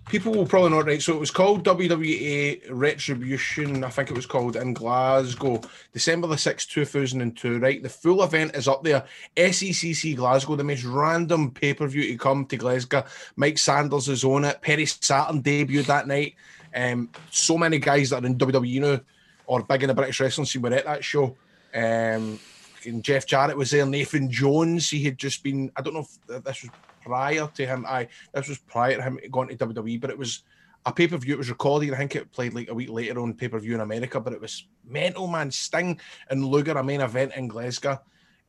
people 0.09 0.33
will 0.33 0.45
probably 0.45 0.69
not 0.69 0.85
right. 0.85 1.01
So 1.01 1.13
it 1.13 1.19
was 1.19 1.31
called 1.31 1.63
WWA 1.65 2.61
Retribution, 2.69 3.83
I 3.83 3.89
think 3.89 4.09
it 4.09 4.15
was 4.15 4.25
called 4.25 4.55
in 4.55 4.73
Glasgow, 4.73 5.61
December 5.91 6.27
the 6.27 6.35
6th, 6.35 6.67
2002. 6.69 7.59
Right, 7.59 7.81
the 7.81 7.89
full 7.89 8.23
event 8.23 8.55
is 8.55 8.67
up 8.67 8.83
there. 8.83 9.05
SECC 9.37 10.15
Glasgow, 10.15 10.55
the 10.55 10.63
most 10.63 10.83
random 10.83 11.51
pay 11.51 11.73
per 11.73 11.87
view 11.87 12.03
to 12.03 12.17
come 12.17 12.45
to 12.47 12.57
Glasgow. 12.57 13.03
Mike 13.35 13.57
Sanders 13.57 14.09
is 14.09 14.23
on 14.23 14.45
it. 14.45 14.61
Perry 14.61 14.85
Saturn 14.85 15.41
debuted 15.41 15.85
that 15.85 16.07
night. 16.07 16.35
Um, 16.75 17.09
so 17.29 17.57
many 17.57 17.79
guys 17.79 18.09
that 18.09 18.23
are 18.23 18.25
in 18.25 18.37
WWE 18.37 18.81
now 18.81 18.99
or 19.45 19.63
big 19.63 19.83
in 19.83 19.87
the 19.87 19.93
British 19.93 20.19
wrestling 20.19 20.45
scene 20.45 20.61
were 20.61 20.73
at 20.73 20.85
that 20.85 21.03
show. 21.03 21.35
Um, 21.73 22.39
and 22.85 23.03
Jeff 23.03 23.25
Jarrett 23.25 23.57
was 23.57 23.71
there. 23.71 23.85
Nathan 23.85 24.29
Jones, 24.29 24.89
he 24.89 25.03
had 25.03 25.17
just 25.17 25.43
been, 25.43 25.71
I 25.75 25.81
don't 25.81 25.93
know 25.93 26.05
if 26.29 26.43
this 26.43 26.63
was 26.63 26.71
prior 27.01 27.47
to 27.53 27.65
him. 27.65 27.85
I 27.87 28.07
this 28.33 28.49
was 28.49 28.57
prior 28.59 28.95
to 28.95 29.01
him 29.01 29.19
going 29.31 29.49
to 29.49 29.67
WWE, 29.67 29.99
but 29.99 30.09
it 30.09 30.17
was 30.17 30.43
a 30.85 30.91
pay 30.91 31.07
per 31.07 31.17
view. 31.17 31.35
It 31.35 31.37
was 31.37 31.49
recorded. 31.49 31.93
I 31.93 31.97
think 31.97 32.15
it 32.15 32.31
played 32.31 32.53
like 32.53 32.69
a 32.69 32.73
week 32.73 32.89
later 32.89 33.19
on 33.19 33.33
pay 33.33 33.47
per 33.47 33.59
view 33.59 33.75
in 33.75 33.81
America, 33.81 34.19
but 34.19 34.33
it 34.33 34.41
was 34.41 34.67
mental 34.85 35.27
man 35.27 35.51
Sting 35.51 35.99
and 36.29 36.45
Luger, 36.45 36.73
a 36.73 36.83
main 36.83 37.01
event 37.01 37.33
in 37.35 37.47
Glasgow. 37.47 38.01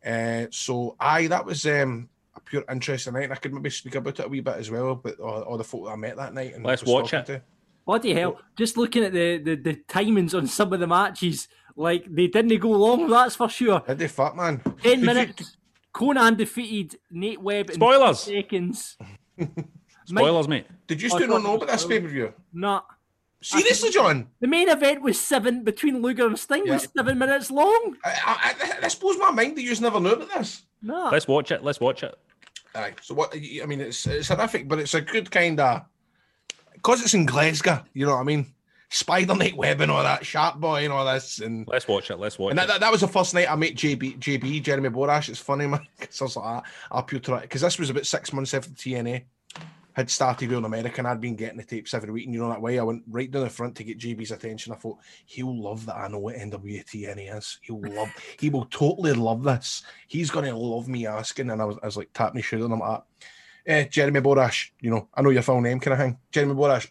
Uh, 0.04 0.46
so 0.50 0.96
aye, 1.00 1.28
that 1.28 1.44
was 1.44 1.64
um, 1.66 2.08
a 2.34 2.40
pure 2.40 2.64
interesting 2.70 3.14
night. 3.14 3.24
And 3.24 3.32
I 3.32 3.36
could 3.36 3.52
maybe 3.52 3.70
speak 3.70 3.94
about 3.94 4.18
it 4.18 4.26
a 4.26 4.28
wee 4.28 4.40
bit 4.40 4.56
as 4.56 4.70
well, 4.70 4.94
but 4.96 5.18
all, 5.20 5.42
all 5.42 5.58
the 5.58 5.64
folk 5.64 5.84
that 5.84 5.92
I 5.92 5.96
met 5.96 6.16
that 6.16 6.34
night. 6.34 6.54
And 6.54 6.64
Let's 6.64 6.84
watch 6.84 7.14
it. 7.14 7.26
to. 7.26 7.42
Bloody 7.86 8.14
hell! 8.14 8.40
Just 8.56 8.76
looking 8.76 9.04
at 9.04 9.12
the, 9.12 9.38
the, 9.38 9.54
the 9.56 9.74
timings 9.88 10.34
on 10.36 10.46
some 10.46 10.72
of 10.72 10.80
the 10.80 10.86
matches, 10.86 11.48
like 11.76 12.04
they 12.08 12.26
didn't 12.28 12.58
go 12.60 12.70
long. 12.70 13.08
That's 13.10 13.36
for 13.36 13.48
sure. 13.48 13.82
Did 13.86 13.98
they, 13.98 14.08
fat 14.08 14.34
man? 14.36 14.62
Ten 14.82 15.00
minutes. 15.04 15.56
Konnan 15.94 16.36
defeated 16.36 16.98
Nate 17.10 17.40
Webb 17.40 17.68
in 17.70 17.74
Spoilers. 17.76 18.24
two 18.24 18.32
seconds. 18.34 18.96
Spoilers, 20.06 20.48
mate. 20.48 20.66
Did 20.86 21.00
you 21.00 21.08
Oh, 21.12 21.16
still 21.16 21.28
not 21.28 21.34
fuck, 21.36 21.44
know 21.44 21.54
about 21.56 21.68
this 21.68 21.82
spoilers. 21.82 22.00
pay 22.02 22.06
per 22.06 22.12
view? 22.12 22.34
Nah. 22.52 22.82
Seriously, 23.40 23.90
John? 23.90 24.28
The 24.40 24.46
main 24.46 24.68
event 24.70 25.02
was 25.02 25.20
seven 25.20 25.64
between 25.64 26.00
Luger 26.00 26.26
and 26.26 26.38
Sting 26.38 26.66
was 26.68 26.88
seven 26.96 27.18
minutes 27.18 27.50
long. 27.50 27.94
I, 28.04 28.54
I, 28.76 28.80
this 28.80 28.94
blows 28.94 29.18
my 29.18 29.30
mind 29.30 29.56
that 29.56 29.62
you 29.62 29.68
just 29.68 29.82
never 29.82 30.00
knew 30.00 30.10
about 30.12 30.30
this. 30.34 30.62
No. 30.80 31.10
Let's 31.12 31.28
watch 31.28 31.52
it. 31.52 31.62
Let's 31.62 31.78
watch 31.78 32.02
it. 32.02 32.14
Aye. 32.74 32.94
So 33.02 33.14
what? 33.14 33.34
I 33.34 33.66
mean, 33.66 33.82
it's 33.82 34.06
it's 34.06 34.28
horrific, 34.28 34.66
but 34.66 34.78
it's 34.78 34.94
a 34.94 35.00
good 35.02 35.30
kind 35.30 35.60
of 35.60 35.82
because 36.84 37.02
it's 37.02 37.14
in 37.14 37.24
Glasgow. 37.24 37.82
You 37.94 38.06
know 38.06 38.12
what 38.12 38.20
I 38.20 38.24
mean? 38.24 38.46
Spider 38.90 39.34
Night 39.34 39.56
Web 39.56 39.80
and 39.80 39.90
all 39.90 40.02
that, 40.02 40.24
Shark 40.24 40.60
Boy 40.60 40.84
and 40.84 40.92
all 40.92 41.04
this, 41.04 41.40
and 41.40 41.66
Let's 41.66 41.88
watch 41.88 42.10
it. 42.10 42.18
Let's 42.18 42.38
watch 42.38 42.50
and 42.50 42.58
that, 42.58 42.64
it. 42.64 42.68
that, 42.68 42.80
that 42.80 42.92
was 42.92 43.00
the 43.00 43.08
first 43.08 43.34
night 43.34 43.50
I 43.50 43.56
met 43.56 43.74
JB, 43.74 44.20
JB 44.20 44.62
Jeremy 44.62 44.90
Borash. 44.90 45.28
It's 45.28 45.40
funny, 45.40 45.66
man, 45.68 45.84
because 45.98 46.20
I 46.20 46.24
was 46.24 46.36
like, 46.36 46.44
ah, 46.44 46.62
I'll 46.92 47.02
try 47.02 47.40
because 47.40 47.62
this 47.62 47.78
was 47.78 47.90
about 47.90 48.06
six 48.06 48.32
months 48.32 48.54
after 48.54 48.70
TNA 48.70 49.24
had 49.94 50.10
started 50.10 50.52
in 50.52 50.64
American. 50.64 51.06
and 51.06 51.08
I'd 51.08 51.20
been 51.20 51.36
getting 51.36 51.56
the 51.56 51.64
tapes 51.64 51.94
every 51.94 52.12
week, 52.12 52.26
and 52.26 52.34
you 52.34 52.40
know 52.40 52.50
that 52.50 52.62
way. 52.62 52.78
I 52.78 52.82
went 52.82 53.02
right 53.08 53.30
down 53.30 53.44
the 53.44 53.50
front 53.50 53.74
to 53.76 53.84
get 53.84 53.98
JB's 53.98 54.30
attention. 54.30 54.72
I 54.72 54.76
thought 54.76 54.98
he'll 55.24 55.60
love 55.60 55.86
that. 55.86 55.96
I 55.96 56.08
know 56.08 56.18
what 56.18 56.36
NWA 56.36 56.84
TNA 56.84 57.36
is. 57.36 57.58
He'll 57.62 57.80
love. 57.80 58.10
he 58.38 58.50
will 58.50 58.66
totally 58.66 59.14
love 59.14 59.42
this. 59.42 59.82
He's 60.06 60.30
gonna 60.30 60.56
love 60.56 60.86
me 60.86 61.06
asking, 61.06 61.50
and 61.50 61.62
I 61.62 61.64
was, 61.64 61.78
I 61.82 61.86
was 61.86 61.96
like 61.96 62.12
tapping 62.12 62.36
his 62.36 62.44
shoulder, 62.44 62.66
and 62.66 62.74
I'm 62.74 62.80
like. 62.80 63.02
Eh, 63.66 63.84
Jeremy 63.84 64.20
Borash, 64.20 64.70
you 64.80 64.90
know, 64.90 65.08
I 65.14 65.22
know 65.22 65.30
your 65.30 65.42
full 65.42 65.60
name, 65.60 65.80
kind 65.80 65.94
of 65.94 65.98
thing. 65.98 66.18
Jeremy 66.30 66.54
Borash 66.54 66.86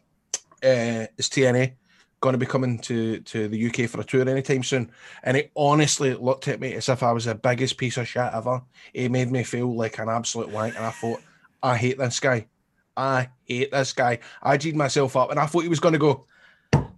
uh, 0.63 1.07
is 1.17 1.29
TNA 1.29 1.73
going 2.19 2.33
to 2.33 2.39
be 2.39 2.45
coming 2.45 2.79
to, 2.79 3.19
to 3.19 3.49
the 3.49 3.67
UK 3.67 3.89
for 3.89 3.99
a 3.99 4.03
tour 4.03 4.27
anytime 4.27 4.63
soon. 4.63 4.89
And 5.23 5.35
he 5.35 5.49
honestly 5.57 6.13
looked 6.13 6.47
at 6.47 6.59
me 6.61 6.73
as 6.73 6.87
if 6.87 7.03
I 7.03 7.11
was 7.11 7.25
the 7.25 7.35
biggest 7.35 7.77
piece 7.77 7.97
of 7.97 8.07
shit 8.07 8.29
ever. 8.33 8.61
He 8.93 9.09
made 9.09 9.29
me 9.29 9.43
feel 9.43 9.75
like 9.75 9.99
an 9.99 10.07
absolute 10.07 10.49
wank. 10.49 10.75
And 10.77 10.85
I 10.85 10.91
thought, 10.91 11.21
I 11.61 11.75
hate 11.75 11.97
this 11.97 12.21
guy. 12.21 12.47
I 12.95 13.29
hate 13.43 13.71
this 13.71 13.91
guy. 13.91 14.19
I 14.41 14.55
G'd 14.57 14.75
myself 14.75 15.17
up 15.17 15.31
and 15.31 15.39
I 15.39 15.45
thought 15.47 15.63
he 15.63 15.69
was 15.69 15.81
going 15.81 15.93
to 15.93 15.99
go, 15.99 16.25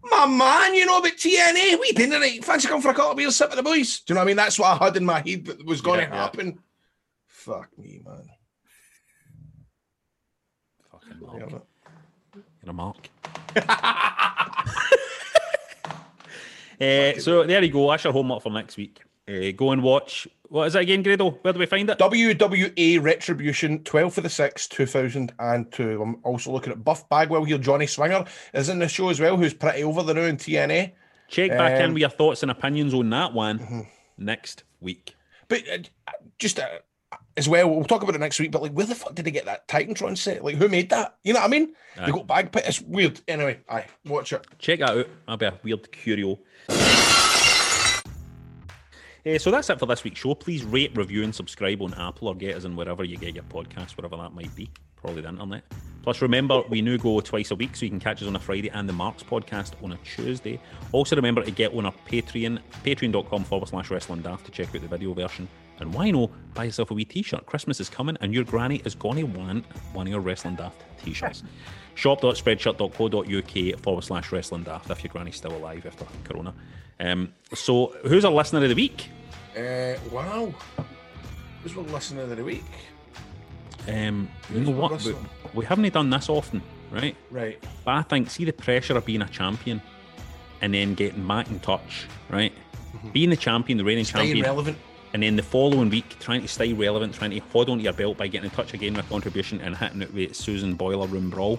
my 0.03 0.27
man, 0.27 0.76
you 0.76 0.85
know 0.85 0.99
about 0.99 1.14
TNA. 1.14 1.80
We 1.81 1.91
didn't 1.91 2.22
right. 2.22 2.45
Fancy 2.45 2.68
come 2.68 2.81
for 2.81 2.91
a 2.91 2.93
couple 2.93 3.11
of 3.11 3.18
beers, 3.18 3.35
sit 3.35 3.49
with 3.49 3.57
the 3.57 3.64
boys. 3.64 4.02
Do 4.02 4.14
you 4.14 4.15
know 4.15 4.22
what 4.22 4.26
I 4.26 4.27
mean? 4.27 4.38
That's 4.38 4.60
what 4.60 4.80
I 4.80 4.85
had 4.85 4.95
in 4.95 5.06
my 5.06 5.23
head 5.26 5.45
that 5.45 5.65
was 5.65 5.81
going 5.81 6.02
Yeah, 6.02 6.06
to 6.10 6.15
yeah. 6.15 6.22
happen. 6.22 6.60
Fuck 7.27 7.76
me, 7.80 8.02
man. 8.06 8.30
Fucking 11.40 11.52
Mark. 11.52 11.64
You're 12.64 12.70
a 12.70 12.74
Mark. 12.74 13.10
Uh, 16.80 17.18
so 17.20 17.44
there 17.45 17.64
you 17.64 17.72
go. 17.72 17.90
That's 17.90 18.03
your 18.03 18.12
homework 18.12 18.44
for 18.44 18.52
next 18.52 18.76
week. 18.76 19.02
Uh, 19.28 19.52
go 19.56 19.72
and 19.72 19.82
watch. 19.82 20.28
What 20.49 20.68
is 20.68 20.76
it 20.76 20.82
again, 20.82 21.03
Grado? 21.03 21.32
Where 21.41 21.53
do 21.53 21.60
we 21.60 21.66
find 21.66 21.90
it? 21.90 21.98
WWA 21.98 23.02
Retribution, 23.02 23.80
12th 23.80 24.12
for 24.14 24.22
the 24.22 24.28
6th, 24.28 24.70
2002. 24.70 26.02
I'm 26.02 26.18
also 26.24 26.52
looking 26.52 26.74
at 26.74 26.84
Buff 26.84 27.07
Bagwell 27.10 27.45
here. 27.45 27.57
Johnny 27.57 27.88
Swinger 27.88 28.26
is 28.53 28.70
in 28.70 28.80
the 28.80 28.88
show 28.88 29.10
as 29.10 29.20
well, 29.20 29.38
who's 29.38 29.53
pretty 29.53 29.84
over 29.84 30.03
the 30.03 30.14
now 30.14 30.22
in 30.24 30.38
TNA. 30.38 30.91
Check 31.30 31.52
back 31.52 31.80
in 31.80 31.86
Um, 31.88 31.94
with 31.94 32.02
your 32.02 32.10
thoughts 32.10 32.44
and 32.44 32.52
opinions 32.52 32.94
on 32.94 33.10
that 33.10 33.34
one 33.34 33.88
next 34.18 34.64
week. 34.82 35.16
But 35.48 35.64
uh, 35.68 35.78
just 36.38 36.60
uh, 36.60 36.68
as 37.37 37.49
well, 37.49 37.69
we'll 37.69 37.83
talk 37.85 38.03
about 38.03 38.15
it 38.15 38.19
next 38.19 38.39
week. 38.39 38.51
But 38.51 38.61
like, 38.61 38.71
where 38.71 38.85
the 38.85 38.95
fuck 38.95 39.15
did 39.15 39.25
they 39.25 39.31
get 39.31 39.45
that 39.45 39.67
Titantron 39.67 40.17
set? 40.17 40.43
Like, 40.43 40.55
who 40.55 40.67
made 40.67 40.89
that? 40.89 41.17
You 41.23 41.33
know 41.33 41.39
what 41.39 41.47
I 41.47 41.49
mean? 41.49 41.73
Aye. 41.97 42.05
They 42.05 42.11
got 42.11 42.27
bag 42.27 42.51
pit. 42.51 42.63
It's 42.65 42.81
weird. 42.81 43.19
Anyway, 43.27 43.59
aye, 43.69 43.85
watch 44.05 44.33
it. 44.33 44.45
Check 44.59 44.79
that 44.79 44.89
out. 44.97 45.07
I'll 45.27 45.37
be 45.37 45.45
a 45.45 45.59
weird 45.63 45.91
curio. 45.91 46.39
Eh, 49.25 49.39
so 49.39 49.49
that's 49.49 49.69
it 49.71 49.79
for 49.79 49.87
this 49.87 50.03
week's 50.03 50.19
show. 50.19 50.35
Please 50.35 50.63
rate, 50.63 50.95
review, 50.95 51.23
and 51.23 51.33
subscribe 51.33 51.81
on 51.81 51.95
Apple 51.95 52.27
or 52.27 52.35
get 52.35 52.55
us 52.55 52.63
in 52.63 52.75
wherever 52.75 53.03
you 53.03 53.17
get 53.17 53.33
your 53.33 53.43
podcasts, 53.45 53.97
wherever 53.97 54.15
that 54.17 54.33
might 54.33 54.53
be. 54.55 54.69
Probably 54.97 55.23
the 55.23 55.29
internet. 55.29 55.63
Plus, 56.03 56.21
remember, 56.21 56.61
we 56.69 56.83
now 56.83 56.97
go 56.97 57.19
twice 57.19 57.49
a 57.49 57.55
week, 57.55 57.75
so 57.75 57.85
you 57.85 57.89
can 57.89 57.99
catch 57.99 58.21
us 58.21 58.27
on 58.27 58.35
a 58.35 58.39
Friday 58.39 58.69
and 58.69 58.87
the 58.87 58.93
Marks 58.93 59.23
podcast 59.23 59.71
on 59.83 59.93
a 59.93 59.97
Tuesday. 59.97 60.59
Also, 60.91 61.15
remember 61.15 61.43
to 61.43 61.49
get 61.49 61.73
on 61.73 61.87
our 61.87 61.93
Patreon, 62.07 62.59
patreon.com 62.83 63.43
forward 63.43 63.67
slash 63.67 63.89
wrestling 63.89 64.21
daft 64.21 64.45
to 64.45 64.51
check 64.51 64.67
out 64.75 64.81
the 64.81 64.87
video 64.87 65.13
version. 65.13 65.47
And 65.80 65.93
why 65.93 66.10
no, 66.11 66.31
buy 66.53 66.65
yourself 66.65 66.91
a 66.91 66.93
wee 66.93 67.06
t 67.06 67.22
shirt. 67.22 67.45
Christmas 67.45 67.80
is 67.80 67.89
coming, 67.89 68.18
and 68.22 68.34
your 68.34 68.43
granny 68.43 68.81
is 68.85 68.95
going 68.95 69.18
to 69.18 69.23
want 69.23 69.65
one 69.93 70.07
of 70.07 70.11
your 70.11 70.22
wrestling 70.22 70.56
daft 70.56 70.81
t 71.03 71.14
shirts. 71.14 71.43
Shop.spreadshirt.co.uk 71.95 73.80
forward 73.81 74.03
slash 74.03 74.31
wrestling 74.31 74.64
daft 74.64 74.89
if 74.89 75.03
your 75.03 75.11
granny's 75.11 75.38
still 75.38 75.56
alive 75.56 75.85
after 75.85 76.06
Corona. 76.26 76.53
Um, 76.99 77.34
so, 77.53 77.95
who's 78.03 78.26
our 78.26 78.31
listener 78.31 78.64
of 78.64 78.69
the 78.69 78.76
week? 78.76 79.10
Uh, 79.57 79.95
wow. 80.11 80.53
Who's 81.64 81.76
one 81.76 81.91
listener 81.91 82.22
of 82.23 82.35
the 82.35 82.43
week? 82.43 82.65
Um, 83.88 84.30
you 84.53 84.61
know 84.61 84.72
what? 84.72 85.03
We, 85.03 85.15
we 85.53 85.65
haven't 85.65 85.93
done 85.93 86.10
this 86.10 86.27
often, 86.30 86.61
right? 86.91 87.15
Right. 87.31 87.64
But 87.84 87.95
I 87.95 88.02
think, 88.02 88.30
see 88.30 88.45
the 88.45 88.53
pressure 88.53 88.97
of 88.97 89.06
being 89.06 89.22
a 89.22 89.30
champion 89.30 89.81
and 90.61 90.73
then 90.73 90.95
getting 90.95 91.27
back 91.27 91.49
in 91.49 91.60
touch, 91.60 92.07
right? 92.30 92.53
Being 93.14 93.30
the 93.30 93.38
champion, 93.38 93.77
the 93.77 93.84
reigning 93.84 94.06
Staying 94.06 94.27
champion. 94.27 94.45
relevant. 94.45 94.77
And 95.15 95.23
then 95.23 95.37
the 95.37 95.43
following 95.43 95.89
week, 95.89 96.19
trying 96.19 96.41
to 96.41 96.47
stay 96.49 96.73
relevant, 96.73 97.13
trying 97.13 97.31
to 97.31 97.39
hold 97.39 97.69
on 97.69 97.77
to 97.77 97.83
your 97.85 97.93
belt 97.93 98.17
by 98.17 98.27
getting 98.27 98.49
in 98.49 98.53
touch 98.53 98.73
again 98.73 98.95
with 98.95 99.07
contribution 99.07 99.61
and 99.61 99.73
hitting 99.77 100.01
it 100.01 100.13
with 100.13 100.35
Susan 100.35 100.75
Boiler 100.75 101.07
Room 101.07 101.29
Brawl. 101.29 101.57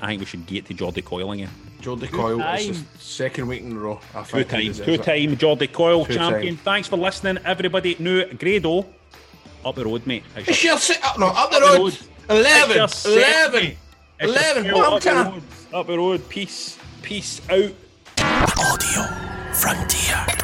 I 0.00 0.06
think 0.06 0.20
we 0.20 0.24
should 0.24 0.46
get 0.46 0.64
to 0.68 0.72
Jordy 0.72 1.02
Coyle 1.02 1.30
again. 1.32 1.50
Jordy 1.82 2.06
Two 2.06 2.16
Coyle 2.16 2.40
is 2.54 2.82
the 2.82 2.98
second 2.98 3.46
week 3.46 3.60
in 3.60 3.76
a 3.76 3.78
row. 3.78 4.00
I 4.14 4.22
Two 4.22 4.42
think 4.44 4.50
he 4.52 4.72
time, 4.72 4.86
two 4.86 4.96
time 4.96 5.36
Jordy 5.36 5.66
Coyle 5.66 6.06
Two 6.06 6.14
champion. 6.14 6.56
time. 6.56 6.64
Thanks 6.64 6.88
for 6.88 6.96
listening, 6.96 7.36
everybody. 7.44 7.94
New 7.98 8.24
Grado, 8.32 8.86
up 9.66 9.74
the 9.74 9.84
road, 9.84 10.06
mate. 10.06 10.24
It's 10.36 10.48
It's 10.48 10.64
your- 10.64 10.72
your 10.72 10.80
se- 10.80 11.00
uh, 11.02 11.12
no, 11.18 11.26
up 11.26 11.50
the 11.50 11.56
Up 11.58 11.60
the 11.60 11.60
road. 11.60 11.78
road. 11.82 11.98
11, 12.30 12.82
It's 12.84 13.04
your 13.04 13.14
11, 13.18 13.52
second. 13.52 13.68
It's 13.68 13.78
your 14.22 14.30
11, 14.30 14.64
still 14.64 14.76
one 14.78 14.92
up 14.94 15.02
the 15.02 15.10
time. 15.10 15.32
road. 15.34 15.42
Up 15.74 15.86
the 15.88 15.98
road. 15.98 16.28
Peace. 16.30 16.78
Peace 17.02 17.42
out. 17.50 17.70
Audio 18.56 19.52
Frontier. 19.52 20.43